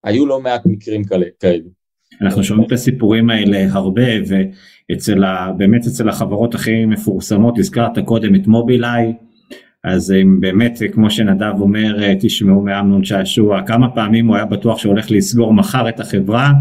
היו 0.03 0.25
לא 0.25 0.41
מעט 0.41 0.61
מקרים 0.65 1.03
כאלו. 1.39 1.69
אנחנו 2.21 2.43
שומעים 2.43 2.67
את 2.67 2.71
הסיפורים 2.71 3.29
האלה 3.29 3.67
הרבה 3.71 4.07
ואצל 4.27 5.23
ה, 5.23 5.51
באמת 5.57 5.81
אצל 5.87 6.09
החברות 6.09 6.55
הכי 6.55 6.85
מפורסמות 6.85 7.57
הזכרת 7.57 7.99
קודם 8.05 8.35
את 8.35 8.47
מובילאיי 8.47 9.13
אז 9.83 10.11
אם 10.11 10.39
באמת 10.39 10.79
כמו 10.93 11.11
שנדב 11.11 11.53
אומר 11.59 12.13
תשמעו 12.19 12.61
מאמנון 12.61 13.03
שעשוע 13.03 13.67
כמה 13.67 13.95
פעמים 13.95 14.27
הוא 14.27 14.35
היה 14.35 14.45
בטוח 14.45 14.77
שהולך 14.77 15.11
לסגור 15.11 15.53
מחר 15.53 15.89
את 15.89 15.99
החברה 15.99 16.51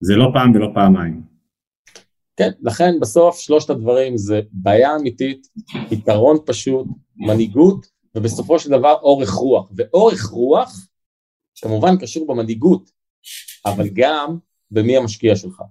זה 0.00 0.16
לא 0.16 0.26
פעם 0.34 0.56
ולא 0.56 0.68
פעמיים. 0.74 1.22
כן, 2.36 2.50
לכן 2.60 3.00
בסוף 3.00 3.38
שלושת 3.38 3.70
הדברים 3.70 4.16
זה 4.16 4.40
בעיה 4.52 4.96
אמיתית, 4.96 5.46
יתרון 5.90 6.36
פשוט, 6.46 6.86
מנהיגות, 7.16 7.86
ובסופו 8.14 8.58
של 8.58 8.70
דבר 8.70 8.94
אורך 9.02 9.30
רוח. 9.30 9.70
ואורך 9.76 10.24
רוח 10.24 10.88
כמובן 11.62 11.98
קשור 12.00 12.26
במנהיגות, 12.26 12.90
אבל 13.66 13.88
גם 13.92 14.38
במי 14.70 14.96
המשקיע 14.96 15.36
שלך. 15.36 15.62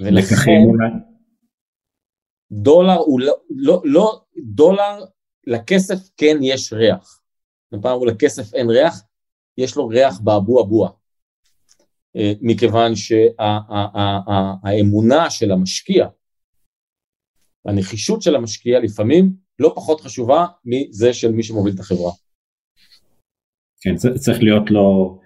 ולכן 0.00 0.60
דולר 2.52 2.96
הוא 2.96 3.20
לא, 3.20 3.34
לא, 3.50 3.82
לא, 3.84 4.24
דולר 4.44 5.04
לכסף 5.46 6.08
כן 6.16 6.36
יש 6.42 6.72
ריח. 6.72 7.20
פעם 7.70 7.92
אמרו 7.92 8.06
לכסף 8.06 8.54
אין 8.54 8.70
ריח, 8.70 9.02
יש 9.58 9.76
לו 9.76 9.88
ריח 9.88 10.20
באבו 10.20 10.62
אבוע. 10.62 10.90
אה, 12.16 12.32
מכיוון 12.40 12.92
שהאמונה 12.96 15.30
של 15.30 15.52
המשקיע, 15.52 16.06
הנחישות 17.66 18.22
של 18.22 18.36
המשקיע 18.36 18.80
לפעמים 18.80 19.32
לא 19.58 19.72
פחות 19.76 20.00
חשובה 20.00 20.46
מזה 20.64 21.12
של 21.12 21.32
מי 21.32 21.42
שמוביל 21.42 21.74
את 21.74 21.80
החברה. 21.80 22.12
כן, 23.80 23.94
צריך 24.16 24.42
להיות 24.42 24.70
לו 24.70 25.18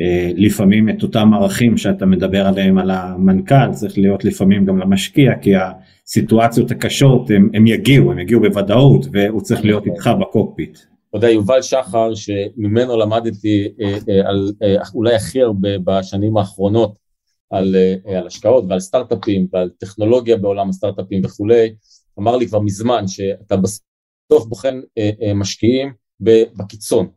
אה, 0.00 0.30
לפעמים 0.36 0.88
את 0.88 1.02
אותם 1.02 1.34
ערכים 1.34 1.76
שאתה 1.76 2.06
מדבר 2.06 2.46
עליהם 2.46 2.78
על 2.78 2.90
המנכ"ל, 2.90 3.72
צריך 3.72 3.98
להיות 3.98 4.24
לפעמים 4.24 4.64
גם 4.64 4.78
למשקיע, 4.78 5.32
כי 5.42 5.50
הסיטואציות 5.56 6.70
הקשות 6.70 7.30
הם, 7.30 7.50
הם 7.54 7.66
יגיעו, 7.66 8.12
הם 8.12 8.18
יגיעו 8.18 8.40
בוודאות, 8.40 9.06
והוא 9.12 9.40
צריך 9.40 9.64
להיות 9.64 9.86
איתך 9.86 10.10
בקוקפיט. 10.20 10.78
יודע, 11.16 11.30
יובל 11.30 11.62
שחר, 11.62 12.14
שממנו 12.14 12.96
למדתי 12.96 13.68
אה, 13.80 13.98
אה, 14.08 14.28
על, 14.28 14.52
אה, 14.62 14.76
אולי 14.94 15.14
הכי 15.14 15.42
הרבה 15.42 15.78
בשנים 15.84 16.36
האחרונות 16.36 16.98
על, 17.50 17.76
על 18.16 18.26
השקעות 18.26 18.64
ועל 18.68 18.80
סטארט-אפים 18.80 19.46
ועל 19.52 19.70
טכנולוגיה 19.78 20.36
בעולם 20.36 20.68
הסטארט-אפים 20.68 21.22
וכולי, 21.24 21.74
אמר 22.18 22.36
לי 22.36 22.46
כבר 22.46 22.60
מזמן 22.60 23.08
שאתה 23.08 23.56
בסוף 23.56 24.46
בוחן 24.48 24.80
משקיעים 25.34 25.92
בקיצון, 26.20 27.08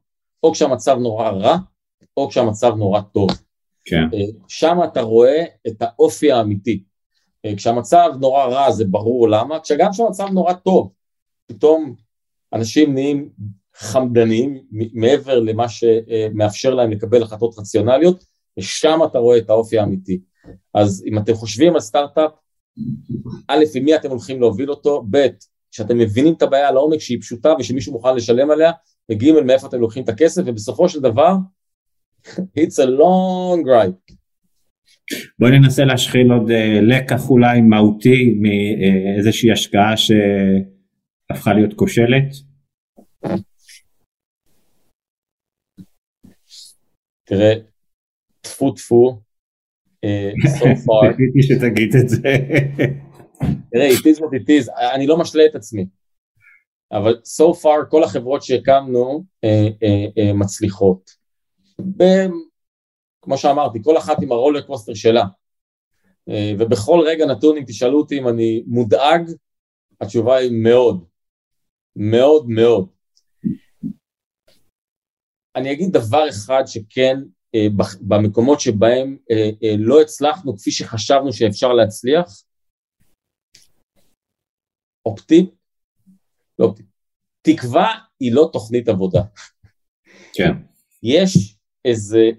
או 0.44 0.52
כשהמצב 0.52 0.98
נורא 0.98 1.30
רע, 1.30 1.58
או 2.18 2.30
כשהמצב 2.30 2.74
נורא 2.78 3.02
טוב. 3.02 3.30
כן. 3.86 4.04
שם 4.48 4.78
אתה 4.84 5.02
רואה 5.02 5.44
את 5.68 5.82
האופי 5.82 6.32
האמיתי. 6.32 6.84
כשהמצב 7.58 8.10
נורא 8.20 8.46
רע 8.46 8.72
זה 8.72 8.86
ברור 8.86 9.30
למה, 9.30 9.60
כשגם 9.60 9.92
כשהמצב 9.92 10.28
נורא 10.34 10.54
טוב, 10.54 10.92
פתאום 11.48 11.96
אנשים 12.54 12.94
נהיים 12.94 13.30
חמדנים 13.78 14.58
מעבר 14.94 15.40
למה 15.40 15.66
שמאפשר 15.70 16.74
להם 16.74 16.92
לקבל 16.92 17.24
החלטות 17.24 17.60
רציונליות, 17.60 18.24
ושם 18.60 19.00
אתה 19.06 19.20
רואה 19.20 19.38
את 19.38 19.50
האופי 19.50 19.80
האמיתי. 19.80 20.20
אז 20.74 21.04
אם 21.08 21.18
אתם 21.18 21.34
חושבים 21.34 21.74
על 21.74 21.80
סטארט-אפ, 21.80 22.32
א', 23.48 23.64
עם 23.76 23.86
מי 23.86 23.96
אתם 23.96 24.10
הולכים 24.10 24.40
להוביל 24.42 24.70
אותו, 24.70 25.06
ב', 25.10 25.28
שאתם 25.72 25.98
מבינים 25.98 26.34
את 26.34 26.42
הבעיה 26.42 26.72
לעומק 26.72 27.00
שהיא 27.00 27.22
פשוטה 27.22 27.54
ושמישהו 27.60 27.94
מוכן 27.94 28.16
לשלם 28.16 28.52
עליה, 28.52 28.72
וג', 29.12 29.32
מאיפה 29.46 29.68
אתם 29.68 29.80
לוקחים 29.80 30.04
את 30.04 30.10
הכסף, 30.10 30.42
ובסופו 30.46 30.90
של 30.90 31.00
דבר, 31.00 31.36
it's 32.28 32.78
a 32.78 32.88
long 33.00 33.66
ride. 33.66 34.14
בואי 35.40 35.60
ננסה 35.60 35.86
להשחיל 35.86 36.32
עוד 36.32 36.50
uh, 36.50 36.54
לקח 36.82 37.30
אולי 37.30 37.62
מהותי 37.62 38.40
מאיזושהי 38.42 39.52
השקעה 39.52 39.94
שהפכה 39.98 41.54
להיות 41.54 41.74
כושלת. 41.74 42.47
תראה, 47.28 47.54
טפו 48.42 48.72
טפו, 48.72 49.22
אה, 50.04 50.32
so 50.46 50.64
far. 50.86 51.12
חיכיתי 51.12 51.44
שתגיד 51.44 51.96
את 51.96 52.10
זה. 52.10 52.18
תראה, 53.72 53.90
it 53.90 54.16
is 54.16 54.20
what 54.20 54.34
it 54.34 54.50
is, 54.50 54.94
אני 54.96 55.08
לא 55.08 55.18
משלה 55.18 55.46
את 55.46 55.56
עצמי, 55.56 55.86
אבל 56.92 57.14
so 57.14 57.54
far 57.64 57.90
כל 57.90 58.04
החברות 58.04 58.44
שהקמנו 58.44 59.24
אה, 59.44 59.68
אה, 60.18 60.34
מצליחות. 60.34 61.28
כמו 63.22 63.38
שאמרתי, 63.38 63.80
כל 63.84 63.98
אחת 63.98 64.18
עם 64.22 64.32
הרולר 64.32 64.62
קוסטר 64.62 64.94
שלה. 64.94 65.24
ובכל 66.60 67.00
רגע 67.06 67.26
נתון, 67.26 67.58
אם 67.58 67.64
תשאלו 67.68 68.00
אותי 68.00 68.20
אם 68.20 68.28
אני 68.28 68.64
מודאג, 68.68 69.22
התשובה 70.02 70.36
היא 70.36 70.52
מאוד. 70.64 71.06
מאוד 71.96 72.50
מאוד. 72.50 72.88
אני 75.58 75.72
אגיד 75.72 75.92
דבר 75.92 76.30
אחד 76.30 76.64
שכן 76.66 77.18
אה, 77.56 77.68
במקומות 78.02 78.60
שבהם 78.60 79.18
אה, 79.32 79.50
אה, 79.64 79.76
לא 79.78 80.02
הצלחנו 80.02 80.58
כפי 80.58 80.72
שחשבנו 80.72 81.34
שאפשר 81.34 81.74
להצליח, 81.74 82.44
אופטימ, 85.06 85.46
לא 86.60 86.66
אופטימ, 86.66 86.86
תקווה 87.42 87.88
היא 88.20 88.32
לא 88.32 88.50
תוכנית 88.54 88.90
עבודה. 88.90 89.22
כן. 90.34 90.52
יש 91.04 91.58
איזה, 91.86 92.30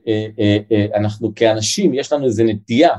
אנחנו 0.94 1.34
כאנשים, 1.34 1.94
יש 1.94 2.12
לנו 2.12 2.24
איזה 2.24 2.44
נטייה, 2.44 2.90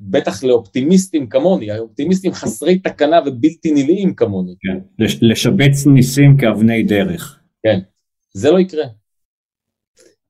בטח 0.00 0.44
לאופטימיסטים 0.44 1.28
כמוני, 1.28 1.78
אופטימיסטים 1.78 2.32
חסרי 2.32 2.78
תקנה 2.78 3.20
ובלתי 3.26 3.72
נלאים 3.72 4.14
כמוני. 4.14 4.54
כן, 4.60 5.04
לשבץ 5.22 5.86
ניסים 5.86 6.36
כאבני 6.36 6.82
דרך. 6.82 7.40
כן. 7.62 7.80
זה 8.36 8.50
לא 8.50 8.60
יקרה. 8.60 8.84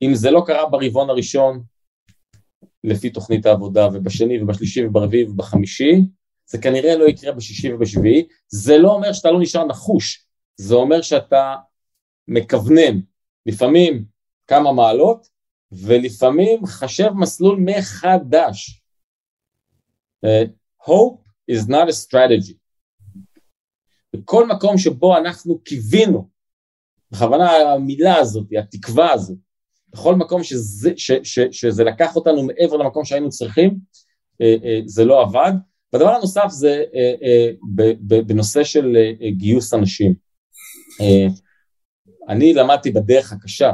אם 0.02 0.14
זה 0.14 0.30
לא 0.30 0.42
קרה 0.46 0.68
ברבעון 0.68 1.10
הראשון, 1.10 1.62
לפי 2.84 3.10
תוכנית 3.10 3.46
העבודה, 3.46 3.88
ובשני 3.92 4.42
ובשלישי 4.42 4.86
וברביעי 4.86 5.24
ובחמישי, 5.24 5.92
זה 6.46 6.58
כנראה 6.58 6.96
לא 6.96 7.04
יקרה 7.04 7.32
בשישי 7.32 7.72
ובשביעי. 7.72 8.26
זה 8.48 8.78
לא 8.78 8.92
אומר 8.92 9.12
שאתה 9.12 9.30
לא 9.30 9.40
נשאר 9.40 9.64
נחוש, 9.64 10.26
זה 10.56 10.74
אומר 10.74 11.02
שאתה 11.02 11.54
מכוונן, 12.28 13.00
לפעמים 13.46 14.04
כמה 14.46 14.72
מעלות, 14.72 15.28
ולפעמים 15.72 16.66
חשב 16.66 17.10
מסלול 17.16 17.60
מחדש. 17.60 18.82
Uh, 20.26 20.48
hope 20.82 21.20
is 21.50 21.68
not 21.68 21.88
a 21.88 21.92
strategy. 21.92 22.54
בכל 24.12 24.46
מקום 24.48 24.78
שבו 24.78 25.16
אנחנו 25.16 25.58
קיווינו 25.58 26.35
בכוונה 27.16 27.56
המילה 27.56 28.16
הזאת, 28.16 28.46
התקווה 28.58 29.12
הזאת, 29.12 29.36
בכל 29.92 30.14
מקום 30.14 30.42
שזה, 30.42 30.92
ש, 30.96 31.12
ש, 31.22 31.38
שזה 31.50 31.84
לקח 31.84 32.16
אותנו 32.16 32.42
מעבר 32.42 32.76
למקום 32.76 33.04
שהיינו 33.04 33.30
צריכים, 33.30 33.78
אה, 34.42 34.56
אה, 34.64 34.80
זה 34.84 35.04
לא 35.04 35.22
עבד. 35.22 35.52
והדבר 35.92 36.10
הנוסף 36.10 36.46
זה 36.48 36.84
אה, 36.94 37.50
בנושא 38.26 38.64
של 38.64 38.96
גיוס 39.30 39.74
אנשים. 39.74 40.14
אני 42.28 42.54
למדתי 42.54 42.90
בדרך 42.90 43.32
הקשה 43.32 43.72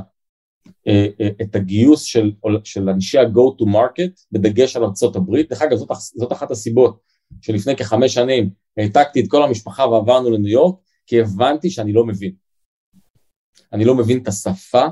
את 1.43 1.55
הגיוס 1.55 2.03
של, 2.03 2.33
של 2.65 2.89
אנשי 2.89 3.19
ה-go 3.19 3.63
to 3.63 3.67
market 3.67 4.25
בדגש 4.33 4.77
על 4.77 4.85
ארצות 4.85 5.17
הברית. 5.17 5.51
דרך 5.51 5.63
אגב, 5.63 5.77
זאת, 5.77 5.89
זאת 6.17 6.33
אחת 6.33 6.51
הסיבות 6.51 7.01
שלפני 7.41 7.77
כחמש 7.77 8.15
שנים 8.15 8.51
העתקתי 8.77 9.21
את 9.21 9.25
כל 9.29 9.43
המשפחה 9.43 9.87
ועברנו 9.89 10.31
לניו 10.31 10.49
יורק, 10.49 10.75
כי 11.07 11.21
הבנתי 11.21 11.71
שאני 11.71 11.93
לא 11.93 12.07
מבין. 12.07 12.42
אני 13.73 13.85
לא 13.85 13.95
מבין 13.95 14.19
את 14.19 14.29
השפה, 14.29 14.87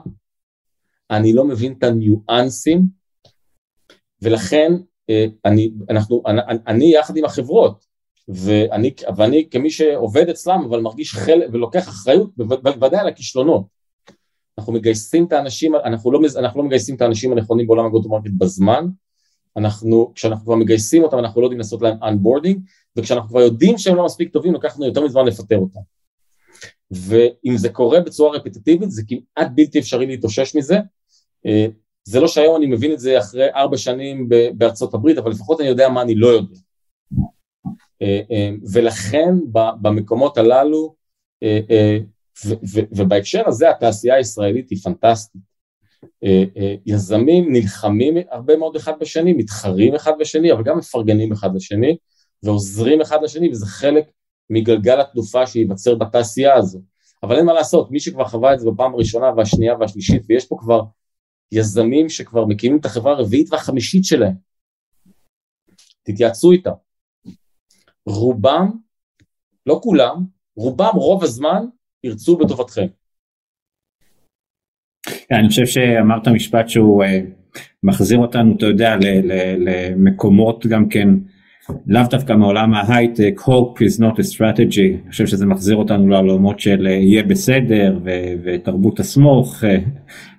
אני 1.11 1.33
לא 1.33 1.45
מבין 1.45 1.75
את 1.79 1.83
הניואנסים, 1.83 2.83
ולכן 4.23 4.73
אה, 5.11 5.25
אני, 5.45 5.71
אנחנו, 5.91 6.23
אני, 6.27 6.41
אני 6.67 6.95
יחד 6.95 7.17
עם 7.17 7.25
החברות, 7.25 7.85
ואני, 8.29 8.95
ואני 9.17 9.49
כמי 9.51 9.71
שעובד 9.71 10.29
אצלם 10.29 10.65
אבל 10.69 10.81
מרגיש 10.81 11.15
חלק 11.15 11.49
ולוקח 11.53 11.89
אחריות 11.89 12.31
בוודאי 12.37 13.01
על 13.01 13.09
הכישלונות. 13.09 13.65
אנחנו 14.59 14.73
מגייסים 14.73 15.25
את 15.25 15.33
האנשים, 15.33 15.75
אנחנו 15.75 16.13
לא, 16.13 16.21
אנחנו 16.39 16.61
לא 16.61 16.67
מגייסים 16.67 16.97
את 16.97 17.03
האנשים 17.03 17.33
הנכונים 17.33 17.67
בעולם 17.67 17.87
ה 17.87 17.91
go 17.91 18.00
to 18.00 18.09
market 18.09 18.31
בזמן, 18.39 18.87
אנחנו, 19.57 20.13
כשאנחנו 20.15 20.45
כבר 20.45 20.55
מגייסים 20.55 21.03
אותם 21.03 21.19
אנחנו 21.19 21.41
לא 21.41 21.47
יודעים 21.47 21.59
לעשות 21.59 21.83
להם 21.83 21.97
onboarding, 22.03 22.61
וכשאנחנו 22.97 23.29
כבר 23.29 23.41
יודעים 23.41 23.79
שהם 23.79 23.97
לא 23.97 24.05
מספיק 24.05 24.33
טובים 24.33 24.53
לוקח 24.53 24.77
לנו 24.77 24.87
יותר 24.87 25.05
מזמן 25.05 25.27
לפטר 25.27 25.59
אותם. 25.59 25.81
ואם 26.91 27.57
זה 27.57 27.69
קורה 27.69 28.01
בצורה 28.01 28.37
רפטטיבית 28.37 28.91
זה 28.91 29.03
כמעט 29.09 29.51
בלתי 29.55 29.79
אפשרי 29.79 30.07
להתאושש 30.07 30.57
מזה. 30.57 30.79
אה, 31.47 31.67
זה 32.05 32.21
לא 32.21 32.29
שהיום 32.29 32.57
אני 32.57 32.67
מבין 32.67 32.93
את 32.93 33.01
זה 33.01 33.19
אחרי 33.19 33.47
ארבע 33.55 33.77
שנים 33.77 34.29
בארצות 34.55 34.95
הברית, 34.95 35.19
אבל 35.19 35.31
לפחות 35.31 35.61
אני 35.61 35.69
יודע 35.69 35.89
מה 35.89 36.03
אני 36.03 36.15
לא 36.15 36.27
יודע. 36.27 36.59
אה, 38.03 38.21
אה, 38.31 38.51
ולכן 38.73 39.35
במקומות 39.83 40.39
הללו, 40.39 41.01
ובהקשר 42.97 43.43
הזה 43.49 43.71
התעשייה 43.71 44.15
הישראלית 44.15 44.71
היא 44.71 44.79
פנטסטית. 44.79 45.43
יזמים 46.87 47.53
נלחמים 47.53 48.15
הרבה 48.31 48.57
מאוד 48.57 48.77
אחד 48.77 48.93
בשני, 49.01 49.33
מתחרים 49.33 49.95
אחד 49.95 50.13
בשני, 50.21 50.53
אבל 50.53 50.63
גם 50.63 50.79
מפרגנים 50.79 51.33
אחד 51.33 51.55
לשני, 51.55 51.97
ועוזרים 52.43 53.01
אחד 53.01 53.23
לשני, 53.23 53.51
וזה 53.51 53.67
חלק 53.67 54.05
מגלגל 54.51 55.01
התנופה 55.01 55.47
שייווצר 55.47 55.95
בתעשייה 55.95 56.55
הזו. 56.55 56.81
אבל 57.23 57.37
אין 57.37 57.47
מה 57.47 57.53
לעשות, 57.53 57.91
מי 57.91 58.01
שכבר 58.01 58.25
חווה 58.25 58.55
את 58.55 58.61
זה 58.61 58.71
בפעם 58.71 58.95
הראשונה 58.95 59.27
והשנייה 59.37 59.75
והשלישית, 59.81 60.23
ויש 60.29 60.47
פה 60.47 60.57
כבר 60.61 60.83
יזמים 61.53 62.09
שכבר 62.09 62.45
מקימים 62.45 62.79
את 62.79 62.85
החברה 62.85 63.13
הרביעית 63.13 63.53
והחמישית 63.53 64.05
שלהם, 64.05 64.35
תתייעצו 66.03 66.53
איתם. 66.53 66.71
רובם, 68.07 68.71
לא 69.67 69.81
כולם, 69.83 70.25
רובם 70.57 70.95
רוב 70.95 71.25
הזמן 71.25 71.65
ירצו 72.05 72.37
בטובתכם. 72.37 72.87
כן, 75.03 75.35
אני 75.35 75.49
חושב 75.49 75.67
שאמרת 75.67 76.29
משפט 76.29 76.69
שהוא 76.69 77.05
uh, 77.05 77.07
מחזיר 77.83 78.19
אותנו, 78.19 78.57
אתה 78.57 78.67
יודע, 78.67 78.97
למקומות 79.59 80.67
גם 80.67 80.89
כן, 80.89 81.09
לאו 81.87 82.03
דווקא 82.11 82.33
מעולם 82.33 82.75
ההייטק, 82.75 83.41
hope 83.41 83.79
is 83.79 84.01
not 84.01 84.15
a 84.15 84.37
strategy, 84.37 85.03
אני 85.05 85.11
חושב 85.11 85.27
שזה 85.27 85.47
מחזיר 85.47 85.77
אותנו 85.77 86.09
לעולמות 86.09 86.61
של 86.61 86.87
uh, 86.87 86.91
יהיה 86.91 87.23
בסדר 87.23 87.99
ו- 88.05 88.33
ותרבות 88.45 89.01
הסמוך, 89.01 89.65
uh, 89.65 89.67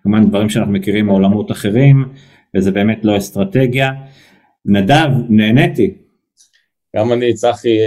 כמובן 0.04 0.30
דברים 0.30 0.50
שאנחנו 0.50 0.74
מכירים 0.74 1.06
מעולמות 1.06 1.52
אחרים, 1.52 2.06
וזה 2.58 2.72
באמת 2.72 3.06
לא 3.06 3.18
אסטרטגיה. 3.18 3.92
נדב, 4.66 5.08
נהניתי. 5.30 5.94
גם 6.96 7.14
אני, 7.14 7.34
צחי, 7.34 7.78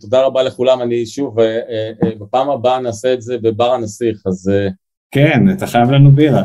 תודה 0.00 0.22
רבה 0.26 0.42
לכולם, 0.42 0.82
אני 0.82 1.06
שוב, 1.06 1.36
בפעם 2.20 2.50
הבאה 2.50 2.80
נעשה 2.80 3.12
את 3.12 3.22
זה 3.22 3.38
בבר 3.38 3.72
הנסיך, 3.72 4.22
אז... 4.26 4.50
כן, 5.10 5.50
אתה 5.52 5.66
חייב 5.66 5.90
לנו 5.90 6.10
בירה. 6.10 6.42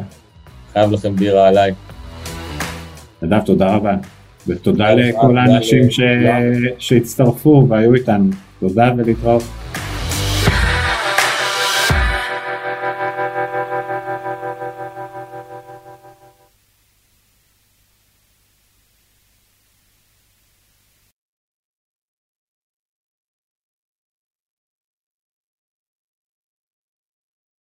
חייב 0.74 0.92
לכם 0.92 1.16
בירה 1.16 1.48
עליי. 1.48 1.74
נדב, 3.22 3.40
תודה 3.46 3.76
רבה. 3.76 3.96
ותודה 4.48 4.94
לכל 4.94 5.38
האנשים 5.38 5.84
שהצטרפו 6.80 7.66
והיו 7.70 7.94
איתנו. 7.94 8.30
תודה 8.60 8.92
ולהתראות. 8.98 9.44